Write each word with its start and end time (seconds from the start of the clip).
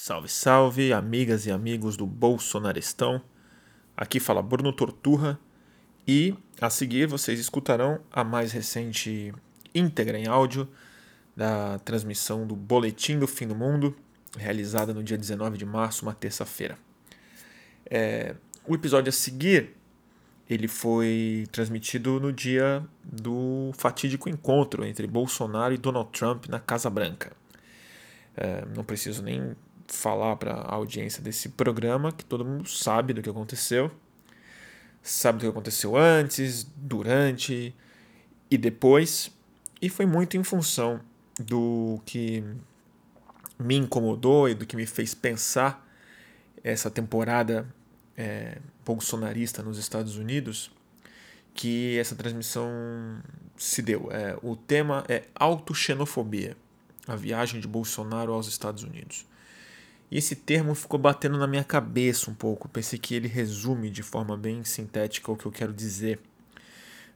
Salve, 0.00 0.28
salve, 0.28 0.92
amigas 0.92 1.44
e 1.44 1.50
amigos 1.50 1.96
do 1.96 2.06
Bolsonaristão. 2.06 3.20
Aqui 3.96 4.20
fala 4.20 4.40
Bruno 4.40 4.72
Torturra 4.72 5.40
e 6.06 6.36
a 6.60 6.70
seguir 6.70 7.08
vocês 7.08 7.40
escutarão 7.40 7.98
a 8.08 8.22
mais 8.22 8.52
recente 8.52 9.34
íntegra 9.74 10.16
em 10.16 10.28
áudio 10.28 10.68
da 11.36 11.80
transmissão 11.80 12.46
do 12.46 12.54
Boletim 12.54 13.18
do 13.18 13.26
Fim 13.26 13.48
do 13.48 13.56
Mundo, 13.56 13.92
realizada 14.36 14.94
no 14.94 15.02
dia 15.02 15.18
19 15.18 15.58
de 15.58 15.66
março, 15.66 16.04
uma 16.04 16.14
terça-feira. 16.14 16.78
É, 17.84 18.36
o 18.68 18.76
episódio 18.76 19.10
a 19.10 19.12
seguir 19.12 19.74
ele 20.48 20.68
foi 20.68 21.44
transmitido 21.50 22.20
no 22.20 22.32
dia 22.32 22.86
do 23.02 23.72
fatídico 23.76 24.28
encontro 24.28 24.84
entre 24.84 25.08
Bolsonaro 25.08 25.74
e 25.74 25.76
Donald 25.76 26.10
Trump 26.12 26.46
na 26.46 26.60
Casa 26.60 26.88
Branca. 26.88 27.32
É, 28.36 28.64
não 28.76 28.84
preciso 28.84 29.24
nem 29.24 29.56
falar 29.88 30.36
para 30.36 30.52
a 30.52 30.74
audiência 30.74 31.22
desse 31.22 31.48
programa, 31.48 32.12
que 32.12 32.24
todo 32.24 32.44
mundo 32.44 32.68
sabe 32.68 33.12
do 33.12 33.22
que 33.22 33.30
aconteceu. 33.30 33.90
Sabe 35.02 35.38
do 35.38 35.42
que 35.42 35.48
aconteceu 35.48 35.96
antes, 35.96 36.64
durante 36.76 37.74
e 38.50 38.58
depois. 38.58 39.30
E 39.80 39.88
foi 39.88 40.06
muito 40.06 40.36
em 40.36 40.44
função 40.44 41.00
do 41.40 42.00
que 42.04 42.44
me 43.58 43.76
incomodou 43.76 44.48
e 44.48 44.54
do 44.54 44.66
que 44.66 44.76
me 44.76 44.86
fez 44.86 45.14
pensar 45.14 45.86
essa 46.62 46.90
temporada 46.90 47.66
é, 48.16 48.58
bolsonarista 48.84 49.62
nos 49.62 49.78
Estados 49.78 50.16
Unidos 50.16 50.70
que 51.54 51.98
essa 51.98 52.14
transmissão 52.14 52.70
se 53.56 53.82
deu. 53.82 54.08
É, 54.12 54.38
o 54.42 54.54
tema 54.54 55.04
é 55.08 55.24
autoxenofobia, 55.34 56.56
a 57.04 57.16
viagem 57.16 57.60
de 57.60 57.66
Bolsonaro 57.66 58.32
aos 58.32 58.46
Estados 58.46 58.84
Unidos. 58.84 59.26
E 60.10 60.18
esse 60.18 60.34
termo 60.34 60.74
ficou 60.74 60.98
batendo 60.98 61.36
na 61.36 61.46
minha 61.46 61.64
cabeça 61.64 62.30
um 62.30 62.34
pouco. 62.34 62.68
Pensei 62.68 62.98
que 62.98 63.14
ele 63.14 63.28
resume 63.28 63.90
de 63.90 64.02
forma 64.02 64.36
bem 64.36 64.64
sintética 64.64 65.30
o 65.30 65.36
que 65.36 65.46
eu 65.46 65.52
quero 65.52 65.72
dizer. 65.72 66.18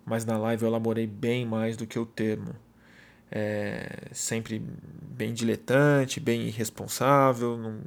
Mas 0.05 0.25
na 0.25 0.37
live 0.37 0.63
eu 0.63 0.69
elaborei 0.69 1.07
bem 1.07 1.47
mais 1.47 1.77
do 1.77 1.87
que 1.87 1.99
o 1.99 2.05
termo. 2.05 2.55
É 3.31 4.09
sempre 4.13 4.63
bem 5.03 5.33
diletante, 5.33 6.21
bem 6.21 6.43
irresponsável, 6.49 7.57
não, 7.57 7.81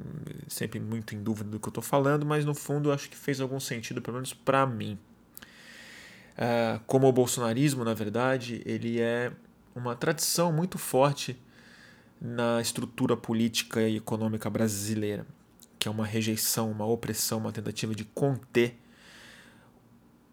sempre 0.48 0.80
muito 0.80 1.14
em 1.14 1.22
dúvida 1.22 1.48
do 1.50 1.60
que 1.60 1.68
eu 1.68 1.70
estou 1.70 1.84
falando, 1.84 2.26
mas 2.26 2.44
no 2.44 2.52
fundo 2.52 2.90
acho 2.90 3.08
que 3.08 3.16
fez 3.16 3.40
algum 3.40 3.60
sentido, 3.60 4.02
pelo 4.02 4.16
menos 4.16 4.34
para 4.34 4.66
mim. 4.66 4.98
É, 6.36 6.80
como 6.86 7.06
o 7.06 7.12
bolsonarismo, 7.12 7.84
na 7.84 7.94
verdade, 7.94 8.60
ele 8.66 9.00
é 9.00 9.32
uma 9.72 9.94
tradição 9.94 10.50
muito 10.50 10.78
forte 10.78 11.38
na 12.20 12.60
estrutura 12.60 13.16
política 13.16 13.82
e 13.82 13.96
econômica 13.96 14.48
brasileira, 14.48 15.26
que 15.78 15.88
é 15.88 15.90
uma 15.90 16.06
rejeição, 16.06 16.70
uma 16.70 16.86
opressão, 16.86 17.38
uma 17.38 17.52
tentativa 17.52 17.94
de 17.94 18.04
conter 18.04 18.78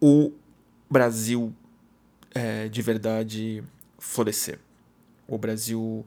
o 0.00 0.32
Brasil 0.90 1.54
é, 2.34 2.68
de 2.68 2.82
verdade 2.82 3.62
florescer. 3.98 4.58
O 5.26 5.38
Brasil 5.38 6.04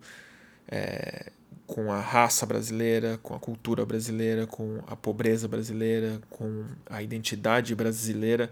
é, 0.67 1.31
com 1.65 1.91
a 1.91 1.99
raça 1.99 2.45
brasileira, 2.45 3.19
com 3.21 3.33
a 3.33 3.39
cultura 3.39 3.85
brasileira, 3.85 4.45
com 4.45 4.81
a 4.87 4.95
pobreza 4.95 5.47
brasileira, 5.47 6.21
com 6.29 6.65
a 6.89 7.01
identidade 7.01 7.73
brasileira 7.75 8.51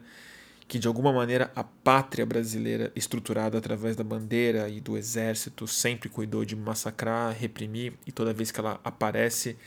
que 0.67 0.79
de 0.79 0.87
alguma 0.87 1.13
maneira 1.13 1.51
a 1.55 1.63
pátria 1.63 2.25
brasileira, 2.25 2.91
estruturada 2.95 3.57
através 3.57 3.95
da 3.95 4.03
bandeira 4.03 4.67
e 4.67 4.81
do 4.81 4.97
exército, 4.97 5.67
sempre 5.67 6.09
cuidou 6.09 6.43
de 6.43 6.55
massacrar, 6.55 7.35
reprimir, 7.37 7.93
e 8.05 8.11
toda 8.11 8.33
vez 8.33 8.51
que 8.51 8.59
ela 8.59 8.79
aparece, 8.83 9.57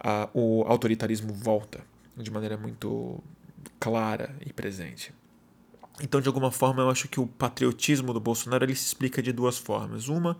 a, 0.00 0.28
o 0.32 0.62
autoritarismo 0.66 1.32
volta 1.32 1.80
de 2.16 2.30
maneira 2.30 2.56
muito 2.56 3.22
clara 3.78 4.34
e 4.44 4.52
presente. 4.52 5.12
Então, 6.02 6.20
de 6.20 6.28
alguma 6.28 6.50
forma, 6.50 6.82
eu 6.82 6.90
acho 6.90 7.08
que 7.08 7.20
o 7.20 7.26
patriotismo 7.26 8.12
do 8.12 8.20
Bolsonaro 8.20 8.64
ele 8.64 8.74
se 8.74 8.86
explica 8.86 9.22
de 9.22 9.32
duas 9.32 9.58
formas. 9.58 10.08
Uma 10.08 10.38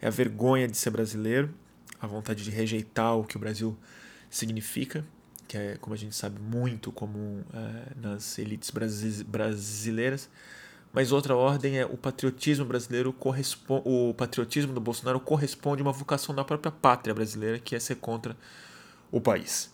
é 0.00 0.06
a 0.06 0.10
vergonha 0.10 0.68
de 0.68 0.76
ser 0.76 0.90
brasileiro, 0.90 1.52
a 2.00 2.06
vontade 2.06 2.44
de 2.44 2.50
rejeitar 2.50 3.16
o 3.16 3.24
que 3.24 3.36
o 3.36 3.40
Brasil 3.40 3.76
significa, 4.30 5.04
que 5.54 5.58
é, 5.58 5.76
como 5.76 5.94
a 5.94 5.96
gente 5.96 6.16
sabe, 6.16 6.40
muito 6.40 6.90
comum 6.90 7.44
é, 7.52 7.92
nas 7.94 8.40
elites 8.40 8.72
brasileiras. 9.24 10.28
Mas 10.92 11.12
outra 11.12 11.36
ordem 11.36 11.78
é 11.78 11.86
o 11.86 11.96
patriotismo 11.96 12.64
brasileiro 12.64 13.12
corresponde, 13.12 13.82
o 13.84 14.12
patriotismo 14.14 14.72
do 14.72 14.80
Bolsonaro 14.80 15.20
corresponde 15.20 15.80
a 15.80 15.84
uma 15.84 15.92
vocação 15.92 16.34
da 16.34 16.44
própria 16.44 16.72
pátria 16.72 17.14
brasileira, 17.14 17.60
que 17.60 17.76
é 17.76 17.78
ser 17.78 17.96
contra 17.96 18.36
o 19.12 19.20
país. 19.20 19.72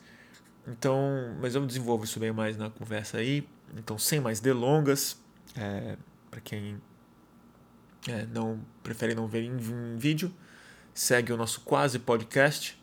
Então, 0.69 1.35
mas 1.41 1.55
eu 1.55 1.65
desenvolvo 1.65 2.05
isso 2.05 2.21
bem 2.21 2.31
mais 2.31 2.59
na 2.59 2.69
conversa 2.69 3.17
aí. 3.17 3.49
Então, 3.75 3.99
sem 3.99 4.21
mais 4.21 4.39
delongas, 4.39 5.19
é, 5.57 5.97
para 6.31 6.43
quem 6.43 6.79
é, 8.07 8.27
não 8.27 8.61
prefere 8.83 9.15
não 9.15 9.27
ver 9.27 9.45
em, 9.45 9.57
em 9.57 9.97
vídeo, 9.97 10.31
segue 10.93 11.33
o 11.33 11.39
nosso 11.39 11.63
quase 11.63 11.99
podcast, 11.99 12.79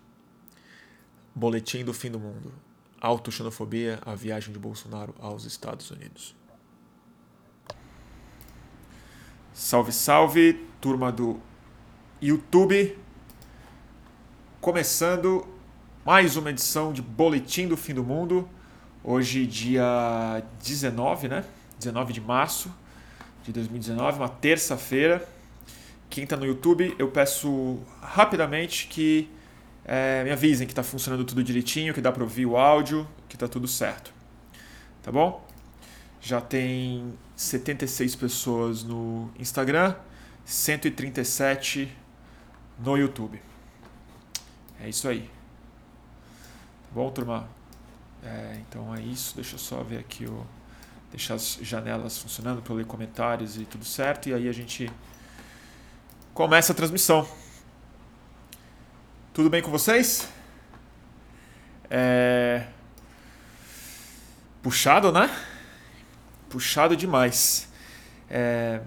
Boletim 1.36 1.86
do 1.86 1.94
Fim 1.94 2.10
do 2.10 2.20
Mundo. 2.20 2.67
Autoxenofobia, 3.00 4.00
a 4.06 4.16
viagem 4.16 4.52
de 4.52 4.60
Bolsonaro 4.60 5.14
aos 5.20 5.46
Estados 5.46 5.92
Unidos. 5.92 6.36
Salve, 9.54 9.92
salve, 9.92 10.66
turma 10.82 11.12
do 11.12 11.40
YouTube. 12.22 12.98
Começando 14.60 15.48
mais 16.06 16.36
uma 16.38 16.50
edição 16.50 16.92
de 16.92 17.02
Boletim 17.02 17.68
do 17.68 17.78
Fim 17.78 17.94
do 17.94 18.04
Mundo. 18.04 18.50
Hoje, 19.04 19.46
dia 19.46 20.44
19, 20.62 21.28
né? 21.28 21.46
19 21.78 22.14
de 22.14 22.22
março 22.22 22.74
de 23.44 23.54
2019, 23.54 24.18
uma 24.18 24.30
terça-feira. 24.30 25.28
Quem 26.10 26.24
está 26.24 26.36
no 26.36 26.46
YouTube, 26.46 26.96
eu 26.98 27.10
peço 27.10 27.80
rapidamente 28.02 28.88
que 28.88 29.30
é, 29.88 30.22
me 30.26 30.32
avisem 30.32 30.68
que 30.68 30.74
está 30.74 30.84
funcionando 30.84 31.24
tudo 31.24 31.42
direitinho, 31.42 31.94
que 31.94 32.02
dá 32.02 32.12
para 32.12 32.22
ouvir 32.22 32.46
o 32.46 32.58
áudio, 32.58 33.08
que 33.30 33.38
está 33.38 33.48
tudo 33.48 33.70
certo. 33.70 34.14
Tá 35.02 35.12
bom? 35.12 35.48
Já 36.20 36.42
tem 36.42 37.14
76 37.38 38.16
pessoas 38.18 38.84
no 38.84 39.32
Instagram, 39.40 39.96
137 40.44 41.90
no 42.78 42.98
YouTube. 42.98 43.42
É 44.82 44.90
isso 44.90 45.08
aí. 45.08 45.22
Tá 45.22 46.90
bom, 46.94 47.10
turma? 47.10 47.48
É, 48.22 48.60
então 48.68 48.94
é 48.94 49.02
isso. 49.02 49.36
Deixa 49.36 49.56
eu 49.56 49.60
só 49.60 49.82
ver 49.84 50.00
aqui 50.00 50.26
o. 50.26 50.46
Deixar 51.10 51.36
as 51.36 51.58
janelas 51.62 52.18
funcionando 52.18 52.62
para 52.62 52.74
ler 52.74 52.86
comentários 52.86 53.58
e 53.58 53.64
tudo 53.64 53.86
certo. 53.86 54.28
E 54.28 54.34
aí 54.34 54.50
a 54.50 54.52
gente 54.52 54.92
começa 56.34 56.74
a 56.74 56.76
transmissão. 56.76 57.26
Tudo 59.38 59.52
bem 59.52 59.62
com 59.62 59.70
vocês? 59.70 60.28
É... 61.92 62.66
Puxado, 64.64 65.12
né? 65.12 65.30
Puxado 66.50 66.98
demais. 66.98 67.72
É... 68.32 68.82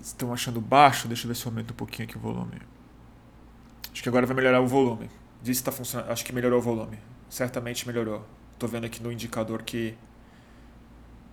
Estão 0.00 0.32
achando 0.32 0.60
baixo? 0.60 1.08
Deixa 1.08 1.24
eu 1.24 1.28
ver 1.28 1.34
se 1.34 1.44
eu 1.44 1.50
aumento 1.50 1.72
um 1.72 1.76
pouquinho 1.76 2.08
aqui 2.08 2.16
o 2.16 2.20
volume. 2.20 2.62
Acho 3.92 4.00
que 4.00 4.08
agora 4.08 4.26
vai 4.26 4.36
melhorar 4.36 4.60
o 4.60 4.66
volume. 4.68 5.10
Diz 5.42 5.56
que 5.56 5.62
está 5.62 5.72
funcionando. 5.72 6.08
Acho 6.08 6.24
que 6.24 6.32
melhorou 6.32 6.60
o 6.60 6.62
volume. 6.62 6.96
Certamente 7.28 7.84
melhorou. 7.84 8.24
Estou 8.52 8.68
vendo 8.68 8.84
aqui 8.84 9.02
no 9.02 9.10
indicador 9.10 9.64
que 9.64 9.98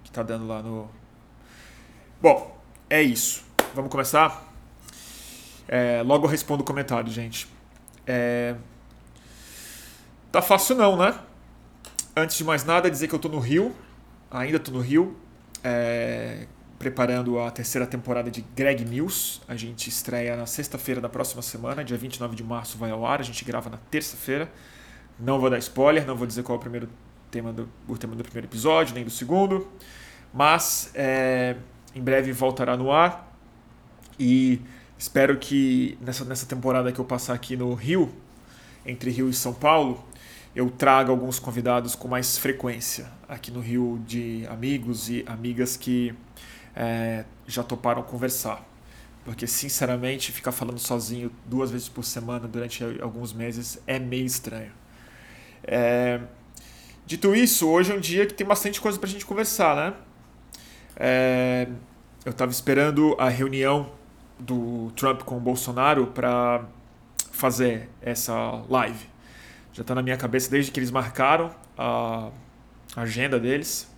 que 0.03 0.09
tá 0.09 0.23
dando 0.23 0.47
lá 0.47 0.63
no. 0.63 0.89
Bom, 2.19 2.59
é 2.89 3.03
isso. 3.03 3.45
Vamos 3.75 3.91
começar. 3.91 4.51
É, 5.67 6.01
logo 6.01 6.25
eu 6.25 6.29
respondo 6.31 6.63
o 6.63 6.65
comentário, 6.65 7.11
gente. 7.11 7.52
É... 8.05 8.55
Tá 10.31 10.41
fácil 10.41 10.75
não, 10.75 10.97
né? 10.97 11.13
Antes 12.15 12.37
de 12.37 12.43
mais 12.43 12.63
nada, 12.63 12.89
dizer 12.89 13.07
que 13.07 13.15
eu 13.15 13.19
tô 13.19 13.29
no 13.29 13.39
Rio, 13.39 13.75
ainda 14.29 14.59
tô 14.59 14.71
no 14.71 14.79
Rio, 14.79 15.15
é... 15.63 16.47
preparando 16.77 17.39
a 17.39 17.49
terceira 17.51 17.87
temporada 17.87 18.29
de 18.29 18.41
Greg 18.55 18.83
News. 18.85 19.41
A 19.47 19.55
gente 19.55 19.89
estreia 19.89 20.35
na 20.35 20.45
sexta-feira 20.45 20.99
da 20.99 21.09
próxima 21.09 21.41
semana, 21.41 21.83
dia 21.83 21.97
29 21.97 22.35
de 22.35 22.43
março 22.43 22.77
vai 22.77 22.91
ao 22.91 23.05
ar, 23.05 23.19
a 23.19 23.23
gente 23.23 23.43
grava 23.45 23.69
na 23.69 23.77
terça-feira. 23.89 24.51
Não 25.19 25.39
vou 25.39 25.49
dar 25.49 25.59
spoiler, 25.59 26.05
não 26.05 26.15
vou 26.15 26.27
dizer 26.27 26.43
qual 26.43 26.55
é 26.55 26.59
o 26.59 26.61
primeiro 26.61 26.89
tema 27.29 27.51
do, 27.51 27.69
o 27.87 27.97
tema 27.97 28.15
do 28.15 28.23
primeiro 28.23 28.47
episódio, 28.47 28.93
nem 28.93 29.03
do 29.03 29.09
segundo, 29.09 29.67
mas 30.33 30.91
é... 30.93 31.55
em 31.95 32.01
breve 32.01 32.31
voltará 32.31 32.75
no 32.77 32.91
ar 32.91 33.31
e 34.19 34.61
Espero 35.03 35.37
que 35.37 35.97
nessa, 35.99 36.23
nessa 36.23 36.45
temporada 36.45 36.89
que 36.89 36.97
eu 36.97 37.03
passar 37.03 37.33
aqui 37.33 37.57
no 37.57 37.73
Rio, 37.73 38.09
entre 38.85 39.11
Rio 39.11 39.29
e 39.29 39.33
São 39.33 39.53
Paulo, 39.53 40.01
eu 40.55 40.69
traga 40.69 41.11
alguns 41.11 41.39
convidados 41.39 41.93
com 41.93 42.07
mais 42.07 42.37
frequência 42.37 43.11
aqui 43.27 43.51
no 43.51 43.59
Rio 43.59 44.01
de 44.07 44.47
amigos 44.49 45.09
e 45.09 45.25
amigas 45.27 45.75
que 45.75 46.15
é, 46.73 47.25
já 47.45 47.63
toparam 47.63 48.01
conversar. 48.01 48.65
porque 49.25 49.45
sinceramente 49.45 50.31
ficar 50.31 50.53
falando 50.53 50.79
sozinho 50.79 51.29
duas 51.45 51.69
vezes 51.69 51.89
por 51.89 52.05
semana 52.05 52.47
durante 52.47 52.81
alguns 53.01 53.33
meses 53.33 53.79
é 53.85 53.99
meio 53.99 54.25
estranho. 54.25 54.71
É... 55.65 56.21
Dito 57.05 57.35
isso, 57.35 57.67
hoje 57.67 57.91
é 57.91 57.95
um 57.95 57.99
dia 57.99 58.25
que 58.25 58.33
tem 58.33 58.47
bastante 58.47 58.79
coisa 58.79 58.97
para 58.97 59.09
a 59.09 59.11
gente 59.11 59.25
conversar, 59.25 59.75
né? 59.75 59.93
É... 60.95 61.67
Eu 62.23 62.31
estava 62.31 62.53
esperando 62.53 63.17
a 63.19 63.27
reunião 63.27 64.01
do 64.39 64.91
Trump 64.95 65.21
com 65.21 65.37
o 65.37 65.39
Bolsonaro 65.39 66.07
para 66.07 66.65
fazer 67.31 67.89
essa 68.01 68.63
live. 68.69 69.07
Já 69.73 69.81
está 69.81 69.95
na 69.95 70.01
minha 70.01 70.17
cabeça 70.17 70.49
desde 70.49 70.71
que 70.71 70.79
eles 70.79 70.91
marcaram 70.91 71.53
a 71.77 72.29
agenda 72.95 73.39
deles. 73.39 73.89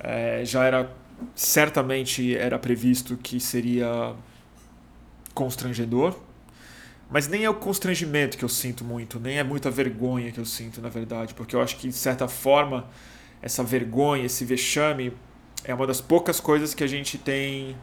É, 0.00 0.44
já 0.44 0.64
era 0.64 0.90
certamente 1.34 2.36
era 2.36 2.58
previsto 2.58 3.16
que 3.16 3.40
seria 3.40 4.14
constrangedor, 5.34 6.16
mas 7.10 7.28
nem 7.28 7.44
é 7.44 7.50
o 7.50 7.54
constrangimento 7.54 8.36
que 8.36 8.44
eu 8.44 8.48
sinto 8.48 8.84
muito, 8.84 9.18
nem 9.18 9.38
é 9.38 9.44
muita 9.44 9.70
vergonha 9.70 10.30
que 10.30 10.38
eu 10.38 10.44
sinto, 10.44 10.80
na 10.80 10.88
verdade, 10.88 11.34
porque 11.34 11.56
eu 11.56 11.62
acho 11.62 11.76
que 11.76 11.88
de 11.88 11.94
certa 11.94 12.28
forma 12.28 12.88
essa 13.40 13.62
vergonha, 13.62 14.26
esse 14.26 14.44
vexame 14.44 15.12
é 15.64 15.74
uma 15.74 15.86
das 15.86 16.00
poucas 16.00 16.40
coisas 16.40 16.74
que 16.74 16.84
a 16.84 16.86
gente 16.86 17.16
tem 17.18 17.76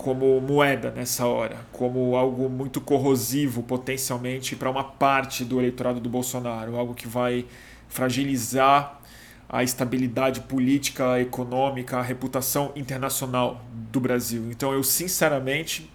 como 0.00 0.40
moeda 0.40 0.90
nessa 0.90 1.26
hora, 1.26 1.58
como 1.70 2.16
algo 2.16 2.48
muito 2.48 2.80
corrosivo 2.80 3.62
potencialmente 3.62 4.56
para 4.56 4.70
uma 4.70 4.82
parte 4.82 5.44
do 5.44 5.58
eleitorado 5.58 6.00
do 6.00 6.08
Bolsonaro, 6.08 6.74
algo 6.76 6.94
que 6.94 7.06
vai 7.06 7.44
fragilizar 7.86 8.98
a 9.46 9.62
estabilidade 9.62 10.40
política, 10.40 11.20
econômica, 11.20 11.98
a 11.98 12.02
reputação 12.02 12.72
internacional 12.74 13.62
do 13.92 14.00
Brasil. 14.00 14.48
Então 14.50 14.72
eu 14.72 14.82
sinceramente 14.82 15.90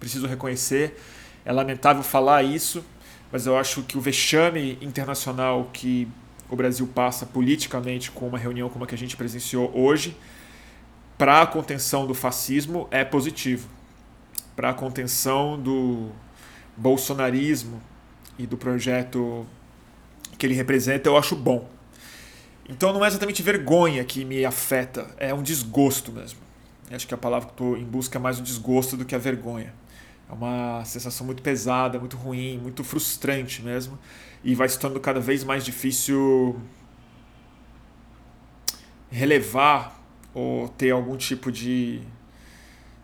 preciso 0.00 0.26
reconhecer, 0.26 0.98
é 1.44 1.52
lamentável 1.52 2.02
falar 2.02 2.42
isso, 2.42 2.82
mas 3.30 3.44
eu 3.44 3.58
acho 3.58 3.82
que 3.82 3.98
o 3.98 4.00
vexame 4.00 4.78
internacional 4.80 5.68
que 5.74 6.08
o 6.48 6.56
Brasil 6.56 6.86
passa 6.86 7.26
politicamente 7.26 8.10
com 8.10 8.26
uma 8.28 8.38
reunião 8.38 8.70
como 8.70 8.84
a 8.84 8.86
que 8.86 8.94
a 8.94 8.98
gente 8.98 9.14
presenciou 9.14 9.70
hoje, 9.74 10.16
para 11.16 11.42
a 11.42 11.46
contenção 11.46 12.06
do 12.06 12.14
fascismo 12.14 12.88
é 12.90 13.04
positivo. 13.04 13.68
Para 14.56 14.70
a 14.70 14.74
contenção 14.74 15.60
do 15.60 16.10
bolsonarismo 16.76 17.80
e 18.38 18.46
do 18.46 18.56
projeto 18.56 19.46
que 20.38 20.46
ele 20.46 20.54
representa, 20.54 21.08
eu 21.08 21.16
acho 21.16 21.36
bom. 21.36 21.68
Então 22.68 22.92
não 22.92 23.04
é 23.04 23.08
exatamente 23.08 23.42
vergonha 23.42 24.04
que 24.04 24.24
me 24.24 24.44
afeta, 24.44 25.06
é 25.18 25.32
um 25.34 25.42
desgosto 25.42 26.12
mesmo. 26.12 26.38
acho 26.90 27.06
que 27.06 27.14
a 27.14 27.18
palavra 27.18 27.46
que 27.46 27.54
estou 27.54 27.76
em 27.76 27.84
busca 27.84 28.18
é 28.18 28.20
mais 28.20 28.38
o 28.38 28.42
desgosto 28.42 28.96
do 28.96 29.04
que 29.04 29.14
a 29.14 29.18
vergonha. 29.18 29.74
É 30.28 30.32
uma 30.32 30.84
sensação 30.84 31.26
muito 31.26 31.42
pesada, 31.42 31.98
muito 31.98 32.16
ruim, 32.16 32.58
muito 32.58 32.82
frustrante 32.82 33.62
mesmo. 33.62 33.98
E 34.42 34.54
vai 34.54 34.68
se 34.68 34.78
tornando 34.78 35.00
cada 35.00 35.20
vez 35.20 35.44
mais 35.44 35.64
difícil 35.64 36.60
relevar 39.10 40.01
ou 40.34 40.68
ter 40.68 40.90
algum 40.90 41.16
tipo 41.16 41.50
de 41.50 42.00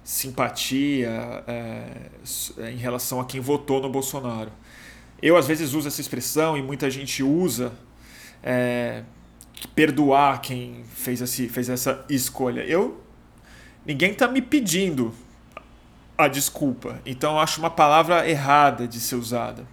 simpatia 0.02 1.44
é, 1.46 2.70
em 2.72 2.76
relação 2.76 3.20
a 3.20 3.24
quem 3.24 3.40
votou 3.40 3.80
no 3.80 3.90
Bolsonaro. 3.90 4.50
Eu 5.20 5.36
às 5.36 5.46
vezes 5.46 5.74
uso 5.74 5.88
essa 5.88 6.00
expressão 6.00 6.56
e 6.56 6.62
muita 6.62 6.90
gente 6.90 7.22
usa 7.22 7.72
é, 8.42 9.02
perdoar 9.74 10.40
quem 10.40 10.82
fez, 10.94 11.20
esse, 11.20 11.48
fez 11.48 11.68
essa 11.68 12.04
escolha. 12.08 12.62
Eu 12.62 13.02
ninguém 13.84 14.12
está 14.12 14.26
me 14.26 14.40
pedindo 14.40 15.14
a 16.16 16.26
desculpa, 16.26 17.00
então 17.06 17.32
eu 17.32 17.38
acho 17.38 17.60
uma 17.60 17.70
palavra 17.70 18.28
errada 18.28 18.88
de 18.88 18.98
ser 18.98 19.16
usada. 19.16 19.66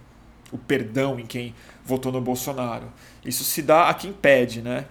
O 0.52 0.58
perdão 0.58 1.18
em 1.18 1.26
quem 1.26 1.54
votou 1.84 2.12
no 2.12 2.20
Bolsonaro. 2.20 2.92
Isso 3.24 3.42
se 3.42 3.62
dá 3.62 3.88
a 3.88 3.94
quem 3.94 4.12
pede, 4.12 4.62
né? 4.62 4.84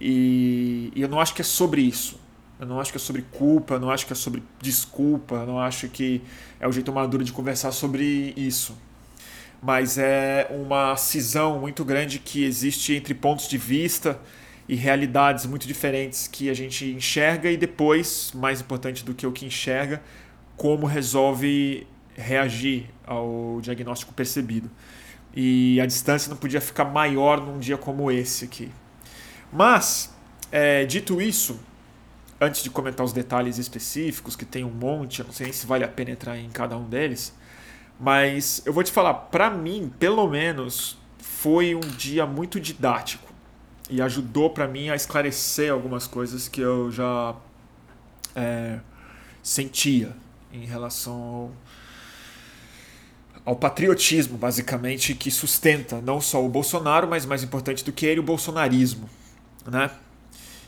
E, 0.00 0.92
e 0.94 1.02
eu 1.02 1.08
não 1.08 1.20
acho 1.20 1.34
que 1.34 1.42
é 1.42 1.44
sobre 1.44 1.82
isso. 1.82 2.20
Eu 2.58 2.66
não 2.66 2.80
acho 2.80 2.92
que 2.92 2.96
é 2.96 3.00
sobre 3.00 3.22
culpa, 3.22 3.74
eu 3.74 3.80
não 3.80 3.90
acho 3.90 4.06
que 4.06 4.12
é 4.12 4.16
sobre 4.16 4.42
desculpa, 4.60 5.34
eu 5.34 5.46
não 5.46 5.58
acho 5.58 5.88
que 5.88 6.22
é 6.60 6.68
o 6.68 6.70
jeito 6.70 6.92
maduro 6.92 7.24
de 7.24 7.32
conversar 7.32 7.72
sobre 7.72 8.32
isso. 8.36 8.76
Mas 9.60 9.98
é 9.98 10.48
uma 10.50 10.96
cisão 10.96 11.58
muito 11.58 11.84
grande 11.84 12.18
que 12.18 12.44
existe 12.44 12.94
entre 12.94 13.14
pontos 13.14 13.48
de 13.48 13.58
vista 13.58 14.20
e 14.68 14.76
realidades 14.76 15.44
muito 15.44 15.66
diferentes 15.66 16.28
que 16.28 16.48
a 16.48 16.54
gente 16.54 16.86
enxerga 16.86 17.50
e 17.50 17.56
depois, 17.56 18.32
mais 18.34 18.60
importante 18.60 19.04
do 19.04 19.12
que 19.12 19.26
o 19.26 19.32
que 19.32 19.44
enxerga, 19.44 20.00
como 20.56 20.86
resolve 20.86 21.86
reagir 22.14 22.86
ao 23.04 23.58
diagnóstico 23.60 24.12
percebido. 24.12 24.70
E 25.34 25.80
a 25.80 25.86
distância 25.86 26.30
não 26.30 26.36
podia 26.36 26.60
ficar 26.60 26.84
maior 26.84 27.40
num 27.40 27.58
dia 27.58 27.76
como 27.76 28.10
esse 28.10 28.44
aqui. 28.44 28.70
Mas, 29.52 30.14
é, 30.50 30.84
dito 30.84 31.20
isso, 31.20 31.60
antes 32.40 32.62
de 32.62 32.70
comentar 32.70 33.04
os 33.04 33.12
detalhes 33.12 33.58
específicos, 33.58 34.34
que 34.34 34.44
tem 34.44 34.64
um 34.64 34.70
monte, 34.70 35.20
eu 35.20 35.26
não 35.26 35.32
sei 35.32 35.46
nem 35.46 35.52
se 35.52 35.66
vale 35.66 35.84
a 35.84 35.88
pena 35.88 36.10
entrar 36.10 36.38
em 36.38 36.48
cada 36.50 36.76
um 36.76 36.88
deles, 36.88 37.34
mas 38.00 38.62
eu 38.64 38.72
vou 38.72 38.82
te 38.82 38.90
falar, 38.90 39.14
para 39.14 39.50
mim, 39.50 39.92
pelo 39.98 40.26
menos, 40.28 40.96
foi 41.18 41.74
um 41.74 41.80
dia 41.80 42.26
muito 42.26 42.58
didático. 42.58 43.30
E 43.90 44.00
ajudou 44.00 44.50
para 44.50 44.66
mim 44.66 44.88
a 44.88 44.96
esclarecer 44.96 45.70
algumas 45.70 46.06
coisas 46.06 46.48
que 46.48 46.60
eu 46.60 46.90
já 46.90 47.34
é, 48.34 48.78
sentia 49.42 50.16
em 50.52 50.64
relação 50.64 51.12
ao 51.12 51.50
ao 53.44 53.56
patriotismo, 53.56 54.38
basicamente, 54.38 55.14
que 55.14 55.30
sustenta 55.30 56.00
não 56.00 56.20
só 56.20 56.44
o 56.44 56.48
Bolsonaro, 56.48 57.08
mas 57.08 57.26
mais 57.26 57.42
importante 57.42 57.84
do 57.84 57.92
que 57.92 58.06
ele, 58.06 58.20
o 58.20 58.22
bolsonarismo, 58.22 59.08
né? 59.66 59.90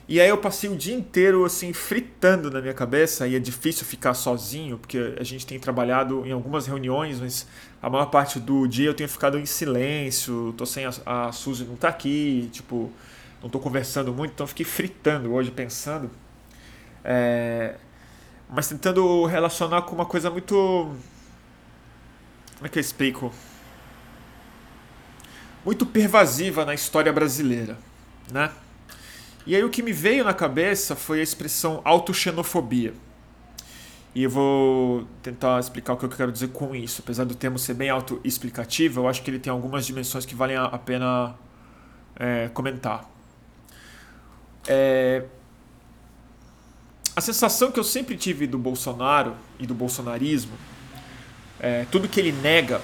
E 0.07 0.21
aí 0.21 0.29
eu 0.29 0.37
passei 0.37 0.69
o 0.69 0.77
dia 0.77 0.95
inteiro 0.95 1.47
assim 1.47 1.73
fritando 1.73 2.51
na 2.51 2.61
minha 2.61 2.75
cabeça 2.75 3.27
e 3.27 3.35
é 3.37 3.39
difícil 3.39 3.87
ficar 3.87 4.13
sozinho, 4.13 4.77
porque 4.77 5.17
a 5.19 5.25
gente 5.25 5.47
tem 5.47 5.59
trabalhado 5.59 6.27
em 6.27 6.33
algumas 6.33 6.67
reuniões, 6.67 7.19
mas 7.21 7.47
a 7.81 7.89
maior 7.89 8.07
parte 8.07 8.39
do 8.39 8.67
dia 8.67 8.87
eu 8.87 8.95
tenho 8.95 9.09
ficado 9.09 9.39
em 9.39 9.47
silêncio, 9.47 10.55
tô 10.59 10.67
sem 10.67 10.85
a, 10.85 10.93
a 11.07 11.33
Suzy 11.33 11.65
não 11.65 11.77
tá 11.77 11.89
aqui, 11.89 12.51
tipo, 12.53 12.93
não 13.43 13.49
tô 13.49 13.59
conversando 13.59 14.13
muito, 14.13 14.33
então 14.33 14.47
fiquei 14.47 14.67
fritando 14.67 15.33
hoje 15.33 15.51
pensando. 15.51 16.11
É, 17.03 17.77
mas 18.51 18.69
tentando 18.69 19.25
relacionar 19.25 19.83
com 19.83 19.95
uma 19.95 20.07
coisa 20.07 20.31
muito 20.31 20.95
como 22.57 22.67
é 22.67 22.69
que 22.69 22.79
eu 22.79 22.81
explico? 22.81 23.33
Muito 25.65 25.85
pervasiva 25.85 26.65
na 26.65 26.75
história 26.75 27.13
brasileira, 27.13 27.77
né? 28.31 28.51
E 29.47 29.55
aí 29.55 29.63
o 29.63 29.71
que 29.71 29.83
me 29.83 29.93
veio 29.93 30.25
na 30.25 30.33
cabeça 30.33 30.97
foi 30.97 31.21
a 31.21 31.23
expressão 31.23 31.81
autoxenofobia. 31.85 32.95
E 34.15 34.23
eu 34.23 34.31
vou 34.31 35.07
tentar 35.23 35.59
explicar 35.59 35.95
o 35.95 35.97
que 35.97 36.05
eu 36.05 36.09
quero 36.09 36.31
dizer 36.31 36.49
com 36.49 36.75
isso. 36.75 37.03
Apesar 37.03 37.25
do 37.25 37.35
termo 37.35 37.59
ser 37.59 37.75
bem 37.75 37.91
autoexplicativo, 37.91 39.01
eu 39.01 39.09
acho 39.09 39.23
que 39.23 39.31
ele 39.31 39.39
tem 39.39 39.51
algumas 39.51 39.85
dimensões 39.85 40.25
que 40.25 40.35
valem 40.35 40.57
a 40.57 40.79
pena 40.79 41.35
é, 42.17 42.49
comentar. 42.55 43.09
É... 44.67 45.25
A 47.17 47.21
sensação 47.21 47.71
que 47.71 47.79
eu 47.79 47.85
sempre 47.85 48.17
tive 48.17 48.47
do 48.47 48.59
Bolsonaro 48.59 49.35
e 49.59 49.67
do 49.67 49.75
bolsonarismo 49.75 50.57
é, 51.65 51.87
tudo 51.91 52.09
que 52.09 52.21
ele 52.21 52.33
nega, 52.33 52.81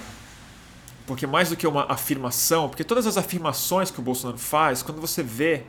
porque 1.05 1.27
mais 1.27 1.49
do 1.49 1.55
que 1.55 1.67
uma 1.67 1.85
afirmação, 1.91 2.67
porque 2.67 2.83
todas 2.83 3.05
as 3.05 3.15
afirmações 3.15 3.91
que 3.91 3.99
o 3.99 4.01
Bolsonaro 4.01 4.39
faz, 4.39 4.81
quando 4.81 4.99
você 4.99 5.21
vê, 5.21 5.65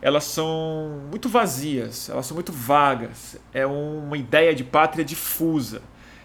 elas 0.00 0.24
são 0.24 1.02
muito 1.10 1.28
vazias, 1.28 2.08
elas 2.08 2.26
são 2.26 2.34
muito 2.34 2.52
vagas. 2.52 3.36
É 3.52 3.66
uma 3.66 4.16
ideia 4.16 4.54
de 4.54 4.64
pátria 4.64 5.04
difusa, 5.04 5.82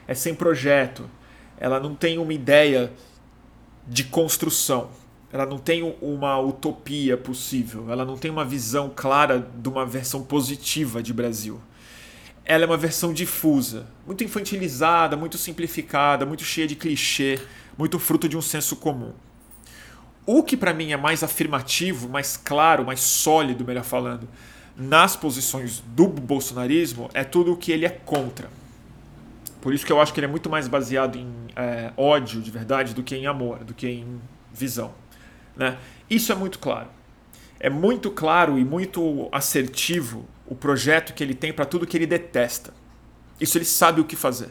é 0.07 0.13
sem 0.13 0.35
projeto, 0.35 1.09
ela 1.57 1.79
não 1.79 1.95
tem 1.95 2.17
uma 2.17 2.33
ideia 2.33 2.91
de 3.87 4.03
construção, 4.03 4.89
ela 5.31 5.45
não 5.45 5.57
tem 5.57 5.95
uma 6.01 6.39
utopia 6.39 7.17
possível, 7.17 7.89
ela 7.89 8.05
não 8.05 8.17
tem 8.17 8.29
uma 8.29 8.45
visão 8.45 8.91
clara 8.93 9.39
de 9.55 9.69
uma 9.69 9.85
versão 9.85 10.23
positiva 10.23 11.01
de 11.01 11.13
Brasil. 11.13 11.59
Ela 12.45 12.65
é 12.65 12.67
uma 12.67 12.77
versão 12.77 13.13
difusa, 13.13 13.87
muito 14.05 14.23
infantilizada, 14.23 15.15
muito 15.15 15.37
simplificada, 15.37 16.25
muito 16.25 16.43
cheia 16.43 16.67
de 16.67 16.75
clichê, 16.75 17.39
muito 17.77 17.97
fruto 17.97 18.27
de 18.27 18.37
um 18.37 18.41
senso 18.41 18.75
comum. 18.75 19.13
O 20.25 20.43
que 20.43 20.55
para 20.55 20.73
mim 20.73 20.91
é 20.91 20.97
mais 20.97 21.23
afirmativo, 21.23 22.07
mais 22.07 22.37
claro, 22.37 22.85
mais 22.85 23.01
sólido, 23.01 23.65
melhor 23.65 23.83
falando, 23.83 24.27
nas 24.75 25.15
posições 25.15 25.83
do 25.87 26.07
bolsonarismo 26.07 27.09
é 27.13 27.23
tudo 27.23 27.53
o 27.53 27.57
que 27.57 27.71
ele 27.71 27.85
é 27.85 27.89
contra. 27.89 28.49
Por 29.61 29.73
isso 29.73 29.85
que 29.85 29.91
eu 29.91 30.01
acho 30.01 30.13
que 30.13 30.19
ele 30.19 30.25
é 30.25 30.29
muito 30.29 30.49
mais 30.49 30.67
baseado 30.67 31.17
em 31.17 31.29
é, 31.55 31.91
ódio 31.95 32.41
de 32.41 32.51
verdade 32.51 32.93
do 32.93 33.03
que 33.03 33.15
em 33.15 33.27
amor, 33.27 33.63
do 33.63 33.73
que 33.73 33.87
em 33.87 34.19
visão. 34.51 34.93
Né? 35.55 35.77
Isso 36.09 36.31
é 36.31 36.35
muito 36.35 36.59
claro. 36.59 36.89
É 37.59 37.69
muito 37.69 38.11
claro 38.11 38.59
e 38.59 38.65
muito 38.65 39.29
assertivo 39.31 40.27
o 40.45 40.55
projeto 40.55 41.13
que 41.13 41.23
ele 41.23 41.33
tem 41.33 41.53
para 41.53 41.65
tudo 41.65 41.87
que 41.87 41.95
ele 41.95 42.05
detesta. 42.05 42.73
Isso 43.39 43.57
ele 43.57 43.65
sabe 43.65 44.01
o 44.01 44.05
que 44.05 44.15
fazer. 44.15 44.49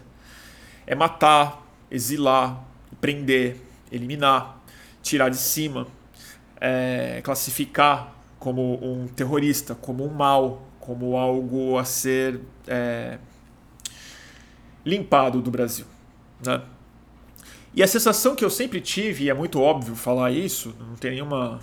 é 0.86 0.94
matar, 0.94 1.62
exilar, 1.90 2.64
prender, 3.00 3.56
eliminar, 3.90 4.61
tirar 5.02 5.28
de 5.28 5.36
cima, 5.36 5.86
é, 6.60 7.20
classificar 7.22 8.14
como 8.38 8.78
um 8.82 9.06
terrorista, 9.08 9.74
como 9.74 10.04
um 10.04 10.12
mal, 10.12 10.62
como 10.80 11.16
algo 11.16 11.78
a 11.78 11.84
ser 11.84 12.40
é, 12.66 13.18
limpado 14.84 15.40
do 15.40 15.50
Brasil. 15.50 15.86
Né? 16.44 16.60
E 17.74 17.82
a 17.82 17.86
sensação 17.86 18.34
que 18.34 18.44
eu 18.44 18.50
sempre 18.50 18.80
tive, 18.80 19.24
e 19.24 19.30
é 19.30 19.34
muito 19.34 19.60
óbvio 19.60 19.94
falar 19.94 20.30
isso, 20.30 20.74
não 20.78 20.94
tem 20.96 21.12
nenhuma 21.12 21.60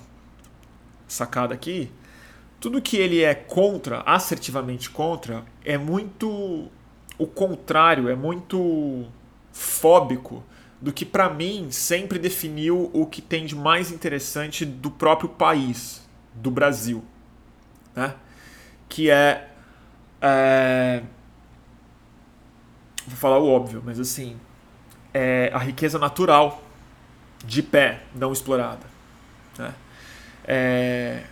sacada 1.06 1.54
aqui, 1.54 1.90
tudo 2.58 2.80
que 2.82 2.96
ele 2.96 3.22
é 3.22 3.34
contra, 3.34 4.00
assertivamente 4.00 4.90
contra, 4.90 5.44
é 5.64 5.78
muito 5.78 6.68
o 7.18 7.26
contrário, 7.26 8.08
é 8.08 8.14
muito 8.14 9.06
fóbico 9.52 10.42
do 10.80 10.92
que 10.92 11.04
para 11.04 11.28
mim 11.28 11.70
sempre 11.70 12.18
definiu 12.18 12.90
o 12.92 13.04
que 13.06 13.20
tem 13.20 13.44
de 13.44 13.54
mais 13.54 13.90
interessante 13.90 14.64
do 14.64 14.90
próprio 14.90 15.28
país, 15.28 16.08
do 16.34 16.50
Brasil, 16.50 17.04
né? 17.94 18.14
Que 18.88 19.10
é, 19.10 19.50
é 20.20 21.02
vou 23.06 23.16
falar 23.16 23.38
o 23.38 23.48
óbvio, 23.48 23.82
mas 23.84 24.00
assim, 24.00 24.36
é 25.12 25.50
a 25.52 25.58
riqueza 25.58 25.98
natural 25.98 26.62
de 27.44 27.62
pé 27.62 28.02
não 28.14 28.32
explorada. 28.32 28.86
Né? 29.58 29.74
É 30.44 31.24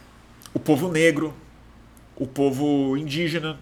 o 0.52 0.58
povo 0.58 0.90
negro, 0.90 1.34
o 2.16 2.26
povo 2.26 2.96
indígena, 2.96 3.58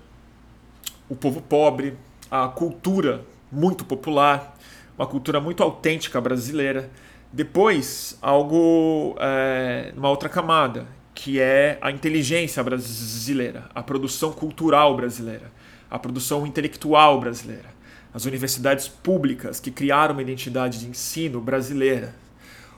o 1.08 1.14
povo 1.14 1.42
pobre, 1.42 1.96
a 2.30 2.48
cultura 2.48 3.24
muito 3.50 3.84
popular, 3.84 4.55
uma 4.98 5.06
cultura 5.06 5.40
muito 5.40 5.62
autêntica 5.62 6.20
brasileira. 6.20 6.90
Depois, 7.32 8.18
algo 8.22 9.16
é, 9.18 9.92
numa 9.94 10.08
outra 10.08 10.28
camada, 10.28 10.86
que 11.14 11.40
é 11.40 11.78
a 11.80 11.90
inteligência 11.90 12.62
brasileira, 12.62 13.68
a 13.74 13.82
produção 13.82 14.32
cultural 14.32 14.96
brasileira, 14.96 15.50
a 15.90 15.98
produção 15.98 16.46
intelectual 16.46 17.20
brasileira 17.20 17.76
as 18.16 18.24
universidades 18.24 18.88
públicas 18.88 19.60
que 19.60 19.70
criaram 19.70 20.14
uma 20.14 20.22
identidade 20.22 20.80
de 20.80 20.86
ensino 20.86 21.38
brasileira, 21.38 22.14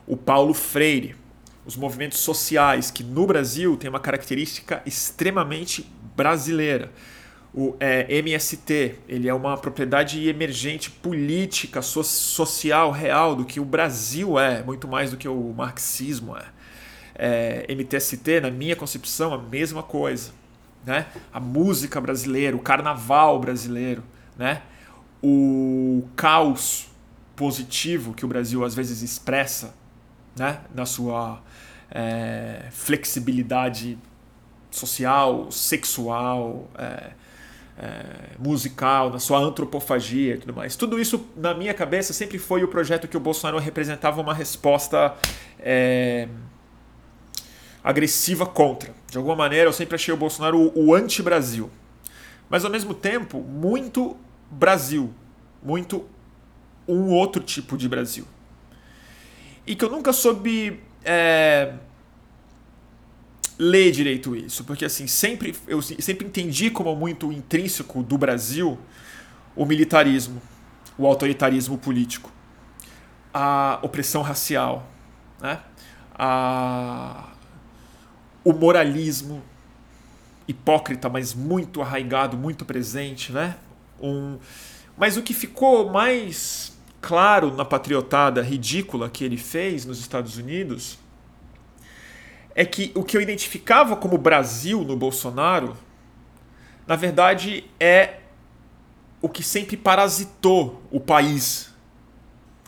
o 0.04 0.16
Paulo 0.16 0.52
Freire, 0.52 1.14
os 1.64 1.76
movimentos 1.76 2.18
sociais 2.18 2.90
que 2.90 3.04
no 3.04 3.25
Brasil 3.25 3.76
tem 3.76 3.88
uma 3.88 4.00
característica 4.00 4.82
extremamente 4.84 5.88
brasileira. 6.16 6.90
O 7.54 7.74
é, 7.80 8.06
MST, 8.18 8.96
ele 9.08 9.28
é 9.28 9.34
uma 9.34 9.56
propriedade 9.56 10.28
emergente 10.28 10.90
política, 10.90 11.80
so 11.80 12.04
social, 12.04 12.90
real 12.90 13.34
do 13.34 13.44
que 13.44 13.58
o 13.58 13.64
Brasil 13.64 14.38
é, 14.38 14.62
muito 14.62 14.86
mais 14.86 15.10
do 15.10 15.16
que 15.16 15.26
o 15.26 15.54
marxismo 15.56 16.36
é. 16.36 16.44
é. 17.14 17.74
MTST, 17.74 18.40
na 18.42 18.50
minha 18.50 18.76
concepção, 18.76 19.32
a 19.32 19.38
mesma 19.38 19.82
coisa. 19.82 20.32
Né? 20.84 21.06
A 21.32 21.40
música 21.40 22.00
brasileira, 22.00 22.56
o 22.56 22.60
carnaval 22.60 23.40
brasileiro, 23.40 24.04
né? 24.36 24.62
o 25.22 26.06
caos 26.14 26.88
positivo 27.34 28.14
que 28.14 28.24
o 28.24 28.28
Brasil 28.28 28.64
às 28.64 28.74
vezes 28.74 29.02
expressa 29.02 29.74
né, 30.36 30.60
na 30.74 30.86
sua 30.86 31.40
é, 31.90 32.66
flexibilidade 32.70 33.98
social, 34.70 35.50
sexual, 35.50 36.68
é, 36.76 37.10
é, 37.78 38.37
musical, 38.38 39.11
na 39.11 39.20
sua 39.20 39.38
antropofagia 39.38 40.35
e 40.35 40.38
tudo 40.38 40.52
mais. 40.52 40.75
Tudo 40.75 40.99
isso, 40.99 41.25
na 41.37 41.54
minha 41.54 41.73
cabeça, 41.73 42.12
sempre 42.12 42.37
foi 42.37 42.64
o 42.64 42.68
projeto 42.68 43.06
que 43.06 43.16
o 43.16 43.20
Bolsonaro 43.20 43.58
representava 43.58 44.20
uma 44.20 44.35
resposta 44.35 45.14
é, 45.61 46.28
agressiva 47.82 48.44
contra. 48.44 48.92
De 49.08 49.16
alguma 49.16 49.37
maneira, 49.37 49.68
eu 49.68 49.73
sempre 49.73 49.94
achei 49.94 50.12
o 50.12 50.16
Bolsonaro 50.16 50.58
o, 50.58 50.88
o 50.88 50.94
anti-Brasil. 50.94 51.70
Mas, 52.50 52.64
ao 52.64 52.70
mesmo 52.70 52.92
tempo, 52.94 53.40
muito 53.40 54.16
Brasil, 54.50 55.14
muito 55.62 56.04
um 56.87 57.11
outro 57.11 57.42
tipo 57.42 57.76
de 57.76 57.88
Brasil. 57.88 58.26
E 59.66 59.76
que 59.76 59.85
eu 59.85 59.90
nunca 59.90 60.12
soube 60.12 60.80
é, 61.04 61.75
ler 63.58 63.90
direito 63.90 64.36
isso, 64.36 64.62
porque 64.64 64.84
assim, 64.84 65.06
sempre 65.06 65.54
eu 65.66 65.82
sempre 65.82 66.26
entendi 66.26 66.70
como 66.70 66.94
muito 66.94 67.32
intrínseco 67.32 68.02
do 68.02 68.16
Brasil 68.16 68.78
o 69.56 69.66
militarismo, 69.66 70.40
o 70.96 71.06
autoritarismo 71.06 71.76
político, 71.76 72.30
a 73.34 73.80
opressão 73.82 74.22
racial, 74.22 74.88
né? 75.40 75.60
a, 76.14 77.30
o 78.44 78.52
moralismo 78.52 79.42
hipócrita, 80.46 81.08
mas 81.08 81.34
muito 81.34 81.82
arraigado, 81.82 82.36
muito 82.36 82.64
presente, 82.64 83.32
né? 83.32 83.56
um. 84.00 84.38
Mas 84.96 85.16
o 85.16 85.22
que 85.22 85.34
ficou 85.34 85.90
mais 85.90 86.76
claro 87.00 87.54
na 87.54 87.64
patriotada 87.64 88.42
ridícula 88.42 89.08
que 89.08 89.24
ele 89.24 89.36
fez 89.36 89.84
nos 89.84 90.00
Estados 90.00 90.36
Unidos 90.36 90.98
é 92.58 92.64
que 92.64 92.90
o 92.96 93.04
que 93.04 93.16
eu 93.16 93.20
identificava 93.20 93.94
como 93.94 94.18
Brasil 94.18 94.82
no 94.82 94.96
Bolsonaro, 94.96 95.76
na 96.88 96.96
verdade, 96.96 97.70
é 97.78 98.16
o 99.22 99.28
que 99.28 99.44
sempre 99.44 99.76
parasitou 99.76 100.82
o 100.90 100.98
país, 100.98 101.72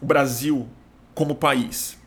o 0.00 0.06
Brasil 0.06 0.68
como 1.12 1.35
país. 1.35 1.99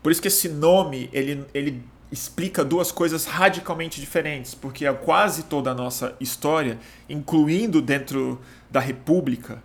Por 0.00 0.12
isso 0.12 0.22
que 0.22 0.28
esse 0.28 0.48
nome 0.48 1.10
ele, 1.12 1.44
ele 1.52 1.82
explica 2.08 2.64
duas 2.64 2.92
coisas 2.92 3.24
radicalmente 3.24 4.00
diferentes, 4.00 4.54
porque 4.54 4.86
é 4.86 4.92
quase 4.92 5.42
toda 5.42 5.72
a 5.72 5.74
nossa 5.74 6.14
história, 6.20 6.78
incluindo 7.08 7.82
dentro 7.82 8.40
da 8.70 8.78
República, 8.78 9.60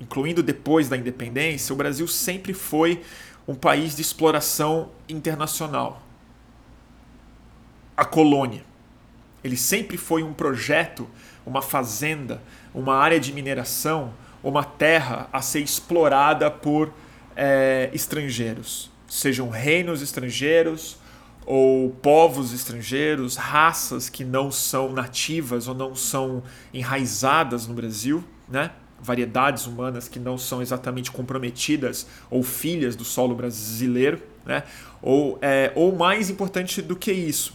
incluindo 0.00 0.42
depois 0.42 0.88
da 0.88 0.96
independência, 0.96 1.72
o 1.72 1.76
Brasil 1.76 2.08
sempre 2.08 2.52
foi 2.52 3.00
um 3.46 3.54
país 3.54 3.94
de 3.94 4.02
exploração 4.02 4.90
internacional. 5.08 6.03
A 7.96 8.04
colônia. 8.04 8.64
Ele 9.42 9.56
sempre 9.56 9.96
foi 9.96 10.22
um 10.22 10.32
projeto, 10.32 11.08
uma 11.44 11.60
fazenda, 11.60 12.42
uma 12.74 12.96
área 12.96 13.20
de 13.20 13.32
mineração, 13.32 14.14
uma 14.42 14.64
terra 14.64 15.28
a 15.32 15.40
ser 15.40 15.60
explorada 15.60 16.50
por 16.50 16.92
é, 17.36 17.90
estrangeiros, 17.92 18.90
sejam 19.08 19.48
reinos 19.48 20.02
estrangeiros 20.02 20.98
ou 21.46 21.90
povos 21.90 22.52
estrangeiros, 22.52 23.36
raças 23.36 24.08
que 24.08 24.24
não 24.24 24.50
são 24.50 24.92
nativas 24.92 25.68
ou 25.68 25.74
não 25.74 25.94
são 25.94 26.42
enraizadas 26.72 27.66
no 27.66 27.74
Brasil, 27.74 28.24
né? 28.48 28.70
variedades 29.00 29.66
humanas 29.66 30.08
que 30.08 30.18
não 30.18 30.38
são 30.38 30.62
exatamente 30.62 31.10
comprometidas 31.10 32.06
ou 32.30 32.42
filhas 32.42 32.96
do 32.96 33.04
solo 33.04 33.34
brasileiro, 33.34 34.22
né? 34.46 34.62
ou, 35.02 35.38
é, 35.42 35.70
ou 35.74 35.94
mais 35.94 36.30
importante 36.30 36.80
do 36.80 36.96
que 36.96 37.12
isso, 37.12 37.54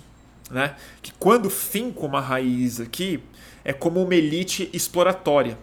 né? 0.49 0.75
que 1.01 1.13
quando 1.13 1.49
finca 1.49 2.01
uma 2.01 2.21
raiz 2.21 2.79
aqui, 2.79 3.23
é 3.63 3.73
como 3.73 4.01
uma 4.01 4.15
elite 4.15 4.69
exploratória, 4.73 5.57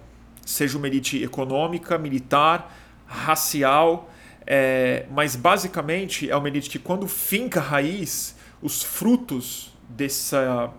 seja 0.44 0.78
uma 0.78 0.86
elite 0.86 1.22
econômica, 1.22 1.98
militar, 1.98 2.74
racial, 3.06 4.10
é, 4.46 5.06
mas 5.10 5.34
basicamente 5.34 6.30
é 6.30 6.36
uma 6.36 6.48
elite 6.48 6.70
que, 6.70 6.78
quando 6.78 7.08
finca 7.08 7.60
raiz, 7.60 8.36
os 8.62 8.82
frutos 8.82 9.76
dessa, 9.88 10.70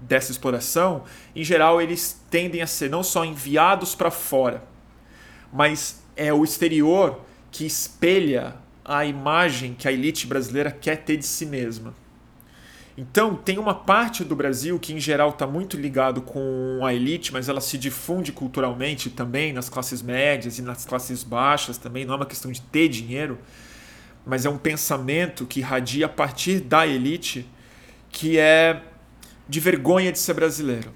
dessa 0.00 0.30
exploração, 0.30 1.04
em 1.34 1.42
geral, 1.42 1.80
eles 1.80 2.20
tendem 2.30 2.60
a 2.60 2.66
ser 2.66 2.90
não 2.90 3.02
só 3.02 3.24
enviados 3.24 3.94
para 3.94 4.10
fora, 4.10 4.62
mas 5.52 6.02
é 6.14 6.32
o 6.32 6.44
exterior 6.44 7.20
que 7.50 7.64
espelha 7.64 8.56
a 8.84 9.04
imagem 9.04 9.74
que 9.74 9.88
a 9.88 9.92
elite 9.92 10.26
brasileira 10.26 10.70
quer 10.70 10.96
ter 10.96 11.16
de 11.16 11.26
si 11.26 11.46
mesma. 11.46 11.94
Então, 12.98 13.34
tem 13.34 13.58
uma 13.58 13.74
parte 13.74 14.24
do 14.24 14.34
Brasil 14.34 14.78
que, 14.78 14.94
em 14.94 14.98
geral, 14.98 15.30
está 15.30 15.46
muito 15.46 15.76
ligado 15.76 16.22
com 16.22 16.80
a 16.82 16.94
elite, 16.94 17.30
mas 17.30 17.46
ela 17.46 17.60
se 17.60 17.76
difunde 17.76 18.32
culturalmente 18.32 19.10
também 19.10 19.52
nas 19.52 19.68
classes 19.68 20.00
médias 20.00 20.58
e 20.58 20.62
nas 20.62 20.86
classes 20.86 21.22
baixas 21.22 21.76
também. 21.76 22.06
Não 22.06 22.14
é 22.14 22.16
uma 22.16 22.26
questão 22.26 22.50
de 22.50 22.62
ter 22.62 22.88
dinheiro, 22.88 23.38
mas 24.24 24.46
é 24.46 24.50
um 24.50 24.56
pensamento 24.56 25.44
que 25.44 25.60
irradia 25.60 26.06
a 26.06 26.08
partir 26.08 26.60
da 26.60 26.86
elite, 26.86 27.46
que 28.08 28.38
é 28.38 28.82
de 29.46 29.60
vergonha 29.60 30.10
de 30.10 30.18
ser 30.18 30.32
brasileiro. 30.32 30.90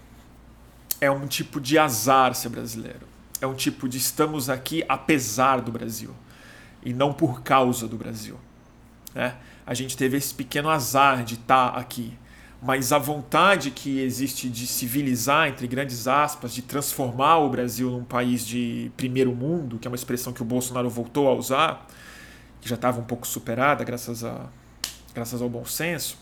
É 1.03 1.11
um 1.11 1.27
tipo 1.27 1.61
de 1.61 1.79
azar 1.79 2.35
ser 2.35 2.49
brasileiro. 2.49 3.07
É 3.43 3.47
um 3.47 3.55
tipo 3.55 3.87
de 3.87 3.99
estamos 3.99 4.49
aqui 4.49 4.83
apesar 4.89 5.61
do 5.61 5.71
Brasil 5.71 6.15
e 6.83 6.95
não 6.95 7.13
por 7.13 7.43
causa 7.43 7.87
do 7.87 7.97
Brasil. 7.97 8.39
Né? 9.15 9.37
A 9.71 9.75
gente 9.75 9.97
teve 9.97 10.17
esse 10.17 10.35
pequeno 10.35 10.69
azar 10.69 11.23
de 11.23 11.35
estar 11.35 11.71
tá 11.71 11.79
aqui. 11.79 12.13
mas 12.61 12.93
a 12.93 12.99
vontade 12.99 13.71
que 13.71 14.01
existe 14.01 14.49
de 14.49 14.67
civilizar, 14.67 15.49
entre 15.49 15.69
grandes 15.69 16.09
aspas, 16.09 16.53
de 16.53 16.61
transformar 16.61 17.39
o 17.39 17.49
Brasil 17.49 17.89
num 17.89 18.03
país 18.03 18.45
de 18.45 18.91
primeiro 18.97 19.33
mundo, 19.33 19.79
que 19.79 19.87
é 19.87 19.89
uma 19.89 19.95
expressão 19.95 20.33
que 20.33 20.43
o 20.43 20.45
Bolsonaro 20.45 20.91
voltou 20.91 21.29
a 21.29 21.35
usar, 21.35 21.87
que 22.61 22.69
já 22.69 22.75
estava 22.75 23.01
um 23.01 23.05
pouco 23.05 23.25
superada 23.29 23.85
graças, 23.85 24.25
a, 24.25 24.47
graças 25.15 25.41
ao 25.41 25.49
bom 25.49 25.65
senso, 25.65 26.19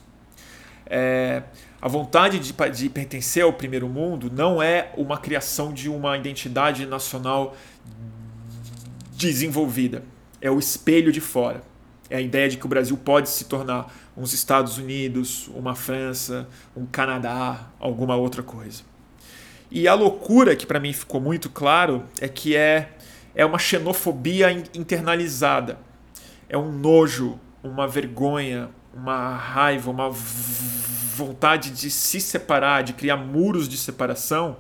é, 0.85 1.43
a 1.81 1.89
vontade 1.89 2.39
de, 2.39 2.53
de 2.53 2.89
pertencer 2.91 3.45
ao 3.45 3.53
primeiro 3.55 3.89
mundo 3.89 4.31
não 4.31 4.63
é 4.63 4.93
uma 4.95 5.17
criação 5.17 5.73
de 5.73 5.89
uma 5.89 6.19
identidade 6.19 6.85
nacional 6.85 7.57
desenvolvida, 9.17 10.05
é 10.39 10.51
o 10.51 10.59
espelho 10.59 11.11
de 11.11 11.23
fora. 11.23 11.63
É 12.11 12.17
a 12.17 12.21
ideia 12.21 12.49
de 12.49 12.57
que 12.57 12.65
o 12.65 12.69
Brasil 12.69 12.97
pode 12.97 13.29
se 13.29 13.45
tornar 13.45 13.93
uns 14.17 14.33
Estados 14.33 14.79
Unidos, 14.79 15.49
uma 15.49 15.75
França, 15.75 16.49
um 16.77 16.87
Canadá, 16.87 17.69
alguma 17.79 18.17
outra 18.17 18.43
coisa. 18.43 18.83
E 19.71 19.87
a 19.87 19.95
loucura 19.95 20.57
que 20.57 20.67
para 20.67 20.81
mim 20.81 20.93
ficou 20.93 21.21
muito 21.21 21.51
claro 21.51 22.05
é 22.21 22.27
que 22.27 22.57
é, 22.57 22.91
é 23.35 23.45
uma 23.45 23.59
xenofobia 23.59 24.51
internalizada. 24.75 25.79
É 26.49 26.57
um 26.57 26.73
nojo, 26.73 27.39
uma 27.63 27.87
vergonha, 27.87 28.71
uma 28.95 29.37
raiva, 29.37 29.91
uma 29.91 30.11
vontade 30.11 31.71
de 31.71 31.91
se 31.91 32.21
separar, 32.21 32.83
de 32.83 32.95
criar 32.95 33.19
muros 33.19 33.69
de 33.69 33.77
separação 33.77 34.57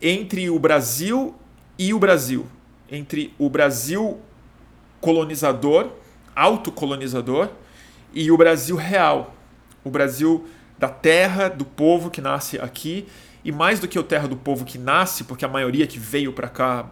entre 0.00 0.48
o 0.48 0.58
Brasil 0.58 1.34
e 1.78 1.92
o 1.92 1.98
Brasil. 1.98 2.46
Entre 2.90 3.34
o 3.38 3.50
Brasil 3.50 4.18
colonizador 5.00 5.92
autocolonizador 6.40 7.50
e 8.12 8.30
o 8.30 8.36
Brasil 8.36 8.76
real, 8.76 9.34
o 9.84 9.90
Brasil 9.90 10.48
da 10.78 10.88
terra, 10.88 11.48
do 11.48 11.64
povo 11.64 12.10
que 12.10 12.20
nasce 12.20 12.58
aqui, 12.58 13.06
e 13.44 13.52
mais 13.52 13.78
do 13.78 13.86
que 13.86 13.98
o 13.98 14.02
terra 14.02 14.26
do 14.26 14.36
povo 14.36 14.64
que 14.64 14.78
nasce, 14.78 15.24
porque 15.24 15.44
a 15.44 15.48
maioria 15.48 15.86
que 15.86 15.98
veio 15.98 16.32
para 16.32 16.48
cá 16.48 16.90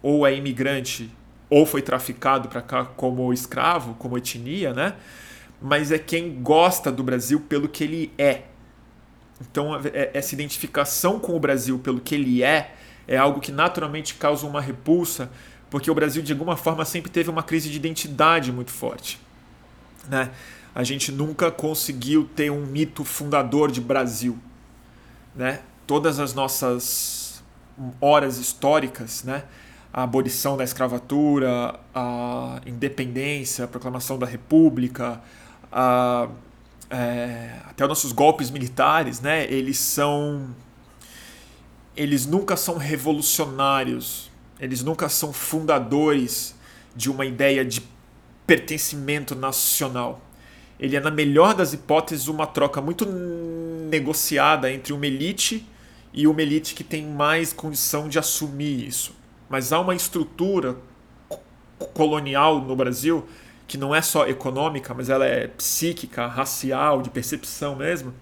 ou 0.00 0.26
é 0.26 0.34
imigrante 0.34 1.10
ou 1.50 1.66
foi 1.66 1.82
traficado 1.82 2.48
para 2.48 2.62
cá 2.62 2.84
como 2.84 3.32
escravo, 3.32 3.94
como 3.94 4.16
etnia, 4.16 4.72
né? 4.72 4.94
Mas 5.60 5.90
é 5.90 5.98
quem 5.98 6.40
gosta 6.40 6.92
do 6.92 7.02
Brasil 7.02 7.40
pelo 7.40 7.68
que 7.68 7.82
ele 7.82 8.12
é. 8.16 8.42
Então, 9.40 9.74
é, 9.92 10.10
essa 10.14 10.34
identificação 10.34 11.18
com 11.18 11.34
o 11.34 11.40
Brasil 11.40 11.78
pelo 11.78 12.00
que 12.00 12.14
ele 12.14 12.42
é 12.42 12.74
é 13.08 13.16
algo 13.16 13.40
que 13.40 13.50
naturalmente 13.50 14.14
causa 14.14 14.46
uma 14.46 14.60
repulsa 14.60 15.30
porque 15.70 15.90
o 15.90 15.94
Brasil 15.94 16.22
de 16.22 16.32
alguma 16.32 16.56
forma 16.56 16.84
sempre 16.84 17.10
teve 17.10 17.28
uma 17.28 17.42
crise 17.42 17.70
de 17.70 17.76
identidade 17.76 18.52
muito 18.52 18.70
forte. 18.70 19.20
Né? 20.08 20.30
A 20.74 20.82
gente 20.82 21.12
nunca 21.12 21.50
conseguiu 21.50 22.28
ter 22.34 22.50
um 22.50 22.64
mito 22.64 23.04
fundador 23.04 23.70
de 23.70 23.80
Brasil. 23.80 24.38
Né? 25.34 25.60
Todas 25.86 26.18
as 26.18 26.34
nossas 26.34 27.42
horas 28.00 28.38
históricas, 28.38 29.22
né? 29.24 29.44
a 29.92 30.02
abolição 30.02 30.56
da 30.56 30.64
escravatura, 30.64 31.78
a 31.94 32.60
independência, 32.66 33.64
a 33.64 33.68
proclamação 33.68 34.18
da 34.18 34.26
república, 34.26 35.20
a, 35.70 36.28
é, 36.90 37.54
até 37.68 37.84
os 37.84 37.88
nossos 37.88 38.12
golpes 38.12 38.50
militares, 38.50 39.20
né? 39.20 39.44
eles 39.50 39.78
são 39.78 40.54
eles 41.96 42.26
nunca 42.26 42.56
são 42.56 42.76
revolucionários 42.76 44.27
eles 44.60 44.82
nunca 44.82 45.08
são 45.08 45.32
fundadores 45.32 46.54
de 46.94 47.10
uma 47.10 47.24
ideia 47.24 47.64
de 47.64 47.82
pertencimento 48.46 49.34
nacional. 49.34 50.20
Ele 50.80 50.96
é, 50.96 51.00
na 51.00 51.10
melhor 51.10 51.54
das 51.54 51.72
hipóteses, 51.72 52.28
uma 52.28 52.46
troca 52.46 52.80
muito 52.80 53.06
negociada 53.90 54.70
entre 54.72 54.92
uma 54.92 55.06
elite 55.06 55.66
e 56.12 56.26
uma 56.26 56.40
elite 56.40 56.74
que 56.74 56.84
tem 56.84 57.06
mais 57.06 57.52
condição 57.52 58.08
de 58.08 58.18
assumir 58.18 58.86
isso. 58.86 59.14
Mas 59.48 59.72
há 59.72 59.80
uma 59.80 59.94
estrutura 59.94 60.76
colonial 61.94 62.60
no 62.60 62.74
Brasil 62.74 63.26
que 63.66 63.76
não 63.76 63.94
é 63.94 64.00
só 64.00 64.26
econômica, 64.26 64.94
mas 64.94 65.10
ela 65.10 65.26
é 65.26 65.46
psíquica, 65.46 66.26
racial, 66.26 67.02
de 67.02 67.10
percepção 67.10 67.76
mesmo, 67.76 68.14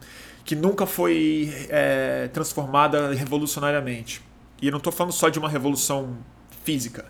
que 0.44 0.56
nunca 0.56 0.86
foi 0.86 1.52
é, 1.68 2.28
transformada 2.32 3.12
revolucionariamente. 3.12 4.20
E 4.60 4.66
eu 4.66 4.70
não 4.70 4.78
estou 4.78 4.92
falando 4.92 5.12
só 5.12 5.28
de 5.28 5.38
uma 5.38 5.48
revolução 5.48 6.16
física, 6.64 7.06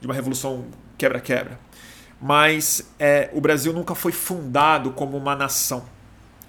de 0.00 0.06
uma 0.06 0.14
revolução 0.14 0.64
quebra-quebra. 0.96 1.58
Mas 2.20 2.90
é, 2.98 3.30
o 3.32 3.40
Brasil 3.40 3.72
nunca 3.72 3.94
foi 3.94 4.12
fundado 4.12 4.90
como 4.90 5.16
uma 5.16 5.34
nação. 5.34 5.84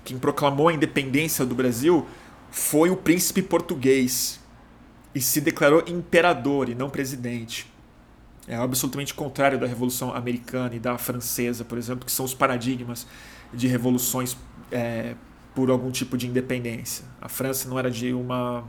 Quem 0.03 0.17
proclamou 0.17 0.67
a 0.67 0.73
independência 0.73 1.45
do 1.45 1.55
Brasil 1.55 2.05
foi 2.49 2.89
o 2.89 2.97
príncipe 2.97 3.41
português 3.41 4.39
e 5.13 5.21
se 5.21 5.39
declarou 5.39 5.83
imperador 5.87 6.69
e 6.69 6.75
não 6.75 6.89
presidente. 6.89 7.71
É 8.47 8.55
absolutamente 8.55 9.13
contrário 9.13 9.59
da 9.59 9.67
Revolução 9.67 10.13
Americana 10.13 10.75
e 10.75 10.79
da 10.79 10.97
Francesa, 10.97 11.63
por 11.63 11.77
exemplo, 11.77 12.05
que 12.05 12.11
são 12.11 12.25
os 12.25 12.33
paradigmas 12.33 13.05
de 13.53 13.67
revoluções 13.67 14.35
é, 14.71 15.15
por 15.53 15.69
algum 15.69 15.91
tipo 15.91 16.17
de 16.17 16.27
independência. 16.27 17.05
A 17.21 17.29
França 17.29 17.69
não 17.69 17.77
era 17.77 17.91
de 17.91 18.13
uma 18.13 18.63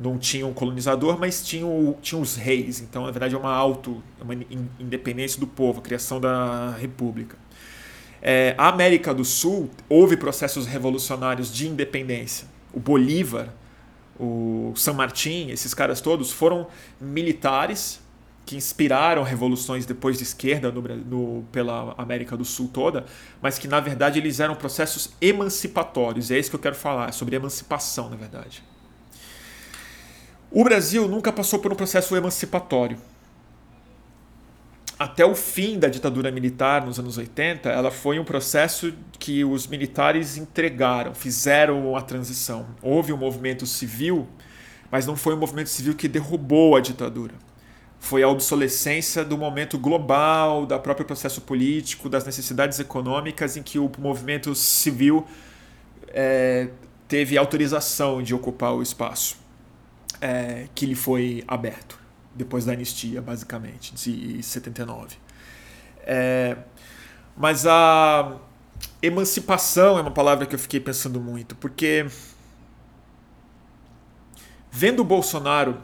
não 0.00 0.18
tinha 0.18 0.46
um 0.46 0.54
colonizador, 0.54 1.18
mas 1.18 1.44
tinha, 1.44 1.66
o, 1.66 1.96
tinha 2.00 2.20
os 2.20 2.34
reis. 2.34 2.80
Então, 2.80 3.04
na 3.04 3.10
verdade, 3.10 3.34
é 3.34 3.38
uma 3.38 3.52
auto, 3.52 4.02
é 4.18 4.24
uma 4.24 4.34
independência 4.78 5.38
do 5.38 5.46
povo, 5.46 5.80
a 5.80 5.82
criação 5.82 6.18
da 6.18 6.70
república. 6.70 7.36
É, 8.22 8.54
a 8.56 8.68
América 8.68 9.12
do 9.12 9.24
Sul 9.24 9.70
houve 9.88 10.16
processos 10.16 10.66
revolucionários 10.66 11.52
de 11.52 11.68
independência. 11.68 12.48
O 12.72 12.80
Bolívar, 12.80 13.52
o 14.18 14.72
San 14.74 14.94
Martín, 14.94 15.50
esses 15.50 15.74
caras 15.74 16.00
todos 16.00 16.32
foram 16.32 16.66
militares 17.00 18.00
que 18.46 18.56
inspiraram 18.56 19.22
revoluções 19.22 19.86
depois 19.86 20.16
de 20.16 20.24
esquerda 20.24 20.72
no, 20.72 20.82
no, 20.82 21.44
pela 21.52 21.94
América 21.96 22.36
do 22.36 22.44
Sul 22.44 22.68
toda, 22.72 23.04
mas 23.40 23.58
que 23.58 23.68
na 23.68 23.80
verdade 23.80 24.18
eles 24.18 24.40
eram 24.40 24.54
processos 24.54 25.10
emancipatórios. 25.20 26.30
É 26.30 26.38
isso 26.38 26.50
que 26.50 26.56
eu 26.56 26.60
quero 26.60 26.74
falar, 26.74 27.10
é 27.10 27.12
sobre 27.12 27.36
emancipação, 27.36 28.10
na 28.10 28.16
verdade. 28.16 28.62
O 30.52 30.64
Brasil 30.64 31.06
nunca 31.06 31.32
passou 31.32 31.60
por 31.60 31.72
um 31.72 31.76
processo 31.76 32.16
emancipatório. 32.16 32.98
Até 34.98 35.24
o 35.24 35.34
fim 35.36 35.78
da 35.78 35.86
ditadura 35.86 36.32
militar, 36.32 36.84
nos 36.84 36.98
anos 36.98 37.16
80, 37.16 37.70
ela 37.70 37.90
foi 37.92 38.18
um 38.18 38.24
processo 38.24 38.92
que 39.16 39.44
os 39.44 39.68
militares 39.68 40.36
entregaram, 40.36 41.14
fizeram 41.14 41.96
a 41.96 42.02
transição. 42.02 42.66
Houve 42.82 43.12
um 43.12 43.16
movimento 43.16 43.64
civil, 43.64 44.26
mas 44.90 45.06
não 45.06 45.14
foi 45.14 45.34
um 45.34 45.38
movimento 45.38 45.68
civil 45.68 45.94
que 45.94 46.08
derrubou 46.08 46.76
a 46.76 46.80
ditadura. 46.80 47.34
Foi 48.00 48.24
a 48.24 48.28
obsolescência 48.28 49.24
do 49.24 49.38
momento 49.38 49.78
global, 49.78 50.66
do 50.66 50.78
próprio 50.80 51.06
processo 51.06 51.40
político, 51.42 52.08
das 52.08 52.24
necessidades 52.24 52.80
econômicas, 52.80 53.56
em 53.56 53.62
que 53.62 53.78
o 53.78 53.90
movimento 53.98 54.52
civil 54.56 55.24
é, 56.08 56.70
teve 57.06 57.38
autorização 57.38 58.20
de 58.20 58.34
ocupar 58.34 58.74
o 58.74 58.82
espaço 58.82 59.39
é, 60.20 60.68
que 60.74 60.86
lhe 60.86 60.94
foi 60.94 61.44
aberto 61.46 61.98
depois 62.34 62.64
da 62.64 62.72
anistia, 62.72 63.20
basicamente, 63.20 63.94
de 63.94 64.42
79. 64.42 65.16
É, 66.02 66.56
mas 67.36 67.66
a 67.66 68.36
emancipação 69.02 69.98
é 69.98 70.02
uma 70.02 70.10
palavra 70.10 70.46
que 70.46 70.54
eu 70.54 70.58
fiquei 70.58 70.80
pensando 70.80 71.20
muito, 71.20 71.56
porque 71.56 72.06
vendo 74.70 75.00
o 75.00 75.04
Bolsonaro 75.04 75.78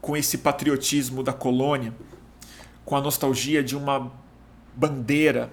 com 0.00 0.16
esse 0.16 0.38
patriotismo 0.38 1.22
da 1.22 1.32
colônia, 1.32 1.94
com 2.84 2.96
a 2.96 3.00
nostalgia 3.00 3.62
de 3.62 3.76
uma 3.76 4.12
bandeira 4.74 5.50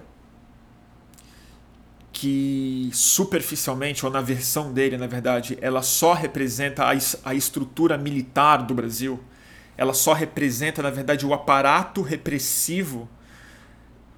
que 2.20 2.90
superficialmente, 2.92 4.04
ou 4.04 4.12
na 4.12 4.20
versão 4.20 4.74
dele, 4.74 4.98
na 4.98 5.06
verdade, 5.06 5.56
ela 5.62 5.80
só 5.80 6.12
representa 6.12 6.84
a, 6.84 6.90
a 7.24 7.34
estrutura 7.34 7.96
militar 7.96 8.58
do 8.58 8.74
Brasil, 8.74 9.18
ela 9.74 9.94
só 9.94 10.12
representa, 10.12 10.82
na 10.82 10.90
verdade, 10.90 11.24
o 11.24 11.32
aparato 11.32 12.02
repressivo 12.02 13.08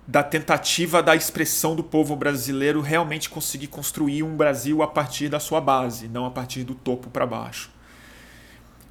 da 0.05 0.21
tentativa 0.21 1.01
da 1.01 1.15
expressão 1.15 1.77
do 1.77 1.85
povo 1.85 2.17
brasileiro 2.17 2.81
realmente 2.81 3.31
conseguir 3.31 3.69
construir 3.69 4.25
um 4.25 4.37
Brasil 4.37 4.83
a 4.83 4.89
partir 4.89 5.29
da 5.29 5.39
sua 5.39 5.61
base, 5.61 6.09
não 6.09 6.27
a 6.27 6.31
partir 6.33 6.65
do 6.65 6.75
topo 6.75 7.09
para 7.09 7.25
baixo. 7.25 7.71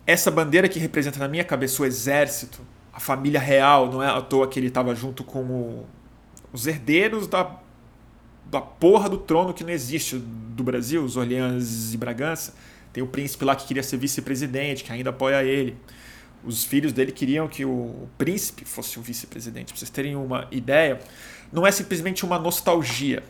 Essa 0.08 0.32
bandeira 0.32 0.70
que 0.70 0.80
representa 0.80 1.20
na 1.20 1.28
minha 1.28 1.44
cabeça 1.44 1.84
o 1.84 1.86
exército, 1.86 2.62
a 2.94 3.00
família 3.02 3.42
real, 3.42 3.92
não 3.92 4.02
é 4.02 4.08
à 4.08 4.22
toa 4.22 4.48
que 4.48 4.58
ele 4.58 4.68
estava 4.68 4.96
junto 4.96 5.22
com 5.22 5.44
o, 5.44 5.86
os 6.54 6.66
herdeiros 6.66 7.28
da 7.28 7.60
da 8.46 8.62
porra 8.62 9.10
do 9.10 9.18
trono 9.18 9.54
que 9.54 9.64
não 9.64 9.72
existe 9.72 10.18
do 10.18 10.64
Brasil, 10.64 11.04
os 11.04 11.16
Orleans 11.16 11.94
e 11.94 11.98
Bragança. 11.98 12.54
Tem 12.92 13.02
o 13.02 13.08
príncipe 13.08 13.46
lá 13.46 13.56
que 13.56 13.66
queria 13.66 13.84
ser 13.84 13.98
vice-presidente, 13.98 14.84
que 14.84 14.92
ainda 14.92 15.10
apoia 15.10 15.44
ele. 15.44 15.78
Os 16.44 16.66
filhos 16.66 16.92
dele 16.92 17.12
queriam 17.12 17.48
que 17.48 17.64
o 17.64 18.10
príncipe 18.18 18.66
fosse 18.66 19.00
o 19.00 19.02
vice-presidente. 19.02 19.68
Para 19.68 19.78
vocês 19.78 19.90
terem 19.90 20.16
uma 20.16 20.48
ideia, 20.52 21.00
não 21.52 21.66
é 21.66 21.72
simplesmente 21.72 22.26
uma 22.26 22.40
nostalgia. 22.40 23.24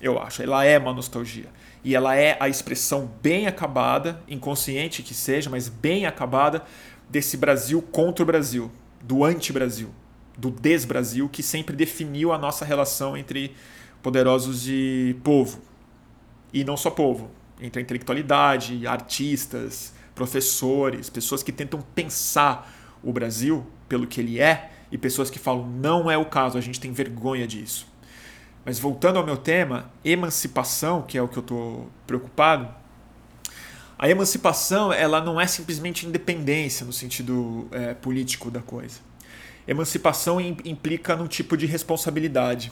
eu 0.00 0.20
acho. 0.20 0.42
Ela 0.42 0.64
é 0.64 0.78
uma 0.78 0.92
nostalgia. 0.92 1.46
E 1.82 1.94
ela 1.94 2.16
é 2.16 2.36
a 2.40 2.48
expressão 2.48 3.10
bem 3.22 3.46
acabada, 3.46 4.20
inconsciente 4.28 5.02
que 5.02 5.14
seja, 5.14 5.48
mas 5.48 5.68
bem 5.68 6.04
acabada, 6.04 6.64
desse 7.08 7.36
Brasil 7.36 7.80
contra 7.80 8.22
o 8.22 8.26
Brasil, 8.26 8.70
do 9.00 9.24
anti-Brasil, 9.24 9.90
do 10.36 10.50
des-Brasil, 10.50 11.28
que 11.28 11.42
sempre 11.42 11.76
definiu 11.76 12.32
a 12.32 12.38
nossa 12.38 12.64
relação 12.64 13.16
entre 13.16 13.54
poderosos 14.02 14.68
e 14.68 15.16
povo. 15.22 15.60
E 16.52 16.64
não 16.64 16.76
só 16.76 16.90
povo, 16.90 17.30
entre 17.60 17.80
a 17.80 17.82
intelectualidade, 17.82 18.86
artistas, 18.86 19.92
professores, 20.14 21.10
pessoas 21.10 21.42
que 21.42 21.52
tentam 21.52 21.80
pensar 21.94 22.72
o 23.02 23.12
Brasil 23.12 23.66
pelo 23.88 24.06
que 24.06 24.20
ele 24.20 24.40
é 24.40 24.70
e 24.90 24.96
pessoas 24.96 25.30
que 25.30 25.38
falam 25.38 25.66
não 25.66 26.10
é 26.10 26.16
o 26.16 26.24
caso, 26.24 26.56
a 26.56 26.60
gente 26.60 26.80
tem 26.80 26.92
vergonha 26.92 27.46
disso. 27.46 27.86
Mas 28.64 28.78
voltando 28.78 29.18
ao 29.18 29.24
meu 29.24 29.36
tema, 29.36 29.90
emancipação, 30.04 31.02
que 31.02 31.16
é 31.16 31.22
o 31.22 31.28
que 31.28 31.36
eu 31.36 31.42
estou 31.42 31.90
preocupado, 32.06 32.68
a 33.98 34.10
emancipação 34.10 34.92
ela 34.92 35.20
não 35.20 35.40
é 35.40 35.46
simplesmente 35.46 36.06
independência 36.06 36.84
no 36.84 36.92
sentido 36.92 37.68
é, 37.70 37.94
político 37.94 38.50
da 38.50 38.60
coisa. 38.60 39.00
Emancipação 39.66 40.40
implica 40.40 41.16
num 41.16 41.26
tipo 41.26 41.56
de 41.56 41.66
responsabilidade. 41.66 42.70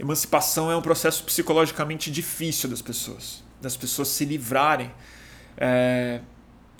Emancipação 0.00 0.70
é 0.70 0.76
um 0.76 0.80
processo 0.80 1.22
psicologicamente 1.24 2.10
difícil 2.10 2.70
das 2.70 2.80
pessoas, 2.80 3.44
das 3.60 3.76
pessoas 3.76 4.08
se 4.08 4.24
livrarem 4.24 4.90
é, 5.58 6.22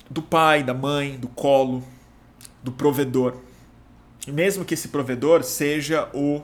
do 0.08 0.22
pai, 0.22 0.62
da 0.62 0.72
mãe, 0.72 1.18
do 1.18 1.28
colo, 1.28 1.86
do 2.62 2.72
provedor. 2.72 3.36
E 4.26 4.32
mesmo 4.32 4.64
que 4.64 4.72
esse 4.72 4.88
provedor 4.88 5.44
seja 5.44 6.08
o 6.14 6.40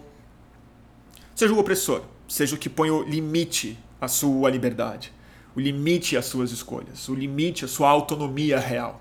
seja 1.34 1.54
o 1.54 1.58
opressor, 1.58 2.02
seja 2.28 2.54
o 2.54 2.58
que 2.58 2.68
põe 2.68 2.90
o 2.90 3.02
limite 3.02 3.78
à 3.98 4.06
sua 4.06 4.50
liberdade, 4.50 5.14
o 5.54 5.60
limite 5.60 6.14
às 6.14 6.26
suas 6.26 6.50
escolhas, 6.50 7.08
o 7.08 7.14
limite 7.14 7.64
à 7.64 7.68
sua 7.68 7.88
autonomia 7.88 8.60
real. 8.60 9.00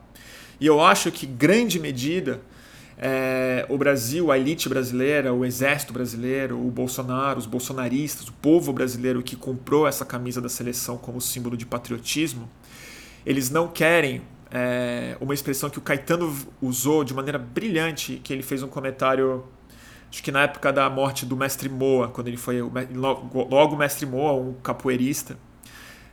E 0.61 0.65
eu 0.65 0.79
acho 0.79 1.11
que 1.11 1.25
grande 1.25 1.77
medida 1.77 2.41
é, 2.97 3.65
o 3.67 3.77
Brasil, 3.77 4.31
a 4.31 4.37
elite 4.37 4.69
brasileira, 4.69 5.33
o 5.33 5.43
exército 5.43 5.91
brasileiro, 5.91 6.57
o 6.57 6.71
Bolsonaro, 6.71 7.37
os 7.37 7.45
bolsonaristas, 7.45 8.27
o 8.27 8.33
povo 8.33 8.71
brasileiro 8.71 9.21
que 9.21 9.35
comprou 9.35 9.87
essa 9.87 10.05
camisa 10.05 10.41
da 10.41 10.47
seleção 10.47 10.97
como 10.97 11.19
símbolo 11.19 11.57
de 11.57 11.65
patriotismo, 11.65 12.49
eles 13.25 13.49
não 13.49 13.67
querem 13.67 14.21
é, 14.49 15.17
uma 15.19 15.33
expressão 15.33 15.69
que 15.69 15.77
o 15.77 15.81
Caetano 15.81 16.33
usou 16.61 17.03
de 17.03 17.13
maneira 17.13 17.37
brilhante, 17.37 18.21
que 18.23 18.31
ele 18.31 18.43
fez 18.43 18.63
um 18.63 18.67
comentário 18.67 19.43
acho 20.09 20.23
que 20.23 20.31
na 20.31 20.43
época 20.43 20.71
da 20.71 20.89
morte 20.89 21.25
do 21.25 21.35
mestre 21.35 21.67
Moa, 21.67 22.07
quando 22.07 22.29
ele 22.29 22.37
foi 22.37 22.61
logo, 22.61 23.75
o 23.75 23.77
mestre 23.77 24.05
Moa, 24.05 24.33
um 24.33 24.53
capoeirista, 24.53 25.37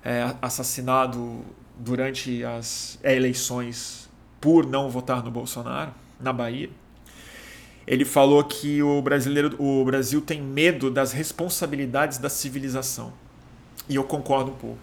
é, 0.04 0.34
assassinado 0.42 1.44
durante 1.78 2.42
as 2.42 2.98
eleições 3.04 4.10
por 4.40 4.66
não 4.66 4.90
votar 4.90 5.22
no 5.22 5.30
Bolsonaro 5.30 5.92
na 6.22 6.32
Bahia. 6.32 6.70
Ele 7.86 8.04
falou 8.04 8.42
que 8.44 8.82
o 8.82 9.02
brasileiro, 9.02 9.56
o 9.60 9.84
Brasil 9.84 10.20
tem 10.20 10.40
medo 10.40 10.90
das 10.90 11.12
responsabilidades 11.12 12.18
da 12.18 12.28
civilização. 12.28 13.12
E 13.88 13.96
eu 13.96 14.04
concordo 14.04 14.52
um 14.52 14.54
pouco. 14.54 14.78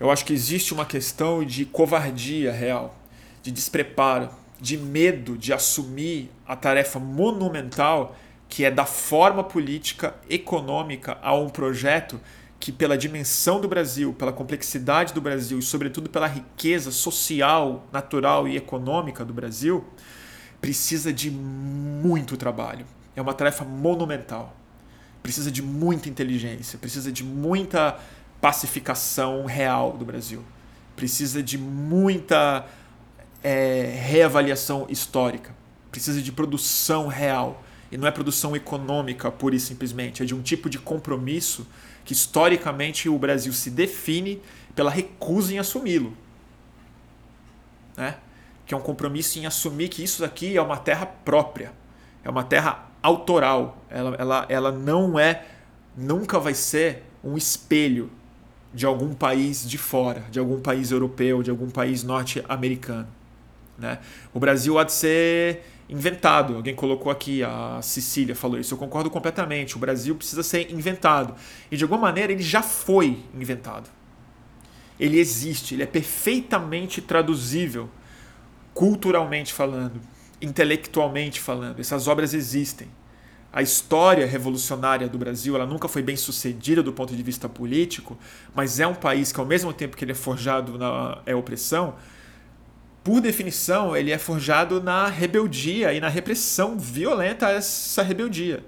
Eu 0.00 0.10
acho 0.10 0.24
que 0.24 0.32
existe 0.32 0.72
uma 0.72 0.86
questão 0.86 1.44
de 1.44 1.64
covardia 1.64 2.52
real, 2.52 2.96
de 3.42 3.50
despreparo, 3.50 4.30
de 4.60 4.78
medo 4.78 5.36
de 5.36 5.52
assumir 5.52 6.30
a 6.46 6.56
tarefa 6.56 6.98
monumental 6.98 8.16
que 8.48 8.64
é 8.64 8.70
dar 8.70 8.86
forma 8.86 9.42
política, 9.42 10.14
econômica 10.28 11.18
a 11.20 11.34
um 11.34 11.48
projeto 11.48 12.20
que, 12.64 12.72
pela 12.72 12.96
dimensão 12.96 13.60
do 13.60 13.68
Brasil, 13.68 14.14
pela 14.14 14.32
complexidade 14.32 15.12
do 15.12 15.20
Brasil 15.20 15.58
e, 15.58 15.62
sobretudo, 15.62 16.08
pela 16.08 16.26
riqueza 16.26 16.90
social, 16.90 17.86
natural 17.92 18.48
e 18.48 18.56
econômica 18.56 19.22
do 19.22 19.34
Brasil, 19.34 19.84
precisa 20.62 21.12
de 21.12 21.30
muito 21.30 22.38
trabalho. 22.38 22.86
É 23.14 23.20
uma 23.20 23.34
tarefa 23.34 23.66
monumental. 23.66 24.56
Precisa 25.22 25.50
de 25.50 25.60
muita 25.60 26.08
inteligência, 26.08 26.78
precisa 26.78 27.12
de 27.12 27.22
muita 27.22 28.00
pacificação 28.40 29.44
real 29.44 29.92
do 29.98 30.06
Brasil. 30.06 30.42
Precisa 30.96 31.42
de 31.42 31.58
muita 31.58 32.64
é, 33.42 33.94
reavaliação 34.06 34.86
histórica. 34.88 35.54
Precisa 35.90 36.22
de 36.22 36.32
produção 36.32 37.08
real. 37.08 37.62
E 37.92 37.98
não 37.98 38.08
é 38.08 38.10
produção 38.10 38.56
econômica 38.56 39.30
pura 39.30 39.54
e 39.54 39.60
simplesmente. 39.60 40.22
É 40.22 40.24
de 40.24 40.34
um 40.34 40.40
tipo 40.40 40.70
de 40.70 40.78
compromisso 40.78 41.66
que 42.04 42.12
historicamente 42.12 43.08
o 43.08 43.18
Brasil 43.18 43.52
se 43.52 43.70
define 43.70 44.40
pela 44.74 44.90
recusa 44.90 45.54
em 45.54 45.58
assumi-lo. 45.58 46.16
Né? 47.96 48.16
Que 48.66 48.74
é 48.74 48.76
um 48.76 48.80
compromisso 48.80 49.38
em 49.38 49.46
assumir 49.46 49.88
que 49.88 50.02
isso 50.02 50.24
aqui 50.24 50.56
é 50.56 50.62
uma 50.62 50.76
terra 50.76 51.06
própria. 51.06 51.72
É 52.22 52.30
uma 52.30 52.44
terra 52.44 52.88
autoral. 53.02 53.78
Ela, 53.88 54.16
ela, 54.16 54.46
ela 54.48 54.72
não 54.72 55.18
é, 55.18 55.44
nunca 55.96 56.38
vai 56.38 56.54
ser 56.54 57.02
um 57.22 57.36
espelho 57.36 58.10
de 58.72 58.84
algum 58.84 59.14
país 59.14 59.68
de 59.68 59.78
fora, 59.78 60.24
de 60.30 60.38
algum 60.38 60.60
país 60.60 60.90
europeu, 60.90 61.42
de 61.42 61.50
algum 61.50 61.70
país 61.70 62.02
norte-americano. 62.02 63.08
Né? 63.78 63.98
O 64.32 64.40
Brasil 64.40 64.78
há 64.78 64.84
de 64.84 64.92
ser 64.92 65.64
inventado. 65.88 66.56
Alguém 66.56 66.74
colocou 66.74 67.10
aqui, 67.10 67.42
a 67.42 67.80
Cecília 67.82 68.34
falou 68.34 68.58
isso. 68.58 68.74
Eu 68.74 68.78
concordo 68.78 69.10
completamente. 69.10 69.76
O 69.76 69.78
Brasil 69.78 70.14
precisa 70.14 70.42
ser 70.42 70.72
inventado. 70.72 71.34
E 71.70 71.76
de 71.76 71.84
alguma 71.84 72.00
maneira 72.00 72.32
ele 72.32 72.42
já 72.42 72.62
foi 72.62 73.22
inventado. 73.34 73.88
Ele 74.98 75.18
existe, 75.18 75.74
ele 75.74 75.82
é 75.82 75.86
perfeitamente 75.86 77.02
traduzível, 77.02 77.90
culturalmente 78.72 79.52
falando, 79.52 80.00
intelectualmente 80.40 81.40
falando. 81.40 81.80
Essas 81.80 82.06
obras 82.06 82.32
existem 82.32 82.88
a 83.54 83.62
história 83.62 84.26
revolucionária 84.26 85.08
do 85.08 85.16
Brasil 85.16 85.54
ela 85.54 85.64
nunca 85.64 85.86
foi 85.86 86.02
bem 86.02 86.16
sucedida 86.16 86.82
do 86.82 86.92
ponto 86.92 87.14
de 87.14 87.22
vista 87.22 87.48
político, 87.48 88.18
mas 88.52 88.80
é 88.80 88.86
um 88.86 88.96
país 88.96 89.30
que, 89.30 89.38
ao 89.38 89.46
mesmo 89.46 89.72
tempo 89.72 89.96
que 89.96 90.04
ele 90.04 90.10
é 90.10 90.14
forjado 90.14 90.76
na 90.76 91.22
é 91.24 91.36
opressão, 91.36 91.94
por 93.04 93.20
definição, 93.20 93.94
ele 93.94 94.10
é 94.10 94.16
forjado 94.16 94.82
na 94.82 95.08
rebeldia 95.08 95.92
e 95.92 96.00
na 96.00 96.08
repressão 96.08 96.78
violenta 96.78 97.48
a 97.48 97.50
essa 97.50 98.02
rebeldia. 98.02 98.64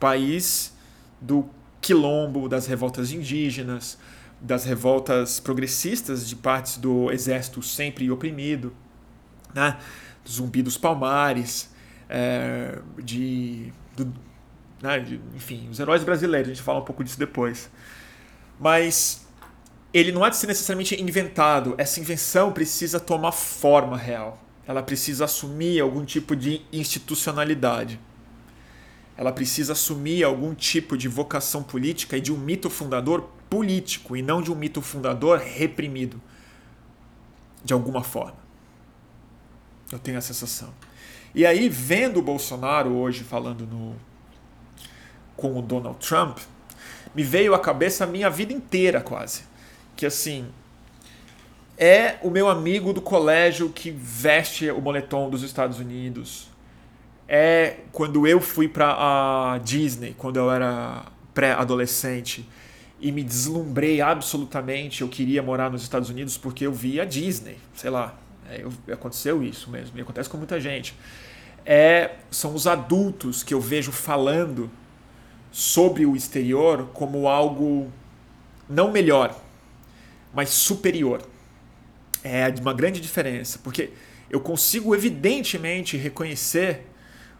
País 0.00 0.74
do 1.20 1.48
quilombo, 1.78 2.48
das 2.48 2.66
revoltas 2.66 3.12
indígenas, 3.12 3.98
das 4.40 4.64
revoltas 4.64 5.38
progressistas 5.38 6.26
de 6.26 6.34
partes 6.34 6.78
do 6.78 7.12
exército 7.12 7.62
sempre 7.62 8.10
oprimido, 8.10 8.72
né? 9.54 9.76
Zumbi 10.26 10.62
dos 10.62 10.78
Palmares, 10.78 11.70
é, 12.08 12.78
de 12.98 13.70
do, 13.94 14.10
né, 14.80 14.98
de, 14.98 15.20
enfim, 15.34 15.68
os 15.70 15.78
heróis 15.78 16.02
brasileiros, 16.02 16.50
a 16.50 16.54
gente 16.54 16.62
fala 16.64 16.80
um 16.80 16.84
pouco 16.84 17.04
disso 17.04 17.18
depois. 17.18 17.70
Mas 18.58 19.21
ele 19.92 20.12
não 20.12 20.24
há 20.24 20.30
de 20.30 20.36
ser 20.36 20.46
necessariamente 20.46 21.00
inventado, 21.00 21.74
essa 21.76 22.00
invenção 22.00 22.52
precisa 22.52 22.98
tomar 22.98 23.32
forma 23.32 23.96
real. 23.96 24.42
Ela 24.66 24.82
precisa 24.82 25.24
assumir 25.24 25.80
algum 25.80 26.04
tipo 26.04 26.34
de 26.34 26.62
institucionalidade. 26.72 28.00
Ela 29.16 29.32
precisa 29.32 29.72
assumir 29.72 30.24
algum 30.24 30.54
tipo 30.54 30.96
de 30.96 31.08
vocação 31.08 31.62
política 31.62 32.16
e 32.16 32.20
de 32.20 32.32
um 32.32 32.38
mito 32.38 32.70
fundador 32.70 33.28
político 33.50 34.16
e 34.16 34.22
não 34.22 34.40
de 34.40 34.50
um 34.50 34.54
mito 34.54 34.80
fundador 34.80 35.38
reprimido 35.38 36.20
de 37.62 37.74
alguma 37.74 38.02
forma. 38.02 38.36
Eu 39.90 39.98
tenho 39.98 40.16
a 40.16 40.22
sensação. 40.22 40.72
E 41.34 41.44
aí, 41.44 41.68
vendo 41.68 42.18
o 42.18 42.22
Bolsonaro 42.22 42.94
hoje 42.94 43.22
falando 43.24 43.66
no, 43.66 43.94
com 45.36 45.58
o 45.58 45.62
Donald 45.62 45.98
Trump, 45.98 46.38
me 47.14 47.22
veio 47.22 47.54
à 47.54 47.58
cabeça 47.58 48.04
a 48.04 48.06
minha 48.06 48.30
vida 48.30 48.52
inteira 48.52 49.02
quase. 49.02 49.51
Que 50.02 50.06
assim, 50.06 50.46
é 51.78 52.16
o 52.22 52.28
meu 52.28 52.48
amigo 52.48 52.92
do 52.92 53.00
colégio 53.00 53.68
que 53.68 53.88
veste 53.92 54.68
o 54.68 54.80
moletom 54.80 55.30
dos 55.30 55.44
Estados 55.44 55.78
Unidos. 55.78 56.48
É 57.28 57.76
quando 57.92 58.26
eu 58.26 58.40
fui 58.40 58.66
para 58.66 58.96
a 58.96 59.58
Disney, 59.58 60.12
quando 60.18 60.38
eu 60.38 60.50
era 60.50 61.04
pré-adolescente 61.32 62.48
e 63.00 63.12
me 63.12 63.22
deslumbrei 63.22 64.00
absolutamente, 64.00 65.02
eu 65.02 65.08
queria 65.08 65.40
morar 65.40 65.70
nos 65.70 65.84
Estados 65.84 66.10
Unidos 66.10 66.36
porque 66.36 66.66
eu 66.66 66.72
vi 66.72 67.00
a 67.00 67.04
Disney, 67.04 67.58
sei 67.72 67.90
lá, 67.90 68.18
é, 68.50 68.64
aconteceu 68.92 69.40
isso 69.40 69.70
mesmo, 69.70 69.96
e 69.96 70.02
acontece 70.02 70.28
com 70.28 70.36
muita 70.36 70.58
gente. 70.58 70.96
É, 71.64 72.16
são 72.28 72.56
os 72.56 72.66
adultos 72.66 73.44
que 73.44 73.54
eu 73.54 73.60
vejo 73.60 73.92
falando 73.92 74.68
sobre 75.52 76.04
o 76.04 76.16
exterior 76.16 76.88
como 76.92 77.28
algo 77.28 77.88
não 78.68 78.90
melhor, 78.90 79.40
mas 80.34 80.50
superior. 80.50 81.22
É 82.24 82.52
uma 82.60 82.72
grande 82.72 83.00
diferença, 83.00 83.58
porque 83.62 83.90
eu 84.30 84.40
consigo 84.40 84.94
evidentemente 84.94 85.96
reconhecer 85.96 86.86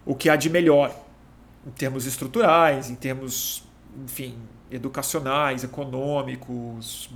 o 0.05 0.15
que 0.15 0.29
há 0.29 0.37
de 0.37 0.51
melhor 0.51 0.95
em 1.67 1.71
termos 1.71 2.07
estruturais, 2.07 2.91
em 2.91 2.95
termos 2.95 3.63
enfim, 4.05 4.37
educacionais, 4.71 5.63
econômicos, 5.63 7.09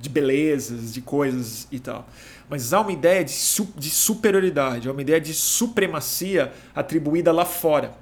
de 0.00 0.08
belezas, 0.08 0.92
de 0.92 1.00
coisas 1.00 1.68
e 1.70 1.78
tal. 1.78 2.08
Mas 2.48 2.72
há 2.72 2.80
uma 2.80 2.92
ideia 2.92 3.24
de, 3.24 3.32
de 3.76 3.90
superioridade, 3.90 4.88
há 4.88 4.92
uma 4.92 5.02
ideia 5.02 5.20
de 5.20 5.34
supremacia 5.34 6.52
atribuída 6.74 7.32
lá 7.32 7.44
fora. 7.44 7.94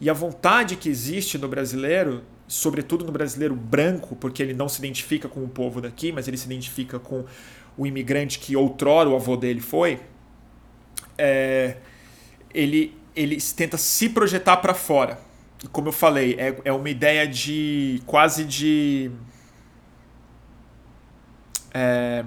E 0.00 0.08
a 0.08 0.12
vontade 0.12 0.76
que 0.76 0.88
existe 0.88 1.38
no 1.38 1.48
brasileiro, 1.48 2.22
sobretudo 2.52 3.02
no 3.04 3.10
brasileiro 3.10 3.56
branco, 3.56 4.14
porque 4.14 4.42
ele 4.42 4.52
não 4.52 4.68
se 4.68 4.78
identifica 4.78 5.26
com 5.26 5.42
o 5.42 5.48
povo 5.48 5.80
daqui, 5.80 6.12
mas 6.12 6.28
ele 6.28 6.36
se 6.36 6.44
identifica 6.44 6.98
com 6.98 7.24
o 7.78 7.86
imigrante 7.86 8.38
que 8.38 8.54
outrora 8.54 9.08
o 9.08 9.16
avô 9.16 9.38
dele 9.38 9.60
foi, 9.60 9.98
é, 11.16 11.78
ele, 12.52 12.94
ele 13.16 13.38
tenta 13.56 13.78
se 13.78 14.10
projetar 14.10 14.58
para 14.58 14.74
fora. 14.74 15.18
E 15.64 15.66
como 15.66 15.88
eu 15.88 15.92
falei, 15.92 16.36
é, 16.38 16.54
é 16.66 16.72
uma 16.72 16.90
ideia 16.90 17.26
de 17.26 18.02
quase 18.04 18.44
de. 18.44 19.10
É, 21.72 22.22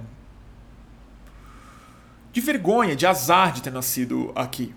de 2.33 2.41
vergonha, 2.41 2.95
de 2.95 3.05
azar 3.05 3.53
de 3.53 3.61
ter 3.61 3.71
nascido 3.71 4.31
aqui. 4.35 4.73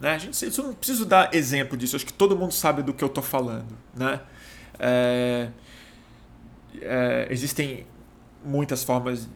Né? 0.00 0.14
A 0.14 0.18
gente, 0.18 0.44
eu 0.44 0.64
não 0.64 0.74
preciso 0.74 1.04
dar 1.04 1.34
exemplo 1.34 1.76
disso, 1.76 1.96
acho 1.96 2.06
que 2.06 2.12
todo 2.12 2.36
mundo 2.36 2.52
sabe 2.52 2.82
do 2.82 2.94
que 2.94 3.02
eu 3.02 3.08
estou 3.08 3.22
falando. 3.22 3.76
Né? 3.94 4.20
É, 4.82 5.48
é, 6.80 7.28
existem 7.30 7.86
muitas 8.44 8.82
formas 8.82 9.28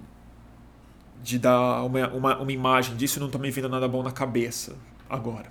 de 1.22 1.38
dar 1.38 1.82
uma, 1.84 2.08
uma, 2.08 2.38
uma 2.38 2.52
imagem 2.52 2.96
disso, 2.96 3.18
não 3.20 3.26
estou 3.26 3.40
me 3.40 3.50
vindo 3.50 3.68
nada 3.68 3.88
bom 3.88 4.02
na 4.02 4.10
cabeça 4.10 4.76
agora. 5.08 5.46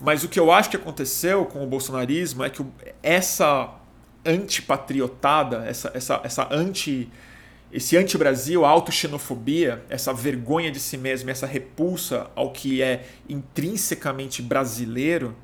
Mas 0.00 0.24
o 0.24 0.28
que 0.28 0.38
eu 0.38 0.50
acho 0.50 0.68
que 0.68 0.76
aconteceu 0.76 1.44
com 1.46 1.62
o 1.62 1.66
bolsonarismo 1.66 2.42
é 2.42 2.50
que 2.50 2.64
essa 3.02 3.72
antipatriotada, 4.24 5.64
essa, 5.64 5.90
essa, 5.94 6.20
essa 6.24 6.48
anti 6.50 7.10
esse 7.72 7.96
anti-Brasil, 7.96 8.66
a 8.66 8.68
autoxenofobia, 8.68 9.82
essa 9.88 10.12
vergonha 10.12 10.70
de 10.70 10.78
si 10.78 10.98
mesmo, 10.98 11.30
essa 11.30 11.46
repulsa 11.46 12.30
ao 12.36 12.52
que 12.52 12.82
é 12.82 13.06
intrinsecamente 13.26 14.42
brasileiro, 14.42 15.34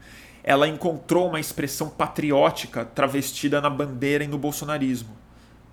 ela 0.49 0.67
encontrou 0.67 1.29
uma 1.29 1.39
expressão 1.39 1.91
patriótica 1.91 2.83
travestida 2.83 3.61
na 3.61 3.69
bandeira 3.69 4.25
e 4.25 4.27
no 4.27 4.39
bolsonarismo. 4.39 5.15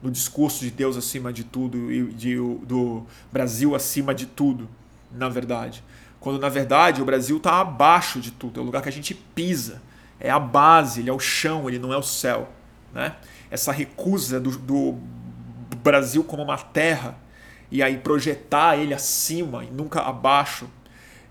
No 0.03 0.11
discurso 0.11 0.65
de 0.65 0.69
Deus 0.69 0.97
acima 0.97 1.31
de 1.31 1.45
tudo 1.45 1.89
e 1.89 2.11
de, 2.11 2.35
do 2.35 3.05
Brasil 3.31 3.73
acima 3.73 4.13
de 4.13 4.25
tudo, 4.25 4.67
na 5.09 5.29
verdade. 5.29 5.81
Quando 6.19 6.41
na 6.41 6.49
verdade 6.49 7.01
o 7.01 7.05
Brasil 7.05 7.37
está 7.37 7.61
abaixo 7.61 8.19
de 8.19 8.31
tudo, 8.31 8.59
é 8.59 8.63
o 8.63 8.65
lugar 8.65 8.81
que 8.81 8.89
a 8.89 8.91
gente 8.91 9.13
pisa, 9.13 9.81
é 10.19 10.29
a 10.29 10.39
base, 10.39 10.99
ele 10.99 11.09
é 11.09 11.13
o 11.13 11.19
chão, 11.19 11.69
ele 11.69 11.79
não 11.79 11.93
é 11.93 11.97
o 11.97 12.03
céu. 12.03 12.49
Né? 12.93 13.15
Essa 13.49 13.71
recusa 13.71 14.41
do, 14.41 14.51
do 14.57 14.99
Brasil 15.81 16.21
como 16.21 16.43
uma 16.43 16.57
terra 16.57 17.17
e 17.71 17.81
aí 17.81 17.97
projetar 17.97 18.75
ele 18.75 18.93
acima 18.93 19.63
e 19.63 19.71
nunca 19.71 20.01
abaixo 20.01 20.67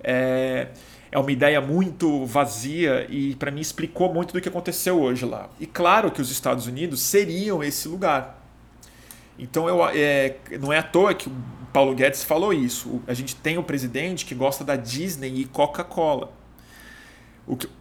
é, 0.03 0.69
é 1.15 1.19
uma 1.19 1.31
ideia 1.31 1.61
muito 1.61 2.27
vazia 2.27 3.07
e 3.09 3.37
para 3.37 3.53
mim 3.53 3.61
explicou 3.61 4.13
muito 4.13 4.33
do 4.33 4.41
que 4.41 4.49
aconteceu 4.49 5.01
hoje 5.01 5.25
lá. 5.25 5.49
E 5.61 5.67
claro 5.67 6.11
que 6.11 6.21
os 6.21 6.29
Estados 6.29 6.67
Unidos 6.67 7.01
seriam 7.03 7.63
esse 7.63 7.87
lugar. 7.87 8.45
Então 9.39 9.69
eu, 9.69 9.79
é, 9.91 10.35
não 10.61 10.73
é 10.73 10.79
à 10.79 10.83
toa 10.83 11.15
que 11.15 11.29
o 11.29 11.33
Paulo 11.73 11.95
Guedes 11.95 12.25
falou 12.25 12.53
isso. 12.53 13.01
A 13.07 13.15
gente 13.15 13.37
tem 13.37 13.57
um 13.57 13.63
presidente 13.63 14.27
que 14.27 14.35
gosta 14.35 14.65
da 14.65 14.75
Disney 14.75 15.33
e 15.37 15.45
Coca-Cola. 15.45 16.33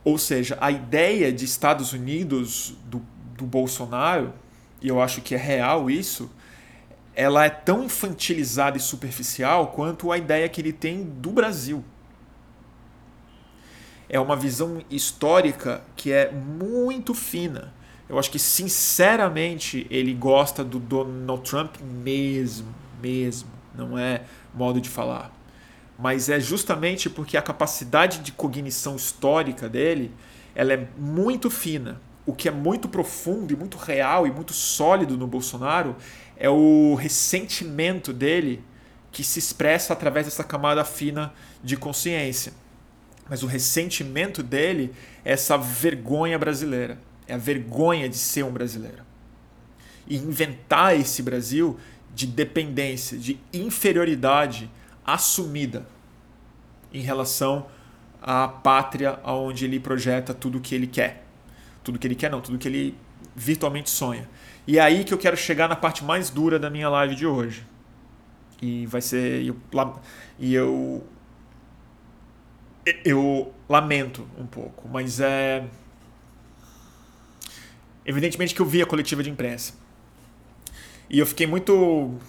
Ou 0.03 0.17
seja, 0.19 0.55
a 0.61 0.69
ideia 0.69 1.33
de 1.33 1.43
Estados 1.43 1.91
Unidos 1.91 2.75
do, 2.85 3.01
do 3.35 3.45
Bolsonaro, 3.45 4.31
e 4.79 4.87
eu 4.87 5.01
acho 5.01 5.21
que 5.21 5.33
é 5.33 5.39
real 5.39 5.89
isso, 5.89 6.29
ela 7.15 7.45
é 7.45 7.49
tão 7.49 7.83
infantilizada 7.83 8.77
e 8.77 8.79
superficial 8.79 9.69
quanto 9.69 10.11
a 10.11 10.19
ideia 10.19 10.47
que 10.47 10.61
ele 10.61 10.71
tem 10.71 11.03
do 11.03 11.31
Brasil. 11.31 11.83
É 14.09 14.19
uma 14.19 14.35
visão 14.35 14.81
histórica 14.89 15.83
que 15.95 16.11
é 16.11 16.31
muito 16.31 17.13
fina. 17.13 17.73
Eu 18.07 18.19
acho 18.19 18.29
que, 18.29 18.39
sinceramente, 18.39 19.87
ele 19.89 20.13
gosta 20.13 20.63
do 20.63 20.79
Donald 20.79 21.49
Trump 21.49 21.77
mesmo, 21.81 22.73
mesmo. 23.01 23.49
Não 23.73 23.97
é 23.97 24.21
modo 24.53 24.79
de 24.79 24.89
falar. 24.89 25.33
Mas 25.97 26.29
é 26.29 26.39
justamente 26.39 27.09
porque 27.09 27.37
a 27.37 27.41
capacidade 27.41 28.19
de 28.19 28.31
cognição 28.31 28.95
histórica 28.95 29.69
dele 29.69 30.11
ela 30.55 30.73
é 30.73 30.87
muito 30.97 31.49
fina. 31.49 32.01
O 32.25 32.33
que 32.33 32.47
é 32.47 32.51
muito 32.51 32.87
profundo 32.87 33.51
e 33.51 33.55
muito 33.55 33.77
real 33.77 34.25
e 34.25 34.31
muito 34.31 34.53
sólido 34.53 35.17
no 35.17 35.27
Bolsonaro 35.27 35.95
é 36.37 36.49
o 36.49 36.95
ressentimento 36.95 38.13
dele 38.13 38.63
que 39.11 39.23
se 39.23 39.39
expressa 39.39 39.93
através 39.93 40.25
dessa 40.25 40.43
camada 40.43 40.83
fina 40.83 41.33
de 41.63 41.77
consciência. 41.77 42.53
Mas 43.29 43.43
o 43.43 43.47
ressentimento 43.47 44.43
dele 44.43 44.93
é 45.23 45.33
essa 45.33 45.57
vergonha 45.57 46.37
brasileira, 46.37 46.99
é 47.27 47.33
a 47.33 47.37
vergonha 47.37 48.09
de 48.09 48.17
ser 48.17 48.43
um 48.43 48.51
brasileiro. 48.51 49.03
E 50.07 50.17
inventar 50.17 50.97
esse 50.99 51.21
Brasil 51.21 51.79
de 52.13 52.27
dependência, 52.27 53.17
de 53.17 53.39
inferioridade 53.51 54.69
assumida 55.05 55.87
em 56.93 57.01
relação 57.01 57.65
à 58.21 58.47
pátria 58.47 59.19
onde 59.23 59.65
ele 59.65 59.79
projeta 59.79 60.33
tudo 60.33 60.57
o 60.57 60.61
que 60.61 60.75
ele 60.75 60.87
quer. 60.87 61.25
Tudo 61.83 61.97
que 61.97 62.07
ele 62.07 62.15
quer 62.15 62.29
não, 62.29 62.39
tudo 62.39 62.57
que 62.57 62.67
ele 62.67 62.95
virtualmente 63.35 63.89
sonha. 63.89 64.29
E 64.65 64.77
é 64.77 64.81
aí 64.81 65.03
que 65.03 65.13
eu 65.13 65.17
quero 65.17 65.35
chegar 65.35 65.67
na 65.67 65.75
parte 65.75 66.03
mais 66.03 66.29
dura 66.29 66.57
da 66.57 66.69
minha 66.69 66.89
live 66.89 67.15
de 67.15 67.25
hoje. 67.25 67.65
E 68.61 68.85
vai 68.85 69.01
ser. 69.01 69.43
Eu, 69.43 69.57
e 70.39 70.53
eu. 70.53 71.03
Eu 73.05 73.53
lamento 73.69 74.27
um 74.37 74.45
pouco, 74.45 74.87
mas 74.87 75.19
é. 75.19 75.65
Evidentemente 78.05 78.53
que 78.53 78.61
eu 78.61 78.65
vi 78.65 78.81
a 78.81 78.85
coletiva 78.85 79.23
de 79.23 79.29
imprensa. 79.29 79.73
E 81.09 81.19
eu 81.19 81.25
fiquei 81.25 81.47
muito 81.47 82.19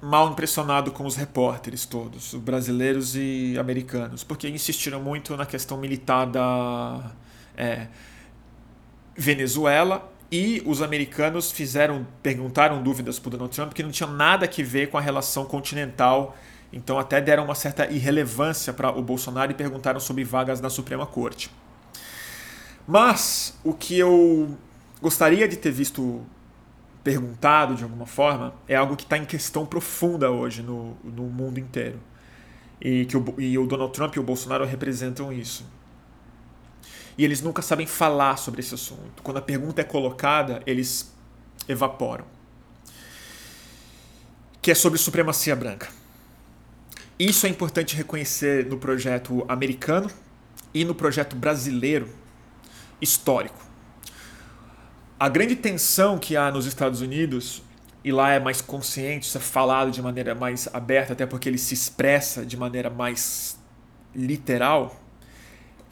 mal 0.00 0.30
impressionado 0.30 0.90
com 0.92 1.06
os 1.06 1.16
repórteres 1.16 1.86
todos, 1.86 2.34
brasileiros 2.34 3.16
e 3.16 3.56
americanos, 3.58 4.22
porque 4.22 4.48
insistiram 4.48 5.00
muito 5.00 5.36
na 5.36 5.46
questão 5.46 5.78
militar 5.78 6.26
da 6.26 7.12
é, 7.56 7.86
Venezuela 9.16 10.12
e 10.30 10.62
os 10.66 10.82
americanos 10.82 11.52
fizeram, 11.52 12.06
perguntaram 12.22 12.82
dúvidas 12.82 13.18
para 13.18 13.28
o 13.28 13.30
Donald 13.32 13.54
Trump 13.54 13.72
que 13.72 13.82
não 13.82 13.90
tinham 13.90 14.12
nada 14.12 14.46
a 14.46 14.62
ver 14.62 14.90
com 14.90 14.98
a 14.98 15.00
relação 15.00 15.44
continental. 15.44 16.36
Então 16.74 16.98
até 16.98 17.20
deram 17.20 17.44
uma 17.44 17.54
certa 17.54 17.86
irrelevância 17.90 18.72
para 18.72 18.90
o 18.90 19.02
Bolsonaro 19.02 19.52
e 19.52 19.54
perguntaram 19.54 20.00
sobre 20.00 20.24
vagas 20.24 20.60
na 20.60 20.68
Suprema 20.68 21.06
Corte. 21.06 21.50
Mas 22.86 23.56
o 23.62 23.72
que 23.72 23.98
eu 23.98 24.58
gostaria 25.00 25.46
de 25.46 25.56
ter 25.56 25.70
visto 25.70 26.22
perguntado 27.02 27.74
de 27.74 27.84
alguma 27.84 28.06
forma 28.06 28.54
é 28.66 28.74
algo 28.74 28.96
que 28.96 29.04
está 29.04 29.16
em 29.16 29.24
questão 29.24 29.64
profunda 29.64 30.30
hoje 30.30 30.62
no, 30.62 30.96
no 31.04 31.24
mundo 31.24 31.58
inteiro. 31.60 32.00
E 32.80 33.04
que 33.04 33.16
o, 33.16 33.34
e 33.38 33.56
o 33.56 33.66
Donald 33.66 33.92
Trump 33.92 34.16
e 34.16 34.18
o 34.18 34.22
Bolsonaro 34.22 34.64
representam 34.64 35.32
isso 35.32 35.64
e 37.16 37.24
eles 37.24 37.40
nunca 37.40 37.62
sabem 37.62 37.86
falar 37.86 38.36
sobre 38.36 38.60
esse 38.60 38.74
assunto. 38.74 39.22
Quando 39.22 39.36
a 39.36 39.42
pergunta 39.42 39.80
é 39.80 39.84
colocada, 39.84 40.62
eles 40.66 41.14
evaporam. 41.68 42.24
Que 44.60 44.72
é 44.72 44.74
sobre 44.74 44.98
supremacia 44.98 45.54
branca. 45.54 45.88
Isso 47.18 47.46
é 47.46 47.48
importante 47.48 47.94
reconhecer 47.94 48.66
no 48.66 48.76
projeto 48.76 49.44
americano 49.48 50.10
e 50.72 50.84
no 50.84 50.94
projeto 50.94 51.36
brasileiro 51.36 52.08
histórico. 53.00 53.64
A 55.18 55.28
grande 55.28 55.54
tensão 55.54 56.18
que 56.18 56.36
há 56.36 56.50
nos 56.50 56.66
Estados 56.66 57.00
Unidos, 57.00 57.62
e 58.02 58.10
lá 58.10 58.32
é 58.32 58.40
mais 58.40 58.60
consciente, 58.60 59.28
isso 59.28 59.38
é 59.38 59.40
falado 59.40 59.92
de 59.92 60.02
maneira 60.02 60.34
mais 60.34 60.68
aberta, 60.72 61.12
até 61.12 61.24
porque 61.24 61.48
ele 61.48 61.56
se 61.56 61.72
expressa 61.72 62.44
de 62.44 62.56
maneira 62.56 62.90
mais 62.90 63.58
literal, 64.12 65.00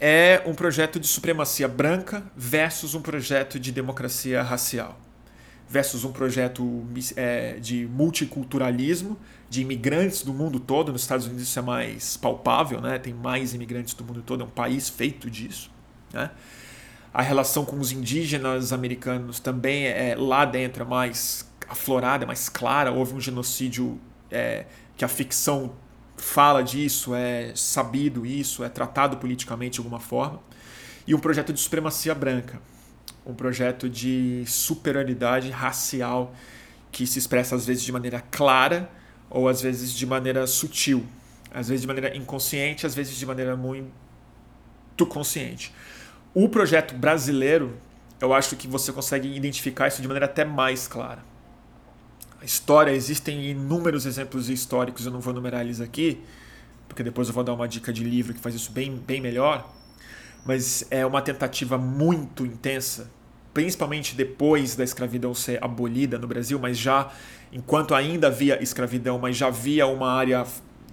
é 0.00 0.42
um 0.44 0.54
projeto 0.54 0.98
de 0.98 1.06
supremacia 1.06 1.68
branca 1.68 2.24
versus 2.37 2.96
um 2.96 3.00
projeto 3.00 3.61
de 3.61 3.70
democracia 3.70 4.42
racial, 4.42 4.98
versus 5.72 6.04
um 6.04 6.12
projeto 6.12 6.85
é, 7.16 7.54
de 7.54 7.87
multiculturalismo, 7.87 9.16
de 9.48 9.62
imigrantes 9.62 10.22
do 10.22 10.35
mundo 10.35 10.61
todo. 10.61 10.92
Nos 10.92 11.00
Estados 11.00 11.24
Unidos 11.24 11.44
isso 11.44 11.58
é 11.58 11.62
mais 11.62 12.14
palpável, 12.18 12.78
né? 12.78 12.98
tem 12.98 13.14
mais 13.14 13.54
imigrantes 13.54 13.94
do 13.94 14.04
mundo 14.04 14.20
todo, 14.20 14.42
é 14.42 14.44
um 14.44 14.50
país 14.50 14.90
feito 14.90 15.30
disso. 15.30 15.70
Né? 16.12 16.30
A 17.14 17.22
relação 17.22 17.64
com 17.64 17.80
os 17.80 17.90
indígenas 17.90 18.70
americanos 18.70 19.40
também 19.40 19.87
é 19.87 20.14
lá 20.14 20.44
dentro 20.44 20.82
é 20.82 20.87
mais 20.87 21.50
aflorada, 21.66 22.24
é 22.24 22.26
mais 22.26 22.50
clara. 22.50 22.92
Houve 22.92 23.14
um 23.14 23.20
genocídio 23.20 23.98
é, 24.30 24.66
que 24.94 25.06
a 25.06 25.08
ficção 25.08 25.72
fala 26.18 26.62
disso, 26.62 27.14
é 27.14 27.52
sabido 27.54 28.26
isso, 28.26 28.62
é 28.62 28.68
tratado 28.68 29.16
politicamente 29.16 29.74
de 29.74 29.80
alguma 29.80 29.98
forma, 29.98 30.38
e 31.06 31.14
um 31.14 31.18
projeto 31.18 31.50
de 31.50 31.61
supremacia 31.61 32.14
branca. 32.14 32.61
Um 33.24 33.35
projeto 33.35 33.88
de 33.88 34.44
superioridade 34.46 35.50
racial 35.50 36.35
que 36.90 37.06
se 37.06 37.18
expressa 37.18 37.54
às 37.54 37.64
vezes 37.64 37.82
de 37.82 37.92
maneira 37.92 38.20
clara 38.20 38.90
ou 39.30 39.48
às 39.48 39.62
vezes 39.62 39.92
de 39.92 40.04
maneira 40.04 40.46
sutil, 40.46 41.06
às 41.50 41.68
vezes 41.68 41.82
de 41.82 41.87
maneira 41.87 42.16
inconsciente, 42.16 42.87
às 42.87 42.94
vezes 42.94 43.16
de 43.16 43.24
maneira 43.24 43.56
muito 43.56 43.92
consciente. 45.08 45.72
O 46.35 46.48
projeto 46.48 46.94
brasileiro, 46.94 47.76
eu 48.20 48.32
acho 48.35 48.56
que 48.56 48.66
você 48.66 48.92
consegue 48.92 49.35
identificar 49.35 49.88
isso 49.88 50.02
de 50.02 50.08
maneira 50.08 50.26
até 50.26 50.44
mais 50.44 50.87
clara. 50.87 51.22
A 52.40 52.44
história, 52.44 52.90
existem 52.90 53.50
inúmeros 53.50 54.04
exemplos 54.04 54.50
históricos, 54.50 55.06
eu 55.06 55.12
não 55.12 55.20
vou 55.20 55.32
numerar 55.32 55.61
eles 55.61 55.80
aqui, 55.80 56.20
porque 56.88 57.02
depois 57.02 57.28
eu 57.28 57.35
vou 57.35 57.44
dar 57.44 57.54
uma 57.54 57.68
dica 57.68 57.92
de 57.92 58.02
livro 58.02 58.35
que 58.35 58.40
faz 58.40 58.54
isso 58.54 58.72
bem, 58.72 58.96
bem 58.96 59.20
melhor. 59.20 59.72
Mas 60.44 60.85
é 60.90 61.07
uma 61.07 61.22
tentativa 61.22 61.78
muito 61.78 62.44
intensa, 62.44 63.11
principalmente 63.55 64.14
depois 64.14 64.74
da 64.74 64.83
escravidão 64.83 65.35
ser 65.35 65.62
abolida 65.62 66.18
no 66.18 66.26
Brasil, 66.26 66.59
mas 66.59 66.78
já 66.78 67.12
enquanto 67.52 67.94
ainda 67.94 68.28
havia 68.28 68.62
escravidão, 68.62 69.18
mas 69.18 69.37
já 69.37 69.48
havia 69.48 69.87
uma 69.87 70.11
área 70.12 70.44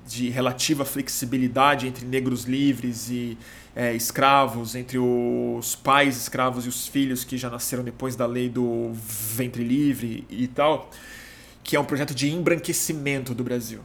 de 0.09 0.29
relativa 0.29 0.83
flexibilidade 0.83 1.87
entre 1.87 2.05
negros 2.05 2.43
livres 2.43 3.09
e 3.09 3.37
é, 3.75 3.93
escravos, 3.93 4.75
entre 4.75 4.97
os 4.97 5.75
pais 5.75 6.17
escravos 6.17 6.65
e 6.65 6.69
os 6.69 6.87
filhos 6.87 7.23
que 7.23 7.37
já 7.37 7.49
nasceram 7.49 7.83
depois 7.83 8.15
da 8.15 8.25
lei 8.25 8.49
do 8.49 8.91
ventre 8.93 9.63
livre 9.63 10.25
e 10.29 10.47
tal, 10.47 10.89
que 11.63 11.75
é 11.75 11.79
um 11.79 11.85
projeto 11.85 12.13
de 12.13 12.29
embranquecimento 12.29 13.35
do 13.35 13.43
Brasil. 13.43 13.81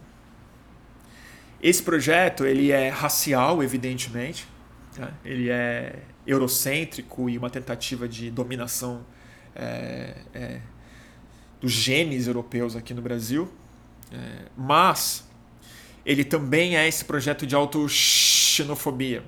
Esse 1.61 1.81
projeto 1.81 2.45
ele 2.45 2.71
é 2.71 2.89
racial, 2.89 3.63
evidentemente, 3.63 4.47
né? 4.97 5.13
ele 5.23 5.49
é 5.49 5.99
eurocêntrico 6.25 7.29
e 7.29 7.37
uma 7.37 7.49
tentativa 7.49 8.07
de 8.07 8.31
dominação 8.31 9.05
é, 9.55 10.15
é, 10.33 10.59
dos 11.61 11.71
genes 11.71 12.27
europeus 12.27 12.75
aqui 12.75 12.93
no 12.93 13.01
Brasil, 13.01 13.51
é, 14.11 14.45
mas 14.57 15.27
ele 16.05 16.23
também 16.23 16.77
é 16.77 16.87
esse 16.87 17.03
projeto 17.03 17.47
de 17.47 17.55
autoxenofobia. 17.55 19.23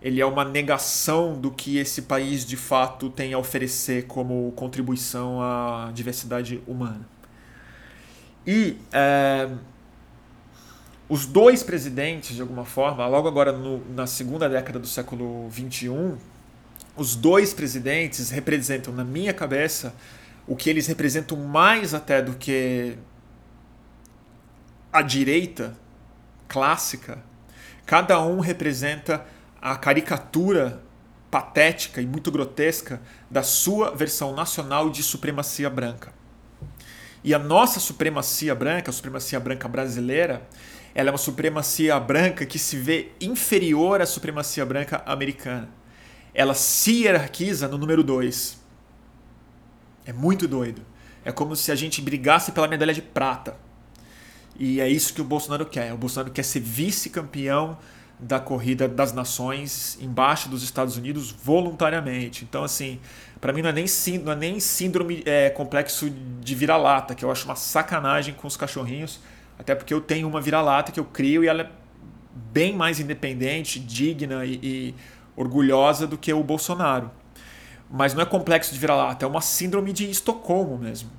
Ele 0.00 0.20
é 0.20 0.26
uma 0.26 0.44
negação 0.44 1.40
do 1.40 1.50
que 1.50 1.78
esse 1.78 2.02
país 2.02 2.44
de 2.44 2.56
fato 2.56 3.08
tem 3.08 3.32
a 3.32 3.38
oferecer 3.38 4.06
como 4.06 4.50
contribuição 4.52 5.40
à 5.40 5.90
diversidade 5.94 6.60
humana. 6.66 7.08
E 8.44 8.76
é, 8.92 9.48
os 11.08 11.26
dois 11.26 11.62
presidentes, 11.62 12.34
de 12.34 12.40
alguma 12.40 12.64
forma, 12.64 13.06
logo 13.06 13.28
agora 13.28 13.52
no, 13.52 13.84
na 13.94 14.06
segunda 14.06 14.48
década 14.48 14.78
do 14.78 14.86
século 14.86 15.50
XXI, 15.50 16.16
os 16.96 17.14
dois 17.14 17.52
presidentes 17.52 18.30
representam, 18.30 18.92
na 18.92 19.04
minha 19.04 19.32
cabeça, 19.32 19.94
o 20.46 20.56
que 20.56 20.68
eles 20.68 20.86
representam 20.86 21.36
mais 21.38 21.94
até 21.94 22.20
do 22.20 22.34
que 22.34 22.96
a 24.92 25.00
direita 25.02 25.76
clássica, 26.48 27.18
cada 27.86 28.22
um 28.22 28.40
representa 28.40 29.24
a 29.60 29.76
caricatura 29.76 30.82
patética 31.30 32.02
e 32.02 32.06
muito 32.06 32.30
grotesca 32.30 33.00
da 33.30 33.42
sua 33.42 33.90
versão 33.90 34.34
nacional 34.34 34.90
de 34.90 35.02
supremacia 35.02 35.70
branca. 35.70 36.12
E 37.24 37.32
a 37.32 37.38
nossa 37.38 37.80
supremacia 37.80 38.54
branca, 38.54 38.90
a 38.90 38.92
supremacia 38.92 39.40
branca 39.40 39.66
brasileira, 39.66 40.42
ela 40.94 41.08
é 41.08 41.12
uma 41.12 41.18
supremacia 41.18 41.98
branca 41.98 42.44
que 42.44 42.58
se 42.58 42.76
vê 42.76 43.12
inferior 43.20 44.00
à 44.00 44.06
supremacia 44.06 44.64
branca 44.64 45.02
americana. 45.06 45.68
Ela 46.34 46.54
se 46.54 47.02
hierarquiza 47.02 47.68
no 47.68 47.78
número 47.78 48.02
2. 48.02 48.60
É 50.04 50.12
muito 50.12 50.48
doido. 50.48 50.82
É 51.24 51.30
como 51.30 51.54
se 51.54 51.70
a 51.70 51.74
gente 51.74 52.00
brigasse 52.00 52.52
pela 52.52 52.68
medalha 52.68 52.92
de 52.92 53.02
prata. 53.02 53.56
E 54.58 54.80
é 54.80 54.88
isso 54.88 55.14
que 55.14 55.20
o 55.20 55.24
Bolsonaro 55.24 55.66
quer. 55.66 55.92
O 55.92 55.96
Bolsonaro 55.96 56.32
quer 56.32 56.42
ser 56.42 56.60
vice-campeão 56.60 57.78
da 58.18 58.38
corrida 58.38 58.86
das 58.86 59.12
nações 59.12 59.98
embaixo 60.00 60.48
dos 60.48 60.62
Estados 60.62 60.96
Unidos 60.96 61.30
voluntariamente. 61.30 62.44
Então, 62.44 62.62
assim, 62.62 63.00
para 63.40 63.52
mim 63.52 63.62
não 63.62 63.70
é 63.70 63.72
nem, 63.72 63.86
não 64.22 64.32
é 64.32 64.36
nem 64.36 64.60
síndrome 64.60 65.22
é, 65.26 65.50
complexo 65.50 66.08
de 66.40 66.54
vira-lata, 66.54 67.14
que 67.14 67.24
eu 67.24 67.30
acho 67.30 67.44
uma 67.44 67.56
sacanagem 67.56 68.34
com 68.34 68.46
os 68.46 68.56
cachorrinhos, 68.56 69.20
até 69.58 69.74
porque 69.74 69.92
eu 69.92 70.00
tenho 70.00 70.28
uma 70.28 70.40
vira-lata 70.40 70.92
que 70.92 71.00
eu 71.00 71.04
crio 71.04 71.44
e 71.44 71.48
ela 71.48 71.62
é 71.62 71.70
bem 72.52 72.74
mais 72.74 72.98
independente, 72.98 73.78
digna 73.78 74.44
e, 74.44 74.58
e 74.62 74.94
orgulhosa 75.36 76.06
do 76.06 76.18
que 76.18 76.32
o 76.32 76.42
Bolsonaro. 76.42 77.10
Mas 77.90 78.14
não 78.14 78.22
é 78.22 78.26
complexo 78.26 78.72
de 78.72 78.78
vira-lata, 78.78 79.24
é 79.24 79.28
uma 79.28 79.40
síndrome 79.40 79.92
de 79.92 80.08
Estocolmo 80.08 80.78
mesmo. 80.78 81.10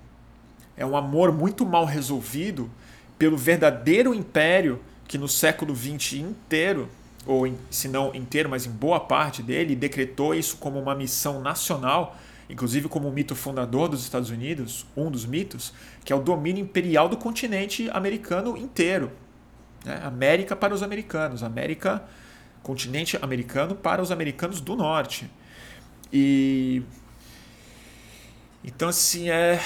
É 0.75 0.85
um 0.85 0.97
amor 0.97 1.31
muito 1.31 1.65
mal 1.65 1.85
resolvido 1.85 2.69
pelo 3.17 3.37
verdadeiro 3.37 4.13
império 4.13 4.81
que 5.07 5.17
no 5.17 5.27
século 5.27 5.75
XX 5.75 6.13
inteiro, 6.13 6.89
ou 7.25 7.45
em, 7.45 7.55
se 7.69 7.87
não 7.87 8.13
inteiro, 8.15 8.49
mas 8.49 8.65
em 8.65 8.71
boa 8.71 8.99
parte 8.99 9.43
dele, 9.43 9.75
decretou 9.75 10.33
isso 10.33 10.57
como 10.57 10.79
uma 10.79 10.95
missão 10.95 11.39
nacional, 11.39 12.17
inclusive 12.49 12.89
como 12.89 13.07
o 13.07 13.11
mito 13.11 13.35
fundador 13.35 13.87
dos 13.87 14.01
Estados 14.01 14.31
Unidos, 14.31 14.85
um 14.97 15.11
dos 15.11 15.25
mitos, 15.25 15.73
que 16.03 16.11
é 16.11 16.15
o 16.15 16.19
domínio 16.19 16.61
imperial 16.61 17.07
do 17.07 17.17
continente 17.17 17.89
americano 17.91 18.57
inteiro. 18.57 19.11
Né? 19.85 19.99
América 20.03 20.55
para 20.55 20.73
os 20.73 20.83
americanos, 20.83 21.43
América, 21.43 22.03
continente 22.61 23.17
americano 23.21 23.75
para 23.75 24.01
os 24.01 24.11
americanos 24.11 24.61
do 24.61 24.75
norte. 24.75 25.29
E 26.11 26.83
então 28.63 28.89
assim 28.89 29.29
é 29.29 29.59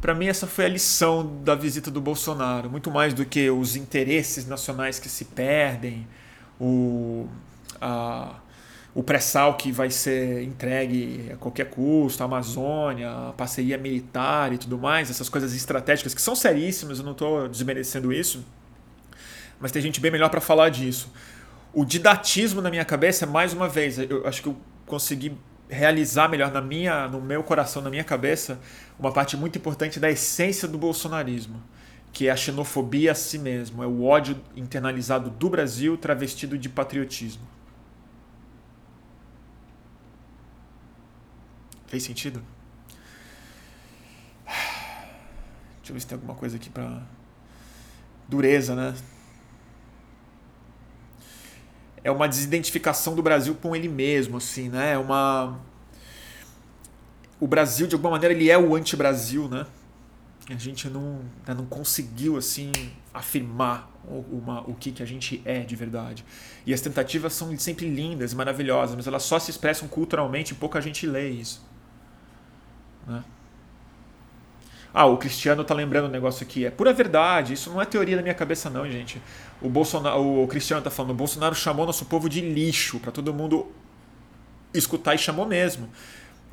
para 0.00 0.14
mim, 0.14 0.26
essa 0.26 0.46
foi 0.46 0.64
a 0.64 0.68
lição 0.68 1.42
da 1.42 1.54
visita 1.54 1.90
do 1.90 2.00
Bolsonaro. 2.00 2.70
Muito 2.70 2.90
mais 2.90 3.12
do 3.12 3.24
que 3.24 3.50
os 3.50 3.74
interesses 3.74 4.46
nacionais 4.46 4.98
que 5.00 5.08
se 5.08 5.24
perdem, 5.24 6.06
o, 6.60 7.26
a, 7.80 8.36
o 8.98 9.02
pré-sal 9.04 9.54
que 9.54 9.70
vai 9.70 9.90
ser 9.90 10.42
entregue 10.42 11.30
a 11.32 11.36
qualquer 11.36 11.66
custo, 11.66 12.20
a 12.20 12.26
Amazônia, 12.26 13.28
a 13.28 13.32
parceria 13.32 13.78
militar 13.78 14.52
e 14.52 14.58
tudo 14.58 14.76
mais, 14.76 15.08
essas 15.08 15.28
coisas 15.28 15.54
estratégicas 15.54 16.12
que 16.14 16.20
são 16.20 16.34
seríssimas, 16.34 16.98
eu 16.98 17.04
não 17.04 17.12
estou 17.12 17.46
desmerecendo 17.46 18.12
isso, 18.12 18.44
mas 19.60 19.70
tem 19.70 19.80
gente 19.80 20.00
bem 20.00 20.10
melhor 20.10 20.30
para 20.30 20.40
falar 20.40 20.70
disso. 20.70 21.12
O 21.72 21.84
didatismo 21.84 22.60
na 22.60 22.70
minha 22.70 22.84
cabeça, 22.84 23.24
mais 23.24 23.52
uma 23.52 23.68
vez, 23.68 24.00
eu 24.00 24.26
acho 24.26 24.42
que 24.42 24.48
eu 24.48 24.56
consegui 24.84 25.38
realizar 25.68 26.28
melhor 26.28 26.50
na 26.50 26.60
minha, 26.60 27.06
no 27.06 27.20
meu 27.20 27.44
coração, 27.44 27.80
na 27.80 27.90
minha 27.90 28.02
cabeça, 28.02 28.58
uma 28.98 29.12
parte 29.12 29.36
muito 29.36 29.56
importante 29.58 30.00
da 30.00 30.10
essência 30.10 30.66
do 30.66 30.76
bolsonarismo, 30.76 31.62
que 32.12 32.26
é 32.26 32.32
a 32.32 32.36
xenofobia 32.36 33.12
a 33.12 33.14
si 33.14 33.38
mesmo, 33.38 33.80
é 33.80 33.86
o 33.86 34.02
ódio 34.02 34.36
internalizado 34.56 35.30
do 35.30 35.48
Brasil 35.48 35.96
travestido 35.96 36.58
de 36.58 36.68
patriotismo. 36.68 37.57
Fez 41.88 42.04
sentido? 42.04 42.42
Deixa 44.46 45.90
eu 45.90 45.94
ver 45.94 46.00
se 46.00 46.06
tem 46.06 46.16
alguma 46.16 46.34
coisa 46.34 46.56
aqui 46.56 46.70
para 46.70 47.02
dureza, 48.28 48.74
né? 48.76 48.94
é 52.08 52.10
uma 52.10 52.28
desidentificação 52.28 53.14
do 53.14 53.22
Brasil 53.22 53.54
com 53.54 53.74
ele 53.74 53.88
mesmo, 53.88 54.36
assim, 54.38 54.68
né? 54.68 54.92
É 54.92 54.98
uma 54.98 55.58
o 57.40 57.46
Brasil 57.46 57.86
de 57.86 57.94
alguma 57.94 58.12
maneira 58.12 58.34
ele 58.34 58.50
é 58.50 58.58
o 58.58 58.74
anti-Brasil, 58.74 59.48
né? 59.48 59.64
A 60.50 60.54
gente 60.54 60.88
não, 60.88 61.20
né, 61.46 61.54
não 61.54 61.66
conseguiu 61.66 62.38
assim 62.38 62.72
afirmar 63.12 63.92
uma, 64.30 64.62
o 64.62 64.74
que, 64.74 64.90
que 64.90 65.02
a 65.02 65.06
gente 65.06 65.42
é 65.44 65.60
de 65.60 65.76
verdade. 65.76 66.24
E 66.64 66.72
as 66.72 66.80
tentativas 66.80 67.34
são 67.34 67.56
sempre 67.58 67.86
lindas, 67.86 68.32
maravilhosas, 68.32 68.96
mas 68.96 69.06
elas 69.06 69.22
só 69.24 69.38
se 69.38 69.50
expressam 69.50 69.86
culturalmente 69.86 70.54
e 70.54 70.56
pouca 70.56 70.80
gente 70.80 71.06
lê 71.06 71.28
isso. 71.28 71.67
Né? 73.08 73.24
Ah, 74.92 75.06
o 75.06 75.16
Cristiano 75.16 75.64
tá 75.64 75.74
lembrando 75.74 76.06
um 76.06 76.10
negócio 76.10 76.44
aqui. 76.44 76.64
É 76.64 76.70
pura 76.70 76.92
verdade, 76.92 77.54
isso 77.54 77.70
não 77.70 77.80
é 77.80 77.84
teoria 77.84 78.16
da 78.16 78.22
minha 78.22 78.34
cabeça, 78.34 78.70
não, 78.70 78.88
gente. 78.90 79.20
O, 79.60 79.68
Bolsonaro, 79.68 80.42
o 80.42 80.46
Cristiano 80.46 80.82
tá 80.82 80.90
falando, 80.90 81.12
o 81.12 81.14
Bolsonaro 81.14 81.54
chamou 81.54 81.86
nosso 81.86 82.06
povo 82.06 82.28
de 82.28 82.40
lixo 82.40 82.98
para 82.98 83.12
todo 83.12 83.32
mundo 83.32 83.70
escutar 84.72 85.14
e 85.14 85.18
chamou 85.18 85.46
mesmo. 85.46 85.88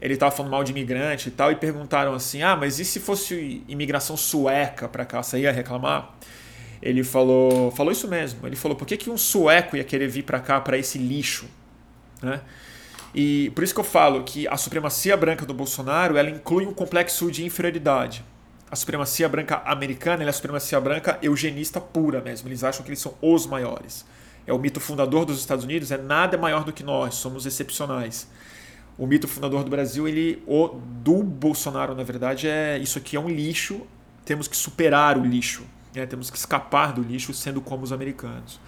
Ele 0.01 0.18
tava 0.18 0.36
falando 0.36 0.51
mal 0.51 0.64
de 0.64 0.72
imigrante 0.72 1.30
e 1.30 1.32
tal, 1.32 1.51
e 1.51 1.56
perguntaram 1.56 2.14
assim: 2.14 2.41
ah, 2.41 2.56
mas 2.56 2.80
e 2.80 2.86
se 2.86 2.99
fosse 2.99 3.64
imigração 3.68 4.18
sueca 4.18 4.88
para 4.88 5.06
cá? 5.06 5.24
Você 5.24 5.39
ia 5.39 5.51
reclamar? 5.51 6.16
Ele 6.82 7.03
falou, 7.03 7.72
falou 7.72 7.91
isso 7.91 8.08
mesmo. 8.08 8.45
Ele 8.45 8.56
falou: 8.56 8.78
por 8.78 8.86
que, 8.86 8.97
que 8.97 9.10
um 9.10 9.18
sueco 9.18 9.78
ia 9.78 9.84
querer 9.84 10.08
vir 10.08 10.24
para 10.24 10.39
cá 10.39 10.60
para 10.60 10.78
esse 10.78 10.97
lixo? 10.97 11.47
Né? 12.22 12.41
E 13.18 13.49
por 13.51 13.63
isso 13.63 13.74
que 13.74 13.80
eu 13.80 13.86
falo 13.86 14.26
que 14.26 14.45
a 14.45 14.57
supremacia 14.57 15.16
branca 15.16 15.45
do 15.45 15.53
Bolsonaro 15.53 16.18
ela 16.18 16.30
inclui 16.30 16.66
um 16.66 16.74
complexo 16.74 17.32
de 17.32 17.45
inferioridade. 17.45 18.26
A 18.70 18.76
supremacia 18.76 19.30
branca 19.30 19.61
americana 19.66 20.26
é 20.26 20.28
a 20.28 20.34
supremacia 20.34 20.82
branca 20.82 21.18
eugenista 21.22 21.80
pura 21.80 22.20
mesmo. 22.20 22.49
Eles 22.49 22.61
acham 22.61 22.84
que 22.84 22.89
eles 22.89 22.99
são 22.99 23.16
os 23.22 23.47
maiores. 23.47 24.05
É 24.45 24.51
o 24.51 24.59
mito 24.59 24.82
fundador 24.82 25.24
dos 25.24 25.39
Estados 25.39 25.63
Unidos, 25.63 25.91
é 25.91 25.97
nada 25.97 26.38
maior 26.38 26.66
do 26.66 26.74
que 26.74 26.84
nós, 26.84 27.16
somos 27.16 27.45
excepcionais. 27.45 28.28
o 28.97 29.07
mito 29.07 29.30
fundador 29.30 29.63
do 29.63 29.70
Brasil, 29.70 30.09
ele 30.09 30.43
o 30.45 30.68
do 30.68 31.24
Bolsonaro, 31.24 31.95
na 31.95 32.03
verdade, 32.03 32.49
é 32.49 32.78
isso 32.78 32.97
aqui 32.97 33.16
é 33.16 33.20
um 33.20 33.30
lixo, 33.30 33.88
temos 34.26 34.45
que 34.45 34.57
superar 34.57 35.18
o 35.18 35.26
lixo, 35.26 35.63
né? 35.95 36.05
temos 36.05 36.30
que 36.30 36.38
escapar 36.38 36.91
do 36.91 37.01
lixo 37.01 37.34
sendo 37.34 37.61
como 37.61 37.84
os 37.84 37.93
americanos. 37.93 38.59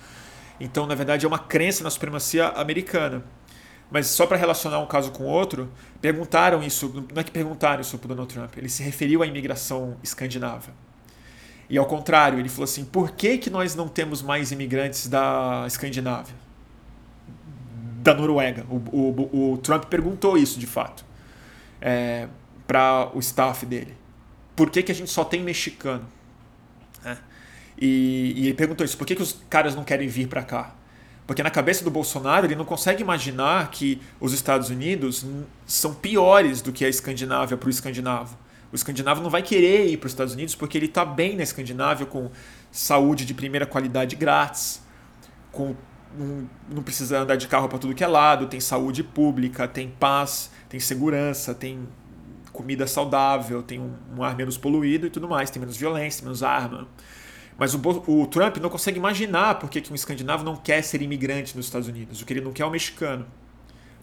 Então, 0.58 0.88
na 0.88 0.96
verdade, 0.96 1.26
é 1.26 1.28
uma 1.28 1.38
crença 1.38 1.84
na 1.84 1.90
supremacia 1.90 2.48
americana. 2.50 3.24
Mas 3.90 4.08
só 4.08 4.26
para 4.26 4.38
relacionar 4.38 4.80
um 4.80 4.86
caso 4.86 5.12
com 5.12 5.24
outro, 5.24 5.72
perguntaram 6.02 6.62
isso, 6.62 7.06
não 7.14 7.22
é 7.22 7.24
que 7.24 7.32
perguntaram 7.32 7.82
isso 7.82 7.98
para 7.98 8.10
Donald 8.10 8.34
Trump, 8.34 8.58
ele 8.58 8.68
se 8.68 8.84
referiu 8.84 9.24
à 9.24 9.26
imigração 9.26 9.96
escandinava. 10.04 10.72
E 11.70 11.78
ao 11.78 11.86
contrário, 11.86 12.40
ele 12.40 12.50
falou 12.50 12.64
assim: 12.64 12.86
por 12.86 13.12
que, 13.12 13.38
que 13.38 13.50
nós 13.50 13.76
não 13.76 13.88
temos 13.88 14.22
mais 14.22 14.52
imigrantes 14.52 15.08
da 15.08 15.66
Escandinávia? 15.68 16.36
Da 18.02 18.14
Noruega. 18.14 18.66
O, 18.70 18.76
o, 18.76 19.54
o 19.54 19.58
Trump 19.58 19.86
perguntou 19.86 20.38
isso 20.38 20.60
de 20.60 20.68
fato 20.68 21.06
é, 21.82 22.28
para 22.66 23.10
o 23.14 23.20
staff 23.20 23.66
dele. 23.66 23.96
Por 24.56 24.70
que, 24.70 24.82
que 24.82 24.92
a 24.92 24.96
gente 24.96 25.12
só 25.12 25.24
tem 25.26 25.42
mexicano? 25.42 26.06
É. 27.04 27.18
E, 27.78 28.34
e, 28.38 28.46
ele 28.46 28.54
perguntou 28.54 28.86
isso: 28.86 28.98
por 28.98 29.06
que, 29.06 29.16
que 29.16 29.22
os 29.22 29.38
caras 29.50 29.76
não 29.76 29.84
querem 29.84 30.08
vir 30.08 30.28
para 30.28 30.44
cá? 30.44 30.74
Porque 31.28 31.44
na 31.44 31.52
cabeça 31.52 31.84
do 31.84 31.92
Bolsonaro 31.92 32.48
ele 32.48 32.56
não 32.56 32.64
consegue 32.64 33.04
imaginar 33.04 33.70
que 33.70 34.02
os 34.18 34.32
Estados 34.32 34.70
Unidos 34.70 35.26
são 35.66 35.94
piores 35.94 36.62
do 36.62 36.72
que 36.72 36.86
a 36.86 36.90
Escandinávia 36.90 37.58
para 37.58 37.68
o 37.68 37.70
escandinavo. 37.70 38.38
O 38.72 38.76
escandinavo 38.76 39.22
não 39.22 39.30
vai 39.30 39.42
querer 39.42 39.88
ir 39.88 39.98
para 39.98 40.08
os 40.08 40.14
Estados 40.14 40.34
Unidos 40.34 40.56
porque 40.56 40.78
ele 40.78 40.86
está 40.86 41.04
bem 41.04 41.36
na 41.36 41.44
Escandinávia 41.44 42.06
com 42.06 42.32
saúde 42.72 43.26
de 43.26 43.34
primeira 43.34 43.66
qualidade 43.66 44.16
grátis, 44.16 44.82
com 45.52 45.76
não 46.70 46.82
precisa 46.82 47.20
andar 47.20 47.36
de 47.36 47.48
carro 47.48 47.68
para 47.68 47.78
tudo 47.78 47.94
que 47.94 48.04
é 48.04 48.08
lado, 48.08 48.48
tem 48.48 48.60
saúde 48.60 49.04
pública, 49.04 49.68
tem 49.68 49.90
paz, 49.90 50.50
tem 50.70 50.80
segurança, 50.80 51.54
tem 51.54 51.88
comida 52.52 52.88
saudável, 52.88 53.62
tem 53.62 53.80
um, 53.80 53.94
um 54.18 54.24
ar 54.24 54.36
menos 54.36 54.58
poluído 54.58 55.08
e 55.08 55.10
tudo 55.10 55.28
mais, 55.28 55.50
tem 55.50 55.60
menos 55.60 55.78
violência, 55.78 56.24
menos 56.24 56.42
arma. 56.42 56.88
Mas 57.58 57.74
o, 57.74 57.80
o 58.08 58.28
Trump 58.28 58.58
não 58.58 58.70
consegue 58.70 58.98
imaginar 58.98 59.56
por 59.56 59.70
que, 59.70 59.84
um 59.92 59.96
escandinavo 59.96 60.44
não 60.44 60.56
quer 60.56 60.82
ser 60.84 61.02
imigrante 61.02 61.56
nos 61.56 61.66
Estados 61.66 61.88
Unidos. 61.88 62.22
O 62.22 62.26
que 62.26 62.34
ele 62.34 62.42
não 62.42 62.54
quer 62.54 62.64
é 62.64 62.66
um 62.66 62.70
mexicano. 62.70 63.26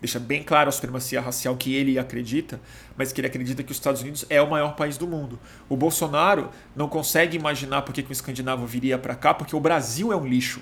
Deixa 0.01 0.19
bem 0.19 0.43
claro 0.43 0.69
a 0.69 0.73
supremacia 0.73 1.21
racial 1.21 1.57
que 1.57 1.75
ele 1.75 1.99
acredita, 1.99 2.61
mas 2.97 3.13
que 3.13 3.21
ele 3.21 3.29
acredita 3.29 3.63
que 3.63 3.71
os 3.71 3.79
Estados 3.79 4.03
Unidos 4.03 4.27
é 4.29 4.43
o 4.43 4.51
maior 4.51 4.75
país 4.75 4.99
do 4.99 5.07
mundo. 5.07 5.39
O 5.69 5.77
Bolsonaro 5.77 6.51
não 6.77 6.89
consegue 6.89 7.37
imaginar 7.37 7.83
por 7.83 7.95
que 7.95 8.03
um 8.03 8.13
escandinavo 8.13 8.67
viria 8.67 8.99
para 8.99 9.15
cá, 9.15 9.33
porque 9.33 9.57
o 9.57 9.61
Brasil 9.61 10.13
é 10.13 10.17
um 10.17 10.27
lixo. 10.27 10.61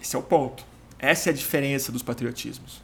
Esse 0.00 0.14
é 0.14 0.18
o 0.18 0.22
ponto. 0.22 0.64
Essa 0.98 1.30
é 1.30 1.32
a 1.32 1.34
diferença 1.34 1.90
dos 1.90 2.02
patriotismos. 2.02 2.82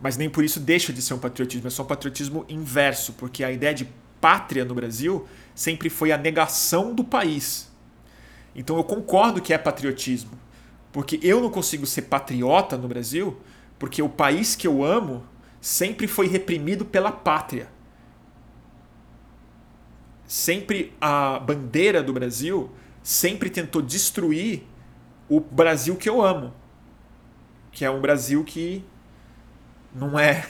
Mas 0.00 0.16
nem 0.16 0.28
por 0.28 0.42
isso 0.42 0.58
deixa 0.58 0.92
de 0.92 1.02
ser 1.02 1.14
um 1.14 1.18
patriotismo, 1.18 1.68
é 1.68 1.70
só 1.70 1.82
um 1.82 1.86
patriotismo 1.86 2.44
inverso, 2.48 3.12
porque 3.12 3.44
a 3.44 3.52
ideia 3.52 3.72
de 3.72 3.88
pátria 4.20 4.64
no 4.64 4.74
Brasil 4.74 5.28
sempre 5.56 5.88
foi 5.88 6.12
a 6.12 6.18
negação 6.18 6.94
do 6.94 7.02
país. 7.02 7.72
Então 8.54 8.76
eu 8.76 8.84
concordo 8.84 9.40
que 9.40 9.54
é 9.54 9.58
patriotismo, 9.58 10.38
porque 10.92 11.18
eu 11.22 11.40
não 11.40 11.50
consigo 11.50 11.86
ser 11.86 12.02
patriota 12.02 12.76
no 12.76 12.86
Brasil, 12.86 13.40
porque 13.78 14.02
o 14.02 14.08
país 14.08 14.54
que 14.54 14.66
eu 14.66 14.84
amo 14.84 15.24
sempre 15.60 16.06
foi 16.06 16.28
reprimido 16.28 16.84
pela 16.84 17.10
pátria. 17.10 17.68
Sempre 20.26 20.94
a 21.00 21.38
bandeira 21.38 22.02
do 22.02 22.12
Brasil 22.12 22.70
sempre 23.02 23.48
tentou 23.48 23.80
destruir 23.80 24.62
o 25.28 25.40
Brasil 25.40 25.96
que 25.96 26.08
eu 26.08 26.20
amo, 26.20 26.52
que 27.72 27.84
é 27.84 27.90
um 27.90 28.00
Brasil 28.00 28.44
que 28.44 28.84
não 29.94 30.18
é 30.18 30.46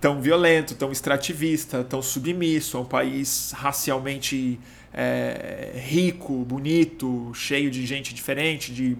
tão 0.00 0.20
violento, 0.20 0.74
tão 0.74 0.92
extrativista, 0.92 1.84
tão 1.84 2.02
submisso, 2.02 2.76
é 2.76 2.80
um 2.80 2.84
país 2.84 3.52
racialmente 3.54 4.58
é, 4.92 5.72
rico, 5.74 6.44
bonito, 6.44 7.32
cheio 7.34 7.70
de 7.70 7.84
gente 7.86 8.14
diferente, 8.14 8.72
de 8.72 8.96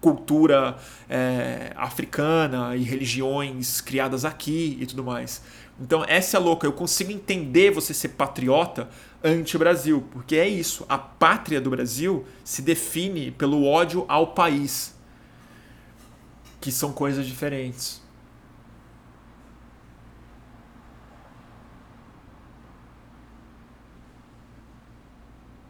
cultura 0.00 0.76
é, 1.08 1.72
africana 1.76 2.76
e 2.76 2.82
religiões 2.82 3.80
criadas 3.80 4.26
aqui 4.26 4.76
e 4.78 4.84
tudo 4.84 5.02
mais. 5.02 5.42
Então, 5.80 6.04
essa 6.06 6.36
é 6.36 6.40
louca. 6.40 6.66
Eu 6.66 6.72
consigo 6.72 7.10
entender 7.10 7.70
você 7.70 7.94
ser 7.94 8.10
patriota 8.10 8.88
anti-Brasil, 9.22 10.06
porque 10.12 10.36
é 10.36 10.46
isso. 10.46 10.84
A 10.90 10.98
pátria 10.98 11.58
do 11.58 11.70
Brasil 11.70 12.26
se 12.44 12.60
define 12.60 13.30
pelo 13.30 13.64
ódio 13.64 14.04
ao 14.06 14.28
país, 14.34 14.94
que 16.60 16.70
são 16.70 16.92
coisas 16.92 17.26
diferentes. 17.26 18.03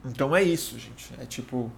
Então 0.04 0.34
é 0.36 0.42
isso, 0.42 0.78
gente. 0.78 1.12
É 1.18 1.24
tipo, 1.24 1.72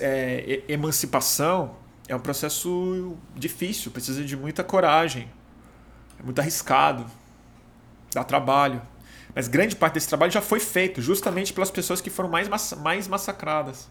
é, 0.00 0.62
emancipação 0.68 1.76
é 2.08 2.14
um 2.14 2.20
processo 2.20 3.16
difícil, 3.34 3.90
precisa 3.90 4.24
de 4.24 4.36
muita 4.36 4.62
coragem, 4.64 5.30
é 6.18 6.22
muito 6.22 6.38
arriscado, 6.40 7.06
dá 8.12 8.24
trabalho. 8.24 8.82
Mas 9.34 9.48
grande 9.48 9.74
parte 9.74 9.94
desse 9.94 10.08
trabalho 10.08 10.30
já 10.30 10.42
foi 10.42 10.60
feito, 10.60 11.00
justamente 11.00 11.52
pelas 11.52 11.70
pessoas 11.70 12.00
que 12.00 12.10
foram 12.10 12.28
mais, 12.28 12.48
mais 12.76 13.08
massacradas. 13.08 13.88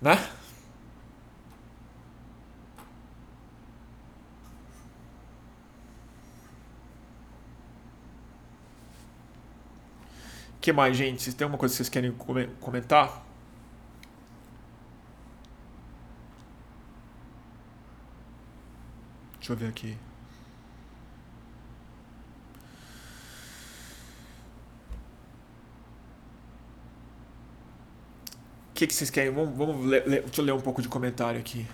Né? 0.00 0.18
Que 10.62 10.72
mais, 10.72 10.96
gente? 10.96 11.22
Se 11.22 11.32
tem 11.34 11.44
alguma 11.44 11.58
coisa 11.58 11.72
que 11.72 11.76
vocês 11.76 11.88
querem 11.88 12.12
comentar? 12.60 13.20
Deixa 19.38 19.52
eu 19.52 19.56
ver 19.56 19.68
aqui. 19.68 19.98
O 28.70 28.74
que, 28.74 28.86
que 28.86 28.94
vocês 28.94 29.10
querem? 29.10 29.32
Vamos, 29.32 29.56
vamos 29.56 29.84
ler, 29.84 30.06
ler, 30.06 30.22
deixa 30.22 30.40
eu 30.40 30.44
ler 30.44 30.52
um 30.52 30.60
pouco 30.60 30.80
de 30.80 30.88
comentário 30.88 31.40
aqui. 31.40 31.66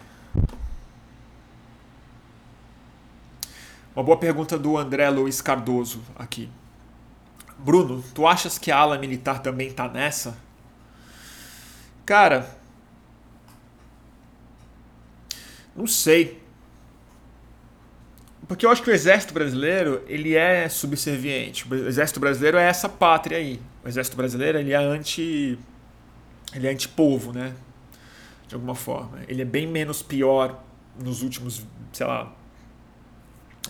Uma 3.95 4.03
boa 4.03 4.17
pergunta 4.17 4.59
do 4.59 4.79
André 4.79 5.11
Luiz 5.11 5.43
Cardoso 5.43 6.03
aqui. 6.17 6.49
Bruno, 7.59 8.03
tu 8.15 8.27
achas 8.27 8.59
que 8.59 8.71
a 8.71 8.79
ala 8.79 8.99
militar 8.99 9.41
também 9.41 9.73
tá 9.73 9.89
nessa? 9.89 10.39
Cara, 12.07 12.49
não 15.77 15.87
sei. 15.87 16.41
Porque 18.47 18.65
eu 18.65 18.71
acho 18.71 18.83
que 18.83 18.91
o 18.91 18.95
exército 18.95 19.35
brasileiro, 19.35 20.03
ele 20.07 20.35
é 20.35 20.69
subserviente. 20.69 21.71
O 21.71 21.75
exército 21.75 22.19
brasileiro 22.19 22.57
é 22.57 22.65
essa 22.65 22.89
pátria 22.89 23.37
aí. 23.37 23.61
O 23.85 23.89
exército 23.89 24.17
brasileiro, 24.17 24.59
ele 24.59 24.73
é 24.73 24.77
anti 24.77 25.59
ele 26.55 26.67
é 26.67 26.71
anti-povo, 26.71 27.33
né? 27.33 27.55
De 28.47 28.55
alguma 28.55 28.75
forma. 28.75 29.21
Ele 29.29 29.43
é 29.43 29.45
bem 29.45 29.67
menos 29.67 30.03
pior 30.03 30.63
nos 30.99 31.23
últimos, 31.23 31.63
sei 31.93 32.07
lá, 32.07 32.33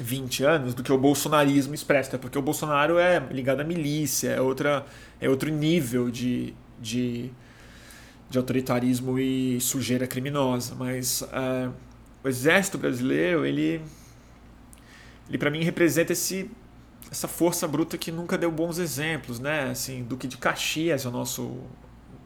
20 0.02 0.44
anos 0.44 0.74
do 0.74 0.82
que 0.82 0.92
o 0.92 0.98
bolsonarismo 0.98 1.74
expresso, 1.74 2.08
até 2.08 2.18
porque 2.18 2.38
o 2.38 2.42
Bolsonaro 2.42 2.98
é 2.98 3.18
ligado 3.30 3.60
à 3.60 3.64
milícia, 3.64 4.30
é, 4.30 4.40
outra, 4.40 4.84
é 5.20 5.28
outro 5.28 5.50
nível 5.50 6.10
de, 6.10 6.54
de, 6.80 7.30
de 8.30 8.38
autoritarismo 8.38 9.18
e 9.18 9.60
sujeira 9.60 10.06
criminosa. 10.06 10.74
Mas 10.74 11.22
uh, 11.22 11.72
o 12.22 12.28
exército 12.28 12.78
brasileiro, 12.78 13.44
ele, 13.44 13.80
ele 15.28 15.38
para 15.38 15.50
mim 15.50 15.62
representa 15.62 16.12
esse, 16.12 16.50
essa 17.10 17.28
força 17.28 17.66
bruta 17.66 17.98
que 17.98 18.12
nunca 18.12 18.38
deu 18.38 18.50
bons 18.50 18.78
exemplos, 18.78 19.38
né? 19.38 19.70
Assim, 19.70 20.02
Duque 20.02 20.26
de 20.26 20.36
Caxias 20.36 21.04
é 21.04 21.08
o 21.08 21.12
nosso 21.12 21.58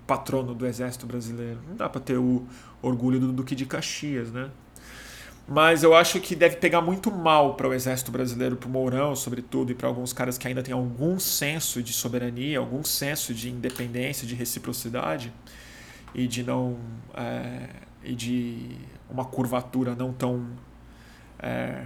patrono 0.06 0.54
do 0.54 0.66
exército 0.66 1.06
brasileiro. 1.06 1.60
Não 1.68 1.76
dá 1.76 1.88
para 1.88 2.00
ter 2.00 2.18
o 2.18 2.46
orgulho 2.80 3.20
do 3.20 3.32
Duque 3.32 3.54
de 3.54 3.64
Caxias, 3.64 4.30
né? 4.30 4.50
Mas 5.46 5.82
eu 5.82 5.94
acho 5.94 6.20
que 6.20 6.36
deve 6.36 6.56
pegar 6.56 6.80
muito 6.80 7.10
mal 7.10 7.54
para 7.54 7.68
o 7.68 7.74
exército 7.74 8.12
brasileiro, 8.12 8.56
para 8.56 8.68
o 8.68 8.70
Mourão, 8.70 9.14
sobretudo, 9.16 9.72
e 9.72 9.74
para 9.74 9.88
alguns 9.88 10.12
caras 10.12 10.38
que 10.38 10.46
ainda 10.46 10.62
têm 10.62 10.72
algum 10.72 11.18
senso 11.18 11.82
de 11.82 11.92
soberania, 11.92 12.58
algum 12.58 12.84
senso 12.84 13.34
de 13.34 13.50
independência, 13.50 14.26
de 14.26 14.34
reciprocidade 14.34 15.32
e 16.14 16.26
de 16.26 16.42
não 16.42 16.78
é, 17.14 17.68
e 18.04 18.14
de 18.14 18.76
uma 19.10 19.24
curvatura 19.24 19.94
não 19.94 20.12
tão 20.12 20.46
é, 21.38 21.84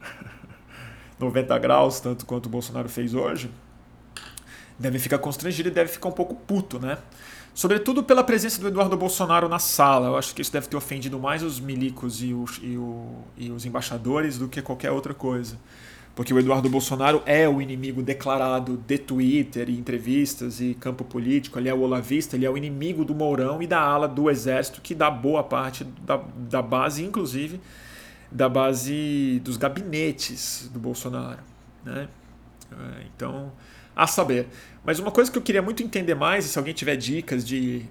90 1.18 1.58
graus, 1.58 2.00
tanto 2.00 2.26
quanto 2.26 2.46
o 2.46 2.48
Bolsonaro 2.50 2.88
fez 2.88 3.14
hoje, 3.14 3.50
deve 4.78 4.98
ficar 4.98 5.18
constrangido 5.18 5.68
e 5.68 5.72
deve 5.72 5.90
ficar 5.90 6.08
um 6.08 6.12
pouco 6.12 6.34
puto, 6.34 6.78
né? 6.78 6.98
Sobretudo 7.54 8.02
pela 8.02 8.22
presença 8.22 8.60
do 8.60 8.68
Eduardo 8.68 8.96
Bolsonaro 8.96 9.48
na 9.48 9.58
sala. 9.58 10.08
Eu 10.08 10.16
acho 10.16 10.34
que 10.34 10.42
isso 10.42 10.52
deve 10.52 10.68
ter 10.68 10.76
ofendido 10.76 11.18
mais 11.18 11.42
os 11.42 11.58
milicos 11.60 12.22
e 12.22 12.32
os, 12.32 12.60
e, 12.62 12.76
o, 12.76 13.24
e 13.36 13.50
os 13.50 13.66
embaixadores 13.66 14.38
do 14.38 14.48
que 14.48 14.62
qualquer 14.62 14.90
outra 14.90 15.12
coisa. 15.12 15.58
Porque 16.14 16.34
o 16.34 16.38
Eduardo 16.38 16.68
Bolsonaro 16.68 17.22
é 17.24 17.48
o 17.48 17.62
inimigo 17.62 18.02
declarado 18.02 18.76
de 18.76 18.98
Twitter 18.98 19.68
e 19.68 19.78
entrevistas 19.78 20.60
e 20.60 20.74
campo 20.74 21.04
político, 21.04 21.58
ele 21.58 21.68
é 21.68 21.74
o 21.74 21.80
olavista, 21.80 22.36
ele 22.36 22.44
é 22.44 22.50
o 22.50 22.56
inimigo 22.56 23.04
do 23.04 23.14
Mourão 23.14 23.62
e 23.62 23.66
da 23.66 23.80
ala 23.80 24.08
do 24.08 24.28
Exército, 24.28 24.80
que 24.80 24.94
dá 24.94 25.10
boa 25.10 25.42
parte 25.42 25.84
da, 25.84 26.20
da 26.36 26.60
base, 26.60 27.04
inclusive 27.04 27.60
da 28.30 28.48
base 28.48 29.40
dos 29.42 29.56
gabinetes 29.56 30.70
do 30.72 30.78
Bolsonaro. 30.78 31.40
Né? 31.84 32.08
É, 32.72 33.04
então, 33.14 33.52
a 33.94 34.06
saber. 34.06 34.48
Mas 34.84 34.98
uma 34.98 35.10
coisa 35.10 35.30
que 35.30 35.36
eu 35.36 35.42
queria 35.42 35.62
muito 35.62 35.82
entender 35.82 36.14
mais, 36.14 36.46
e 36.46 36.48
se 36.48 36.58
alguém 36.58 36.72
tiver 36.72 36.96
dicas 36.96 37.46
de 37.46 37.84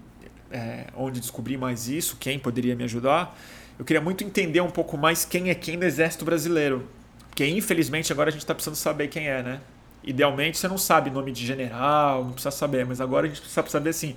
é, 0.52 0.88
onde 0.96 1.20
descobrir 1.20 1.58
mais 1.58 1.88
isso, 1.88 2.18
quem 2.20 2.40
poderia 2.40 2.76
me 2.76 2.84
ajudar, 2.84 3.38
eu 3.78 3.86
queria 3.86 4.02
muito 4.02 4.24
entender 4.24 4.62
um 4.62 4.70
pouco 4.70 4.98
mais 4.98 5.24
quem 5.24 5.50
é 5.50 5.56
quem 5.56 5.78
do 5.78 5.86
Exército 5.86 6.26
Brasileiro. 6.26 6.88
Porque 7.30 7.46
infelizmente 7.46 8.12
agora 8.12 8.30
a 8.30 8.32
gente 8.32 8.42
está 8.42 8.54
precisando 8.54 8.76
saber 8.76 9.08
quem 9.08 9.28
é, 9.28 9.42
né? 9.42 9.62
Idealmente 10.04 10.58
você 10.58 10.68
não 10.68 10.78
sabe 10.78 11.10
nome 11.10 11.32
de 11.32 11.46
general, 11.46 12.26
não 12.26 12.32
precisa 12.34 12.52
saber, 12.52 12.86
mas 12.86 13.00
agora 13.00 13.26
a 13.26 13.30
gente 13.30 13.40
precisa 13.40 13.66
saber 13.68 13.92
assim, 13.92 14.16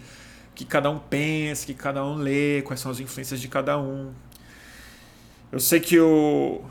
que 0.55 0.65
cada 0.65 0.91
um 0.91 0.99
pensa, 0.99 1.67
que 1.67 1.75
cada 1.75 2.05
um 2.05 2.17
lê, 2.17 2.63
quais 2.63 2.81
são 2.81 2.91
as 2.91 2.99
influências 3.01 3.41
de 3.41 3.49
cada 3.49 3.79
um. 3.79 4.13
Eu 5.51 5.61
sei 5.61 5.81
que 5.81 6.01
o 6.01 6.63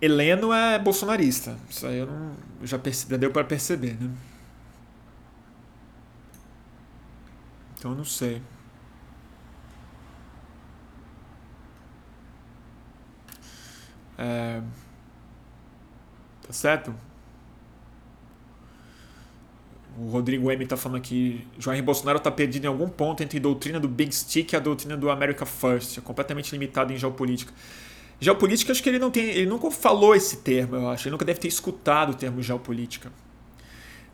Heleno 0.00 0.52
é 0.52 0.78
bolsonarista. 0.78 1.56
Isso 1.68 1.86
aí 1.86 1.98
eu 1.98 2.06
não 2.06 2.36
já, 2.62 2.78
deu 3.18 3.30
para 3.30 3.44
perceber, 3.44 3.96
né? 4.00 4.08
Então 7.82 7.96
não 7.96 8.04
sei. 8.04 8.40
É... 14.16 14.62
Tá 16.46 16.52
certo? 16.52 16.94
O 19.98 20.10
Rodrigo 20.10 20.48
M 20.52 20.64
tá 20.64 20.76
falando 20.76 20.98
aqui, 20.98 21.44
Jair 21.58 21.82
Bolsonaro 21.82 22.20
tá 22.20 22.30
perdido 22.30 22.66
em 22.66 22.68
algum 22.68 22.88
ponto 22.88 23.20
entre 23.20 23.38
a 23.38 23.42
doutrina 23.42 23.80
do 23.80 23.88
Big 23.88 24.14
Stick 24.14 24.52
e 24.52 24.56
a 24.56 24.60
doutrina 24.60 24.96
do 24.96 25.10
America 25.10 25.44
First, 25.44 25.98
é 25.98 26.00
completamente 26.00 26.52
limitado 26.52 26.92
em 26.92 26.96
geopolítica. 26.96 27.52
Geopolítica, 28.20 28.70
acho 28.70 28.80
que 28.80 28.88
ele 28.90 29.00
não 29.00 29.10
tem, 29.10 29.24
ele 29.24 29.46
nunca 29.46 29.68
falou 29.72 30.14
esse 30.14 30.36
termo, 30.36 30.76
eu 30.76 30.88
acho, 30.88 31.08
ele 31.08 31.12
nunca 31.12 31.24
deve 31.24 31.40
ter 31.40 31.48
escutado 31.48 32.10
o 32.10 32.14
termo 32.14 32.40
geopolítica. 32.40 33.10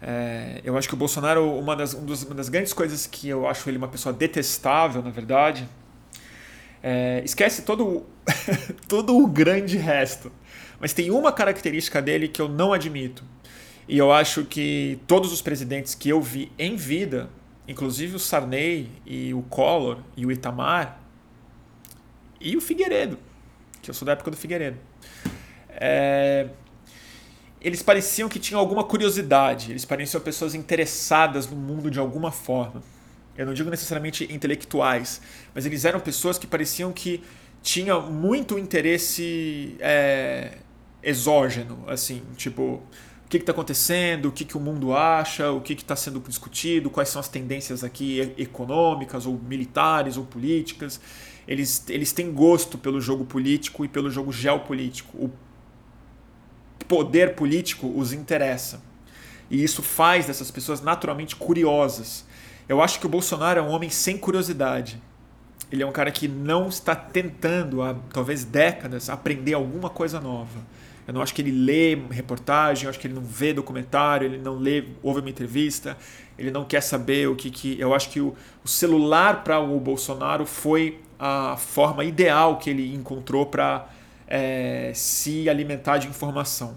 É, 0.01 0.61
eu 0.64 0.76
acho 0.76 0.88
que 0.88 0.94
o 0.94 0.96
Bolsonaro, 0.96 1.59
uma 1.59 1.74
das, 1.74 1.94
um 1.94 2.05
uma 2.05 2.34
das 2.34 2.49
grandes 2.49 2.72
coisas 2.72 3.07
que 3.07 3.28
eu 3.28 3.46
acho 3.49 3.68
ele 3.68 3.78
uma 3.78 3.88
pessoa 3.88 4.12
detestável, 4.12 5.03
na 5.03 5.11
verdade, 5.11 5.68
é, 6.82 7.20
esquece 7.24 7.62
todo, 7.62 8.07
todo 8.88 9.16
o 9.16 9.26
grande 9.26 9.76
resto. 9.76 10.30
Mas 10.80 10.92
tem 10.92 11.11
uma 11.11 11.32
característica 11.32 12.01
dele 12.01 12.28
que 12.28 12.40
eu 12.40 12.49
não 12.49 12.72
admito. 12.72 13.24
E 13.88 13.99
eu 13.99 14.12
acho 14.12 14.44
que 14.44 15.01
todos 15.07 15.32
os 15.32 15.42
presidentes 15.42 15.94
que 15.94 16.09
eu 16.09 16.20
vi 16.20 16.53
em 16.59 16.76
vida, 16.76 17.30
inclusive 17.66 18.16
o 18.16 18.18
Sarney 18.18 18.90
e 19.05 19.34
o 19.34 19.42
Collor 19.42 19.99
e 20.16 20.26
o 20.26 20.30
Itamar 20.30 21.01
e 22.40 22.57
o 22.57 22.61
Figueiredo, 22.61 23.18
que 23.82 23.90
eu 23.90 23.94
sou 23.94 24.07
da 24.07 24.12
época 24.12 24.30
do 24.30 24.36
Figueiredo, 24.36 24.78
é, 25.70 26.49
eles 27.61 27.82
pareciam 27.82 28.28
que 28.28 28.38
tinham 28.38 28.61
alguma 28.61 28.84
curiosidade, 28.84 29.72
eles 29.72 29.84
pareciam 29.84 30.20
pessoas 30.20 30.54
interessadas 30.54 31.48
no 31.48 31.56
mundo 31.56 31.90
de 31.90 31.98
alguma 31.98 32.30
forma. 32.30 32.82
Eu 33.36 33.46
não 33.46 33.54
digo 33.54 33.70
necessariamente 33.70 34.32
intelectuais, 34.32 35.20
mas 35.54 35.64
eles 35.64 35.84
eram 35.84 36.00
pessoas 36.00 36.38
que 36.38 36.46
pareciam 36.46 36.92
que 36.92 37.22
tinham 37.62 38.11
muito 38.11 38.59
interesse 38.59 39.76
é, 39.80 40.59
exógeno, 41.02 41.84
assim, 41.86 42.22
tipo, 42.36 42.82
o 43.28 43.28
que 43.28 43.36
está 43.36 43.52
acontecendo, 43.52 44.26
o 44.26 44.32
que, 44.32 44.44
que 44.44 44.56
o 44.56 44.61
mundo 44.61 44.94
acha, 44.94 45.50
o 45.52 45.61
que 45.61 45.74
está 45.74 45.94
sendo 45.94 46.18
discutido, 46.20 46.88
quais 46.88 47.11
são 47.11 47.20
as 47.20 47.28
tendências 47.28 47.84
aqui 47.84 48.32
econômicas, 48.38 49.26
ou 49.26 49.38
militares, 49.38 50.16
ou 50.16 50.24
políticas. 50.24 51.00
Eles, 51.46 51.84
eles 51.88 52.12
têm 52.12 52.32
gosto 52.32 52.78
pelo 52.78 53.00
jogo 53.00 53.24
político 53.24 53.84
e 53.84 53.88
pelo 53.88 54.11
jogo 54.11 54.32
geopolítico. 54.32 55.16
O 55.16 55.30
poder 56.86 57.34
político 57.34 57.92
os 57.94 58.12
interessa. 58.12 58.82
E 59.50 59.62
isso 59.62 59.82
faz 59.82 60.26
dessas 60.26 60.50
pessoas 60.50 60.80
naturalmente 60.80 61.34
curiosas. 61.36 62.24
Eu 62.68 62.82
acho 62.82 63.00
que 63.00 63.06
o 63.06 63.08
Bolsonaro 63.08 63.60
é 63.60 63.62
um 63.62 63.70
homem 63.70 63.88
sem 63.88 64.18
curiosidade. 64.18 65.00
Ele 65.72 65.82
é 65.82 65.86
um 65.86 65.92
cara 65.92 66.10
que 66.10 66.28
não 66.28 66.68
está 66.68 66.94
tentando 66.94 67.82
há 67.82 67.94
talvez 68.12 68.44
décadas 68.44 69.08
aprender 69.08 69.54
alguma 69.54 69.90
coisa 69.90 70.20
nova 70.20 70.58
eu 71.08 71.14
não 71.14 71.22
acho 71.22 71.34
que 71.34 71.40
ele 71.40 71.50
lê 71.50 71.94
reportagem, 72.10 72.84
eu 72.84 72.90
acho 72.90 73.00
que 73.00 73.06
ele 73.06 73.14
não 73.14 73.22
vê 73.22 73.54
documentário, 73.54 74.26
ele 74.26 74.36
não 74.36 74.58
lê, 74.58 74.84
ouve 75.02 75.20
uma 75.20 75.30
entrevista, 75.30 75.96
ele 76.38 76.50
não 76.50 76.66
quer 76.66 76.82
saber 76.82 77.26
o 77.26 77.34
que. 77.34 77.50
que 77.50 77.80
eu 77.80 77.94
acho 77.94 78.10
que 78.10 78.20
o, 78.20 78.36
o 78.62 78.68
celular 78.68 79.42
para 79.42 79.58
o 79.58 79.80
Bolsonaro 79.80 80.44
foi 80.44 81.00
a 81.18 81.56
forma 81.56 82.04
ideal 82.04 82.58
que 82.58 82.68
ele 82.68 82.94
encontrou 82.94 83.46
para 83.46 83.88
é, 84.28 84.92
se 84.94 85.48
alimentar 85.48 85.98
de 85.98 86.06
informação. 86.06 86.76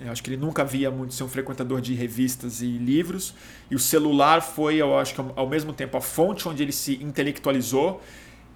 Eu 0.00 0.12
acho 0.12 0.22
que 0.22 0.30
ele 0.30 0.36
nunca 0.36 0.64
via 0.64 0.90
muito 0.90 1.14
ser 1.14 1.24
um 1.24 1.28
frequentador 1.28 1.80
de 1.80 1.94
revistas 1.94 2.60
e 2.60 2.66
livros, 2.66 3.34
e 3.70 3.74
o 3.74 3.78
celular 3.78 4.40
foi, 4.42 4.76
eu 4.76 4.96
acho 4.96 5.14
que 5.14 5.20
ao 5.34 5.48
mesmo 5.48 5.72
tempo, 5.72 5.96
a 5.96 6.00
fonte 6.00 6.48
onde 6.48 6.62
ele 6.62 6.72
se 6.72 7.02
intelectualizou 7.02 8.00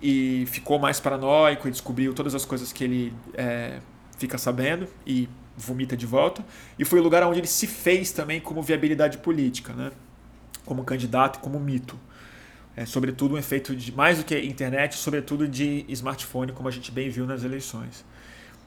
e 0.01 0.45
ficou 0.47 0.79
mais 0.79 1.01
paranoico 1.01 1.67
e 1.67 1.71
descobriu 1.71 2.13
todas 2.13 2.35
as 2.35 2.45
coisas 2.45 2.73
que 2.73 2.85
ele 2.85 3.13
é, 3.35 3.81
fica 4.19 4.39
sabendo 4.39 4.87
e 5.07 5.29
vomita 5.57 5.97
de 5.97 6.07
volta. 6.07 6.45
E 6.79 6.85
foi 6.85 7.01
o 7.01 7.03
lugar 7.03 7.23
onde 7.25 7.41
ele 7.41 7.47
se 7.47 7.67
fez 7.67 8.13
também 8.13 8.41
como 8.41 8.63
viabilidade 8.63 9.19
política, 9.19 9.73
né? 9.73 9.91
como 10.65 10.85
candidato 10.85 11.39
e 11.39 11.41
como 11.41 11.59
mito. 11.59 11.99
É, 12.75 12.87
sobretudo 12.87 13.35
um 13.35 13.39
efeito 13.39 13.77
de 13.77 13.93
mais 13.93 14.19
do 14.19 14.25
que 14.25 14.39
internet, 14.39 14.97
sobretudo 14.97 15.47
de 15.47 15.85
smartphone, 15.89 16.53
como 16.53 16.69
a 16.69 16.71
gente 16.73 16.91
bem 16.91 17.11
viu 17.11 17.27
nas 17.27 17.45
eleições. 17.45 18.05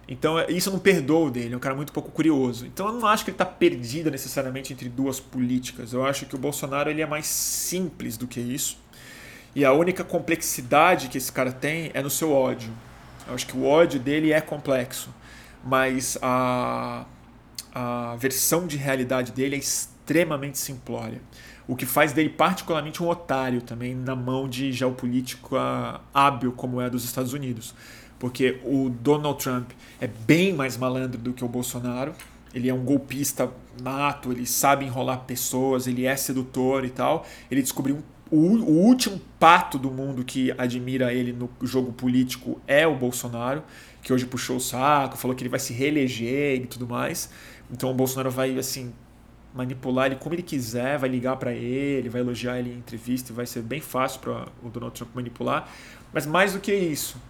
Então 0.08 0.39
isso 0.49 0.72
não 0.72 0.78
perdoa 0.78 1.32
dele, 1.32 1.53
é 1.53 1.58
um 1.58 1.60
cara 1.60 1.76
muito 1.76 1.91
pouco 1.91 2.12
curioso. 2.12 2.66
Então 2.66 2.88
eu 2.88 2.93
não 2.93 3.08
acho 3.08 3.24
que 3.24 3.32
ele 3.32 3.36
está 3.36 3.45
perdido 3.45 4.12
necessariamente 4.12 4.72
entre 4.72 4.88
duas 4.88 5.20
políticas. 5.20 5.93
Eu 5.93 6.06
acho 6.06 6.26
que 6.26 6.36
o 6.36 6.38
Bolsonaro 6.38 6.89
ele 6.89 7.01
é 7.01 7.06
mais 7.06 7.26
simples 7.26 8.18
do 8.18 8.28
que 8.28 8.39
isso. 8.39 8.78
E 9.56 9.66
a 9.66 9.72
única 9.72 10.03
complexidade 10.03 11.08
que 11.08 11.18
esse 11.18 11.32
cara 11.32 11.51
tem 11.51 11.89
é 11.93 12.01
no 12.01 12.10
seu 12.10 12.32
ódio. 12.32 12.72
Eu 13.28 13.34
acho 13.34 13.47
que 13.47 13.58
o 13.58 13.66
ódio 13.66 13.99
dele 13.99 14.32
é 14.32 14.41
complexo 14.41 15.10
mas 15.66 16.16
a, 16.22 17.06
a 17.74 18.16
versão 18.18 18.68
de 18.68 18.78
realidade 18.78 19.32
dele 19.32 19.56
é 19.56 19.60
extremamente 19.60 20.60
simplória. 20.60 21.20
O 21.68 21.76
que 21.76 21.88
faz 21.88 22.14
dele 22.14 22.30
particularmente 22.30 23.01
um 23.01 23.10
otário 23.10 23.60
também 23.60 23.95
na 23.95 24.16
mão 24.16 24.47
de 24.47 24.72
geopolítica 24.72 25.99
hábil 26.14 26.51
como 26.51 26.80
é 26.80 26.86
a 26.86 26.89
dos 26.89 27.03
Estados 27.03 27.34
Unidos. 27.34 27.74
Porque 28.26 28.59
o 28.63 28.89
Donald 28.89 29.38
Trump 29.38 29.69
é 30.01 30.07
bem 30.07 30.51
mais 30.51 30.78
malandro 30.78 31.21
do 31.21 31.32
que 31.32 31.45
o 31.45 31.47
Bolsonaro. 31.47 32.11
Ele 32.55 32.67
é 32.67 32.73
um 32.73 32.84
golpista 32.84 33.51
nato, 33.80 34.32
ele 34.32 34.47
sabe 34.47 34.84
enrolar 34.84 35.26
pessoas, 35.26 35.86
ele 35.86 36.07
é 36.07 36.15
sedutor 36.15 36.84
e 36.86 36.89
tal. 36.89 37.23
Ele 37.51 37.61
descobriu 37.61 37.99
o, 38.32 38.38
o 38.38 38.80
último 38.80 39.21
pato 39.39 39.78
do 39.78 39.91
mundo 39.91 40.26
que 40.26 40.51
admira 40.57 41.13
ele 41.13 41.32
no 41.32 41.47
jogo 41.61 41.93
político 41.93 42.59
é 42.65 42.88
o 42.88 42.95
Bolsonaro 42.95 43.61
que 44.01 44.11
hoje 44.11 44.26
puxou 44.26 44.57
o 44.57 44.59
saco, 44.59 45.17
falou 45.17 45.38
que 45.38 45.43
ele 45.43 45.49
vai 45.49 45.59
se 45.59 45.71
reeleger 45.71 46.63
e 46.63 46.65
tudo 46.65 46.88
mais. 46.88 47.30
Então 47.71 47.91
o 47.91 47.93
Bolsonaro 47.93 48.32
vai 48.32 48.57
assim 48.57 48.91
manipular 49.53 50.07
ele 50.07 50.15
como 50.15 50.34
ele 50.34 50.41
quiser, 50.41 50.97
vai 50.97 51.09
ligar 51.09 51.36
para 51.38 51.53
ele, 51.53 52.09
vai 52.09 52.21
elogiar 52.21 52.57
ele 52.57 52.71
em 52.71 52.78
entrevista, 52.78 53.32
vai 53.32 53.45
ser 53.45 53.61
bem 53.61 53.82
fácil 53.82 54.19
para 54.19 54.47
o 54.63 54.69
Donald 54.69 54.95
Trump 54.95 55.11
manipular. 55.13 55.69
Mas 56.11 56.26
mais 56.26 56.53
do 56.53 56.59
que 56.59 56.73
isso, 56.73 57.21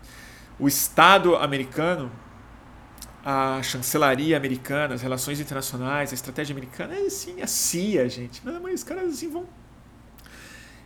o 0.60 0.68
Estado 0.68 1.36
americano, 1.36 2.12
a 3.24 3.62
chancelaria 3.64 4.38
americana, 4.38 4.96
as 4.96 5.02
relações 5.02 5.40
internacionais, 5.40 6.12
a 6.12 6.14
estratégia 6.14 6.54
americana 6.54 6.96
é 6.96 7.06
assim, 7.08 7.42
a 7.42 7.48
CIA, 7.48 8.08
gente. 8.08 8.46
Não, 8.46 8.62
mas 8.62 8.76
os 8.76 8.84
caras 8.84 9.14
assim 9.14 9.30
vão 9.30 9.46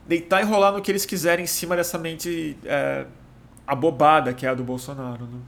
deitar 0.07 0.41
e 0.41 0.45
rolar 0.45 0.71
no 0.71 0.81
que 0.81 0.91
eles 0.91 1.05
quiserem 1.05 1.43
em 1.43 1.47
cima 1.47 1.75
dessa 1.75 1.97
mente 1.97 2.57
é, 2.65 3.05
abobada 3.67 4.33
que 4.33 4.45
é 4.45 4.49
a 4.49 4.53
do 4.55 4.63
Bolsonaro. 4.63 5.25
Né? 5.25 5.39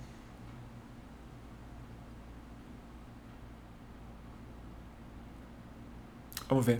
Vamos 6.48 6.66
ver. 6.66 6.80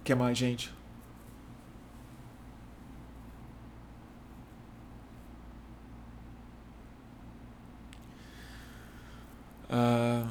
O 0.00 0.04
que 0.04 0.14
mais, 0.14 0.36
gente? 0.36 0.75
Uh... 9.70 10.28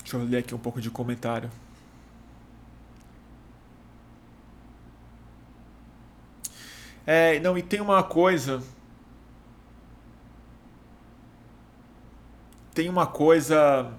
Deixa 0.00 0.16
eu 0.16 0.24
ler 0.24 0.38
aqui 0.38 0.54
um 0.54 0.58
pouco 0.58 0.80
de 0.80 0.90
comentário. 0.90 1.50
É, 7.06 7.40
não, 7.40 7.56
e 7.56 7.62
tem 7.62 7.80
uma 7.80 8.02
coisa. 8.02 8.62
Tem 12.74 12.88
uma 12.88 13.06
coisa 13.06 13.90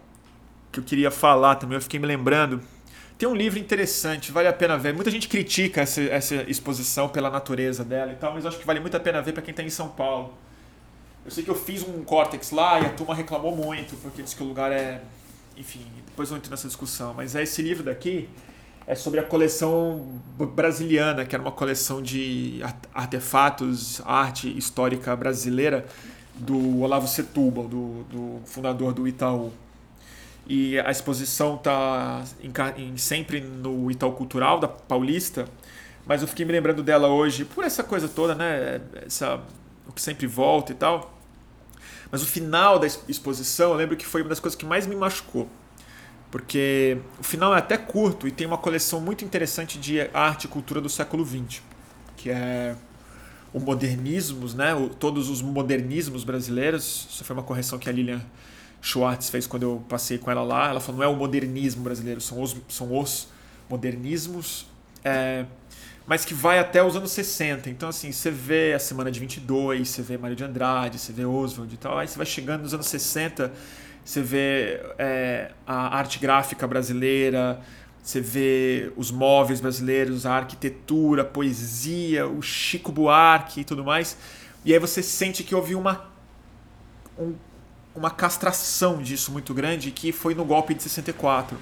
que 0.71 0.79
eu 0.79 0.83
queria 0.83 1.11
falar 1.11 1.55
também, 1.55 1.75
eu 1.75 1.81
fiquei 1.81 1.99
me 1.99 2.07
lembrando. 2.07 2.61
Tem 3.19 3.27
um 3.27 3.35
livro 3.35 3.59
interessante, 3.59 4.31
vale 4.31 4.47
a 4.47 4.53
pena 4.53 4.77
ver. 4.77 4.93
Muita 4.93 5.11
gente 5.11 5.27
critica 5.27 5.81
essa, 5.81 6.01
essa 6.03 6.35
exposição 6.49 7.09
pela 7.09 7.29
natureza 7.29 7.83
dela 7.83 8.13
e 8.13 8.15
tal, 8.15 8.33
mas 8.33 8.45
acho 8.45 8.57
que 8.57 8.65
vale 8.65 8.79
muito 8.79 8.95
a 8.95 8.99
pena 8.99 9.21
ver 9.21 9.33
para 9.33 9.41
quem 9.41 9.51
está 9.51 9.61
em 9.61 9.69
São 9.69 9.89
Paulo. 9.89 10.33
Eu 11.25 11.29
sei 11.29 11.43
que 11.43 11.49
eu 11.51 11.55
fiz 11.55 11.83
um 11.83 12.01
Cortex 12.05 12.51
lá 12.51 12.79
e 12.79 12.85
a 12.85 12.89
turma 12.91 13.13
reclamou 13.13 13.53
muito, 13.53 13.97
porque 13.97 14.21
disse 14.21 14.37
que 14.37 14.41
o 14.41 14.45
lugar 14.45 14.71
é. 14.71 15.01
Enfim, 15.57 15.85
depois 16.07 16.31
eu 16.31 16.37
entro 16.37 16.49
nessa 16.49 16.65
discussão. 16.65 17.13
Mas 17.13 17.35
é 17.35 17.43
esse 17.43 17.61
livro 17.61 17.83
daqui 17.83 18.29
é 18.87 18.95
sobre 18.95 19.19
a 19.19 19.23
coleção 19.23 20.21
brasiliana, 20.55 21.25
que 21.25 21.35
era 21.35 21.43
uma 21.43 21.51
coleção 21.51 22.01
de 22.01 22.61
artefatos, 22.93 24.01
arte 24.05 24.47
histórica 24.57 25.13
brasileira 25.13 25.85
do 26.35 26.79
Olavo 26.79 27.05
Setúbal, 27.05 27.67
do, 27.67 28.03
do 28.03 28.41
fundador 28.45 28.93
do 28.93 29.05
Itaú. 29.05 29.51
E 30.49 30.79
a 30.79 30.91
exposição 30.91 31.55
está 31.55 32.23
sempre 32.97 33.39
no 33.39 33.89
Itaú 33.89 34.11
Cultural 34.13 34.59
da 34.59 34.67
Paulista, 34.67 35.45
mas 36.05 36.21
eu 36.21 36.27
fiquei 36.27 36.45
me 36.45 36.51
lembrando 36.51 36.83
dela 36.83 37.07
hoje 37.07 37.45
por 37.45 37.63
essa 37.63 37.83
coisa 37.83 38.09
toda, 38.09 38.35
né? 38.35 38.81
Essa, 39.05 39.39
o 39.87 39.93
que 39.93 40.01
sempre 40.01 40.27
volta 40.27 40.71
e 40.71 40.75
tal. 40.75 41.17
Mas 42.11 42.23
o 42.23 42.25
final 42.25 42.79
da 42.79 42.87
exposição, 42.87 43.69
eu 43.69 43.77
lembro 43.77 43.95
que 43.95 44.05
foi 44.05 44.23
uma 44.23 44.29
das 44.29 44.39
coisas 44.39 44.57
que 44.57 44.65
mais 44.65 44.87
me 44.87 44.95
machucou 44.95 45.47
porque 46.31 46.97
o 47.19 47.23
final 47.23 47.55
é 47.55 47.57
até 47.57 47.77
curto 47.77 48.27
e 48.27 48.31
tem 48.31 48.45
uma 48.45 48.57
coleção 48.57 49.01
muito 49.01 49.25
interessante 49.25 49.79
de 49.79 50.01
arte 50.13 50.45
e 50.45 50.47
cultura 50.47 50.79
do 50.79 50.89
século 50.89 51.25
XX, 51.25 51.61
que 52.15 52.29
é 52.29 52.75
o 53.51 53.59
modernismos, 53.59 54.53
né? 54.53 54.75
O, 54.75 54.89
todos 54.89 55.27
os 55.27 55.41
modernismos 55.41 56.23
brasileiros. 56.23 57.07
Isso 57.09 57.23
foi 57.23 57.35
uma 57.35 57.41
correção 57.41 57.79
que 57.79 57.89
a 57.89 57.91
Lilian 57.91 58.21
Schwartz 58.81 59.29
fez 59.29 59.45
quando 59.45 59.63
eu 59.63 59.83
passei 59.87 60.17
com 60.17 60.29
ela 60.31 60.43
lá. 60.43 60.69
Ela 60.69 60.79
falou: 60.79 61.01
não 61.01 61.07
é 61.07 61.07
o 61.07 61.15
modernismo 61.15 61.83
brasileiro, 61.83 62.21
são 62.21 62.41
os, 62.41 62.55
são 62.67 62.97
os 62.97 63.27
modernismos, 63.69 64.65
é, 65.03 65.45
mas 66.07 66.25
que 66.25 66.33
vai 66.33 66.59
até 66.59 66.83
os 66.83 66.95
anos 66.95 67.11
60. 67.11 67.69
Então, 67.69 67.89
assim, 67.89 68.11
você 68.11 68.31
vê 68.31 68.73
a 68.73 68.79
Semana 68.79 69.11
de 69.11 69.19
22, 69.19 69.87
você 69.87 70.01
vê 70.01 70.17
Mário 70.17 70.35
de 70.35 70.43
Andrade, 70.43 70.97
você 70.97 71.11
vê 71.11 71.25
Oswald 71.25 71.73
e 71.73 71.77
tal. 71.77 71.97
Aí 71.97 72.07
você 72.07 72.17
vai 72.17 72.25
chegando 72.25 72.61
nos 72.61 72.73
anos 72.73 72.87
60 72.87 73.51
você 74.09 74.23
vê 74.23 74.81
é, 74.97 75.51
a 75.67 75.95
arte 75.95 76.17
gráfica 76.17 76.65
brasileira, 76.65 77.61
você 78.01 78.19
vê 78.19 78.91
os 78.97 79.11
móveis 79.11 79.61
brasileiros, 79.61 80.25
a 80.25 80.33
arquitetura, 80.33 81.21
a 81.21 81.25
poesia, 81.25 82.27
o 82.27 82.41
Chico 82.41 82.91
Buarque 82.91 83.61
e 83.61 83.63
tudo 83.63 83.83
mais. 83.83 84.17
E 84.65 84.73
aí 84.73 84.79
você 84.79 85.03
sente 85.03 85.43
que 85.43 85.53
houve 85.53 85.75
uma, 85.75 86.09
um, 87.19 87.35
uma 87.99 88.09
castração 88.09 89.01
disso 89.01 89.31
muito 89.31 89.53
grande 89.53 89.91
que 89.91 90.11
foi 90.11 90.33
no 90.33 90.43
golpe 90.43 90.73
de 90.73 90.81
64. 90.81 91.57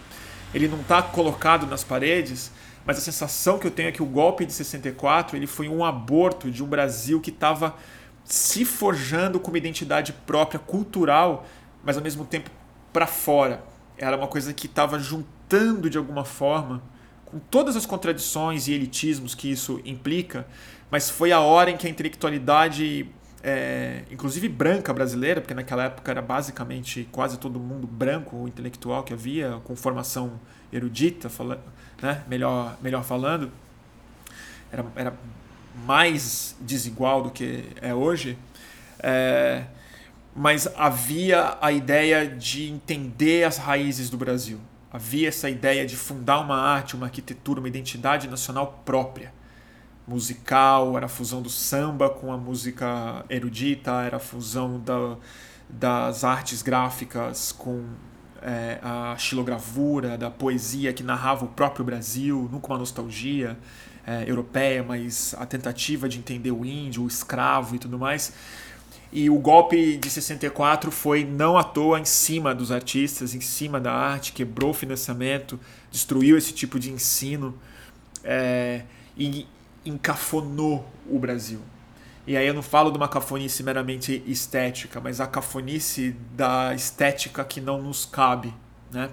Ele 0.54 0.68
não 0.68 0.80
está 0.80 1.02
colocado 1.02 1.68
nas 1.68 1.84
paredes, 1.84 2.52
mas 2.86 2.98
a 2.98 3.02
sensação 3.02 3.60
que 3.60 3.68
eu 3.68 3.72
tenho 3.72 3.90
é 3.90 3.92
que 3.92 4.02
o 4.02 4.06
golpe 4.06 4.46
de 4.46 4.54
64 4.54 5.36
ele 5.36 5.48
foi 5.48 5.68
um 5.68 5.84
aborto 5.84 6.50
de 6.50 6.64
um 6.64 6.68
Brasil 6.68 7.20
que 7.20 7.32
estava 7.32 7.76
se 8.24 8.64
forjando 8.64 9.40
com 9.40 9.50
uma 9.50 9.58
identidade 9.58 10.14
própria 10.14 10.60
cultural 10.60 11.46
mas 11.88 11.96
ao 11.96 12.04
mesmo 12.04 12.26
tempo 12.26 12.50
para 12.92 13.08
fora. 13.08 13.64
Era 13.98 14.18
uma 14.18 14.28
coisa 14.28 14.54
que 14.54 14.68
estava 14.68 15.00
juntando 15.00 15.90
de 15.90 15.98
alguma 15.98 16.26
forma, 16.26 16.84
com 17.26 17.40
todas 17.40 17.78
as 17.78 17.86
contradições 17.86 18.68
e 18.68 18.74
elitismos 18.74 19.34
que 19.34 19.50
isso 19.50 19.82
implica, 19.86 20.46
mas 20.92 21.10
foi 21.10 21.32
a 21.32 21.40
hora 21.40 21.72
em 21.72 21.78
que 21.78 21.88
a 21.88 21.90
intelectualidade, 21.90 23.10
é, 23.48 24.04
inclusive 24.12 24.50
branca 24.50 24.94
brasileira, 24.94 25.40
porque 25.40 25.54
naquela 25.54 25.86
época 25.86 26.12
era 26.12 26.22
basicamente 26.22 27.08
quase 27.14 27.40
todo 27.40 27.58
mundo 27.58 27.88
branco, 27.88 28.46
intelectual 28.46 29.04
que 29.06 29.14
havia, 29.14 29.62
com 29.64 29.74
formação 29.74 30.34
erudita, 30.72 31.30
fala, 31.30 31.64
né, 32.02 32.26
melhor, 32.28 32.78
melhor 32.82 33.06
falando, 33.06 33.50
era, 34.70 34.86
era 34.98 35.14
mais 35.86 36.58
desigual 36.60 37.24
do 37.24 37.32
que 37.32 37.64
é 37.82 37.94
hoje. 37.94 38.38
É, 39.00 39.64
mas 40.36 40.68
havia 40.76 41.58
a 41.62 41.72
ideia 41.72 42.28
de 42.28 42.70
entender 42.70 43.46
as 43.46 43.58
raízes 43.58 44.10
do 44.10 44.18
Brasil. 44.18 44.60
Havia 44.92 45.30
essa 45.30 45.50
ideia 45.50 45.86
de 45.86 45.96
fundar 45.96 46.42
uma 46.42 46.58
arte, 46.58 46.98
uma 46.98 47.06
arquitetura, 47.06 47.62
uma 47.62 47.70
identidade 47.70 48.28
nacional 48.28 48.82
própria. 48.84 49.32
Musical, 50.08 50.96
era 50.96 51.08
a 51.08 51.10
fusão 51.10 51.42
do 51.42 51.50
samba 51.50 52.10
com 52.10 52.32
a 52.32 52.38
música 52.38 53.26
erudita, 53.30 53.92
era 54.04 54.18
a 54.18 54.20
fusão 54.20 54.80
da, 54.80 55.18
das 55.70 56.24
artes 56.24 56.62
gráficas 56.62 57.52
com 57.52 57.84
é, 58.42 58.80
a 58.82 59.16
xilogravura, 59.18 60.18
da 60.18 60.32
poesia 60.32 60.94
que 60.94 61.04
narrava 61.04 61.46
o 61.46 61.50
próprio 61.50 61.84
Brasil, 61.84 62.48
nunca 62.52 62.68
uma 62.68 62.78
nostalgia 62.78 63.58
é, 64.06 64.24
europeia, 64.30 64.82
mas 64.82 65.36
a 65.38 65.46
tentativa 65.46 66.08
de 66.08 66.18
entender 66.18 66.52
o 66.52 66.66
índio, 66.66 67.04
o 67.04 67.08
escravo 67.08 67.76
e 67.76 67.80
tudo 67.80 68.00
mais. 68.00 68.32
E 69.12 69.30
o 69.30 69.38
golpe 69.38 69.98
de 69.98 70.10
64 70.10 70.92
foi 70.92 71.24
não 71.24 71.58
à 71.58 71.64
toa 71.64 72.00
em 72.00 72.06
cima 72.06 72.54
dos 72.54 72.72
artistas, 72.72 73.34
em 73.34 73.42
cima 73.42 73.80
da 73.80 73.94
arte, 73.94 74.34
quebrou 74.34 74.72
o 74.72 74.74
financiamento, 74.74 75.60
destruiu 75.92 76.38
esse 76.38 76.54
tipo 76.54 76.78
de 76.80 76.92
ensino 76.92 77.58
é, 78.24 78.84
e 79.18 79.48
encafonou 79.88 80.88
o 81.10 81.18
Brasil. 81.20 81.60
E 82.26 82.36
aí 82.36 82.46
eu 82.46 82.54
não 82.54 82.62
falo 82.62 82.92
de 82.92 82.98
uma 82.98 83.08
cafonice 83.08 83.64
meramente 83.64 84.22
estética, 84.28 85.00
mas 85.00 85.22
a 85.22 85.28
cafonice 85.28 86.14
da 86.36 86.76
estética 86.76 87.44
que 87.46 87.62
não 87.62 87.82
nos 87.82 88.06
cabe, 88.06 88.54
né? 88.92 89.10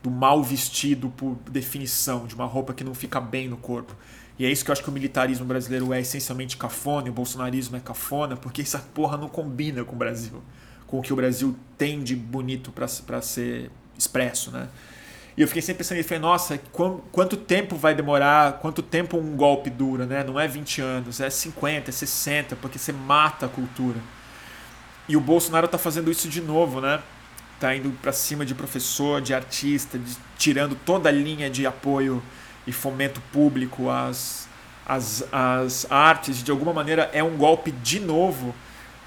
Do 0.00 0.10
mal 0.10 0.42
vestido 0.42 1.08
por 1.08 1.36
definição, 1.50 2.26
de 2.26 2.34
uma 2.34 2.44
roupa 2.44 2.72
que 2.72 2.84
não 2.84 2.94
fica 2.94 3.20
bem 3.20 3.48
no 3.48 3.56
corpo. 3.56 3.96
E 4.38 4.44
é 4.44 4.50
isso 4.50 4.64
que 4.64 4.70
eu 4.70 4.72
acho 4.72 4.82
que 4.82 4.88
o 4.88 4.92
militarismo 4.92 5.44
brasileiro 5.44 5.92
é 5.92 6.00
essencialmente 6.00 6.56
cafona, 6.56 7.08
e 7.08 7.10
o 7.10 7.12
bolsonarismo 7.12 7.76
é 7.76 7.80
cafona, 7.80 8.36
porque 8.36 8.62
essa 8.62 8.78
porra 8.78 9.16
não 9.16 9.28
combina 9.28 9.84
com 9.84 9.94
o 9.94 9.98
Brasil, 9.98 10.42
com 10.86 10.98
o 10.98 11.02
que 11.02 11.12
o 11.12 11.16
Brasil 11.16 11.56
tem 11.76 12.04
de 12.04 12.14
bonito 12.14 12.70
para 12.70 13.20
ser 13.20 13.70
expresso, 13.98 14.52
né? 14.52 14.68
E 15.36 15.42
eu 15.42 15.48
fiquei 15.48 15.60
sempre 15.60 15.78
pensando, 15.78 16.02
falei, 16.04 16.20
nossa, 16.20 16.60
quanto 17.10 17.36
tempo 17.36 17.74
vai 17.74 17.92
demorar, 17.92 18.60
quanto 18.60 18.80
tempo 18.82 19.16
um 19.16 19.34
golpe 19.34 19.68
dura, 19.68 20.06
né? 20.06 20.22
Não 20.22 20.38
é 20.38 20.46
20 20.46 20.80
anos, 20.80 21.20
é 21.20 21.28
50, 21.28 21.90
é 21.90 21.92
60, 21.92 22.56
porque 22.56 22.78
você 22.78 22.92
mata 22.92 23.46
a 23.46 23.48
cultura. 23.48 23.98
E 25.08 25.16
o 25.16 25.20
Bolsonaro 25.20 25.66
tá 25.66 25.76
fazendo 25.76 26.08
isso 26.10 26.28
de 26.28 26.40
novo, 26.40 26.80
né? 26.80 27.00
Tá 27.58 27.74
indo 27.74 27.90
para 28.00 28.12
cima 28.12 28.46
de 28.46 28.54
professor, 28.54 29.20
de 29.20 29.34
artista, 29.34 29.98
de, 29.98 30.16
tirando 30.38 30.76
toda 30.76 31.08
a 31.08 31.12
linha 31.12 31.50
de 31.50 31.66
apoio 31.66 32.22
e 32.64 32.70
fomento 32.70 33.20
público 33.32 33.90
às, 33.90 34.48
às, 34.86 35.24
às 35.32 35.90
artes, 35.90 36.44
de 36.44 36.50
alguma 36.52 36.72
maneira 36.72 37.10
é 37.12 37.24
um 37.24 37.36
golpe 37.36 37.72
de 37.72 37.98
novo 37.98 38.54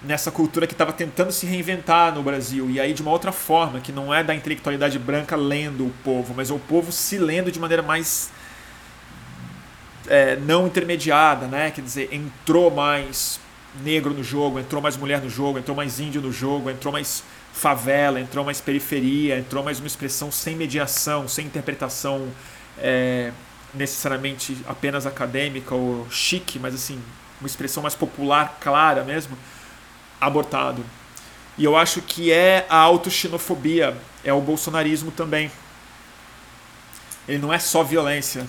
nessa 0.01 0.31
cultura 0.31 0.67
que 0.67 0.73
estava 0.73 0.93
tentando 0.93 1.31
se 1.31 1.45
reinventar 1.45 2.13
no 2.13 2.21
Brasil. 2.21 2.69
E 2.69 2.79
aí 2.79 2.93
de 2.93 3.01
uma 3.01 3.11
outra 3.11 3.31
forma, 3.31 3.79
que 3.79 3.91
não 3.91 4.13
é 4.13 4.23
da 4.23 4.35
intelectualidade 4.35 4.99
branca 4.99 5.35
lendo 5.35 5.85
o 5.85 5.93
povo, 6.03 6.33
mas 6.35 6.49
é 6.49 6.53
o 6.53 6.59
povo 6.59 6.91
se 6.91 7.17
lendo 7.17 7.51
de 7.51 7.59
maneira 7.59 7.81
mais 7.81 8.29
é, 10.07 10.35
não 10.35 10.67
intermediada, 10.67 11.47
né? 11.47 11.71
Quer 11.71 11.81
dizer, 11.81 12.09
entrou 12.11 12.71
mais 12.71 13.39
negro 13.83 14.13
no 14.13 14.23
jogo, 14.23 14.59
entrou 14.59 14.81
mais 14.81 14.97
mulher 14.97 15.21
no 15.21 15.29
jogo, 15.29 15.59
entrou 15.59 15.75
mais 15.75 15.99
índio 15.99 16.21
no 16.21 16.31
jogo, 16.31 16.69
entrou 16.69 16.91
mais 16.91 17.23
favela, 17.53 18.19
entrou 18.19 18.45
mais 18.45 18.61
periferia, 18.61 19.37
entrou 19.37 19.63
mais 19.63 19.79
uma 19.79 19.87
expressão 19.87 20.31
sem 20.31 20.55
mediação, 20.55 21.27
sem 21.27 21.45
interpretação 21.45 22.27
é, 22.77 23.31
necessariamente 23.73 24.57
apenas 24.67 25.05
acadêmica 25.05 25.73
ou 25.73 26.07
chique, 26.09 26.59
mas 26.59 26.73
assim, 26.73 27.01
uma 27.41 27.47
expressão 27.47 27.81
mais 27.83 27.95
popular, 27.95 28.57
clara 28.59 29.03
mesmo, 29.03 29.37
abortado. 30.19 30.83
E 31.57 31.63
eu 31.63 31.75
acho 31.75 32.01
que 32.01 32.31
é 32.31 32.65
a 32.69 32.77
autoxenofobia, 32.77 33.97
é 34.23 34.31
o 34.31 34.41
bolsonarismo 34.41 35.11
também. 35.11 35.51
Ele 37.27 37.39
não 37.39 37.51
é 37.51 37.59
só 37.59 37.83
violência, 37.83 38.45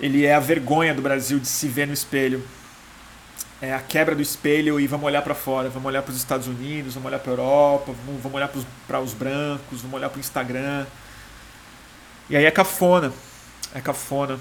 ele 0.00 0.26
é 0.26 0.34
a 0.34 0.40
vergonha 0.40 0.94
do 0.94 1.00
Brasil 1.00 1.38
de 1.38 1.46
se 1.46 1.68
ver 1.68 1.86
no 1.86 1.92
espelho. 1.92 2.42
É 3.60 3.74
a 3.74 3.80
quebra 3.80 4.14
do 4.14 4.22
espelho 4.22 4.78
e 4.78 4.86
vamos 4.86 5.06
olhar 5.06 5.22
para 5.22 5.34
fora, 5.34 5.68
vamos 5.68 5.86
olhar 5.86 6.02
para 6.02 6.12
os 6.12 6.16
Estados 6.16 6.46
Unidos, 6.46 6.94
vamos 6.94 7.08
olhar 7.08 7.18
para 7.18 7.32
a 7.32 7.34
Europa, 7.34 7.92
vamos 8.06 8.34
olhar 8.34 8.50
para 8.86 9.00
os 9.00 9.12
brancos, 9.12 9.80
vamos 9.80 9.94
olhar 9.96 10.08
para 10.08 10.16
o 10.16 10.20
Instagram. 10.20 10.86
E 12.30 12.36
aí 12.36 12.44
é 12.44 12.50
cafona. 12.50 13.12
É 13.74 13.80
cafona. 13.80 14.38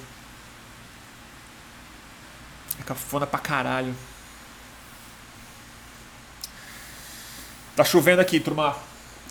É 2.80 2.84
cafona 2.84 3.26
pra 3.26 3.40
caralho. 3.40 3.96
Tá 7.78 7.84
chovendo 7.84 8.20
aqui, 8.20 8.40
turma. 8.40 8.76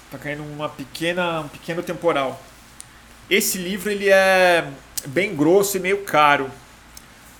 Tá 0.09 0.17
caindo 0.19 0.45
uma 0.45 0.69
pequena, 0.69 1.41
um 1.41 1.49
pequeno 1.49 1.83
temporal. 1.83 2.41
Esse 3.29 3.59
livro 3.59 3.91
ele 3.91 4.09
é 4.09 4.71
bem 5.07 5.35
grosso 5.35 5.77
e 5.77 5.81
meio 5.81 6.05
caro. 6.05 6.49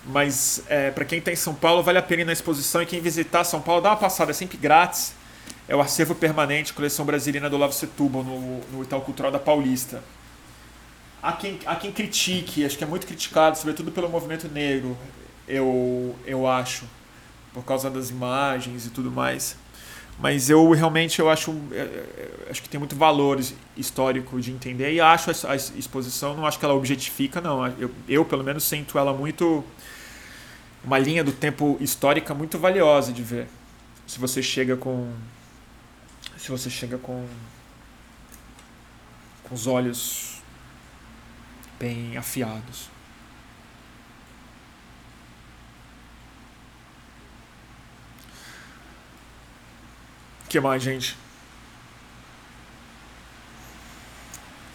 Mas 0.03 0.61
é, 0.67 0.91
para 0.91 1.05
quem 1.05 1.19
está 1.19 1.31
em 1.31 1.35
São 1.37 1.55
Paulo, 1.55 1.81
vale 1.81 1.97
a 1.97 2.01
pena 2.01 2.23
ir 2.23 2.25
na 2.25 2.33
exposição. 2.33 2.81
E 2.81 2.85
quem 2.85 2.99
visitar 2.99 3.45
São 3.45 3.61
Paulo, 3.61 3.81
dá 3.81 3.91
uma 3.91 3.95
passada, 3.95 4.31
é 4.31 4.33
sempre 4.33 4.57
grátis. 4.57 5.13
É 5.65 5.73
o 5.73 5.79
acervo 5.79 6.13
permanente, 6.13 6.73
coleção 6.73 7.05
brasileira 7.05 7.49
do 7.49 7.55
Olavo 7.55 7.71
Setúbal, 7.71 8.21
no, 8.21 8.59
no 8.69 8.83
Itaú 8.83 8.99
Cultural 8.99 9.31
da 9.31 9.39
Paulista. 9.39 10.03
Há 11.23 11.31
quem, 11.31 11.57
há 11.65 11.77
quem 11.77 11.93
critique, 11.93 12.65
acho 12.65 12.77
que 12.77 12.83
é 12.83 12.87
muito 12.87 13.07
criticado, 13.07 13.57
sobretudo 13.57 13.93
pelo 13.93 14.09
movimento 14.09 14.49
negro, 14.49 14.97
eu, 15.47 16.13
eu 16.25 16.45
acho, 16.45 16.83
por 17.53 17.63
causa 17.63 17.89
das 17.89 18.09
imagens 18.09 18.85
e 18.85 18.89
tudo 18.89 19.09
mais. 19.09 19.55
Mas 20.19 20.49
eu 20.49 20.71
realmente 20.71 21.19
eu 21.19 21.29
acho, 21.29 21.51
é, 21.71 21.79
é, 21.79 22.47
acho 22.49 22.63
que 22.63 22.69
tem 22.69 22.79
muito 22.79 22.95
valor 22.95 23.39
histórico 23.75 24.41
de 24.41 24.51
entender 24.51 24.91
e 24.91 24.99
acho 24.99 25.29
a 25.29 25.55
exposição, 25.55 26.35
não 26.35 26.45
acho 26.45 26.57
que 26.57 26.65
ela 26.65 26.73
objetifica, 26.73 27.39
não. 27.39 27.67
Eu, 27.67 27.91
eu 28.09 28.25
pelo 28.25 28.43
menos 28.43 28.63
sinto 28.63 28.97
ela 28.97 29.13
muito 29.13 29.63
uma 30.83 30.97
linha 30.97 31.23
do 31.23 31.31
tempo 31.31 31.77
histórica 31.79 32.33
muito 32.33 32.57
valiosa 32.57 33.13
de 33.13 33.21
ver. 33.21 33.47
Se 34.07 34.19
você 34.19 34.41
chega 34.41 34.75
com 34.75 35.13
se 36.37 36.49
você 36.49 36.69
chega 36.69 36.97
com 36.97 37.27
com 39.43 39.53
os 39.53 39.67
olhos 39.67 40.41
bem 41.79 42.17
afiados. 42.17 42.89
Que 50.47 50.59
mais, 50.59 50.81
gente? 50.81 51.17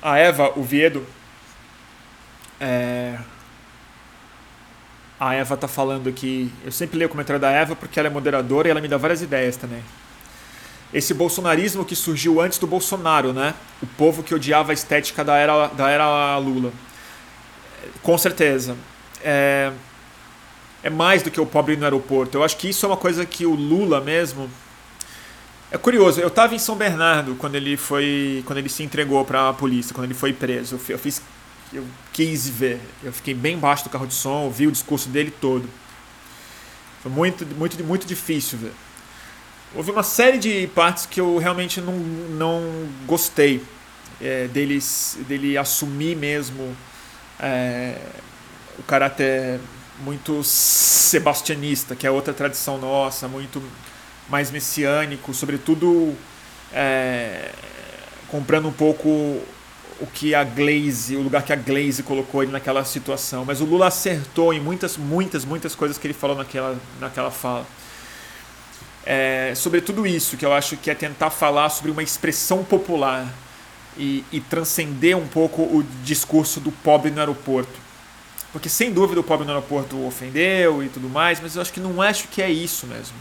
A 0.01 0.19
Eva, 0.19 0.53
o 0.57 0.63
Viedo, 0.63 1.07
é, 2.61 3.19
a 5.19 5.35
Eva 5.35 5.57
tá 5.57 5.69
falando 5.69 6.09
aqui. 6.09 6.53
Eu 6.65 6.73
sempre 6.73 6.99
leio 6.99 7.09
o 7.09 7.11
comentário 7.11 7.41
da 7.41 7.51
Eva 7.51 7.77
porque 7.77 7.99
ela 7.99 8.09
é 8.09 8.11
moderadora 8.11 8.67
e 8.67 8.71
ela 8.73 8.81
me 8.81 8.89
dá 8.89 8.97
várias 8.97 9.23
ideias 9.23 9.57
também. 9.57 9.83
Esse 10.93 11.15
bolsonarismo 11.15 11.85
que 11.85 11.95
surgiu 11.95 12.41
antes 12.41 12.59
do 12.59 12.67
Bolsonaro, 12.67 13.33
né? 13.33 13.55
O 13.81 13.87
povo 13.87 14.23
que 14.23 14.35
odiava 14.35 14.73
a 14.73 14.75
estética 14.75 15.25
da 15.25 15.37
era, 15.37 15.69
da 15.69 15.89
era 15.89 16.37
Lula. 16.39 16.73
Com 18.03 18.19
certeza. 18.19 18.77
É, 19.23 19.73
é 20.83 20.91
mais 20.91 21.23
do 21.23 21.31
que 21.31 21.41
o 21.41 21.47
pobre 21.47 21.77
no 21.77 21.85
aeroporto. 21.85 22.37
Eu 22.37 22.43
acho 22.43 22.57
que 22.57 22.69
isso 22.69 22.85
é 22.85 22.89
uma 22.89 22.97
coisa 22.97 23.25
que 23.25 23.47
o 23.47 23.55
Lula 23.55 24.01
mesmo. 24.01 24.51
É 25.73 25.79
curioso, 25.79 26.21
eu 26.21 26.29
estava 26.29 26.55
em 26.55 26.59
São 26.59 26.77
Bernardo 26.77 27.35
quando 27.37 27.55
ele 27.55 27.79
foi. 27.79 28.45
quando 28.47 28.59
ele 28.59 28.69
se 28.69 28.83
entregou 28.83 29.25
para 29.25 29.49
a 29.49 29.55
polícia, 29.55 29.95
quando 29.95 30.05
ele 30.05 30.13
foi 30.13 30.31
preso. 30.31 30.79
Eu 30.87 30.99
fiz 30.99 31.23
eu 31.73 31.87
quis 32.13 32.47
ver. 32.47 32.79
Eu 33.03 33.11
fiquei 33.11 33.33
bem 33.33 33.55
embaixo 33.55 33.85
do 33.85 33.89
carro 33.89 34.07
de 34.07 34.13
som, 34.13 34.43
ouvi 34.43 34.67
o 34.67 34.71
discurso 34.71 35.09
dele 35.09 35.31
todo. 35.41 35.67
Foi 37.03 37.11
muito, 37.11 37.47
muito, 37.57 37.83
muito 37.83 38.07
difícil 38.07 38.59
ver. 38.59 38.73
Houve 39.75 39.91
uma 39.91 40.03
série 40.03 40.37
de 40.37 40.67
partes 40.75 41.07
que 41.07 41.19
eu 41.19 41.39
realmente 41.39 41.81
não, 41.81 41.95
não 41.95 42.63
gostei 43.07 43.65
é, 44.21 44.49
deles, 44.49 45.17
dele 45.27 45.57
assumir 45.57 46.15
mesmo 46.15 46.77
é, 47.41 47.97
o 48.79 48.83
caráter 48.83 49.59
muito 50.01 50.45
sebastianista, 50.45 51.97
que 51.97 52.07
é 52.07 52.11
outra 52.11 52.35
tradição 52.35 52.77
nossa, 52.77 53.27
muito 53.27 53.63
mais 54.33 54.51
messiânico, 54.51 55.35
sobretudo 55.35 56.17
é, 56.73 57.51
comprando 58.29 58.67
um 58.67 58.73
pouco 58.73 59.09
o 60.01 60.07
que 60.07 60.35
a 60.35 60.43
Glaze, 60.43 61.15
o 61.17 61.21
lugar 61.21 61.43
que 61.43 61.53
a 61.53 61.57
Glaze 61.57 62.03
colocou 62.03 62.43
ele 62.43 62.51
naquela 62.51 62.83
situação. 62.83 63.45
Mas 63.45 63.61
o 63.61 63.67
Lula 63.67 63.89
acertou 63.89 64.55
em 64.55 64.59
muitas, 64.59 64.97
muitas, 64.97 65.45
muitas 65.45 65.75
coisas 65.75 65.99
que 65.99 66.07
ele 66.07 66.15
falou 66.15 66.35
naquela, 66.35 66.77
naquela 66.99 67.31
fala. 67.31 67.67
É, 69.05 69.53
sobre 69.55 69.83
tudo 69.83 70.07
isso, 70.07 70.39
que 70.39 70.47
eu 70.47 70.53
acho 70.53 70.79
que 70.79 70.91
é 70.91 70.95
tentar 70.95 71.29
falar 71.29 71.69
sobre 71.69 71.91
uma 71.91 72.03
expressão 72.03 72.65
popular 72.65 73.31
e, 73.99 74.25
e 74.33 74.41
transcender 74.41 75.15
um 75.17 75.29
pouco 75.29 75.61
o 75.61 75.85
discurso 76.03 76.59
do 76.59 76.73
pobre 76.73 77.11
no 77.11 77.21
aeroporto. 77.21 77.79
Porque 78.51 78.69
sem 78.69 78.91
dúvida 78.91 79.21
o 79.21 79.25
pobre 79.25 79.45
no 79.45 79.53
aeroporto 79.53 80.03
ofendeu 80.07 80.83
e 80.83 80.89
tudo 80.89 81.09
mais, 81.09 81.39
mas 81.39 81.55
eu 81.55 81.61
acho 81.61 81.73
que 81.73 81.81
não 81.81 82.01
acho 82.01 82.29
que 82.29 82.41
é 82.41 82.51
isso 82.51 82.87
mesmo. 82.87 83.17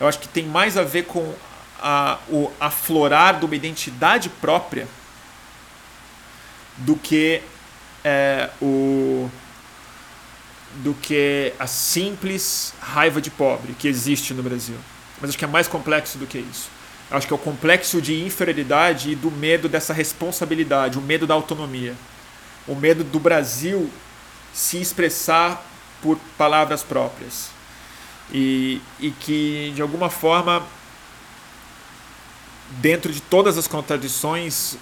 Eu 0.00 0.06
acho 0.06 0.18
que 0.18 0.28
tem 0.28 0.46
mais 0.46 0.76
a 0.76 0.82
ver 0.82 1.04
com 1.04 1.34
a, 1.80 2.18
o 2.28 2.50
aflorar 2.60 3.38
de 3.38 3.44
uma 3.44 3.54
identidade 3.54 4.28
própria 4.28 4.86
do 6.76 6.96
que 6.96 7.42
é, 8.04 8.50
o 8.60 9.28
do 10.76 10.94
que 10.94 11.52
a 11.58 11.66
simples 11.66 12.72
raiva 12.80 13.20
de 13.20 13.30
pobre 13.30 13.72
que 13.72 13.88
existe 13.88 14.32
no 14.34 14.42
Brasil. 14.42 14.76
Mas 15.20 15.30
acho 15.30 15.38
que 15.38 15.44
é 15.44 15.48
mais 15.48 15.66
complexo 15.66 16.18
do 16.18 16.26
que 16.26 16.38
isso. 16.38 16.70
Acho 17.10 17.26
que 17.26 17.32
é 17.32 17.36
o 17.36 17.38
complexo 17.38 18.00
de 18.02 18.22
inferioridade 18.22 19.10
e 19.10 19.14
do 19.16 19.30
medo 19.30 19.68
dessa 19.68 19.92
responsabilidade, 19.92 20.98
o 20.98 21.00
medo 21.00 21.26
da 21.26 21.34
autonomia, 21.34 21.94
o 22.66 22.74
medo 22.74 23.02
do 23.02 23.18
Brasil 23.18 23.90
se 24.52 24.78
expressar 24.78 25.64
por 26.02 26.18
palavras 26.36 26.82
próprias 26.82 27.57
e, 28.32 28.80
e 29.00 29.10
que 29.10 29.72
de 29.74 29.82
alguma 29.82 30.10
forma 30.10 30.66
dentro 32.80 33.12
de 33.12 33.20
todas 33.20 33.56
as 33.56 33.66
contradições 33.66 34.76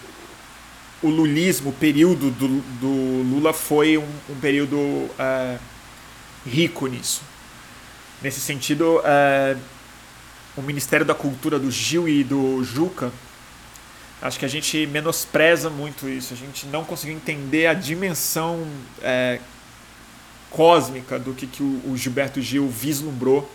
o 1.02 1.08
lulismo, 1.08 1.70
o 1.70 1.72
período 1.72 2.30
do, 2.30 2.48
do 2.80 3.22
Lula 3.30 3.52
foi 3.52 3.98
um, 3.98 4.08
um 4.30 4.34
período 4.40 5.08
é, 5.18 5.58
rico 6.46 6.86
nisso. 6.86 7.22
Nesse 8.22 8.40
sentido, 8.40 9.00
é, 9.04 9.56
o 10.56 10.62
Ministério 10.62 11.04
da 11.04 11.14
Cultura 11.14 11.58
do 11.58 11.70
Gil 11.70 12.08
e 12.08 12.24
do 12.24 12.64
Juca, 12.64 13.12
acho 14.22 14.38
que 14.38 14.44
a 14.44 14.48
gente 14.48 14.86
menospreza 14.86 15.68
muito 15.68 16.08
isso. 16.08 16.32
A 16.32 16.36
gente 16.36 16.66
não 16.66 16.82
conseguiu 16.82 17.14
entender 17.14 17.66
a 17.66 17.74
dimensão 17.74 18.66
é, 19.02 19.38
cósmica 20.56 21.18
do 21.18 21.34
que, 21.34 21.46
que 21.46 21.62
o, 21.62 21.94
Gilberto 21.96 22.40
Gil 22.40 22.66
vislumbrou 22.66 23.48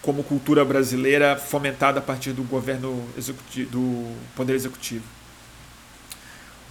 como 0.00 0.22
cultura 0.22 0.64
brasileira 0.64 1.36
fomentada 1.36 1.98
a 1.98 2.02
partir 2.02 2.32
do 2.32 2.44
governo 2.44 3.04
executivo, 3.18 3.70
do 3.70 4.16
poder 4.36 4.54
executivo 4.54 5.04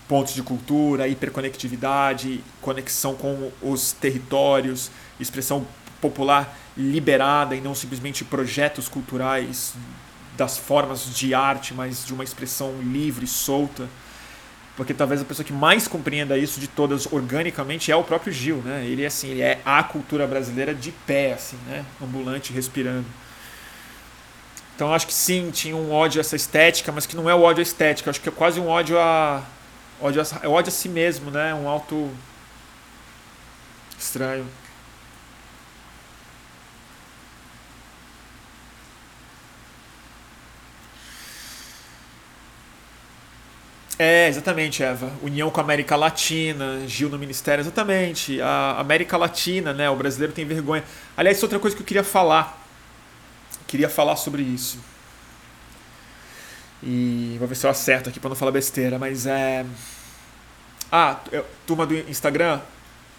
pontos 0.08 0.34
de 0.34 0.44
cultura, 0.44 1.08
hiperconectividade, 1.08 2.44
conexão 2.62 3.16
com 3.16 3.52
os 3.62 3.94
territórios, 3.94 4.92
expressão 5.20 5.66
popular 6.00 6.56
liberada 6.78 7.56
e 7.56 7.62
não 7.62 7.74
simplesmente 7.74 8.24
projetos 8.24 8.88
culturais 8.88 9.74
das 10.38 10.58
formas 10.58 11.16
de 11.16 11.34
arte, 11.34 11.74
mas 11.74 12.06
de 12.06 12.14
uma 12.14 12.24
expressão 12.24 12.74
livre, 12.82 13.26
solta. 13.26 13.88
Porque 14.76 14.94
talvez 14.94 15.22
a 15.22 15.26
pessoa 15.26 15.46
que 15.46 15.54
mais 15.54 15.88
compreenda 15.88 16.38
isso 16.38 16.60
de 16.60 16.68
todas 16.68 17.12
organicamente 17.12 17.92
é 17.92 17.96
o 17.96 18.04
próprio 18.04 18.34
Gil, 18.34 18.58
né? 18.58 18.86
Ele 18.86 19.06
assim, 19.06 19.30
ele 19.30 19.42
é 19.42 19.62
a 19.64 19.84
cultura 19.84 20.26
brasileira 20.26 20.74
de 20.74 20.92
pé, 20.92 21.34
assim, 21.34 21.58
né? 21.68 21.86
Ambulante, 22.02 22.52
respirando. 22.52 23.06
Então 24.76 24.92
acho 24.92 25.06
que 25.06 25.14
sim, 25.14 25.52
tinha 25.52 25.76
um 25.76 25.92
ódio 25.92 26.20
a 26.20 26.22
essa 26.22 26.36
estética, 26.36 26.92
mas 26.92 27.06
que 27.06 27.16
não 27.16 27.30
é 27.30 27.36
o 27.36 27.42
ódio 27.42 27.60
à 27.60 27.64
estética, 27.64 28.10
acho 28.10 28.20
que 28.20 28.30
é 28.30 28.32
quase 28.32 28.60
um 28.60 28.68
ódio 28.68 29.00
a 29.00 29.44
Ódio 30.04 30.22
a, 30.22 30.46
é 30.46 30.50
ódio 30.50 30.70
a 30.70 30.72
si 30.72 30.90
mesmo, 30.90 31.32
né? 31.32 31.54
Um 31.54 31.70
alto 31.70 32.12
estranho. 33.98 34.46
É, 43.98 44.28
exatamente, 44.28 44.82
Eva. 44.82 45.12
União 45.22 45.52
com 45.52 45.60
a 45.60 45.64
América 45.64 45.96
Latina, 45.96 46.88
Gil 46.88 47.10
no 47.10 47.18
Ministério, 47.18 47.62
exatamente. 47.62 48.42
A 48.42 48.80
América 48.80 49.18
Latina, 49.18 49.72
né? 49.74 49.90
O 49.90 49.96
brasileiro 49.96 50.34
tem 50.34 50.46
vergonha. 50.46 50.84
Aliás, 51.16 51.42
outra 51.44 51.60
coisa 51.60 51.76
que 51.76 51.82
eu 51.82 51.86
queria 51.86 52.04
falar. 52.04 52.60
Queria 53.68 53.90
falar 53.90 54.16
sobre 54.16 54.42
isso. 54.42 54.80
E 56.82 57.36
vou 57.40 57.48
ver 57.48 57.56
se 57.56 57.66
eu 57.66 57.70
acerto 57.70 58.10
aqui 58.10 58.20
para 58.20 58.30
não 58.30 58.36
falar 58.36 58.52
besteira, 58.52 58.98
mas 58.98 59.26
é. 59.26 59.66
Ah, 60.92 61.20
turma 61.66 61.86
do 61.86 61.96
Instagram, 61.96 62.62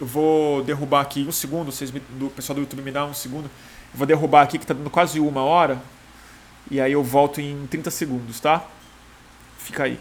eu 0.00 0.06
vou 0.06 0.62
derrubar 0.62 1.00
aqui 1.00 1.24
um 1.26 1.32
segundo, 1.32 1.72
vocês 1.72 1.90
me, 1.90 2.00
do 2.00 2.28
pessoal 2.30 2.54
do 2.54 2.60
YouTube 2.60 2.82
me 2.82 2.92
dá 2.92 3.04
um 3.04 3.14
segundo. 3.14 3.46
Eu 3.46 3.98
vou 3.98 4.06
derrubar 4.06 4.42
aqui 4.42 4.58
que 4.58 4.64
está 4.64 4.74
dando 4.74 4.90
quase 4.90 5.20
uma 5.20 5.42
hora. 5.42 5.80
E 6.70 6.80
aí 6.80 6.92
eu 6.92 7.02
volto 7.02 7.40
em 7.40 7.66
30 7.68 7.90
segundos, 7.90 8.40
tá? 8.40 8.64
Fica 9.58 9.84
aí. 9.84 9.98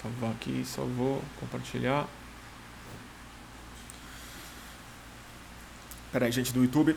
Salvar 0.00 0.30
aqui, 0.30 0.64
salvou, 0.64 1.22
compartilhar. 1.38 2.06
Pera 6.10 6.26
aí, 6.26 6.32
gente 6.32 6.52
do 6.52 6.62
YouTube. 6.62 6.96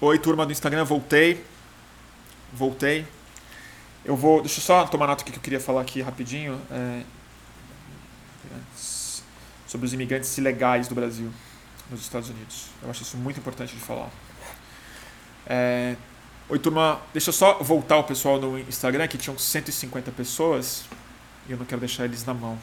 Oi, 0.00 0.18
turma 0.18 0.46
do 0.46 0.52
Instagram, 0.52 0.84
voltei. 0.84 1.44
Voltei. 2.52 3.06
Eu 4.04 4.16
vou. 4.16 4.40
Deixa 4.40 4.60
eu 4.60 4.64
só 4.64 4.86
tomar 4.86 5.06
nota 5.08 5.22
aqui 5.22 5.32
que 5.32 5.38
eu 5.38 5.42
queria 5.42 5.60
falar 5.60 5.80
aqui 5.80 6.00
rapidinho. 6.00 6.60
É, 6.70 7.02
sobre 9.66 9.86
os 9.86 9.92
imigrantes 9.92 10.36
ilegais 10.38 10.86
do 10.86 10.94
Brasil 10.94 11.32
nos 11.90 12.00
Estados 12.00 12.28
Unidos. 12.28 12.66
Eu 12.82 12.90
acho 12.90 13.02
isso 13.02 13.16
muito 13.16 13.40
importante 13.40 13.74
de 13.74 13.80
falar. 13.80 14.10
É, 15.46 15.96
oi, 16.48 16.58
turma. 16.58 17.00
Deixa 17.12 17.30
eu 17.30 17.32
só 17.32 17.54
voltar 17.54 17.96
o 17.96 18.04
pessoal 18.04 18.40
no 18.40 18.58
Instagram, 18.58 19.08
que 19.08 19.18
tinham 19.18 19.36
150 19.36 20.12
pessoas. 20.12 20.84
Eu 21.52 21.58
não 21.58 21.66
quero 21.66 21.80
deixar 21.80 22.04
eles 22.04 22.24
na 22.24 22.32
mão. 22.32 22.58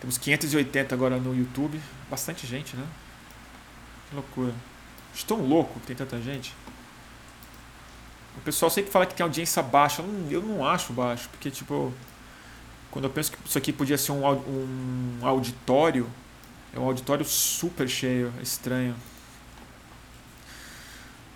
Temos 0.00 0.18
580 0.18 0.94
agora 0.94 1.16
no 1.16 1.34
YouTube. 1.34 1.80
Bastante 2.10 2.46
gente, 2.46 2.76
né? 2.76 2.84
Que 4.08 4.16
loucura. 4.16 4.52
Estou 5.14 5.40
louco 5.40 5.78
que 5.80 5.86
tem 5.86 5.96
tanta 5.96 6.20
gente. 6.20 6.52
O 8.36 8.40
pessoal 8.40 8.68
sempre 8.68 8.90
fala 8.90 9.06
que 9.06 9.14
tem 9.14 9.22
audiência 9.22 9.62
baixa. 9.62 10.02
Eu 10.02 10.08
não, 10.08 10.30
eu 10.30 10.42
não 10.42 10.66
acho 10.66 10.92
baixo, 10.92 11.28
porque, 11.30 11.50
tipo, 11.50 11.92
quando 12.90 13.04
eu 13.04 13.10
penso 13.10 13.30
que 13.32 13.38
isso 13.46 13.56
aqui 13.56 13.72
podia 13.72 13.96
ser 13.96 14.12
um, 14.12 14.26
um 14.26 15.18
auditório, 15.22 16.10
é 16.74 16.78
um 16.78 16.84
auditório 16.84 17.24
super 17.24 17.88
cheio, 17.88 18.32
é 18.38 18.42
estranho. 18.42 18.96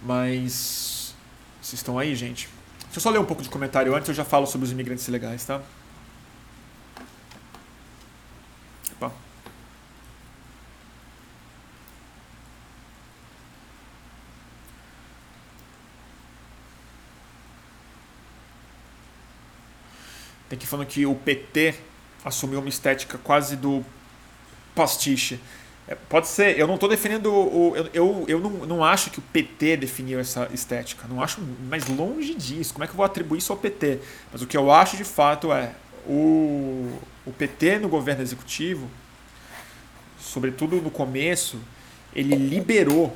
Mas. 0.02 1.14
Vocês 1.62 1.80
estão 1.80 1.98
aí, 1.98 2.14
gente? 2.14 2.48
Deixa 2.84 2.98
eu 2.98 3.02
só 3.02 3.10
ler 3.10 3.18
um 3.18 3.24
pouco 3.24 3.42
de 3.42 3.48
comentário 3.48 3.94
antes, 3.94 4.08
eu 4.08 4.14
já 4.14 4.24
falo 4.24 4.46
sobre 4.46 4.64
os 4.64 4.72
imigrantes 4.72 5.06
ilegais, 5.06 5.44
tá? 5.44 5.60
Tem 20.48 20.58
que 20.58 20.66
falando 20.66 20.86
que 20.86 21.04
o 21.04 21.14
PT 21.14 21.74
assumiu 22.24 22.60
uma 22.60 22.68
estética 22.68 23.18
quase 23.18 23.56
do 23.56 23.84
pastiche. 24.74 25.40
É, 25.86 25.94
pode 25.94 26.28
ser, 26.28 26.58
eu 26.58 26.66
não 26.66 26.74
estou 26.74 26.88
defendendo 26.88 27.32
o. 27.32 27.74
Eu, 27.76 27.90
eu, 27.94 28.24
eu 28.28 28.40
não, 28.40 28.50
não 28.66 28.84
acho 28.84 29.10
que 29.10 29.18
o 29.18 29.22
PT 29.22 29.78
definiu 29.78 30.20
essa 30.20 30.48
estética. 30.52 31.08
Não 31.08 31.22
acho 31.22 31.40
mais 31.68 31.86
longe 31.88 32.34
disso. 32.34 32.74
Como 32.74 32.84
é 32.84 32.86
que 32.86 32.92
eu 32.92 32.96
vou 32.96 33.06
atribuir 33.06 33.38
isso 33.38 33.52
ao 33.52 33.58
PT? 33.58 34.00
Mas 34.32 34.42
o 34.42 34.46
que 34.46 34.56
eu 34.56 34.70
acho 34.70 34.96
de 34.96 35.04
fato 35.04 35.52
é 35.52 35.72
o, 36.06 36.98
o 37.26 37.32
PT 37.32 37.78
no 37.78 37.88
governo 37.88 38.22
executivo, 38.22 38.88
sobretudo 40.20 40.76
no 40.76 40.90
começo, 40.90 41.58
ele 42.14 42.34
liberou 42.34 43.14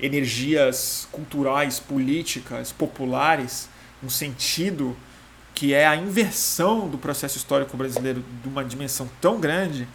energias 0.00 1.08
culturais, 1.12 1.78
políticas, 1.78 2.72
populares, 2.72 3.68
no 4.02 4.10
sentido 4.10 4.96
que 5.62 5.72
é 5.72 5.86
a 5.86 5.94
inversão 5.94 6.88
do 6.88 6.98
processo 6.98 7.36
histórico 7.36 7.76
brasileiro 7.76 8.24
de 8.42 8.48
uma 8.48 8.64
dimensão 8.64 9.08
tão 9.20 9.38
grande 9.38 9.86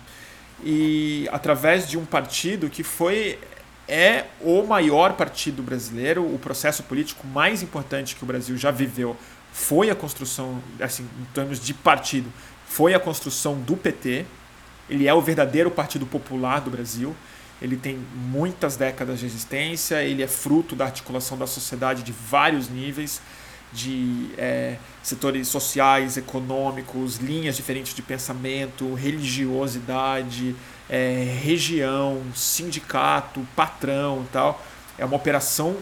e 0.64 1.28
através 1.30 1.90
de 1.90 1.98
um 1.98 2.06
partido 2.06 2.70
que 2.70 2.84
foi 2.84 3.38
é 3.86 4.28
o 4.40 4.64
maior 4.64 5.12
partido 5.18 5.62
brasileiro, 5.62 6.24
o 6.24 6.40
processo 6.40 6.84
político 6.84 7.28
mais 7.28 7.62
importante 7.62 8.16
que 8.16 8.24
o 8.24 8.26
Brasil 8.26 8.56
já 8.56 8.72
viveu 8.72 9.18
foi 9.52 9.90
a 9.90 9.96
construção, 9.96 10.64
assim, 10.80 11.04
em 11.04 11.26
termos 11.34 11.60
de 11.60 11.74
partido, 11.74 12.32
foi 12.66 12.94
a 12.94 13.00
construção 13.00 13.60
do 13.60 13.76
PT. 13.76 14.26
Ele 14.90 15.06
é 15.06 15.14
o 15.14 15.22
verdadeiro 15.22 15.70
partido 15.70 16.06
popular 16.06 16.62
do 16.62 16.72
Brasil. 16.72 17.14
Ele 17.62 17.76
tem 17.76 18.00
muitas 18.16 18.78
décadas 18.78 19.20
de 19.20 19.26
existência, 19.26 20.02
ele 20.02 20.24
é 20.24 20.28
fruto 20.28 20.78
da 20.78 20.86
articulação 20.86 21.38
da 21.38 21.46
sociedade 21.46 22.04
de 22.04 22.14
vários 22.14 22.70
níveis 22.70 23.22
de 23.78 24.30
é, 24.38 24.78
setores 25.04 25.48
sociais, 25.48 26.18
econômicos, 26.18 27.18
linhas 27.18 27.56
diferentes 27.56 27.94
de 27.94 28.02
pensamento, 28.02 28.96
religiosidade, 28.96 30.56
é, 30.90 31.38
região, 31.44 32.24
sindicato, 32.34 33.48
patrão 33.56 34.24
e 34.24 34.32
tal. 34.32 34.66
É 34.98 35.06
uma 35.06 35.16
operação 35.16 35.78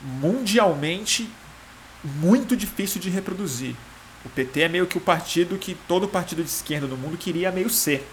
mundialmente 0.00 1.28
muito 2.02 2.56
difícil 2.56 3.00
de 3.00 3.10
reproduzir. 3.10 3.76
O 4.24 4.28
PT 4.30 4.62
é 4.62 4.68
meio 4.68 4.86
que 4.86 4.96
o 4.96 5.00
partido 5.00 5.58
que 5.58 5.74
todo 5.86 6.08
partido 6.08 6.42
de 6.42 6.48
esquerda 6.48 6.86
do 6.86 6.96
mundo 6.96 7.18
queria 7.18 7.52
meio 7.52 7.68
ser. 7.68 8.08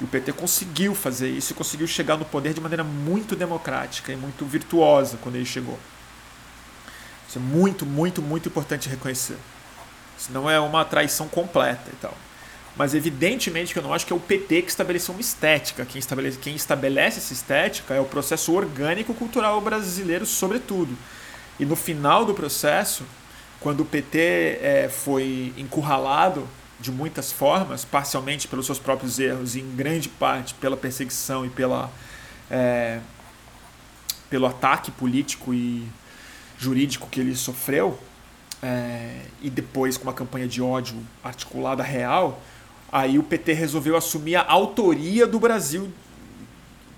E 0.00 0.04
o 0.04 0.06
PT 0.08 0.32
conseguiu 0.32 0.96
fazer 0.96 1.28
isso 1.28 1.52
e 1.52 1.54
conseguiu 1.54 1.86
chegar 1.86 2.16
no 2.16 2.24
poder 2.24 2.54
de 2.54 2.60
maneira 2.60 2.82
muito 2.82 3.36
democrática 3.36 4.12
e 4.12 4.16
muito 4.16 4.44
virtuosa 4.44 5.16
quando 5.20 5.36
ele 5.36 5.46
chegou. 5.46 5.78
Isso 7.28 7.38
é 7.38 7.42
muito, 7.42 7.84
muito, 7.84 8.22
muito 8.22 8.48
importante 8.48 8.88
reconhecer. 8.88 9.36
Senão 10.16 10.48
é 10.48 10.58
uma 10.58 10.84
traição 10.84 11.28
completa 11.28 11.90
e 11.92 11.96
tal. 11.96 12.14
Mas 12.76 12.94
evidentemente 12.94 13.72
que 13.72 13.78
eu 13.78 13.82
não 13.82 13.92
acho 13.92 14.06
que 14.06 14.12
é 14.12 14.16
o 14.16 14.20
PT 14.20 14.62
que 14.62 14.70
estabeleceu 14.70 15.12
uma 15.12 15.20
estética. 15.20 15.84
Quem 15.84 15.98
estabelece, 15.98 16.38
quem 16.38 16.54
estabelece 16.54 17.18
essa 17.18 17.32
estética 17.32 17.94
é 17.94 18.00
o 18.00 18.04
processo 18.04 18.52
orgânico 18.54 19.12
cultural 19.12 19.60
brasileiro, 19.60 20.24
sobretudo. 20.24 20.96
E 21.58 21.66
no 21.66 21.76
final 21.76 22.24
do 22.24 22.32
processo, 22.34 23.04
quando 23.60 23.80
o 23.80 23.84
PT 23.84 24.18
é, 24.62 24.88
foi 24.88 25.52
encurralado 25.56 26.48
de 26.80 26.92
muitas 26.92 27.32
formas, 27.32 27.84
parcialmente 27.84 28.46
pelos 28.46 28.64
seus 28.64 28.78
próprios 28.78 29.18
erros, 29.18 29.56
e 29.56 29.60
em 29.60 29.74
grande 29.74 30.08
parte 30.08 30.54
pela 30.54 30.76
perseguição 30.76 31.44
e 31.44 31.50
pela, 31.50 31.90
é, 32.48 33.00
pelo 34.30 34.46
ataque 34.46 34.92
político 34.92 35.52
e 35.52 35.88
jurídico 36.58 37.08
que 37.08 37.20
ele 37.20 37.34
sofreu, 37.36 37.98
é, 38.62 39.22
e 39.40 39.48
depois 39.48 39.96
com 39.96 40.04
uma 40.04 40.12
campanha 40.12 40.48
de 40.48 40.60
ódio 40.60 40.96
articulada 41.22 41.82
real, 41.82 42.42
aí 42.90 43.18
o 43.18 43.22
PT 43.22 43.52
resolveu 43.52 43.96
assumir 43.96 44.36
a 44.36 44.50
autoria 44.50 45.26
do 45.26 45.38
Brasil 45.38 45.92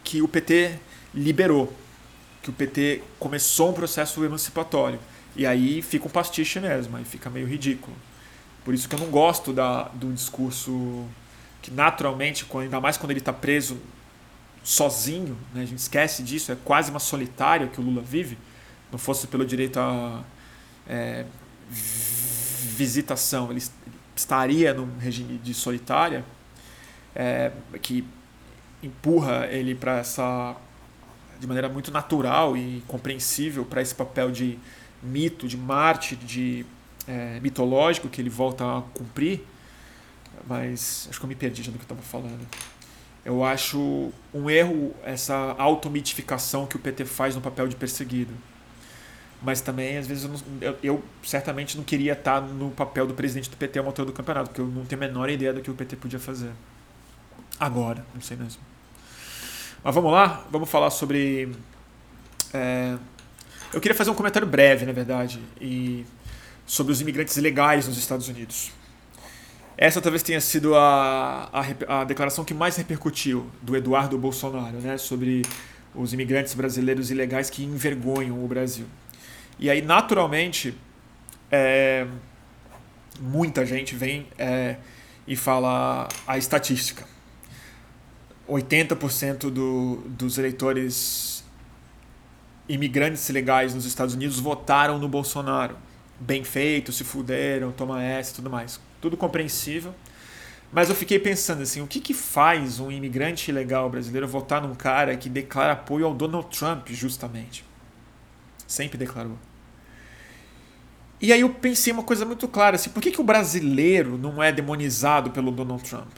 que 0.02 0.22
o 0.22 0.28
PT 0.28 0.78
liberou, 1.14 1.72
que 2.42 2.50
o 2.50 2.52
PT 2.52 3.02
começou 3.18 3.70
um 3.70 3.72
processo 3.72 4.24
emancipatório. 4.24 4.98
E 5.36 5.46
aí 5.46 5.82
fica 5.82 6.06
um 6.06 6.11
pastiche 6.11 6.58
mesmo, 6.58 6.96
aí 6.96 7.04
fica 7.04 7.28
meio 7.28 7.46
ridículo. 7.46 7.94
Por 8.64 8.74
isso 8.74 8.88
que 8.88 8.94
eu 8.94 8.98
não 8.98 9.08
gosto 9.08 9.52
da, 9.52 9.84
do 9.88 10.12
discurso 10.12 11.06
que 11.62 11.70
naturalmente, 11.70 12.46
ainda 12.54 12.80
mais 12.80 12.96
quando 12.96 13.11
ele 13.11 13.20
está 13.20 13.32
preso 13.32 13.78
sozinho, 14.62 15.36
né, 15.54 15.62
a 15.62 15.66
gente 15.66 15.78
esquece 15.78 16.22
disso, 16.22 16.50
é 16.52 16.56
quase 16.64 16.90
uma 16.90 17.00
solitária 17.00 17.66
que 17.66 17.80
o 17.80 17.84
Lula 17.84 18.02
vive 18.02 18.38
não 18.91 18.99
fosse 18.99 19.26
pelo 19.26 19.45
direito 19.45 19.78
à 19.78 20.22
é, 20.88 21.24
visitação, 21.70 23.51
ele 23.51 23.62
estaria 24.14 24.74
num 24.74 24.99
regime 24.99 25.38
de 25.38 25.55
solitária, 25.55 26.24
é, 27.14 27.53
que 27.80 28.05
empurra 28.82 29.47
ele 29.47 29.74
para 29.74 29.99
essa 29.99 30.57
de 31.38 31.47
maneira 31.47 31.68
muito 31.68 31.91
natural 31.91 32.57
e 32.57 32.82
compreensível 32.86 33.64
para 33.64 33.80
esse 33.80 33.95
papel 33.95 34.30
de 34.30 34.59
mito, 35.03 35.49
de 35.49 35.57
mártir, 35.57 36.18
de 36.18 36.66
é, 37.09 37.41
mitológico 37.41 38.09
que 38.09 38.20
ele 38.20 38.28
volta 38.28 38.64
a 38.64 38.82
cumprir. 38.95 39.43
Mas 40.47 41.07
acho 41.09 41.18
que 41.18 41.24
eu 41.24 41.28
me 41.28 41.34
perdi 41.34 41.62
já 41.62 41.72
do 41.72 41.78
que 41.78 41.82
eu 41.82 41.97
estava 41.97 42.03
falando. 42.03 42.47
Eu 43.24 43.45
acho 43.45 44.12
um 44.34 44.51
erro 44.51 44.95
essa 45.03 45.55
automitificação 45.59 46.66
que 46.66 46.76
o 46.76 46.78
PT 46.78 47.05
faz 47.05 47.34
no 47.34 47.41
papel 47.41 47.68
de 47.68 47.76
perseguido 47.76 48.34
mas 49.43 49.61
também 49.61 49.97
às 49.97 50.07
vezes 50.07 50.24
eu, 50.24 50.30
não, 50.30 50.41
eu, 50.61 50.78
eu, 50.82 51.05
certamente 51.22 51.76
não 51.76 51.84
queria 51.84 52.12
estar 52.12 52.41
no 52.41 52.70
papel 52.70 53.07
do 53.07 53.14
presidente 53.14 53.49
do 53.49 53.57
PT 53.57 53.78
ao 53.78 53.84
motor 53.84 54.05
do 54.05 54.12
campeonato, 54.12 54.51
porque 54.51 54.61
eu 54.61 54.66
não 54.66 54.84
tenho 54.84 55.03
a 55.03 55.07
menor 55.07 55.30
ideia 55.30 55.53
do 55.53 55.61
que 55.61 55.70
o 55.70 55.74
PT 55.74 55.97
podia 55.97 56.18
fazer. 56.18 56.51
Agora, 57.59 58.05
não 58.14 58.20
sei 58.20 58.36
mesmo. 58.36 58.61
Mas 59.82 59.95
vamos 59.95 60.12
lá, 60.12 60.45
vamos 60.51 60.68
falar 60.68 60.91
sobre. 60.91 61.53
É, 62.53 62.97
eu 63.72 63.80
queria 63.80 63.97
fazer 63.97 64.11
um 64.11 64.14
comentário 64.14 64.47
breve, 64.47 64.84
na 64.84 64.93
verdade, 64.93 65.41
e 65.61 66.05
sobre 66.66 66.93
os 66.93 67.01
imigrantes 67.01 67.36
ilegais 67.36 67.86
nos 67.88 67.97
Estados 67.97 68.28
Unidos. 68.28 68.72
Essa 69.76 70.01
talvez 70.01 70.22
tenha 70.22 70.41
sido 70.41 70.74
a, 70.74 71.49
a, 71.53 72.01
a 72.01 72.05
declaração 72.05 72.45
que 72.45 72.53
mais 72.53 72.76
repercutiu 72.76 73.51
do 73.62 73.74
Eduardo 73.74 74.18
Bolsonaro, 74.18 74.76
né, 74.78 74.99
sobre 74.99 75.43
os 75.95 76.12
imigrantes 76.12 76.53
brasileiros 76.55 77.11
ilegais 77.11 77.49
que 77.49 77.64
envergonham 77.64 78.45
o 78.45 78.47
Brasil. 78.47 78.86
E 79.61 79.68
aí, 79.68 79.82
naturalmente, 79.82 80.74
é, 81.52 82.06
muita 83.20 83.66
gente 83.66 83.94
vem 83.94 84.26
é, 84.38 84.76
e 85.26 85.36
fala 85.36 86.08
a 86.26 86.38
estatística. 86.38 87.04
80% 88.48 89.50
do, 89.50 89.96
dos 90.06 90.38
eleitores 90.38 91.44
imigrantes 92.66 93.28
ilegais 93.28 93.74
nos 93.74 93.84
Estados 93.84 94.14
Unidos 94.14 94.40
votaram 94.40 94.98
no 94.98 95.08
Bolsonaro. 95.08 95.76
Bem 96.18 96.42
feito, 96.42 96.90
se 96.90 97.04
fuderam, 97.04 97.70
toma 97.70 98.02
essa 98.02 98.32
e 98.32 98.34
tudo 98.36 98.48
mais. 98.48 98.80
Tudo 98.98 99.14
compreensível. 99.14 99.94
Mas 100.72 100.88
eu 100.88 100.94
fiquei 100.94 101.18
pensando 101.18 101.62
assim, 101.62 101.82
o 101.82 101.86
que, 101.86 102.00
que 102.00 102.14
faz 102.14 102.80
um 102.80 102.90
imigrante 102.90 103.50
ilegal 103.50 103.90
brasileiro 103.90 104.26
votar 104.26 104.62
num 104.62 104.74
cara 104.74 105.16
que 105.18 105.28
declara 105.28 105.72
apoio 105.74 106.06
ao 106.06 106.14
Donald 106.14 106.48
Trump, 106.48 106.88
justamente? 106.88 107.62
Sempre 108.66 108.96
declarou. 108.96 109.36
E 111.21 111.33
aí 111.33 111.43
eu 111.43 111.51
pensei 111.51 111.93
uma 111.93 112.03
coisa 112.03 112.25
muito 112.25 112.49
clara, 112.49 112.77
assim, 112.77 112.89
por 112.91 113.03
que, 113.03 113.11
que 113.11 113.21
o 113.21 113.25
brasileiro 113.25 114.16
não 114.16 114.43
é 114.43 114.51
demonizado 114.51 115.31
pelo 115.31 115.51
Donald 115.51 115.83
Trump? 115.83 116.09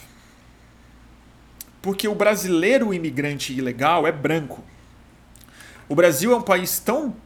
Porque 1.80 2.06
o 2.06 2.14
brasileiro 2.14 2.94
imigrante 2.94 3.52
ilegal 3.52 4.06
é 4.06 4.12
branco. 4.12 4.62
O 5.88 5.96
Brasil 5.96 6.32
é 6.32 6.36
um 6.36 6.42
país 6.42 6.78
tão 6.78 7.16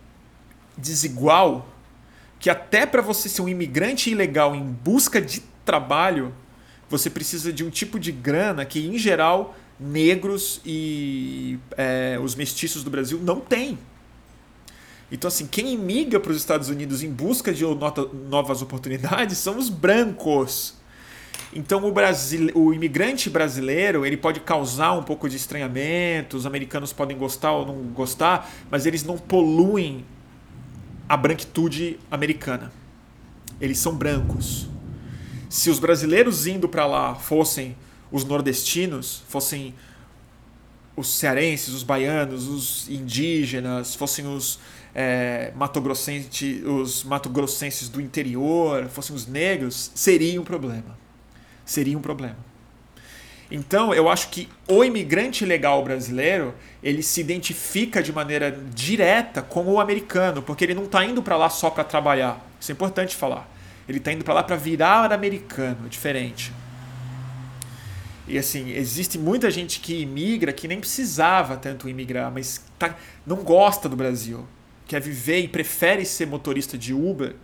desigual 0.77 1.69
que 2.41 2.49
até 2.49 2.87
para 2.87 3.03
você 3.03 3.29
ser 3.29 3.43
um 3.43 3.49
imigrante 3.49 4.11
ilegal 4.11 4.55
em 4.55 4.65
busca 4.65 5.21
de 5.21 5.43
trabalho, 5.65 6.35
você 6.89 7.11
precisa 7.11 7.53
de 7.53 7.63
um 7.63 7.71
tipo 7.71 7.99
de 7.99 8.11
grana 8.11 8.65
que, 8.65 8.87
em 8.87 8.97
geral, 8.97 9.55
negros 9.79 10.61
e 10.65 11.59
é, 11.77 12.19
os 12.23 12.35
mestiços 12.35 12.83
do 12.83 12.91
Brasil 12.91 13.19
não 13.23 13.41
têm. 13.41 13.79
Então, 15.11 15.29
assim, 15.29 15.47
quem 15.47 15.73
imigra 15.73 16.19
para 16.19 16.33
os 16.33 16.37
Estados 16.37 16.69
Unidos 16.69 17.03
em 17.03 17.11
busca 17.11 17.53
de 17.53 17.65
novas 18.29 18.61
oportunidades 18.63 19.39
são 19.39 19.57
os 19.57 19.69
brancos. 19.69 20.75
Então, 21.53 21.85
o, 21.87 21.93
Brasil, 21.93 22.51
o 22.55 22.75
imigrante 22.75 23.31
brasileiro 23.31 24.05
ele 24.05 24.17
pode 24.17 24.41
causar 24.41 24.93
um 24.93 25.03
pouco 25.03 25.29
de 25.29 25.37
estranhamento, 25.37 26.37
os 26.37 26.45
americanos 26.45 26.93
podem 26.93 27.17
gostar 27.17 27.53
ou 27.53 27.67
não 27.67 27.75
gostar, 27.93 28.51
mas 28.71 28.85
eles 28.85 29.05
não 29.05 29.17
poluem 29.17 30.05
a 31.09 31.17
branquitude 31.17 31.99
americana. 32.11 32.73
Eles 33.61 33.79
são 33.79 33.95
brancos. 33.95 34.69
Se 35.49 35.71
os 35.71 35.79
brasileiros 35.79 36.47
indo 36.47 36.69
para 36.69 36.85
lá 36.85 37.15
fossem 37.15 37.77
os 38.11 38.25
nordestinos, 38.25 39.23
fossem 39.29 39.73
os 40.97 41.09
cearenses, 41.09 41.73
os 41.75 41.83
baianos, 41.83 42.49
os 42.49 42.89
indígenas, 42.89 43.95
fossem 43.95 44.27
os 44.27 44.59
é, 44.99 45.53
matogrossenses, 45.55 46.65
os 46.65 47.05
matogrossenses 47.05 47.91
do 47.91 48.01
interior, 48.01 48.89
fossem 48.89 49.15
os 49.15 49.27
negros, 49.27 49.91
seria 49.95 50.41
um 50.41 50.45
problema. 50.45 50.97
Seria 51.67 51.99
um 51.99 52.01
problema. 52.01 52.39
Então, 53.51 53.93
eu 53.93 54.09
acho 54.09 54.31
que 54.31 54.49
o 54.67 54.83
imigrante 54.83 55.45
legal 55.45 55.85
brasileiro, 55.85 56.55
ele 56.83 57.03
se 57.03 57.21
identifica 57.21 58.03
de 58.03 58.11
maneira 58.11 58.51
direta 58.75 59.43
com 59.43 59.67
o 59.67 59.79
americano, 59.79 60.41
porque 60.41 60.65
ele 60.65 60.75
não 60.75 60.85
está 60.85 61.05
indo 61.05 61.23
para 61.23 61.37
lá 61.37 61.51
só 61.51 61.69
para 61.69 61.85
trabalhar. 61.85 62.43
Isso 62.59 62.73
é 62.73 62.75
importante 62.75 63.15
falar. 63.15 63.47
Ele 63.87 63.99
está 63.99 64.11
indo 64.11 64.25
para 64.25 64.33
lá 64.33 64.43
para 64.43 64.57
virar 64.57 65.13
americano, 65.13 65.85
é 65.85 65.89
diferente. 65.91 66.55
E 68.27 68.39
assim, 68.39 68.71
existe 68.71 69.19
muita 69.19 69.51
gente 69.51 69.79
que 69.79 70.01
imigra 70.01 70.55
que 70.55 70.67
nem 70.67 70.81
precisava 70.81 71.59
tanto 71.59 71.87
imigrar, 71.87 72.33
mas 72.33 72.65
tá, 72.79 72.97
não 73.27 73.37
gosta 73.37 73.91
do 73.91 73.95
Brasil. 73.95 74.47
Quer 74.87 75.01
viver 75.01 75.41
e 75.41 75.49
prefere 75.49 76.05
ser 76.05 76.27
motorista 76.27 76.79
de 76.79 76.95
Uber, 76.95 77.35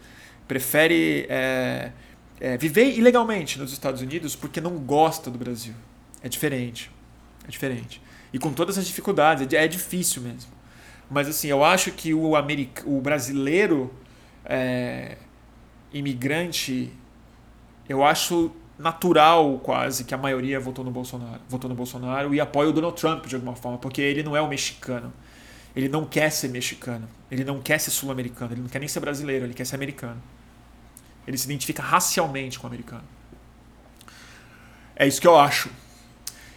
prefere 0.47 1.26
é, 1.28 1.93
é, 2.40 2.57
viver 2.57 2.97
ilegalmente 2.97 3.59
nos 3.59 3.72
Estados 3.72 4.01
Unidos 4.01 4.36
porque 4.36 4.61
não 4.61 4.78
gosta 4.78 5.30
do 5.30 5.38
Brasil. 5.38 5.74
É 6.22 6.28
diferente. 6.28 6.90
É 7.47 7.51
diferente. 7.51 8.01
E 8.32 8.38
com 8.38 8.53
todas 8.53 8.78
as 8.78 8.86
dificuldades, 8.86 9.53
é, 9.53 9.64
é 9.64 9.68
difícil 9.68 10.22
mesmo. 10.22 10.51
Mas 11.11 11.28
assim, 11.28 11.49
eu 11.49 11.62
acho 11.62 11.93
que 11.93 12.14
o, 12.14 12.34
americ... 12.36 12.82
o 12.86 13.01
brasileiro 13.01 13.93
é, 14.45 15.18
imigrante, 15.93 16.90
eu 17.88 18.03
acho 18.05 18.51
natural 18.78 19.61
quase 19.62 20.05
que 20.05 20.14
a 20.14 20.18
maioria 20.18 20.59
votou 20.59 20.84
no 20.84 20.90
Bolsonaro, 20.90 21.40
votou 21.49 21.68
no 21.68 21.76
Bolsonaro 21.76 22.34
e 22.34 22.40
apoia 22.40 22.70
o 22.70 22.72
Donald 22.72 22.99
Trump 22.99 23.26
de 23.26 23.34
alguma 23.34 23.55
forma, 23.55 23.78
porque 23.78 24.01
ele 24.01 24.22
não 24.22 24.36
é 24.36 24.40
o 24.40 24.49
mexicano. 24.49 25.12
Ele 25.74 25.88
não 25.88 26.04
quer 26.04 26.30
ser 26.30 26.48
mexicano, 26.48 27.08
ele 27.30 27.44
não 27.44 27.60
quer 27.60 27.78
ser 27.78 27.90
sul-americano, 27.90 28.52
ele 28.52 28.60
não 28.60 28.68
quer 28.68 28.78
nem 28.78 28.88
ser 28.88 29.00
brasileiro, 29.00 29.46
ele 29.46 29.54
quer 29.54 29.64
ser 29.64 29.76
americano. 29.76 30.22
Ele 31.26 31.38
se 31.38 31.46
identifica 31.46 31.82
racialmente 31.82 32.58
com 32.58 32.66
o 32.66 32.68
americano. 32.68 33.04
É 34.94 35.06
isso 35.06 35.20
que 35.20 35.26
eu 35.26 35.38
acho. 35.38 35.70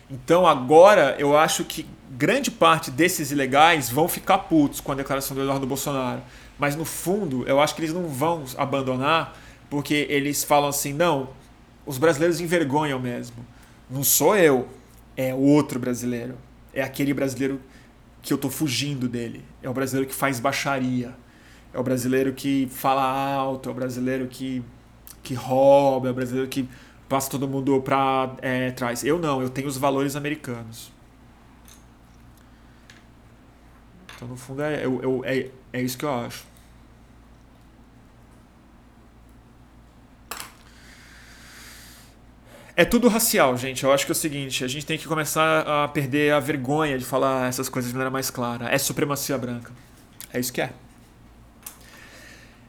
Então 0.10 0.46
agora 0.46 1.16
eu 1.18 1.38
acho 1.38 1.64
que 1.64 1.86
grande 2.12 2.52
parte 2.52 2.92
desses 2.92 3.32
ilegais 3.32 3.90
vão 3.90 4.08
ficar 4.08 4.40
putos 4.40 4.80
com 4.80 4.92
a 4.92 4.96
declaração 4.96 5.36
do 5.36 5.42
Eduardo 5.42 5.66
Bolsonaro. 5.66 6.22
Mas 6.58 6.76
no 6.76 6.86
fundo, 6.86 7.48
eu 7.48 7.60
acho 7.60 7.76
que 7.76 7.82
eles 7.82 7.94
não 7.94 8.08
vão 8.08 8.44
abandonar 8.58 9.38
porque 9.70 10.06
eles 10.10 10.44
falam 10.44 10.70
assim: 10.70 10.94
não, 10.94 11.30
os 11.86 11.98
brasileiros 11.98 12.40
envergonham 12.40 13.00
mesmo. 13.00 13.46
Não 13.90 14.04
sou 14.04 14.38
eu, 14.38 14.68
é 15.16 15.34
outro 15.34 15.80
brasileiro. 15.80 16.38
É 16.74 16.82
aquele 16.82 17.14
brasileiro 17.14 17.60
que 18.26 18.34
eu 18.34 18.40
tô 18.40 18.50
fugindo 18.50 19.08
dele. 19.08 19.46
É 19.62 19.70
o 19.70 19.74
brasileiro 19.74 20.10
que 20.10 20.16
faz 20.16 20.40
baixaria. 20.40 21.16
É 21.72 21.80
o 21.80 21.84
brasileiro 21.84 22.34
que 22.34 22.68
fala 22.72 23.04
alto, 23.04 23.70
é 23.70 23.72
o 23.72 23.76
brasileiro 23.76 24.28
que, 24.28 24.64
que 25.22 25.36
rouba, 25.36 26.08
é 26.08 26.12
o 26.12 26.14
brasileiro 26.14 26.50
que 26.50 26.68
passa 27.08 27.30
todo 27.30 27.48
mundo 27.48 27.80
para 27.82 28.36
é, 28.42 28.72
trás. 28.72 29.04
Eu 29.04 29.20
não, 29.20 29.44
eu 29.44 29.50
tenho 29.50 29.68
os 29.68 29.78
valores 29.78 30.16
americanos. 30.16 30.92
Então, 34.16 34.28
no 34.28 34.36
fundo, 34.36 34.64
é, 34.64 34.84
é, 35.26 35.52
é 35.72 35.82
isso 35.82 35.96
que 35.96 36.06
eu 36.06 36.14
acho. 36.14 36.46
É 42.78 42.84
tudo 42.84 43.08
racial, 43.08 43.56
gente. 43.58 43.84
Eu 43.84 43.94
acho 43.94 44.06
que 44.06 44.12
é 44.12 44.14
o 44.14 44.16
seguinte: 44.16 44.64
a 44.64 44.68
gente 44.68 44.86
tem 44.86 44.98
que 44.98 45.08
começar 45.08 45.62
a 45.62 45.88
perder 45.88 46.34
a 46.34 46.40
vergonha 46.40 46.98
de 46.98 47.06
falar 47.06 47.48
essas 47.48 47.70
coisas 47.70 47.90
de 47.90 47.96
maneira 47.96 48.12
mais 48.12 48.30
clara. 48.30 48.70
É 48.70 48.78
supremacia 48.78 49.38
branca. 49.38 49.72
É 50.34 50.40
isso 50.40 50.52
que 50.52 50.62
é. 50.62 50.74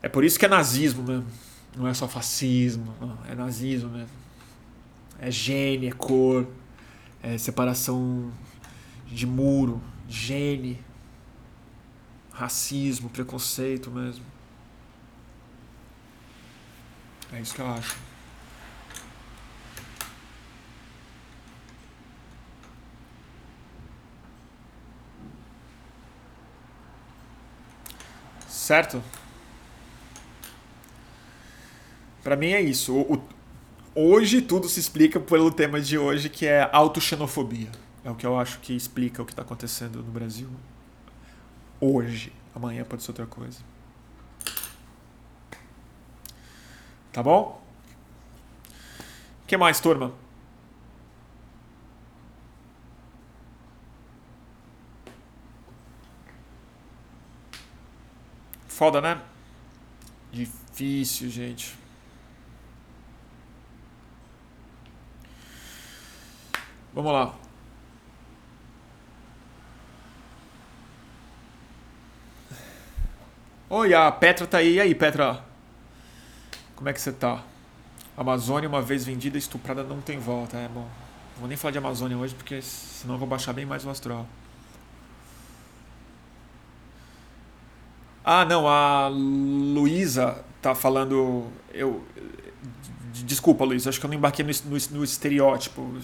É 0.01 0.09
por 0.09 0.25
isso 0.25 0.39
que 0.39 0.45
é 0.45 0.49
nazismo 0.49 1.03
mesmo. 1.03 1.27
Não 1.77 1.89
é 1.89 1.93
só 1.93 2.07
fascismo, 2.07 2.95
não. 3.01 3.19
é 3.29 3.35
nazismo 3.35 3.91
mesmo. 3.91 4.09
É 5.19 5.31
gene, 5.31 5.89
é 5.89 5.93
cor, 5.93 6.47
é 7.23 7.37
separação 7.37 8.33
de 9.07 9.27
muro, 9.27 9.83
gene, 10.09 10.81
racismo, 12.33 13.11
preconceito 13.11 13.91
mesmo. 13.91 14.25
É 17.33 17.41
isso 17.41 17.55
que 17.55 17.61
eu 17.61 17.67
acho. 17.67 17.97
Certo? 28.67 29.01
Para 32.25 32.35
mim 32.35 32.49
é 32.49 32.61
isso. 32.61 32.93
O, 32.93 33.15
o, 33.15 33.23
hoje 33.95 34.43
tudo 34.43 34.69
se 34.69 34.81
explica 34.81 35.21
pelo 35.21 35.53
tema 35.53 35.81
de 35.81 35.97
hoje, 35.97 36.29
que 36.29 36.47
é 36.47 36.69
autoxenofobia. 36.73 37.71
É 38.05 38.11
o 38.11 38.17
que 38.17 38.27
eu 38.27 38.37
acho 38.37 38.59
que 38.59 38.75
explica 38.75 39.23
o 39.23 39.25
que 39.25 39.31
está 39.31 39.43
acontecendo 39.43 40.03
no 40.03 40.11
Brasil 40.11 40.49
hoje. 41.81 42.33
Amanhã 42.57 42.83
pode 42.83 43.05
ser 43.05 43.13
outra 43.13 43.27
coisa. 43.27 43.61
Tá 47.13 47.23
bom? 47.23 47.63
O 49.45 49.47
que 49.47 49.57
mais, 49.57 49.79
turma? 49.79 50.13
Foda, 58.77 59.01
né? 59.01 59.19
Difícil, 60.31 61.31
gente. 61.31 61.75
Vamos 66.93 67.11
lá. 67.11 67.35
Oi, 73.71 73.95
a 73.95 74.13
Petra 74.13 74.47
tá 74.47 74.59
aí. 74.59 74.75
E 74.75 74.81
aí, 74.81 74.95
Petra? 74.95 75.43
Como 76.75 76.91
é 76.91 76.93
que 76.93 77.01
você 77.01 77.13
tá? 77.13 77.43
Amazônia, 78.15 78.69
uma 78.69 78.83
vez 78.83 79.07
vendida, 79.07 79.39
estuprada, 79.39 79.83
não 79.83 80.03
tem 80.03 80.19
volta. 80.19 80.59
É 80.59 80.69
bom. 80.69 80.87
Vou 81.39 81.49
nem 81.49 81.57
falar 81.57 81.73
de 81.73 81.79
Amazônia 81.79 82.19
hoje, 82.19 82.35
porque 82.35 82.61
senão 82.61 83.15
eu 83.15 83.19
vou 83.19 83.27
baixar 83.27 83.55
bem 83.55 83.65
mais 83.65 83.87
o 83.87 83.89
astral. 83.89 84.27
Ah, 88.29 88.45
não, 88.45 88.67
a 88.67 89.07
Luísa 89.07 90.45
tá 90.61 90.75
falando. 90.75 91.47
Eu. 91.73 92.03
Desculpa, 93.25 93.65
Luísa, 93.65 93.89
acho 93.89 94.01
que 94.01 94.05
eu 94.05 94.09
não 94.09 94.17
embarquei 94.17 94.45
no, 94.45 94.51
no, 94.65 94.99
no 94.99 95.05
estereótipo. 95.05 95.95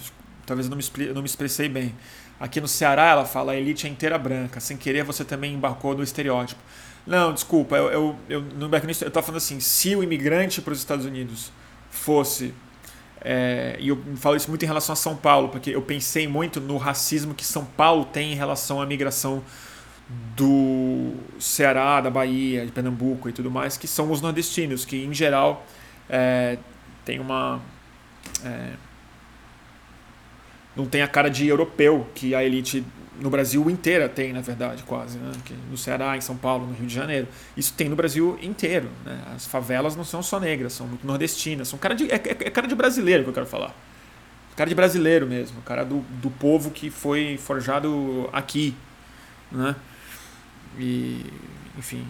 Talvez 0.45 0.67
eu 0.67 0.71
não, 0.71 0.77
me, 0.77 1.13
não 1.13 1.21
me 1.21 1.27
expressei 1.27 1.67
bem. 1.67 1.93
Aqui 2.39 2.61
no 2.61 2.67
Ceará 2.67 3.09
ela 3.09 3.25
fala 3.25 3.51
a 3.51 3.57
elite 3.57 3.87
é 3.87 3.89
inteira 3.89 4.17
branca. 4.17 4.61
Sem 4.61 4.77
querer 4.77 5.03
você 5.03 5.25
também 5.25 5.53
embarcou 5.53 5.97
no 5.97 6.01
estereótipo. 6.01 6.61
Não, 7.05 7.33
desculpa, 7.33 7.75
eu, 7.75 7.91
eu, 7.91 8.15
eu 8.29 8.41
não 8.57 8.67
embarquei 8.67 8.87
nisso. 8.87 9.03
Eu 9.03 9.09
estava 9.09 9.25
falando 9.25 9.39
assim: 9.39 9.59
se 9.59 9.93
o 9.93 10.01
imigrante 10.01 10.61
para 10.61 10.71
os 10.71 10.79
Estados 10.79 11.05
Unidos 11.05 11.51
fosse. 11.91 12.53
É, 13.19 13.75
e 13.79 13.89
eu 13.89 14.01
falo 14.15 14.37
isso 14.37 14.49
muito 14.49 14.63
em 14.63 14.65
relação 14.65 14.93
a 14.93 14.95
São 14.95 15.15
Paulo, 15.15 15.49
porque 15.49 15.71
eu 15.71 15.81
pensei 15.81 16.25
muito 16.25 16.61
no 16.61 16.77
racismo 16.77 17.33
que 17.33 17.45
São 17.45 17.65
Paulo 17.65 18.05
tem 18.05 18.31
em 18.31 18.35
relação 18.35 18.81
à 18.81 18.85
migração 18.85 19.43
do 20.35 21.13
Ceará, 21.39 22.01
da 22.01 22.09
Bahia, 22.09 22.65
de 22.65 22.71
Pernambuco 22.71 23.29
e 23.29 23.31
tudo 23.31 23.49
mais, 23.49 23.77
que 23.77 23.87
são 23.87 24.11
os 24.11 24.21
nordestinos, 24.21 24.85
que 24.85 25.03
em 25.03 25.13
geral 25.13 25.65
é, 26.09 26.57
tem 27.05 27.19
uma. 27.19 27.61
É, 28.43 28.73
não 30.75 30.85
tem 30.85 31.01
a 31.01 31.07
cara 31.07 31.29
de 31.29 31.47
europeu 31.47 32.07
que 32.15 32.33
a 32.33 32.43
elite 32.43 32.83
no 33.19 33.29
Brasil 33.29 33.69
inteira 33.69 34.09
tem, 34.09 34.33
na 34.33 34.41
verdade, 34.41 34.83
quase. 34.83 35.17
Né? 35.17 35.31
no 35.69 35.77
Ceará, 35.77 36.17
em 36.17 36.21
São 36.21 36.35
Paulo, 36.35 36.65
no 36.65 36.73
Rio 36.73 36.87
de 36.87 36.93
Janeiro. 36.93 37.27
Isso 37.55 37.73
tem 37.73 37.87
no 37.87 37.95
Brasil 37.95 38.37
inteiro. 38.41 38.89
Né? 39.05 39.19
As 39.35 39.45
favelas 39.45 39.95
não 39.95 40.03
são 40.03 40.23
só 40.23 40.39
negras, 40.39 40.73
são 40.73 40.87
muito 40.87 41.05
nordestinas. 41.05 41.67
São 41.67 41.77
cara 41.77 41.93
de, 41.93 42.11
é, 42.11 42.15
é, 42.15 42.29
é 42.29 42.49
cara 42.49 42.67
de 42.67 42.75
brasileiro 42.75 43.23
que 43.23 43.29
eu 43.29 43.33
quero 43.33 43.45
falar. 43.45 43.75
Cara 44.55 44.69
de 44.69 44.75
brasileiro 44.75 45.27
mesmo. 45.27 45.61
Cara 45.61 45.83
do, 45.83 45.99
do 46.21 46.29
povo 46.31 46.71
que 46.71 46.89
foi 46.89 47.37
forjado 47.37 48.29
aqui. 48.33 48.75
Né? 49.51 49.75
E, 50.77 51.31
enfim. 51.77 52.07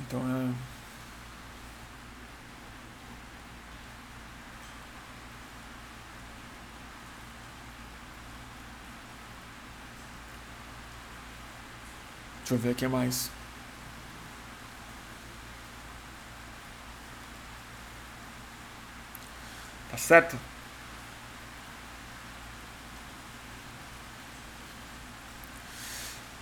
Então 0.00 0.20
é. 0.20 0.52
Deixa 12.40 12.54
eu 12.54 12.58
ver 12.58 12.70
aqui 12.70 12.86
mais. 12.88 13.30
Tá 19.90 19.96
certo? 19.98 20.51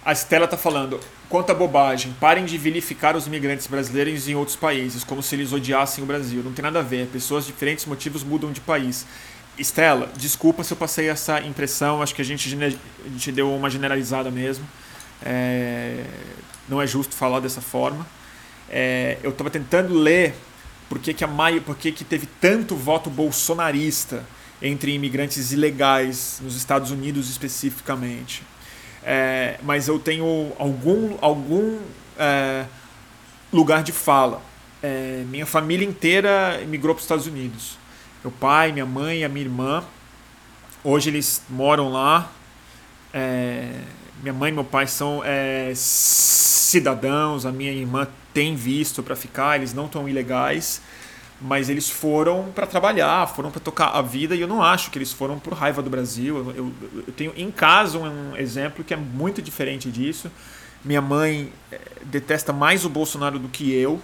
A 0.03 0.13
Estela 0.13 0.49
tá 0.49 0.57
falando, 0.57 0.99
quanta 1.29 1.53
bobagem, 1.53 2.15
parem 2.19 2.47
de 2.47 2.57
vilificar 2.57 3.15
os 3.17 3.27
imigrantes 3.27 3.67
brasileiros 3.67 4.29
em 4.29 4.35
outros 4.35 4.57
países, 4.57 5.05
como 5.05 5.23
se 5.23 5.35
eles 5.35 5.53
odiassem 5.53 6.03
o 6.03 6.07
Brasil. 6.07 6.43
Não 6.43 6.53
tem 6.53 6.63
nada 6.63 6.79
a 6.79 6.83
ver, 6.83 7.07
pessoas 7.09 7.45
de 7.45 7.53
diferentes 7.53 7.85
motivos 7.85 8.25
mudam 8.25 8.51
de 8.51 8.63
país. 8.63 9.07
Estela, 9.59 10.11
desculpa 10.17 10.65
se 10.65 10.73
eu 10.73 10.77
passei 10.77 11.11
essa 11.11 11.41
impressão, 11.41 12.01
acho 12.01 12.15
que 12.15 12.23
a 12.23 12.25
gente, 12.25 12.49
a 12.65 13.09
gente 13.11 13.33
deu 13.33 13.55
uma 13.55 13.69
generalizada 13.69 14.31
mesmo. 14.31 14.67
É, 15.23 16.03
não 16.67 16.81
é 16.81 16.87
justo 16.87 17.15
falar 17.15 17.41
dessa 17.41 17.61
forma. 17.61 18.07
É, 18.71 19.19
eu 19.23 19.31
estava 19.31 19.51
tentando 19.51 19.93
ler 19.93 20.35
por 20.89 20.99
que, 20.99 21.13
que, 21.13 21.23
a 21.23 21.27
Maio, 21.27 21.61
por 21.61 21.77
que, 21.77 21.93
que 21.93 22.05
teve 22.05 22.27
tanto 22.41 22.75
voto 22.75 23.11
bolsonarista 23.11 24.25
entre 24.63 24.95
imigrantes 24.95 25.53
ilegais 25.53 26.41
nos 26.43 26.57
Estados 26.57 26.91
Unidos 26.91 27.29
especificamente. 27.29 28.43
É, 29.05 29.59
mas 29.63 29.89
eu 29.89 29.99
tenho 29.99 30.53
algum, 30.59 31.17
algum 31.21 31.79
é, 32.19 32.67
lugar 33.53 33.83
de 33.83 33.93
fala. 33.93 34.43
É, 34.83 35.25
minha 35.29 35.47
família 35.47 35.87
inteira 35.87 36.63
migrou 36.67 36.95
para 36.95 37.01
os 37.01 37.05
Estados 37.05 37.27
Unidos. 37.27 37.79
Meu 38.23 38.31
pai, 38.31 38.73
minha 38.73 38.87
mãe, 38.87 39.25
a 39.25 39.29
minha 39.29 39.45
irmã. 39.45 39.85
Hoje 40.85 41.11
eles 41.11 41.43
moram 41.49 41.91
lá. 41.91 42.31
É, 43.13 43.73
minha 44.23 44.35
mãe 44.35 44.51
e 44.51 44.55
meu 44.55 44.65
pai 44.65 44.87
são 44.87 45.23
é, 45.25 45.73
cidadãos, 45.75 47.47
a 47.47 47.53
minha 47.53 47.73
irmã 47.73 48.07
tem 48.35 48.55
visto 48.55 49.03
para 49.03 49.17
ficar, 49.17 49.57
eles 49.57 49.73
não 49.73 49.87
estão 49.87 50.09
ilegais, 50.09 50.81
mas 51.41 51.69
eles 51.69 51.89
foram 51.89 52.53
para 52.55 52.67
trabalhar, 52.67 53.27
foram 53.29 53.51
para 53.51 53.61
tocar 53.61 53.89
a 53.89 54.03
vida 54.03 54.35
e 54.35 54.41
eu 54.41 54.49
não 54.49 54.63
acho 54.63 54.91
que 54.91 54.99
eles 54.99 55.13
foram 55.13 55.39
por 55.39 55.55
raiva 55.55 55.83
do 55.83 55.89
Brasil. 55.89 56.37
Eu, 56.37 56.51
eu, 56.55 56.73
eu 57.07 57.13
tenho 57.15 57.33
em 57.37 57.51
casa 57.51 57.99
um 57.99 58.37
exemplo 58.37 58.85
que 58.85 58.93
é 58.93 58.97
muito 58.97 59.41
diferente 59.41 59.91
disso. 59.91 60.31
Minha 60.85 61.01
mãe 61.01 61.53
é, 61.73 61.81
detesta 62.05 62.53
mais 62.53 62.85
o 62.85 62.89
Bolsonaro 62.89 63.39
do 63.39 63.49
que 63.49 63.73
eu. 63.73 64.01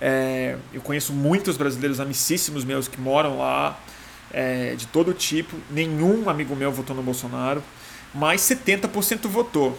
É, 0.00 0.56
eu 0.72 0.80
conheço 0.80 1.12
muitos 1.12 1.56
brasileiros 1.56 2.00
amicíssimos 2.00 2.64
meus 2.64 2.88
que 2.88 3.00
moram 3.00 3.38
lá, 3.38 3.78
é, 4.32 4.74
de 4.74 4.86
todo 4.88 5.12
tipo. 5.14 5.56
Nenhum 5.70 6.28
amigo 6.28 6.56
meu 6.56 6.72
votou 6.72 6.96
no 6.96 7.02
Bolsonaro 7.02 7.62
mas 8.14 8.40
70% 8.42 9.26
votou. 9.26 9.76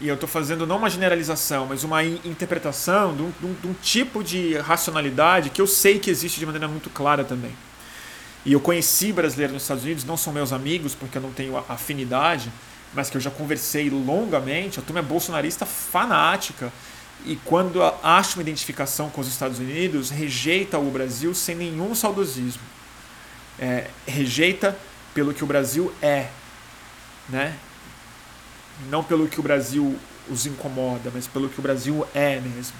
E 0.00 0.08
eu 0.08 0.14
estou 0.14 0.28
fazendo 0.28 0.66
não 0.66 0.76
uma 0.76 0.90
generalização, 0.90 1.66
mas 1.66 1.82
uma 1.82 2.04
interpretação 2.04 3.16
de 3.16 3.22
um, 3.22 3.30
de, 3.40 3.46
um, 3.46 3.54
de 3.54 3.66
um, 3.68 3.74
tipo 3.74 4.22
de 4.22 4.56
racionalidade 4.58 5.48
que 5.48 5.60
eu 5.60 5.66
sei 5.66 5.98
que 5.98 6.10
existe 6.10 6.38
de 6.38 6.44
maneira 6.44 6.68
muito 6.68 6.90
clara 6.90 7.24
também. 7.24 7.52
E 8.44 8.52
eu 8.52 8.60
conheci 8.60 9.12
brasileiros 9.12 9.54
nos 9.54 9.62
Estados 9.62 9.84
Unidos, 9.84 10.04
não 10.04 10.16
são 10.16 10.32
meus 10.32 10.52
amigos 10.52 10.94
porque 10.94 11.16
eu 11.16 11.22
não 11.22 11.32
tenho 11.32 11.56
afinidade, 11.68 12.52
mas 12.92 13.08
que 13.08 13.16
eu 13.16 13.20
já 13.20 13.30
conversei 13.30 13.88
longamente. 13.88 14.78
A 14.78 14.82
turma 14.82 15.00
é 15.00 15.02
bolsonarista 15.02 15.64
fanática 15.64 16.70
e 17.24 17.36
quando 17.44 17.82
acha 18.02 18.36
uma 18.36 18.42
identificação 18.42 19.08
com 19.08 19.20
os 19.20 19.28
Estados 19.28 19.58
Unidos, 19.58 20.10
rejeita 20.10 20.78
o 20.78 20.90
Brasil 20.90 21.34
sem 21.34 21.56
nenhum 21.56 21.94
saudosismo. 21.94 22.62
É, 23.58 23.88
rejeita 24.06 24.76
pelo 25.14 25.32
que 25.32 25.42
o 25.42 25.46
Brasil 25.46 25.92
é, 26.02 26.28
né? 27.28 27.56
Não 28.88 29.02
pelo 29.02 29.28
que 29.28 29.40
o 29.40 29.42
Brasil 29.42 29.98
os 30.28 30.46
incomoda, 30.46 31.10
mas 31.14 31.26
pelo 31.26 31.48
que 31.48 31.58
o 31.58 31.62
Brasil 31.62 32.06
é 32.14 32.40
mesmo. 32.40 32.76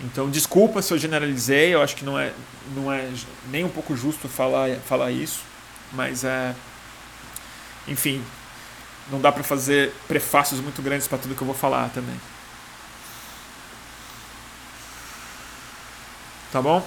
Então, 0.00 0.28
desculpa 0.28 0.82
se 0.82 0.92
eu 0.92 0.98
generalizei, 0.98 1.74
eu 1.74 1.82
acho 1.82 1.96
que 1.96 2.04
não 2.04 2.18
é, 2.18 2.32
não 2.74 2.92
é 2.92 3.08
nem 3.50 3.64
um 3.64 3.68
pouco 3.68 3.96
justo 3.96 4.28
falar, 4.28 4.76
falar 4.86 5.10
isso, 5.10 5.40
mas 5.92 6.24
é. 6.24 6.54
Enfim, 7.86 8.22
não 9.10 9.20
dá 9.20 9.30
para 9.30 9.44
fazer 9.44 9.92
prefácios 10.08 10.60
muito 10.60 10.80
grandes 10.82 11.06
para 11.06 11.18
tudo 11.18 11.34
que 11.34 11.42
eu 11.42 11.46
vou 11.46 11.54
falar 11.54 11.90
também. 11.90 12.18
Tá 16.50 16.62
bom? 16.62 16.86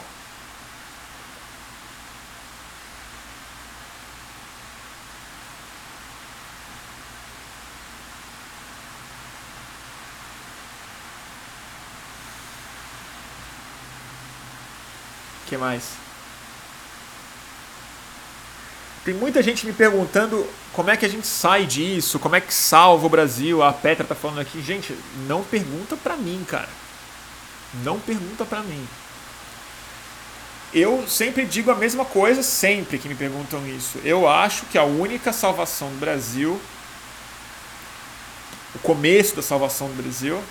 Que 15.57 15.59
mais? 15.59 15.83
Tem 19.03 19.13
muita 19.13 19.41
gente 19.41 19.65
me 19.65 19.73
perguntando 19.73 20.47
como 20.73 20.89
é 20.91 20.97
que 20.97 21.05
a 21.05 21.09
gente 21.09 21.25
sai 21.25 21.65
disso, 21.65 22.19
como 22.19 22.35
é 22.35 22.41
que 22.41 22.53
salva 22.53 23.05
o 23.05 23.09
Brasil. 23.09 23.63
A 23.63 23.73
Petra 23.73 24.05
tá 24.05 24.13
falando 24.13 24.39
aqui, 24.39 24.61
gente, 24.61 24.95
não 25.27 25.43
pergunta 25.43 25.97
pra 25.97 26.15
mim, 26.15 26.45
cara. 26.47 26.69
Não 27.83 27.99
pergunta 27.99 28.45
pra 28.45 28.61
mim. 28.61 28.87
Eu 30.73 31.07
sempre 31.07 31.45
digo 31.45 31.71
a 31.71 31.75
mesma 31.75 32.03
coisa, 32.03 32.43
sempre 32.43 32.99
que 32.99 33.07
me 33.07 33.15
perguntam 33.15 33.65
isso. 33.65 33.99
Eu 34.03 34.27
acho 34.27 34.65
que 34.65 34.77
a 34.77 34.83
única 34.83 35.31
salvação 35.31 35.89
do 35.89 35.99
Brasil, 35.99 36.59
o 38.75 38.79
começo 38.79 39.35
da 39.35 39.41
salvação 39.41 39.88
do 39.88 40.01
Brasil, 40.01 40.43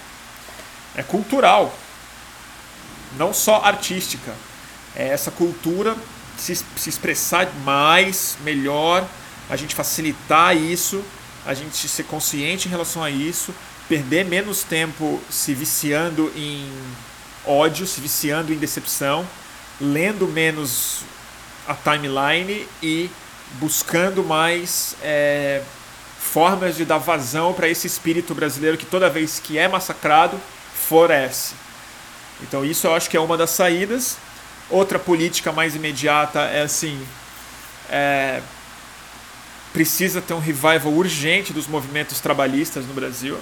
é 0.95 1.03
cultural, 1.03 1.73
não 3.19 3.35
só 3.35 3.63
artística 3.63 4.33
essa 4.97 5.31
cultura 5.31 5.97
se, 6.39 6.55
se 6.55 6.89
expressar 6.89 7.51
mais, 7.65 8.37
melhor, 8.43 9.07
a 9.49 9.57
gente 9.57 9.75
facilitar 9.75 10.57
isso, 10.57 11.03
a 11.45 11.55
gente 11.55 11.89
ser 11.89 12.05
consciente 12.05 12.69
em 12.69 12.71
relação 12.71 13.03
a 13.03 13.11
isso, 13.11 13.55
perder 13.89 14.25
menos 14.25 14.63
tempo 14.63 15.21
se 15.31 15.55
viciando 15.55 16.33
em 16.35 16.69
ódio, 17.45 17.87
se 17.87 18.01
viciando 18.01 18.53
em 18.53 18.57
decepção, 18.57 19.27
lendo 19.81 20.27
menos 20.27 21.03
a 21.69 21.75
timeline 21.75 22.67
e 22.83 23.09
buscando 23.61 24.25
mais 24.25 24.97
é, 25.03 25.63
formas 26.19 26.77
de 26.77 26.85
dar 26.85 26.99
vazão 26.99 27.53
para 27.53 27.69
esse 27.69 27.87
espírito 27.87 28.35
brasileiro 28.35 28.77
que 28.77 28.87
toda 28.87 29.09
vez 29.09 29.41
que 29.43 29.57
é 29.57 29.69
massacrado 29.69 30.41
floresce. 30.75 31.55
Então 32.43 32.65
isso 32.65 32.87
eu 32.87 32.95
acho 32.95 33.09
que 33.09 33.17
é 33.17 33.21
uma 33.21 33.37
das 33.37 33.51
saídas. 33.51 34.19
Outra 34.69 34.99
política 34.99 35.53
mais 35.53 35.75
imediata 35.75 36.41
é 36.41 36.63
assim: 36.63 37.01
é, 37.89 38.43
precisa 39.73 40.21
ter 40.21 40.35
um 40.35 40.39
revival 40.39 40.93
urgente 40.93 41.53
dos 41.53 41.67
movimentos 41.67 42.21
trabalhistas 42.21 42.87
no 42.87 42.95
Brasil. 42.95 43.39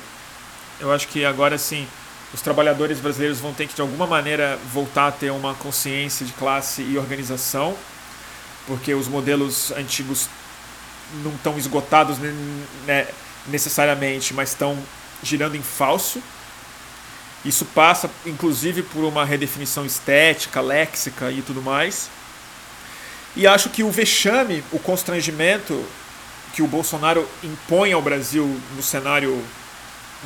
Eu 0.81 0.93
acho 0.93 1.09
que 1.09 1.25
agora 1.25 1.57
sim 1.57 1.87
os 2.33 2.41
trabalhadores 2.41 2.99
brasileiros 2.99 3.39
vão 3.39 3.55
ter 3.55 3.69
que 3.69 3.75
de 3.75 3.81
alguma 3.81 4.07
maneira 4.07 4.59
voltar 4.73 5.07
a 5.07 5.13
ter 5.13 5.31
uma 5.31 5.55
consciência 5.55 6.27
de 6.27 6.33
classe 6.33 6.83
e 6.83 6.99
organização, 6.99 7.77
porque 8.67 8.93
os 8.93 9.07
modelos 9.07 9.71
antigos 9.71 10.29
não 11.23 11.31
estão 11.33 11.57
esgotados 11.57 12.19
né, 12.19 13.07
necessariamente, 13.47 14.35
mas 14.35 14.49
estão 14.49 14.77
girando 15.23 15.57
em 15.57 15.63
falso. 15.63 16.21
Isso 17.45 17.65
passa, 17.67 18.11
inclusive, 18.25 18.83
por 18.83 19.05
uma 19.05 19.25
redefinição 19.25 19.85
estética, 19.85 20.61
léxica 20.61 21.31
e 21.31 21.43
tudo 21.43 21.61
mais. 21.61 22.09
E 23.37 23.47
acho 23.47 23.69
que 23.69 23.83
o 23.83 23.91
vexame, 23.91 24.65
o 24.73 24.79
constrangimento 24.79 25.85
que 26.55 26.63
o 26.63 26.67
Bolsonaro 26.67 27.29
impõe 27.43 27.93
ao 27.93 28.01
Brasil 28.01 28.61
no 28.77 28.83
cenário 28.83 29.45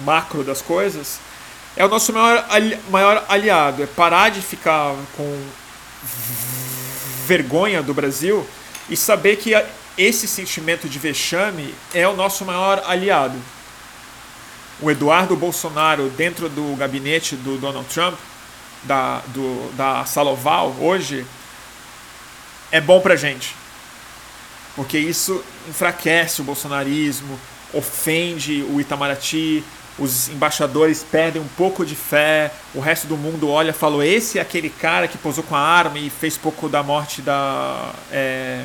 macro 0.05 0.45
das 0.45 0.63
coisas 0.63 1.19
é 1.77 1.85
o 1.85 1.89
nosso 1.89 2.13
maior, 2.13 2.45
ali, 2.49 2.79
maior 2.91 3.25
aliado. 3.29 3.83
É 3.83 3.87
parar 3.87 4.31
de 4.31 4.41
ficar 4.41 4.95
com 5.17 5.47
vergonha 7.27 7.83
do 7.83 7.95
Brasil 7.95 8.47
e 8.91 8.97
saber 8.97 9.37
que 9.37 9.53
esse 9.97 10.27
sentimento 10.27 10.89
de 10.89 10.99
vexame 10.99 11.75
é 11.95 12.07
o 12.07 12.17
nosso 12.17 12.45
maior 12.45 12.83
aliado. 12.87 13.39
O 14.81 14.91
Eduardo 14.91 15.35
Bolsonaro, 15.37 16.09
dentro 16.11 16.49
do 16.49 16.77
gabinete 16.77 17.35
do 17.35 17.59
Donald 17.59 17.89
Trump, 17.93 18.15
da, 18.85 19.21
do, 19.29 19.73
da 19.77 20.05
sala 20.05 20.31
oval, 20.31 20.75
hoje, 20.81 21.27
é 22.71 22.81
bom 22.81 23.01
pra 23.01 23.17
gente. 23.17 23.55
Porque 24.77 24.97
isso 24.97 25.43
enfraquece 25.69 26.41
o 26.41 26.45
bolsonarismo, 26.45 27.39
ofende 27.73 28.63
o 28.71 28.81
Itamaraty, 28.81 29.65
os 29.99 30.29
embaixadores 30.29 31.03
perdem 31.03 31.43
um 31.43 31.49
pouco 31.49 31.85
de 31.85 31.97
fé, 31.97 32.53
o 32.73 32.79
resto 32.79 33.09
do 33.09 33.17
mundo 33.17 33.49
olha 33.51 33.71
e 33.71 33.73
fala: 33.73 34.07
esse 34.07 34.39
é 34.39 34.43
aquele 34.43 34.71
cara 34.71 35.09
que 35.09 35.19
posou 35.19 35.43
com 35.43 35.57
a 35.57 35.61
arma 35.61 35.99
e 35.99 36.09
fez 36.09 36.37
pouco 36.37 36.69
da 36.69 36.83
morte 36.85 37.21
da 37.21 37.93
é... 38.13 38.65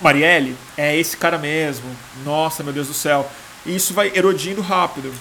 Marielle? 0.00 0.56
É 0.76 0.96
esse 0.96 1.16
cara 1.16 1.36
mesmo. 1.36 1.84
Nossa, 2.24 2.62
meu 2.62 2.72
Deus 2.72 2.88
do 2.88 2.94
céu. 2.94 3.30
E 3.66 3.74
isso 3.74 3.92
vai 3.92 4.12
erodindo 4.14 4.62
rápido. 4.62 5.12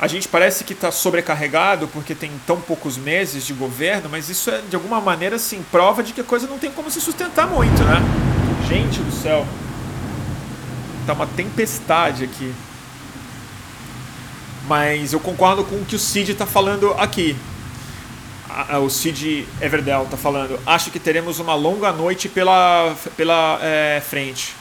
A 0.00 0.08
gente 0.08 0.26
parece 0.26 0.64
que 0.64 0.72
está 0.72 0.90
sobrecarregado 0.90 1.86
porque 1.88 2.14
tem 2.14 2.32
tão 2.46 2.60
poucos 2.60 2.96
meses 2.96 3.46
de 3.46 3.52
governo, 3.52 4.08
mas 4.10 4.28
isso 4.28 4.50
é 4.50 4.60
de 4.60 4.74
alguma 4.74 5.00
maneira 5.00 5.36
assim 5.36 5.64
prova 5.70 6.02
de 6.02 6.12
que 6.12 6.20
a 6.20 6.24
coisa 6.24 6.48
não 6.48 6.58
tem 6.58 6.70
como 6.70 6.90
se 6.90 7.00
sustentar 7.00 7.46
muito, 7.46 7.82
né? 7.84 8.02
Gente 8.68 8.98
do 9.00 9.12
céu, 9.12 9.46
tá 11.06 11.12
uma 11.12 11.26
tempestade 11.26 12.24
aqui. 12.24 12.52
Mas 14.66 15.12
eu 15.12 15.20
concordo 15.20 15.62
com 15.62 15.76
o 15.76 15.84
que 15.84 15.94
o 15.94 15.98
Cid 15.98 16.32
está 16.32 16.46
falando 16.46 16.92
aqui. 16.94 17.36
O 18.82 18.88
Cid 18.88 19.46
Everdell 19.60 20.04
está 20.04 20.16
falando. 20.16 20.58
Acho 20.66 20.90
que 20.90 20.98
teremos 20.98 21.38
uma 21.38 21.54
longa 21.54 21.92
noite 21.92 22.28
pela, 22.28 22.94
pela 23.16 23.58
é, 23.60 24.02
frente. 24.04 24.54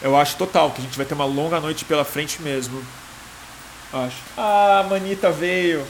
Eu 0.00 0.16
acho 0.16 0.36
total 0.36 0.70
que 0.70 0.80
a 0.80 0.84
gente 0.84 0.96
vai 0.96 1.04
ter 1.04 1.14
uma 1.14 1.24
longa 1.24 1.60
noite 1.60 1.84
pela 1.84 2.04
frente 2.04 2.40
mesmo. 2.40 2.84
Acho. 3.92 4.16
Ah, 4.36 4.80
a 4.80 4.82
Manita 4.84 5.30
veio. 5.30 5.86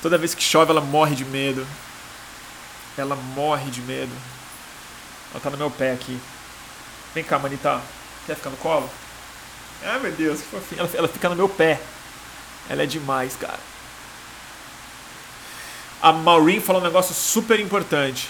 Toda 0.00 0.18
vez 0.18 0.34
que 0.34 0.42
chove 0.42 0.70
ela 0.70 0.80
morre 0.80 1.16
de 1.16 1.24
medo. 1.24 1.66
Ela 2.96 3.16
morre 3.16 3.70
de 3.70 3.80
medo. 3.82 4.12
Ela 5.32 5.40
tá 5.40 5.50
no 5.50 5.56
meu 5.56 5.70
pé 5.70 5.92
aqui. 5.92 6.18
Vem 7.14 7.24
cá, 7.24 7.38
Manita. 7.38 7.80
Quer 8.26 8.36
ficar 8.36 8.50
no 8.50 8.56
colo? 8.58 8.88
Ah, 9.84 9.98
meu 9.98 10.12
Deus, 10.12 10.40
que 10.40 10.48
fofinha. 10.48 10.80
Ela, 10.80 10.90
ela 10.94 11.08
fica 11.08 11.28
no 11.28 11.36
meu 11.36 11.48
pé. 11.48 11.80
Ela 12.68 12.82
é 12.82 12.86
demais, 12.86 13.34
cara. 13.36 13.58
A 16.00 16.12
Maureen 16.12 16.60
falou 16.60 16.80
um 16.80 16.84
negócio 16.84 17.14
super 17.14 17.58
importante. 17.58 18.28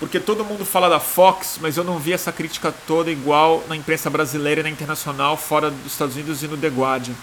Porque 0.00 0.18
todo 0.18 0.42
mundo 0.46 0.64
fala 0.64 0.88
da 0.88 0.98
Fox, 0.98 1.58
mas 1.60 1.76
eu 1.76 1.84
não 1.84 1.98
vi 1.98 2.14
essa 2.14 2.32
crítica 2.32 2.74
toda 2.86 3.10
igual 3.10 3.62
na 3.68 3.76
imprensa 3.76 4.08
brasileira 4.08 4.60
e 4.60 4.64
na 4.64 4.70
internacional, 4.70 5.36
fora 5.36 5.70
dos 5.70 5.92
Estados 5.92 6.16
Unidos 6.16 6.42
e 6.42 6.48
no 6.48 6.56
The 6.56 6.68
Guardian. 6.68 7.14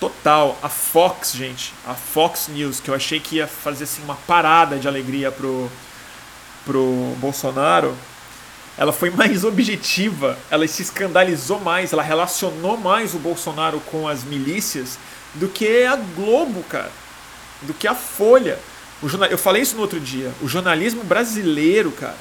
Total, 0.00 0.58
a 0.62 0.70
Fox, 0.70 1.32
gente, 1.32 1.74
a 1.86 1.92
Fox 1.92 2.48
News, 2.48 2.80
que 2.80 2.88
eu 2.88 2.94
achei 2.94 3.20
que 3.20 3.36
ia 3.36 3.46
fazer 3.46 3.84
assim, 3.84 4.02
uma 4.02 4.14
parada 4.14 4.78
de 4.78 4.88
alegria 4.88 5.30
pro, 5.30 5.70
pro 6.64 7.14
Bolsonaro, 7.18 7.94
ela 8.78 8.92
foi 8.92 9.10
mais 9.14 9.44
objetiva, 9.44 10.38
ela 10.50 10.66
se 10.66 10.80
escandalizou 10.80 11.60
mais, 11.60 11.92
ela 11.92 12.02
relacionou 12.02 12.78
mais 12.78 13.14
o 13.14 13.18
Bolsonaro 13.18 13.80
com 13.80 14.08
as 14.08 14.24
milícias 14.24 14.98
do 15.34 15.46
que 15.46 15.84
a 15.84 15.96
Globo, 15.96 16.62
cara, 16.64 16.90
do 17.60 17.74
que 17.74 17.86
a 17.86 17.94
Folha. 17.94 18.58
O. 19.02 19.06
Eu 19.26 19.38
falei 19.38 19.62
isso 19.62 19.76
no 19.76 19.82
outro 19.82 20.00
dia. 20.00 20.32
O 20.40 20.48
jornalismo 20.48 21.04
brasileiro, 21.04 21.90
cara, 21.92 22.16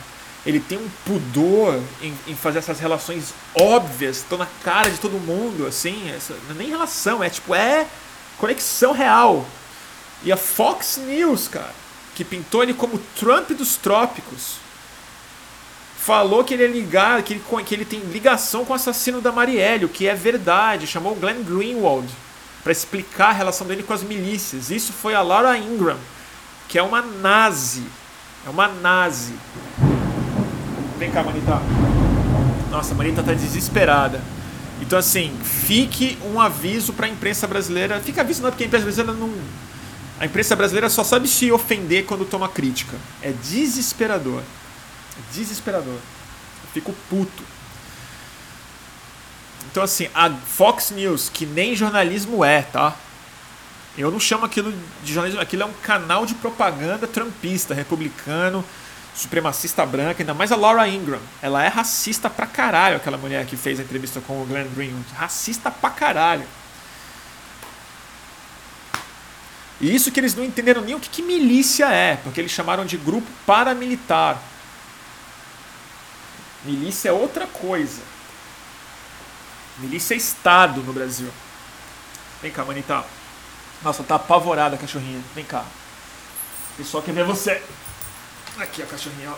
ele 0.45 0.59
tem 0.59 0.77
um 0.77 0.89
pudor 1.05 1.79
em, 2.01 2.13
em 2.27 2.35
fazer 2.35 2.59
essas 2.59 2.79
relações 2.79 3.33
óbvias, 3.55 4.17
estão 4.17 4.37
na 4.37 4.47
cara 4.63 4.89
de 4.89 4.99
todo 4.99 5.13
mundo, 5.13 5.65
assim, 5.65 6.11
essa, 6.11 6.33
não 6.47 6.55
é 6.55 6.57
nem 6.59 6.69
relação, 6.69 7.23
é 7.23 7.29
tipo, 7.29 7.55
é 7.55 7.87
conexão 8.37 8.91
real. 8.91 9.45
E 10.23 10.31
a 10.31 10.37
Fox 10.37 10.97
News, 10.97 11.47
cara, 11.47 11.73
que 12.15 12.23
pintou 12.23 12.63
ele 12.63 12.73
como 12.73 12.99
Trump 13.17 13.51
dos 13.51 13.75
trópicos, 13.77 14.57
falou 15.97 16.43
que 16.43 16.53
ele 16.53 16.65
é 16.65 16.67
ligado, 16.67 17.23
que 17.23 17.33
ele, 17.33 17.43
que 17.65 17.75
ele 17.75 17.85
tem 17.85 17.99
ligação 18.01 18.65
com 18.65 18.73
o 18.73 18.75
assassino 18.75 19.21
da 19.21 19.31
Marielle, 19.31 19.85
o 19.85 19.89
que 19.89 20.07
é 20.07 20.13
verdade, 20.13 20.85
chamou 20.85 21.13
o 21.13 21.15
Glenn 21.15 21.41
Greenwald 21.43 22.09
para 22.61 22.73
explicar 22.73 23.29
a 23.29 23.33
relação 23.33 23.65
dele 23.65 23.83
com 23.83 23.93
as 23.93 24.03
milícias. 24.03 24.69
Isso 24.69 24.91
foi 24.91 25.15
a 25.15 25.21
Laura 25.21 25.57
Ingram, 25.57 25.97
que 26.73 26.79
é 26.79 26.81
uma 26.81 27.03
nazi. 27.03 27.83
É 28.47 28.49
uma 28.49 28.67
nazi. 28.67 29.35
Vem 30.97 31.11
cá, 31.11 31.21
Manita. 31.21 31.61
Nossa, 32.71 32.95
a 32.95 32.97
Manita 32.97 33.21
tá 33.21 33.31
desesperada. 33.31 34.19
Então, 34.81 34.97
assim, 34.97 35.31
fique 35.43 36.17
um 36.25 36.41
aviso 36.41 36.91
para 36.91 37.05
a 37.05 37.09
imprensa 37.09 37.45
brasileira. 37.45 37.99
Fica 37.99 38.21
aviso 38.21 38.41
não, 38.41 38.49
porque 38.49 38.63
a 38.63 38.65
imprensa 38.65 38.85
brasileira 38.85 39.13
não. 39.13 39.31
A 40.19 40.25
imprensa 40.25 40.55
brasileira 40.55 40.89
só 40.89 41.03
sabe 41.03 41.27
se 41.27 41.51
ofender 41.51 42.07
quando 42.07 42.25
toma 42.25 42.49
crítica. 42.49 42.97
É 43.21 43.31
desesperador. 43.31 44.41
É 44.41 45.21
desesperador. 45.31 45.93
Eu 45.93 46.69
fico 46.73 46.91
puto. 47.07 47.43
Então, 49.69 49.83
assim, 49.83 50.09
a 50.15 50.27
Fox 50.31 50.89
News, 50.89 51.29
que 51.29 51.45
nem 51.45 51.75
jornalismo 51.75 52.43
é, 52.43 52.63
tá? 52.63 52.95
Eu 53.97 54.09
não 54.09 54.19
chamo 54.19 54.45
aquilo 54.45 54.73
de 55.03 55.13
jornalismo, 55.13 55.41
aquilo 55.41 55.63
é 55.63 55.65
um 55.65 55.73
canal 55.83 56.25
de 56.25 56.33
propaganda 56.35 57.07
trumpista, 57.07 57.73
republicano, 57.73 58.65
supremacista 59.15 59.85
branca, 59.85 60.23
ainda 60.23 60.33
mais 60.33 60.51
a 60.51 60.55
Laura 60.55 60.87
Ingram. 60.87 61.19
Ela 61.41 61.63
é 61.63 61.67
racista 61.67 62.29
pra 62.29 62.47
caralho, 62.47 62.95
aquela 62.95 63.17
mulher 63.17 63.45
que 63.45 63.55
fez 63.55 63.79
a 63.79 63.83
entrevista 63.83 64.19
com 64.21 64.41
o 64.41 64.45
Glenn 64.45 64.67
Greenwood. 64.69 65.05
Racista 65.13 65.69
pra 65.69 65.91
caralho. 65.91 66.45
E 69.79 69.93
isso 69.93 70.11
que 70.11 70.19
eles 70.19 70.33
não 70.33 70.43
entenderam 70.43 70.81
nem 70.81 70.95
o 70.95 70.99
que, 70.99 71.09
que 71.09 71.21
milícia 71.21 71.85
é, 71.91 72.15
porque 72.15 72.39
eles 72.39 72.51
chamaram 72.51 72.85
de 72.85 72.97
grupo 72.97 73.27
paramilitar. 73.45 74.41
Milícia 76.65 77.09
é 77.09 77.11
outra 77.11 77.45
coisa. 77.45 78.01
Milícia 79.77 80.13
é 80.13 80.17
Estado 80.17 80.81
no 80.81 80.93
Brasil. 80.93 81.29
Vem 82.41 82.51
cá, 82.51 82.63
manita. 82.63 83.03
Nossa, 83.83 84.03
tá 84.03 84.15
apavorada 84.15 84.75
a 84.75 84.79
cachorrinha. 84.79 85.21
Vem 85.35 85.43
cá. 85.43 85.65
Pessoal 86.77 87.03
quer 87.03 87.13
ver 87.13 87.25
você. 87.25 87.61
Aqui 88.57 88.81
a 88.81 88.85
cachorrinha, 88.85 89.31
ó. 89.31 89.35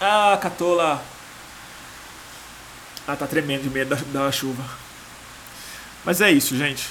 Ah, 0.00 0.38
catola. 0.40 1.02
Ah, 3.06 3.16
tá 3.16 3.26
tremendo 3.26 3.62
de 3.62 3.70
medo 3.70 3.94
da, 3.94 4.24
da 4.24 4.32
chuva. 4.32 4.64
Mas 6.04 6.20
é 6.20 6.30
isso, 6.30 6.56
gente. 6.56 6.88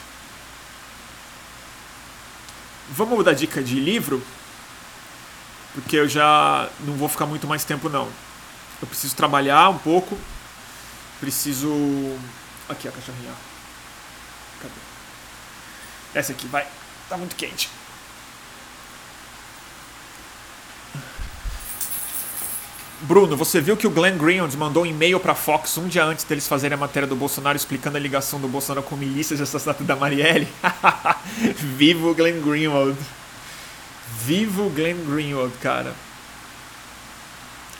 Vamos 2.90 3.23
dar 3.23 3.34
dica 3.34 3.64
de 3.64 3.80
livro? 3.80 4.22
Porque 5.73 5.95
eu 5.95 6.07
já 6.07 6.69
não 6.82 6.95
vou 6.95 7.10
ficar 7.10 7.26
muito 7.26 7.48
mais 7.48 7.64
tempo, 7.64 7.90
não. 7.90 8.10
Eu 8.82 8.88
preciso 8.88 9.15
trabalhar 9.15 9.69
um 9.69 9.77
pouco 9.77 10.18
Preciso. 11.19 11.69
Aqui 12.68 12.88
a 12.88 12.91
cachorrinha. 12.91 13.32
Essa 16.16 16.32
aqui, 16.32 16.48
vai. 16.48 16.66
Tá 17.10 17.18
muito 17.18 17.36
quente. 17.36 17.70
Bruno, 23.02 23.36
você 23.36 23.60
viu 23.60 23.76
que 23.76 23.86
o 23.86 23.90
Glenn 23.92 24.18
Greenwald 24.18 24.56
mandou 24.58 24.84
um 24.84 24.86
e-mail 24.86 25.20
para 25.20 25.36
Fox 25.36 25.78
um 25.78 25.88
dia 25.88 26.04
antes 26.04 26.24
deles 26.24 26.48
fazerem 26.48 26.76
a 26.76 26.80
matéria 26.80 27.08
do 27.08 27.16
Bolsonaro 27.16 27.56
explicando 27.56 27.98
a 27.98 28.00
ligação 28.00 28.40
do 28.40 28.48
Bolsonaro 28.48 28.82
com 28.82 28.96
milícias 28.96 29.38
de 29.38 29.44
assassinato 29.44 29.84
da 29.84 29.96
Marielle? 29.96 30.48
Viva 31.78 32.08
o 32.08 32.16
Glenn 32.16 32.42
Greenwald! 32.42 32.98
Viva 34.24 34.64
o 34.64 34.70
Glenn 34.70 35.06
Greenwald, 35.06 35.54
cara. 35.58 35.94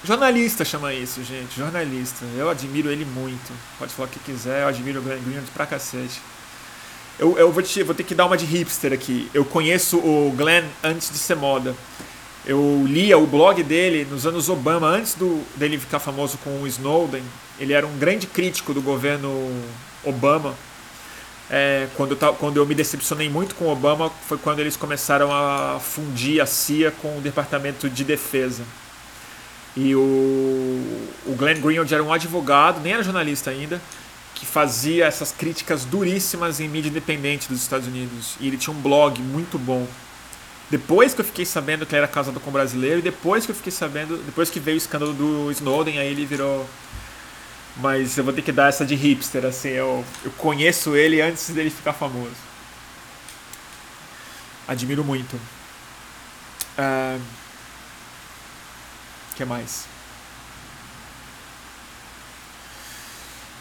Jornalista 0.04 0.64
chama 0.64 0.94
isso, 0.94 1.24
gente. 1.24 1.56
Jornalista. 1.58 2.26
Eu 2.38 2.50
admiro 2.50 2.92
ele 2.92 3.06
muito. 3.06 3.52
Pode 3.80 3.94
falar 3.94 4.10
o 4.10 4.12
que 4.12 4.20
quiser, 4.20 4.62
eu 4.62 4.68
admiro 4.68 5.00
o 5.00 5.04
Glenn 5.04 5.22
Greenwald 5.22 5.50
pra 5.52 5.66
cacete. 5.66 6.22
Eu, 7.18 7.38
eu 7.38 7.52
vou, 7.52 7.64
te, 7.64 7.82
vou 7.82 7.96
ter 7.96 8.04
que 8.04 8.14
dar 8.14 8.26
uma 8.26 8.36
de 8.36 8.46
hipster 8.46 8.92
aqui. 8.92 9.30
Eu 9.34 9.46
conheço 9.46 9.98
o 9.98 10.34
Glenn 10.36 10.66
antes 10.84 11.10
de 11.10 11.18
ser 11.18 11.36
moda. 11.36 11.76
Eu 12.46 12.84
lia 12.86 13.18
o 13.18 13.26
blog 13.26 13.64
dele 13.64 14.06
nos 14.10 14.28
anos 14.28 14.50
Obama, 14.50 14.88
antes 14.88 15.16
do, 15.16 15.44
dele 15.56 15.80
ficar 15.80 16.00
famoso 16.00 16.38
com 16.44 16.62
o 16.62 16.68
Snowden. 16.68 17.24
Ele 17.60 17.74
era 17.74 17.88
um 17.88 17.98
grande 17.98 18.28
crítico 18.28 18.74
do 18.74 18.82
governo 18.82 19.30
Obama. 20.04 20.54
É, 21.50 21.88
quando, 21.96 22.18
eu, 22.20 22.34
quando 22.34 22.58
eu 22.58 22.66
me 22.66 22.76
decepcionei 22.76 23.30
muito 23.30 23.56
com 23.56 23.72
Obama, 23.72 24.12
foi 24.28 24.38
quando 24.38 24.60
eles 24.60 24.76
começaram 24.76 25.32
a 25.32 25.80
fundir 25.80 26.42
a 26.42 26.46
CIA 26.46 26.92
com 26.92 27.18
o 27.18 27.22
Departamento 27.22 27.90
de 27.90 28.04
Defesa. 28.04 28.64
E 29.76 29.96
o, 29.96 30.00
o 31.26 31.36
Glenn 31.38 31.60
Greenwald 31.60 31.94
era 31.94 32.04
um 32.04 32.14
advogado, 32.14 32.82
nem 32.82 32.94
era 32.94 33.04
jornalista 33.04 33.52
ainda, 33.52 33.82
que 34.36 34.46
fazia 34.46 35.06
essas 35.06 35.32
críticas 35.32 35.86
duríssimas 35.86 36.60
em 36.60 36.68
mídia 36.68 36.90
independente 36.90 37.48
dos 37.48 37.62
Estados 37.62 37.88
Unidos. 37.88 38.36
E 38.40 38.48
ele 38.48 38.58
tinha 38.58 38.76
um 38.76 38.80
blog 38.80 39.22
muito 39.22 39.58
bom. 39.58 39.88
Depois 40.70 41.14
que 41.14 41.22
eu 41.22 41.26
fiquei 41.26 41.46
sabendo 41.46 41.86
que 41.86 41.94
ele 41.94 42.00
era 42.00 42.08
casado 42.08 42.40
com 42.40 42.50
um 42.50 42.54
brasileiro, 42.54 43.00
e 43.00 43.02
depois 43.02 43.46
que 43.46 43.52
eu 43.52 43.56
fiquei 43.56 43.72
sabendo, 43.72 44.18
depois 44.18 44.50
que 44.50 44.60
veio 44.60 44.76
o 44.76 44.78
escândalo 44.78 45.14
do 45.14 45.50
Snowden, 45.52 46.00
aí 46.00 46.08
ele 46.08 46.26
virou. 46.26 46.68
Mas 47.78 48.18
eu 48.18 48.24
vou 48.24 48.34
ter 48.34 48.42
que 48.42 48.52
dar 48.52 48.70
essa 48.70 48.86
de 48.86 48.96
hipster, 48.96 49.46
assim, 49.46 49.70
eu, 49.70 50.04
eu 50.24 50.32
conheço 50.32 50.96
ele 50.96 51.22
antes 51.22 51.50
dele 51.50 51.70
ficar 51.70 51.94
famoso. 51.94 52.36
Admiro 54.68 55.04
muito. 55.04 55.36
O 56.78 56.82
uh, 56.82 57.22
que 59.36 59.46
mais? 59.46 59.95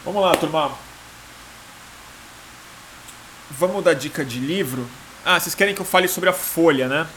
Vamos 0.05 0.21
lá, 0.21 0.35
turma. 0.35 0.71
Vamos 3.49 3.83
dar 3.83 3.95
dica 3.95 4.23
de 4.23 4.37
livro. 4.37 4.87
Ah, 5.25 5.39
vocês 5.39 5.55
querem 5.55 5.73
que 5.73 5.81
eu 5.81 5.85
fale 5.85 6.07
sobre 6.07 6.29
a 6.29 6.33
Folha, 6.33 6.87
né? 6.87 7.07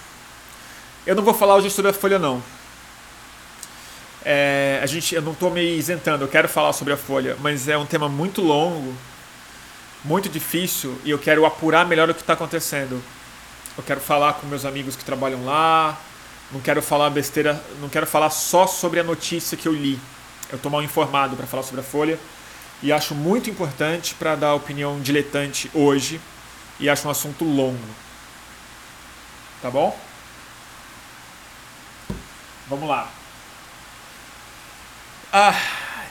Eu 1.06 1.14
não 1.14 1.22
vou 1.22 1.34
falar 1.34 1.56
hoje 1.56 1.68
sobre 1.68 1.90
a 1.90 1.92
Folha, 1.94 2.18
não. 2.18 2.42
É, 4.24 4.80
a 4.82 4.86
gente, 4.86 5.14
eu 5.14 5.20
não 5.20 5.32
estou 5.32 5.50
me 5.50 5.62
isentando, 5.76 6.24
eu 6.24 6.28
quero 6.28 6.48
falar 6.48 6.72
sobre 6.72 6.94
a 6.94 6.96
Folha, 6.96 7.36
mas 7.40 7.68
é 7.68 7.76
um 7.76 7.84
tema 7.84 8.08
muito 8.08 8.40
longo, 8.40 8.94
muito 10.02 10.30
difícil, 10.30 10.98
e 11.04 11.10
eu 11.10 11.18
quero 11.18 11.44
apurar 11.44 11.84
melhor 11.86 12.08
o 12.08 12.14
que 12.14 12.22
está 12.22 12.32
acontecendo. 12.32 13.02
Eu 13.76 13.84
quero 13.84 14.00
falar 14.00 14.32
com 14.34 14.46
meus 14.46 14.64
amigos 14.64 14.96
que 14.96 15.04
trabalham 15.04 15.44
lá, 15.44 15.94
não 16.50 16.60
quero 16.60 16.80
falar 16.80 17.10
besteira, 17.10 17.62
não 17.82 17.90
quero 17.90 18.06
falar 18.06 18.30
só 18.30 18.66
sobre 18.66 18.98
a 18.98 19.04
notícia 19.04 19.58
que 19.58 19.68
eu 19.68 19.74
li. 19.74 20.00
Eu 20.50 20.56
estou 20.56 20.72
mal 20.72 20.82
informado 20.82 21.36
para 21.36 21.46
falar 21.46 21.62
sobre 21.62 21.82
a 21.82 21.84
Folha 21.84 22.18
e 22.82 22.92
acho 22.92 23.14
muito 23.14 23.50
importante 23.50 24.14
para 24.14 24.36
dar 24.36 24.54
opinião 24.54 25.00
diletante 25.00 25.70
hoje 25.74 26.20
e 26.78 26.88
acho 26.88 27.08
um 27.08 27.10
assunto 27.10 27.44
longo. 27.44 27.78
Tá 29.60 29.70
bom? 29.70 29.98
Vamos 32.68 32.88
lá. 32.88 33.10
Ah, 35.32 35.54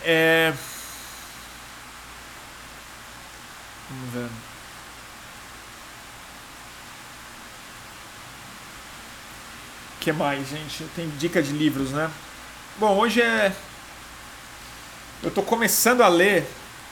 é. 0.03 0.53
Vamos 3.89 4.13
ver. 4.13 4.29
O 9.95 9.99
que 10.01 10.11
mais, 10.11 10.47
gente? 10.49 10.83
Tem 10.95 11.09
dica 11.17 11.41
de 11.41 11.51
livros, 11.51 11.91
né? 11.91 12.11
Bom, 12.77 12.97
hoje 12.97 13.21
é 13.21 13.53
eu 15.23 15.29
estou 15.29 15.43
começando 15.43 16.01
a 16.01 16.07
ler, 16.07 16.47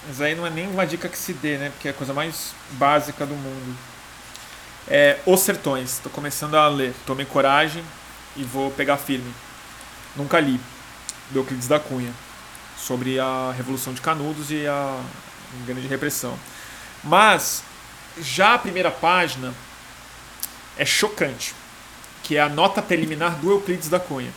mas 0.08 0.22
aí 0.22 0.36
não 0.36 0.46
é 0.46 0.50
nem 0.50 0.68
uma 0.68 0.86
dica 0.86 1.08
que 1.08 1.18
se 1.18 1.34
dê, 1.34 1.58
né? 1.58 1.70
Porque 1.70 1.88
é 1.88 1.92
a 1.92 1.94
coisa 1.94 2.14
mais 2.14 2.54
básica 2.72 3.26
do 3.26 3.36
mundo. 3.36 3.78
É 4.88 5.20
Os 5.26 5.40
Sertões. 5.42 5.94
Estou 5.94 6.12
começando 6.12 6.56
a 6.56 6.68
ler. 6.68 6.94
Tomei 7.06 7.26
coragem 7.26 7.84
e 8.36 8.44
vou 8.44 8.72
pegar 8.72 8.98
firme. 8.98 9.34
Nunca 10.16 10.40
li. 10.40 10.60
Do 11.32 11.40
Euclides 11.40 11.68
da 11.68 11.80
Cunha. 11.80 12.14
Sobre 12.78 13.20
a 13.20 13.54
Revolução 13.56 13.94
de 13.94 14.02
Canudos 14.02 14.52
e 14.52 14.66
a 14.68 15.00
grande 15.66 15.88
repressão. 15.88 16.38
Mas 17.04 17.64
já 18.20 18.54
a 18.54 18.60
primeira 18.60 18.92
página 18.92 19.54
é 20.78 20.86
chocante, 20.86 21.54
que 22.24 22.38
é 22.38 22.42
a 22.42 22.50
nota 22.50 22.82
preliminar 22.82 23.36
do 23.36 23.52
Euclides 23.52 23.90
da 23.90 24.00
Cunha. 24.00 24.32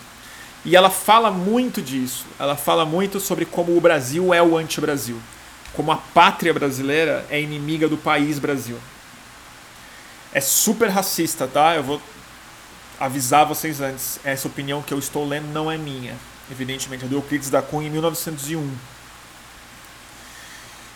E 0.64 0.76
ela 0.76 0.90
fala 0.90 1.30
muito 1.30 1.80
disso. 1.80 2.26
Ela 2.38 2.56
fala 2.56 2.84
muito 2.84 3.20
sobre 3.20 3.44
como 3.44 3.76
o 3.76 3.80
Brasil 3.80 4.34
é 4.34 4.42
o 4.42 4.56
anti-Brasil. 4.56 5.20
Como 5.72 5.92
a 5.92 5.96
pátria 5.96 6.52
brasileira 6.52 7.24
é 7.30 7.40
inimiga 7.40 7.88
do 7.88 7.96
país 7.96 8.38
Brasil. 8.38 8.78
É 10.32 10.40
super 10.40 10.88
racista, 10.88 11.46
tá? 11.46 11.74
Eu 11.74 11.82
vou 11.82 12.02
avisar 12.98 13.46
vocês 13.46 13.80
antes. 13.80 14.18
Essa 14.24 14.48
opinião 14.48 14.82
que 14.82 14.92
eu 14.92 14.98
estou 14.98 15.26
lendo 15.26 15.46
não 15.52 15.70
é 15.70 15.78
minha. 15.78 16.16
Evidentemente, 16.50 17.04
é 17.04 17.08
do 17.08 17.16
Euclides 17.16 17.50
da 17.50 17.62
Cunha 17.62 17.88
em 17.88 17.90
1901. 17.90 18.74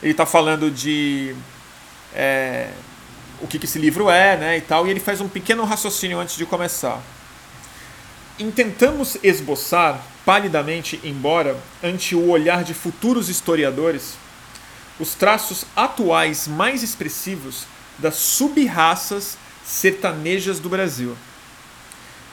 Ele 0.03 0.11
está 0.11 0.27
falando 0.27 0.71
de 0.71 1.37
é, 2.13 2.71
o 3.41 3.47
que, 3.47 3.59
que 3.59 3.67
esse 3.67 3.79
livro 3.79 4.11
é, 4.11 4.37
né, 4.37 4.59
e 4.59 4.61
tal, 4.61 4.87
e 4.87 4.91
ele 4.91 4.99
faz 4.99 5.21
um 5.21 5.29
pequeno 5.29 5.65
raciocínio 5.65 6.19
antes 6.19 6.37
de 6.37 6.45
começar 6.45 7.01
intentamos 8.39 9.17
esboçar, 9.23 10.01
palidamente 10.25 11.01
embora, 11.05 11.57
ante 11.83 12.15
o 12.15 12.29
olhar 12.29 12.65
de 12.65 12.75
futuros 12.75 13.29
historiadores, 13.29 14.15
os 14.99 15.15
traços 15.15 15.65
atuais 15.75 16.47
mais 16.47 16.83
expressivos 16.83 17.65
das 17.99 18.15
sub-raças 18.17 19.37
sertanejas 19.65 20.59
do 20.59 20.69
Brasil. 20.69 21.17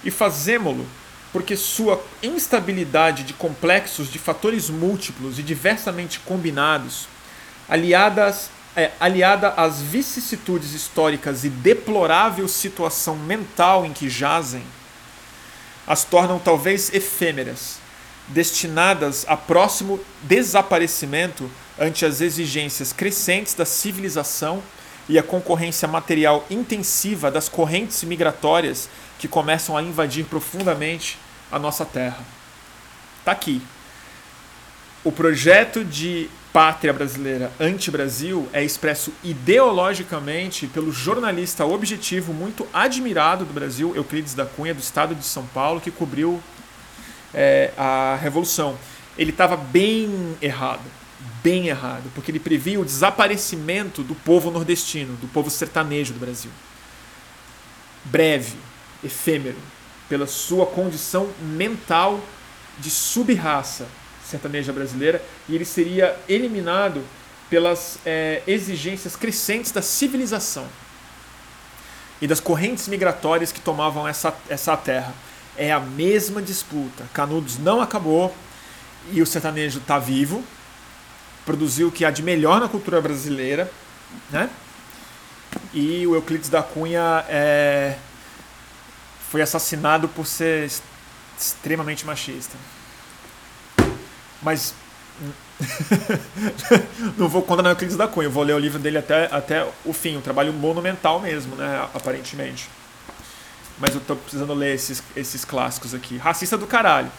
E 0.03 0.11
fazemo-lo 0.11 0.85
porque 1.31 1.55
sua 1.55 2.03
instabilidade 2.23 3.23
de 3.23 3.33
complexos 3.33 4.11
de 4.11 4.17
fatores 4.17 4.69
múltiplos 4.69 5.37
e 5.37 5.43
diversamente 5.43 6.19
combinados, 6.19 7.07
aliadas, 7.67 8.49
é, 8.75 8.91
aliada 8.99 9.49
às 9.49 9.81
vicissitudes 9.81 10.73
históricas 10.73 11.43
e 11.43 11.49
deplorável 11.49 12.47
situação 12.47 13.15
mental 13.15 13.85
em 13.85 13.93
que 13.93 14.09
jazem, 14.09 14.63
as 15.89 16.03
tornam 16.03 16.37
talvez 16.37 16.93
efêmeras, 16.93 17.79
destinadas 18.27 19.25
a 19.27 19.35
próximo 19.35 19.99
desaparecimento 20.21 21.49
ante 21.79 22.05
as 22.05 22.21
exigências 22.21 22.93
crescentes 22.93 23.55
da 23.55 23.65
civilização 23.65 24.61
e 25.09 25.17
a 25.17 25.23
concorrência 25.23 25.87
material 25.87 26.45
intensiva 26.47 27.31
das 27.31 27.49
correntes 27.49 28.03
migratórias 28.03 28.87
que 29.17 29.27
começam 29.27 29.75
a 29.75 29.81
invadir 29.81 30.25
profundamente 30.25 31.17
a 31.51 31.57
nossa 31.57 31.83
terra. 31.83 32.23
Está 33.17 33.31
aqui. 33.31 33.59
O 35.03 35.11
projeto 35.11 35.83
de 35.83 36.29
pátria 36.51 36.91
brasileira 36.91 37.51
anti-Brasil 37.59 38.49
é 38.51 38.63
expresso 38.63 39.13
ideologicamente 39.23 40.67
pelo 40.67 40.91
jornalista 40.91 41.65
objetivo 41.65 42.33
muito 42.33 42.67
admirado 42.73 43.45
do 43.45 43.53
Brasil, 43.53 43.95
Euclides 43.95 44.33
da 44.33 44.45
Cunha, 44.45 44.73
do 44.73 44.79
estado 44.79 45.13
de 45.13 45.23
São 45.23 45.45
Paulo, 45.47 45.79
que 45.79 45.91
cobriu 45.91 46.41
é, 47.33 47.71
a 47.77 48.17
Revolução. 48.21 48.77
Ele 49.17 49.29
estava 49.31 49.55
bem 49.55 50.37
errado, 50.41 50.81
bem 51.43 51.67
errado, 51.67 52.09
porque 52.15 52.31
ele 52.31 52.39
previa 52.39 52.79
o 52.79 52.85
desaparecimento 52.85 54.01
do 54.01 54.15
povo 54.15 54.49
nordestino, 54.49 55.15
do 55.17 55.27
povo 55.27 55.49
sertanejo 55.49 56.13
do 56.13 56.19
Brasil. 56.19 56.51
Breve, 58.05 58.55
efêmero, 59.03 59.57
pela 60.07 60.25
sua 60.25 60.65
condição 60.65 61.29
mental 61.39 62.19
de 62.79 62.89
subraça 62.89 63.85
sertaneja 64.29 64.71
brasileira 64.71 65.23
e 65.47 65.55
ele 65.55 65.65
seria 65.65 66.17
eliminado 66.27 67.03
pelas 67.49 67.97
é, 68.05 68.43
exigências 68.45 69.15
crescentes 69.15 69.71
da 69.71 69.81
civilização 69.81 70.67
e 72.21 72.27
das 72.27 72.39
correntes 72.39 72.87
migratórias 72.87 73.51
que 73.51 73.59
tomavam 73.59 74.07
essa, 74.07 74.35
essa 74.49 74.75
terra. 74.77 75.13
É 75.57 75.71
a 75.71 75.79
mesma 75.79 76.41
disputa. 76.41 77.05
Canudos 77.13 77.57
não 77.57 77.81
acabou 77.81 78.33
e 79.11 79.21
o 79.21 79.25
sertanejo 79.25 79.79
está 79.79 79.97
vivo, 79.97 80.43
produziu 81.45 81.87
o 81.87 81.91
que 81.91 82.05
há 82.05 82.11
de 82.11 82.21
melhor 82.21 82.59
na 82.59 82.69
cultura 82.69 83.01
brasileira, 83.01 83.69
né? 84.29 84.49
E 85.73 86.05
o 86.05 86.13
Euclides 86.13 86.49
da 86.49 86.61
Cunha 86.61 87.25
é, 87.27 87.97
foi 89.29 89.41
assassinado 89.41 90.07
por 90.07 90.27
ser 90.27 90.69
extremamente 91.37 92.05
machista. 92.05 92.55
Mas 94.41 94.73
não 97.17 97.27
vou 97.27 97.41
condenar 97.41 97.71
o 97.71 97.73
Euclides 97.73 97.97
da 97.97 98.07
Cunha, 98.07 98.27
eu 98.27 98.31
vou 98.31 98.43
ler 98.43 98.53
o 98.53 98.59
livro 98.59 98.79
dele 98.79 98.97
até, 98.97 99.25
até 99.25 99.67
o 99.83 99.91
fim, 99.91 100.17
um 100.17 100.21
trabalho 100.21 100.53
monumental 100.53 101.19
mesmo, 101.19 101.55
né, 101.55 101.87
aparentemente. 101.93 102.69
Mas 103.77 103.93
eu 103.95 104.01
tô 104.01 104.15
precisando 104.15 104.53
ler 104.53 104.75
esses, 104.75 105.03
esses 105.15 105.45
clássicos 105.45 105.93
aqui. 105.93 106.17
Racista 106.17 106.57
do 106.57 106.67
caralho. 106.67 107.11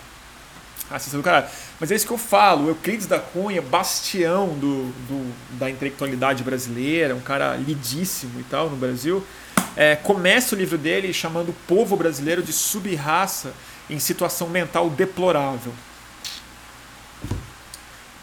Racista 0.90 1.16
do 1.16 1.22
caralho. 1.22 1.47
Mas 1.78 1.90
é 1.90 1.94
isso 1.94 2.06
que 2.06 2.12
eu 2.12 2.18
falo, 2.18 2.66
o 2.66 2.68
Euclides 2.68 3.06
da 3.06 3.18
Cunha, 3.18 3.62
bastião 3.62 4.48
do, 4.48 4.90
do, 5.06 5.34
da 5.59 5.70
intelectualidade 5.70 6.42
brasileira, 6.42 7.14
um 7.14 7.20
cara 7.20 7.56
lidíssimo 7.56 8.40
e 8.40 8.44
tal 8.44 8.68
no 8.68 8.76
Brasil, 8.76 9.24
é, 9.76 9.97
começa 9.97 10.55
o 10.55 10.59
livro 10.59 10.76
dele 10.76 11.12
chamando 11.12 11.51
o 11.51 11.56
povo 11.68 11.97
brasileiro 11.97 12.42
de 12.42 12.52
subraça 12.52 13.52
em 13.88 13.98
situação 13.98 14.48
mental 14.48 14.90
deplorável 14.90 15.72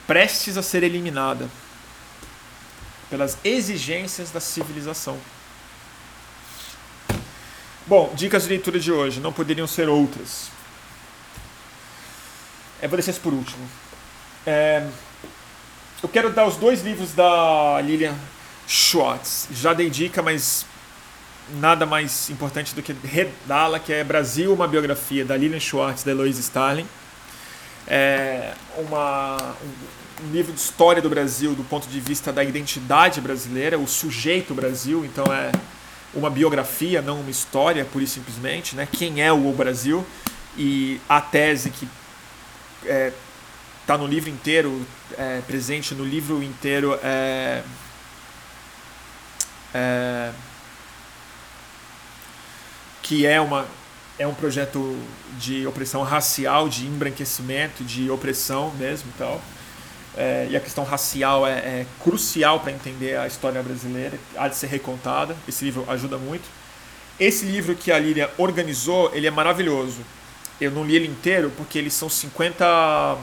prestes 0.07 0.57
a 0.57 0.63
ser 0.63 0.81
eliminada 0.81 1.47
pelas 3.09 3.37
exigências 3.43 4.31
da 4.31 4.39
civilização. 4.39 5.17
Bom, 7.85 8.11
dicas 8.15 8.43
de 8.43 8.49
leitura 8.49 8.79
de 8.79 8.91
hoje, 8.91 9.19
não 9.19 9.31
poderiam 9.31 9.67
ser 9.67 9.87
outras. 9.87 10.49
Eu 12.81 12.89
vou 12.89 12.97
deixar 12.97 13.11
isso 13.11 13.21
por 13.21 13.33
último. 13.33 13.67
É, 14.45 14.87
eu 16.03 16.09
quero 16.09 16.29
dar 16.31 16.45
os 16.45 16.57
dois 16.57 16.83
livros 16.83 17.13
da 17.13 17.81
Lilian 17.81 18.15
Schwartz. 18.67 19.47
Já 19.51 19.73
dei 19.73 19.89
dica, 19.89 20.21
mas 20.21 20.65
nada 21.59 21.85
mais 21.85 22.29
importante 22.29 22.75
do 22.75 22.83
que 22.83 22.93
redá-la, 23.03 23.79
que 23.79 23.93
é 23.93 24.03
Brasil, 24.03 24.53
uma 24.53 24.67
biografia 24.67 25.23
da 25.23 25.35
Lilian 25.37 25.59
Schwartz, 25.59 26.03
da 26.03 26.11
Eloise 26.11 26.41
Starling. 26.41 26.87
É 27.87 28.53
uma, 28.77 29.55
um 30.23 30.31
livro 30.31 30.51
de 30.51 30.59
história 30.59 31.01
do 31.01 31.09
Brasil 31.09 31.55
do 31.55 31.63
ponto 31.63 31.87
de 31.87 31.99
vista 31.99 32.33
da 32.33 32.43
identidade 32.43 33.21
brasileira, 33.21 33.79
o 33.79 33.87
sujeito 33.87 34.53
Brasil, 34.53 35.05
então 35.05 35.25
é 35.33 35.51
uma 36.13 36.29
biografia, 36.29 37.01
não 37.01 37.21
uma 37.21 37.29
história, 37.29 37.85
por 37.85 38.01
isso 38.01 38.15
simplesmente, 38.15 38.75
né? 38.75 38.87
Quem 38.91 39.21
é 39.21 39.31
o 39.31 39.51
Brasil 39.51 40.05
e 40.57 40.99
a 41.07 41.21
tese 41.21 41.69
que 41.69 41.87
está 42.81 42.93
é, 42.93 43.13
tá 43.85 43.97
no 43.97 44.07
livro 44.07 44.29
inteiro, 44.29 44.85
é, 45.17 45.41
presente 45.45 45.93
no 45.93 46.03
livro 46.03 46.41
inteiro 46.41 46.97
é, 47.03 47.63
é 49.73 50.31
que 53.01 53.25
é 53.25 53.39
uma 53.39 53.65
é 54.19 54.25
um 54.25 54.33
projeto 54.33 54.97
de 55.39 55.67
opressão 55.67 56.01
racial, 56.03 56.67
de 56.67 56.85
embranquecimento, 56.85 57.83
de 57.83 58.09
opressão 58.09 58.71
mesmo, 58.77 59.11
tal. 59.17 59.41
É, 60.15 60.47
e 60.49 60.57
a 60.57 60.59
questão 60.59 60.83
racial 60.83 61.45
é, 61.45 61.51
é 61.51 61.85
crucial 62.01 62.59
para 62.59 62.71
entender 62.71 63.17
a 63.17 63.27
história 63.27 63.61
brasileira, 63.61 64.17
há 64.35 64.47
de 64.47 64.55
ser 64.55 64.67
recontada. 64.67 65.35
Esse 65.47 65.65
livro 65.65 65.85
ajuda 65.87 66.17
muito. 66.17 66.45
Esse 67.19 67.45
livro 67.45 67.75
que 67.75 67.91
a 67.91 67.99
Lília 67.99 68.29
organizou, 68.37 69.11
ele 69.13 69.27
é 69.27 69.31
maravilhoso. 69.31 70.01
Eu 70.59 70.71
não 70.71 70.83
li 70.83 70.95
ele 70.95 71.07
inteiro 71.07 71.51
porque 71.55 71.77
eles 71.77 71.93
são 71.93 72.09
50 72.09 73.17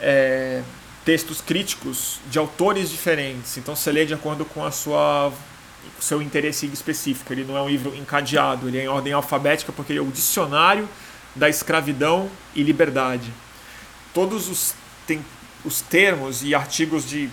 é, 0.00 0.62
textos 1.06 1.40
críticos 1.40 2.20
de 2.30 2.38
autores 2.38 2.90
diferentes. 2.90 3.56
Então 3.56 3.74
você 3.74 3.90
lê 3.90 4.04
de 4.04 4.12
acordo 4.12 4.44
com 4.44 4.62
a 4.62 4.70
sua 4.70 5.32
seu 6.04 6.22
interesse 6.22 6.66
específico. 6.66 7.32
Ele 7.32 7.44
não 7.44 7.56
é 7.56 7.62
um 7.62 7.68
livro 7.68 7.94
encadeado, 7.96 8.68
ele 8.68 8.78
é 8.78 8.84
em 8.84 8.88
ordem 8.88 9.12
alfabética 9.12 9.72
porque 9.72 9.92
ele 9.92 9.98
é 9.98 10.02
o 10.02 10.10
dicionário 10.10 10.88
da 11.34 11.48
escravidão 11.48 12.30
e 12.54 12.62
liberdade. 12.62 13.32
Todos 14.12 14.48
os, 14.48 14.74
tem, 15.06 15.24
os 15.64 15.80
termos 15.80 16.44
e 16.44 16.54
artigos 16.54 17.08
de 17.08 17.28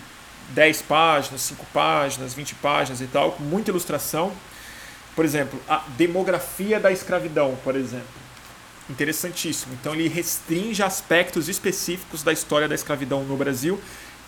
10 0.50 0.82
páginas, 0.82 1.40
5 1.42 1.66
páginas, 1.72 2.34
20 2.34 2.54
páginas 2.56 3.00
e 3.00 3.06
tal, 3.06 3.32
com 3.32 3.42
muita 3.44 3.70
ilustração. 3.70 4.32
Por 5.14 5.24
exemplo, 5.24 5.60
a 5.68 5.84
demografia 5.96 6.80
da 6.80 6.90
escravidão, 6.90 7.56
por 7.62 7.76
exemplo. 7.76 8.22
Interessantíssimo. 8.90 9.74
Então 9.80 9.94
ele 9.94 10.08
restringe 10.08 10.82
aspectos 10.82 11.48
específicos 11.48 12.22
da 12.22 12.32
história 12.32 12.66
da 12.66 12.74
escravidão 12.74 13.22
no 13.22 13.36
Brasil 13.36 13.80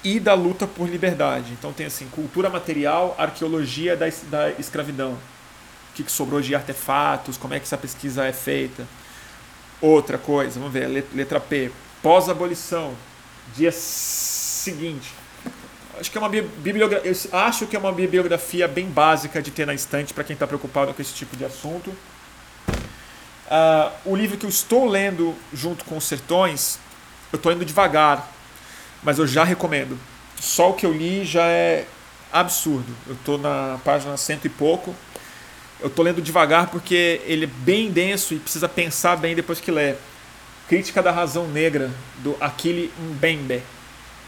e 0.04 0.20
da 0.20 0.34
luta 0.34 0.66
por 0.66 0.88
liberdade. 0.88 1.52
Então 1.52 1.72
tem 1.72 1.86
assim, 1.86 2.06
cultura 2.08 2.50
material, 2.50 3.14
arqueologia 3.18 3.96
da, 3.96 4.06
da 4.24 4.50
escravidão. 4.52 5.12
O 5.12 5.94
que, 5.94 6.04
que 6.04 6.12
sobrou 6.12 6.40
de 6.40 6.54
artefatos, 6.54 7.38
como 7.38 7.54
é 7.54 7.58
que 7.58 7.64
essa 7.64 7.78
pesquisa 7.78 8.26
é 8.26 8.32
feita. 8.32 8.86
Outra 9.80 10.18
coisa, 10.18 10.58
vamos 10.58 10.72
ver, 10.72 10.86
letra 11.14 11.40
P, 11.40 11.70
pós-abolição, 12.02 12.94
dia 13.56 13.72
seguinte. 13.72 15.12
Acho 15.98 16.10
que 16.10 16.18
é 16.18 16.20
uma 16.20 16.28
bibliografia, 16.28 17.12
acho 17.32 17.66
que 17.66 17.76
é 17.76 17.78
uma 17.78 17.92
bibliografia 17.92 18.66
bem 18.66 18.86
básica 18.86 19.40
de 19.40 19.50
ter 19.50 19.66
na 19.66 19.74
estante 19.74 20.12
para 20.12 20.24
quem 20.24 20.34
está 20.34 20.46
preocupado 20.46 20.92
com 20.92 21.00
esse 21.00 21.14
tipo 21.14 21.36
de 21.36 21.44
assunto. 21.44 21.90
Uh, 23.46 23.92
o 24.04 24.16
livro 24.16 24.36
que 24.36 24.44
eu 24.44 24.50
estou 24.50 24.88
lendo 24.88 25.34
junto 25.52 25.84
com 25.84 25.96
os 25.96 26.04
Sertões, 26.04 26.78
eu 27.32 27.36
estou 27.36 27.52
indo 27.52 27.64
devagar, 27.64 28.33
mas 29.04 29.18
eu 29.18 29.26
já 29.26 29.44
recomendo. 29.44 29.98
Só 30.40 30.70
o 30.70 30.74
que 30.74 30.84
eu 30.84 30.92
li 30.92 31.24
já 31.24 31.46
é 31.46 31.86
absurdo. 32.32 32.92
Eu 33.06 33.14
estou 33.14 33.38
na 33.38 33.78
página 33.84 34.16
cento 34.16 34.46
e 34.46 34.48
pouco. 34.48 34.94
Eu 35.80 35.88
estou 35.88 36.04
lendo 36.04 36.22
devagar 36.22 36.68
porque 36.68 37.20
ele 37.24 37.44
é 37.44 37.48
bem 37.48 37.90
denso 37.90 38.34
e 38.34 38.38
precisa 38.38 38.68
pensar 38.68 39.16
bem 39.16 39.34
depois 39.34 39.60
que 39.60 39.70
lê. 39.70 39.94
Crítica 40.68 41.02
da 41.02 41.10
Razão 41.10 41.46
Negra, 41.46 41.90
do 42.18 42.36
Akili 42.40 42.90
Mbembe. 42.98 43.62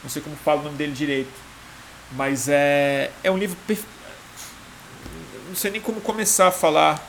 Não 0.03 0.11
sei 0.11 0.21
como 0.21 0.37
falo 0.37 0.61
o 0.61 0.65
nome 0.65 0.77
dele 0.77 0.93
direito. 0.93 1.33
Mas 2.13 2.49
é, 2.49 3.11
é 3.25 3.31
um 3.31 3.39
livro. 3.39 3.57
Não 5.49 5.57
sei 5.57 5.71
nem 5.71 5.81
como 5.81 6.01
começar 6.01 6.49
a 6.49 6.53
falar. 6.53 7.05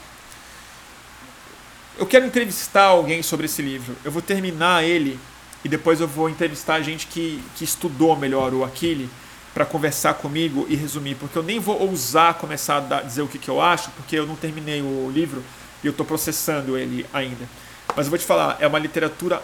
Eu 1.98 2.06
quero 2.06 2.26
entrevistar 2.26 2.85
alguém 2.85 3.22
sobre 3.22 3.48
esse 3.48 3.61
livro. 3.61 3.95
Eu 4.03 4.11
vou 4.11 4.22
terminar 4.22 4.84
ele 4.84 5.19
e 5.68 5.69
depois 5.69 5.99
eu 5.99 6.07
vou 6.07 6.30
entrevistar 6.30 6.81
gente 6.81 7.07
que, 7.07 7.44
que 7.57 7.65
estudou 7.65 8.15
melhor 8.15 8.53
o 8.53 8.64
Aquile 8.64 9.10
para 9.53 9.65
conversar 9.65 10.14
comigo 10.14 10.65
e 10.69 10.77
resumir, 10.77 11.15
porque 11.15 11.38
eu 11.38 11.44
nem 11.44 11.60
vou 11.60 11.77
ousar 11.81 12.35
começar 12.35 12.77
a 12.77 13.02
dizer 13.02 13.22
o 13.22 13.27
que, 13.27 13.38
que 13.38 13.49
eu 13.49 13.60
acho, 13.60 13.91
porque 13.91 14.15
eu 14.15 14.26
não 14.26 14.38
terminei 14.38 14.81
o 14.81 15.11
livro 15.14 15.44
e 15.84 15.88
eu 15.88 15.91
estou 15.91 16.06
processando 16.06 16.77
ele 16.77 17.06
ainda. 17.11 17.49
Mas 17.94 18.06
eu 18.06 18.10
vou 18.10 18.18
te 18.18 18.23
falar, 18.23 18.56
é 18.61 18.68
uma 18.68 18.80
literatura 18.80 19.44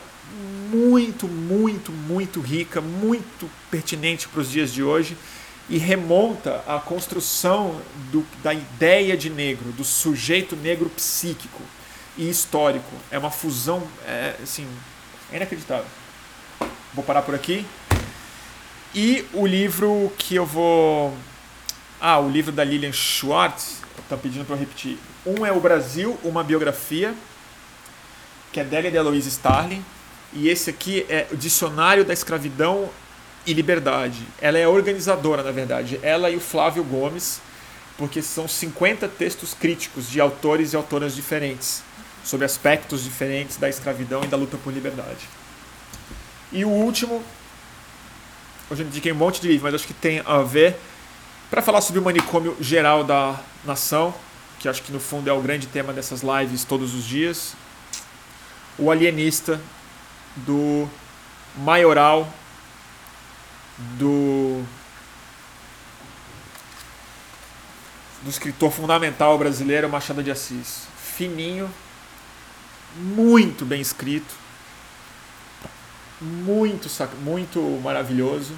muito, 0.72 1.28
muito, 1.28 1.91
muito 1.91 2.40
rica, 2.40 2.80
muito 2.80 3.50
pertinente 3.70 4.30
para 4.30 4.40
os 4.40 4.50
dias 4.50 4.72
de 4.72 4.82
hoje 4.82 5.18
e 5.70 5.78
remonta 5.78 6.64
à 6.66 6.80
construção 6.80 7.82
do, 8.14 8.26
da 8.41 8.54
ideia 8.54 9.18
de 9.18 9.30
negro, 9.30 9.74
do 9.74 9.84
sujeito 9.84 10.56
negro 10.56 10.90
psíquico 10.90 11.62
e 12.18 12.30
histórico. 12.30 12.95
É 13.12 13.20
uma 13.20 13.30
fusão, 13.30 13.84
é, 14.08 14.36
assim, 14.41 14.66
é 15.30 15.36
inacreditável. 15.36 15.86
Vou 16.94 17.03
parar 17.03 17.22
por 17.22 17.34
aqui. 17.34 17.65
E 18.94 19.26
o 19.34 19.48
livro 19.48 20.11
que 20.18 20.35
eu 20.35 20.45
vou. 20.45 21.14
Ah, 21.99 22.19
o 22.19 22.30
livro 22.30 22.52
da 22.52 22.64
Lilian 22.64 22.91
Schwartz, 22.91 23.81
estão 23.99 24.18
pedindo 24.18 24.45
para 24.45 24.56
eu 24.56 24.60
repetir. 24.60 24.98
Um 25.26 25.45
é 25.45 25.52
O 25.52 25.60
Brasil, 25.60 26.19
uma 26.23 26.44
biografia, 26.44 27.15
que 28.52 28.60
é 28.60 28.64
dela 28.64 28.88
e 28.88 28.91
de 28.91 28.98
Eloise 28.98 29.30
Starling. 29.30 29.84
E 30.34 30.49
esse 30.49 30.69
aqui 30.69 31.06
é 31.10 31.27
o 31.31 31.38
Dicionário 31.38 32.03
da 32.03 32.14
Escravidão 32.14 32.90
e 33.45 33.53
Liberdade. 33.53 34.22
Ela 34.41 34.57
é 34.57 34.68
organizadora, 34.68 35.44
na 35.44 35.52
verdade. 35.52 35.99
Ela 36.02 36.30
e 36.30 36.35
o 36.35 36.40
Flávio 36.40 36.84
Gomes, 36.84 37.41
porque 37.98 38.22
são 38.22 38.48
50 38.48 39.07
textos 39.07 39.53
críticos 39.53 40.10
de 40.10 40.19
autores 40.19 40.73
e 40.73 40.76
autoras 40.76 41.15
diferentes, 41.15 41.84
sobre 42.23 42.45
aspectos 42.45 43.03
diferentes 43.03 43.57
da 43.57 43.69
escravidão 43.69 44.23
e 44.23 44.27
da 44.27 44.38
luta 44.38 44.57
por 44.57 44.73
liberdade. 44.73 45.27
E 46.54 46.64
o 46.64 46.70
último, 46.70 47.24
eu 48.70 48.78
indiquei 48.78 49.12
um 49.12 49.16
monte 49.16 49.42
de 49.42 49.48
livro, 49.48 49.64
mas 49.64 49.74
acho 49.74 49.88
que 49.88 49.94
tem 49.94 50.22
a 50.24 50.38
ver 50.44 50.80
para 51.50 51.64
falar 51.64 51.82
sobre 51.82 52.00
o 52.00 52.04
manicômio 52.04 52.56
geral 52.62 53.04
da 53.04 53.40
nação, 53.66 54.14
que 54.60 54.70
acho 54.70 54.84
que 54.84 54.92
no 54.92 55.00
fundo 55.00 55.28
é 55.28 55.34
o 55.34 55.42
grande 55.42 55.66
tema 55.66 55.92
dessas 55.92 56.22
lives 56.22 56.64
todos 56.64 56.94
os 56.94 57.06
dias. 57.06 57.56
O 58.78 58.92
alienista 58.92 59.60
do 60.36 60.88
maioral 61.58 62.32
do 63.98 64.64
do 68.24 68.30
escritor 68.30 68.72
fundamental 68.72 69.38
brasileiro 69.38 69.90
Machado 69.90 70.24
de 70.24 70.32
Assis. 70.32 70.88
Fininho, 70.98 71.70
muito 72.96 73.66
bem 73.66 73.82
escrito, 73.82 74.34
muito, 76.24 76.88
muito 77.22 77.60
maravilhoso 77.84 78.56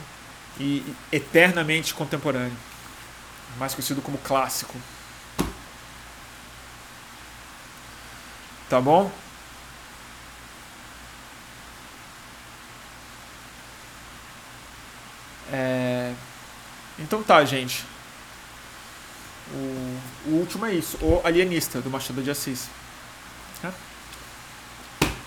e 0.60 0.86
eternamente 1.12 1.94
contemporâneo, 1.94 2.56
mais 3.58 3.74
conhecido 3.74 4.02
como 4.02 4.18
clássico. 4.20 4.76
Tá 8.70 8.80
bom? 8.80 9.12
É... 15.52 16.14
Então 16.98 17.22
tá, 17.24 17.44
gente. 17.46 17.84
O, 19.52 20.00
o 20.28 20.32
último 20.40 20.66
é 20.66 20.74
isso, 20.74 20.98
O 21.02 21.22
Alienista, 21.24 21.80
do 21.82 21.90
Machado 21.90 22.24
de 22.24 22.32
Assis. 22.32 22.68
É? 23.64 23.72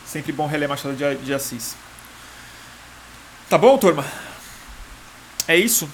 Sempre 0.05 0.33
bom 0.33 0.47
reler 0.47 0.69
Machado 0.69 0.97
de, 0.97 1.17
de 1.17 1.35
Assis. 1.35 1.77
Tá 3.49 3.57
bom, 3.57 3.79
turma? 3.79 4.05
É 5.47 5.57
isso. 5.57 5.89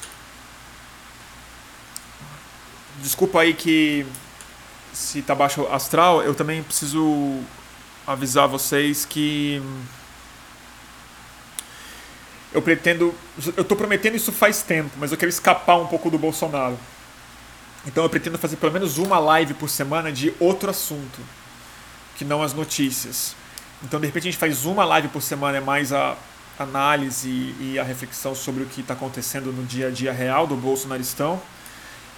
Desculpa 3.00 3.42
aí 3.42 3.54
que 3.54 4.04
se 4.92 5.22
tá 5.22 5.36
baixo 5.36 5.64
astral, 5.68 6.20
eu 6.20 6.34
também 6.34 6.64
preciso 6.64 7.40
avisar 8.04 8.48
vocês 8.48 9.04
que 9.04 9.62
eu 12.52 12.60
pretendo, 12.60 13.14
eu 13.56 13.62
tô 13.62 13.76
prometendo 13.76 14.16
isso 14.16 14.32
faz 14.32 14.62
tempo, 14.62 14.90
mas 14.96 15.12
eu 15.12 15.18
quero 15.18 15.28
escapar 15.28 15.76
um 15.76 15.86
pouco 15.86 16.10
do 16.10 16.18
Bolsonaro. 16.18 16.76
Então 17.86 18.02
eu 18.02 18.10
pretendo 18.10 18.36
fazer 18.36 18.56
pelo 18.56 18.72
menos 18.72 18.98
uma 18.98 19.20
live 19.20 19.54
por 19.54 19.68
semana 19.68 20.10
de 20.10 20.34
outro 20.40 20.70
assunto, 20.70 21.20
que 22.16 22.24
não 22.24 22.42
as 22.42 22.52
notícias. 22.52 23.36
Então 23.80 24.00
de 24.00 24.06
repente 24.06 24.26
a 24.26 24.30
gente 24.32 24.40
faz 24.40 24.64
uma 24.64 24.84
live 24.84 25.06
por 25.06 25.22
semana 25.22 25.58
é 25.58 25.60
mais 25.60 25.92
a 25.92 26.16
análise 26.58 27.54
e 27.60 27.78
a 27.78 27.82
reflexão 27.82 28.34
sobre 28.34 28.62
o 28.62 28.66
que 28.66 28.80
está 28.80 28.94
acontecendo 28.94 29.52
no 29.52 29.64
dia 29.64 29.88
a 29.88 29.90
dia 29.90 30.12
real 30.12 30.46
do 30.46 30.56
bolsonaristão. 30.56 31.40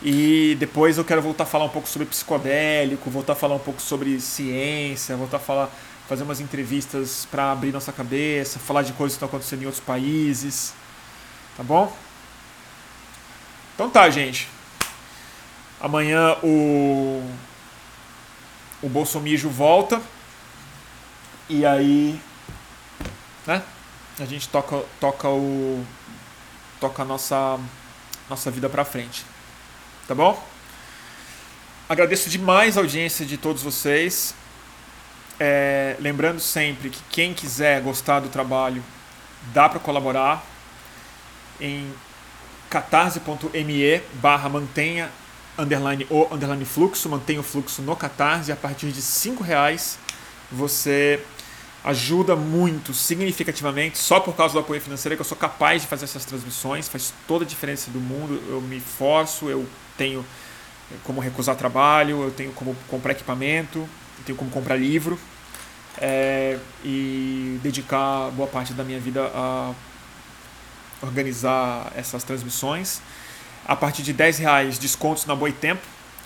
E 0.03 0.57
depois 0.59 0.99
eu 0.99 1.05
quero 1.05 1.23
voltar 1.23 1.45
a 1.45 1.47
falar 1.47 1.65
um 1.65 1.71
pouco 1.71 1.89
sobre 1.89 2.07
psicodélico, 2.07 3.11
voltar 3.11 3.33
a 3.33 3.37
falar 3.37 3.55
um 3.55 3.61
pouco 3.61 3.81
sobre 3.81 4.21
ciência, 4.21 5.17
voltar 5.17 5.39
a 5.39 5.41
falar, 5.41 5.71
fazer 6.07 6.23
umas 6.23 6.41
entrevistas 6.41 7.27
para 7.31 7.51
abrir 7.53 7.73
nossa 7.73 7.93
cabeça, 7.93 8.59
falar 8.59 8.83
de 8.83 8.93
coisas 8.93 9.15
que 9.15 9.25
estão 9.25 9.29
acontecendo 9.29 9.63
em 9.63 9.67
outros 9.67 9.83
países. 9.83 10.75
Tá 11.57 11.63
bom? 11.63 11.95
Então 13.75 13.89
tá, 13.89 14.09
gente. 14.11 14.49
Amanhã 15.81 16.37
o 16.43 17.23
o 18.83 18.89
Bolsomijo 18.89 19.49
volta 19.49 20.01
e 21.49 21.65
aí, 21.65 22.21
né? 23.47 23.63
A 24.19 24.25
gente 24.25 24.49
toca 24.49 24.83
toca 25.01 25.29
o 25.29 25.85
toca 26.81 27.03
a 27.03 27.05
nossa 27.05 27.59
nossa 28.29 28.51
vida 28.51 28.69
para 28.69 28.85
frente. 28.85 29.25
Tá 30.09 30.15
bom? 30.15 30.43
Agradeço 31.89 32.29
demais 32.29 32.77
a 32.77 32.81
audiência 32.81 33.25
de 33.25 33.37
todos 33.37 33.63
vocês. 33.63 34.35
É, 35.39 35.97
lembrando 36.01 36.41
sempre 36.41 36.91
que 36.91 37.01
quem 37.11 37.35
quiser 37.35 37.83
gostar 37.83 38.21
do 38.21 38.29
trabalho, 38.29 38.83
dá 39.53 39.69
para 39.69 39.79
colaborar 39.79 40.45
em 41.61 41.93
catarse.me 42.71 44.01
barra 44.15 44.49
mantenha 44.49 45.11
underline 45.59 46.07
o 46.11 46.27
underline 46.33 46.65
fluxo, 46.65 47.09
mantenha 47.09 47.41
o 47.41 47.43
fluxo 47.43 47.83
no 47.83 47.97
Catarse, 47.97 48.53
a 48.53 48.57
partir 48.57 48.93
de 48.93 49.01
cinco 49.01 49.43
reais 49.43 49.99
você 50.51 51.23
ajuda 51.87 52.35
muito, 52.35 52.93
significativamente, 52.93 53.97
só 53.97 54.19
por 54.19 54.35
causa 54.35 54.53
do 54.53 54.59
apoio 54.59 54.81
financeiro 54.81 55.15
que 55.15 55.23
eu 55.23 55.27
sou 55.27 55.37
capaz 55.37 55.83
de 55.83 55.89
fazer 55.89 56.05
essas 56.05 56.25
transmissões, 56.25 56.89
faz 56.89 57.15
toda 57.29 57.45
a 57.45 57.47
diferença 57.47 57.93
do 57.93 58.01
mundo, 58.01 58.43
eu 58.49 58.61
me 58.61 58.81
forço, 58.81 59.49
eu 59.49 59.65
tenho 59.97 60.27
como 61.05 61.21
recusar 61.21 61.55
trabalho, 61.55 62.25
eu 62.25 62.31
tenho 62.33 62.53
como 62.53 62.77
comprar 62.89 63.13
equipamento, 63.13 63.79
eu 63.79 64.25
tenho 64.25 64.37
como 64.37 64.51
comprar 64.51 64.75
livro 64.75 65.17
é, 65.99 66.59
e 66.85 67.61
dedicar 67.63 68.31
boa 68.33 68.49
parte 68.49 68.73
da 68.73 68.83
minha 68.83 68.99
vida 68.99 69.31
a 69.33 69.73
organizar 71.01 71.93
essas 71.95 72.25
transmissões. 72.25 73.01
A 73.65 73.77
partir 73.77 74.03
de 74.03 74.13
10 74.13 74.39
reais, 74.39 74.79
descontos 74.79 75.25
na 75.25 75.37
Boitempo, 75.37 75.83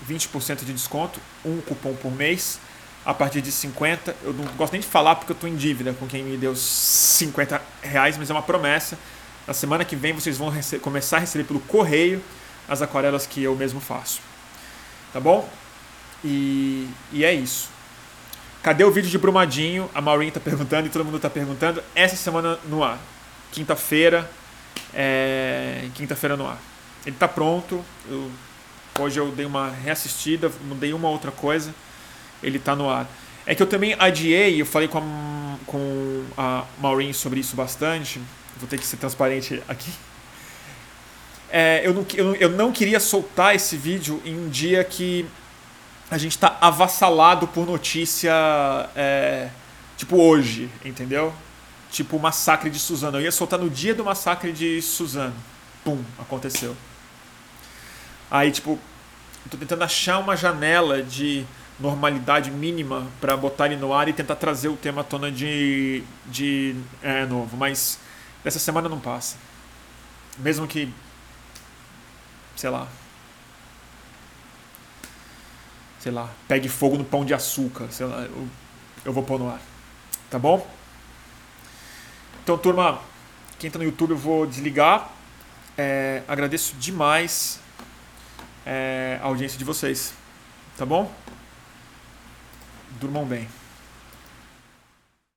20% 0.08 0.64
de 0.64 0.72
desconto, 0.72 1.20
um 1.44 1.60
cupom 1.60 1.94
por 1.94 2.10
mês. 2.10 2.58
A 3.04 3.14
partir 3.14 3.40
de 3.40 3.50
50, 3.50 4.14
eu 4.22 4.32
não 4.32 4.44
gosto 4.56 4.72
nem 4.72 4.80
de 4.80 4.86
falar 4.86 5.16
porque 5.16 5.32
eu 5.32 5.34
estou 5.34 5.48
em 5.48 5.56
dívida 5.56 5.94
com 5.94 6.06
quem 6.06 6.22
me 6.22 6.36
deu 6.36 6.54
50 6.54 7.60
reais, 7.82 8.18
mas 8.18 8.28
é 8.28 8.32
uma 8.32 8.42
promessa. 8.42 8.98
Na 9.46 9.54
semana 9.54 9.84
que 9.84 9.96
vem 9.96 10.12
vocês 10.12 10.36
vão 10.36 10.52
começar 10.82 11.16
a 11.16 11.20
receber 11.20 11.44
pelo 11.44 11.60
correio 11.60 12.22
as 12.68 12.82
aquarelas 12.82 13.26
que 13.26 13.42
eu 13.42 13.56
mesmo 13.56 13.80
faço. 13.80 14.20
Tá 15.12 15.18
bom? 15.18 15.48
E, 16.22 16.88
e 17.12 17.24
é 17.24 17.32
isso. 17.32 17.68
Cadê 18.62 18.84
o 18.84 18.90
vídeo 18.90 19.10
de 19.10 19.16
Brumadinho? 19.16 19.90
A 19.94 20.02
Maureen 20.02 20.28
está 20.28 20.38
perguntando 20.38 20.86
e 20.86 20.90
todo 20.90 21.04
mundo 21.04 21.16
está 21.16 21.30
perguntando. 21.30 21.82
Essa 21.94 22.14
semana 22.14 22.58
no 22.66 22.84
ar. 22.84 22.98
Quinta-feira. 23.50 24.30
É... 24.92 25.88
Quinta-feira 25.94 26.36
no 26.36 26.46
ar. 26.46 26.58
Ele 27.06 27.16
está 27.16 27.26
pronto. 27.26 27.82
Eu, 28.08 28.30
hoje 28.98 29.18
eu 29.18 29.32
dei 29.32 29.46
uma 29.46 29.70
reassistida, 29.70 30.52
mudei 30.64 30.92
uma 30.92 31.08
outra 31.08 31.30
coisa. 31.30 31.74
Ele 32.42 32.58
está 32.58 32.74
no 32.74 32.88
ar. 32.88 33.08
É 33.46 33.54
que 33.54 33.62
eu 33.62 33.66
também 33.66 33.96
adiei, 33.98 34.60
eu 34.60 34.66
falei 34.66 34.88
com 34.88 34.98
a, 34.98 35.02
com 35.66 36.24
a 36.36 36.64
Maureen 36.78 37.12
sobre 37.12 37.40
isso 37.40 37.56
bastante. 37.56 38.20
Vou 38.58 38.68
ter 38.68 38.78
que 38.78 38.86
ser 38.86 38.96
transparente 38.96 39.62
aqui. 39.68 39.90
É, 41.50 41.80
eu, 41.84 41.92
não, 41.92 42.06
eu, 42.14 42.34
eu 42.36 42.48
não 42.50 42.70
queria 42.70 43.00
soltar 43.00 43.54
esse 43.54 43.76
vídeo 43.76 44.22
em 44.24 44.38
um 44.38 44.48
dia 44.48 44.84
que 44.84 45.26
a 46.10 46.18
gente 46.18 46.32
está 46.32 46.58
avassalado 46.60 47.46
por 47.48 47.66
notícia, 47.66 48.32
é, 48.94 49.48
tipo 49.96 50.16
hoje, 50.16 50.68
entendeu? 50.84 51.32
Tipo 51.90 52.16
o 52.16 52.20
massacre 52.20 52.70
de 52.70 52.78
Suzano. 52.78 53.18
Eu 53.18 53.22
ia 53.22 53.32
soltar 53.32 53.58
no 53.58 53.68
dia 53.68 53.94
do 53.94 54.04
massacre 54.04 54.52
de 54.52 54.80
Suzano. 54.80 55.34
Pum, 55.84 56.02
aconteceu. 56.18 56.76
Aí, 58.30 58.52
tipo, 58.52 58.78
tô 59.50 59.56
tentando 59.56 59.82
achar 59.82 60.18
uma 60.18 60.36
janela 60.36 61.02
de 61.02 61.44
normalidade 61.80 62.50
mínima 62.50 63.06
para 63.20 63.36
botar 63.36 63.66
ele 63.66 63.76
no 63.76 63.92
ar 63.92 64.08
e 64.08 64.12
tentar 64.12 64.36
trazer 64.36 64.68
o 64.68 64.76
tema 64.76 65.00
à 65.00 65.04
tona 65.04 65.32
de, 65.32 66.02
de 66.26 66.76
é, 67.02 67.24
novo. 67.26 67.56
Mas 67.56 67.98
dessa 68.44 68.58
semana 68.58 68.88
não 68.88 69.00
passa. 69.00 69.36
Mesmo 70.38 70.66
que, 70.66 70.92
sei 72.54 72.70
lá, 72.70 72.86
sei 75.98 76.12
lá, 76.12 76.30
pegue 76.46 76.68
fogo 76.68 76.96
no 76.96 77.04
pão 77.04 77.24
de 77.24 77.34
açúcar, 77.34 77.88
sei 77.90 78.06
lá, 78.06 78.22
eu, 78.22 78.48
eu 79.04 79.12
vou 79.12 79.22
pôr 79.22 79.38
no 79.38 79.48
ar. 79.48 79.60
Tá 80.30 80.38
bom? 80.38 80.66
Então, 82.42 82.56
turma, 82.56 83.00
quem 83.58 83.68
está 83.68 83.78
no 83.78 83.84
YouTube 83.84 84.10
eu 84.10 84.16
vou 84.16 84.46
desligar. 84.46 85.10
É, 85.76 86.22
agradeço 86.28 86.74
demais 86.76 87.60
é, 88.66 89.18
a 89.22 89.26
audiência 89.26 89.58
de 89.58 89.64
vocês. 89.64 90.14
Tá 90.76 90.86
bom? 90.86 91.12
Durmam 93.00 93.30
bem. 93.30 93.59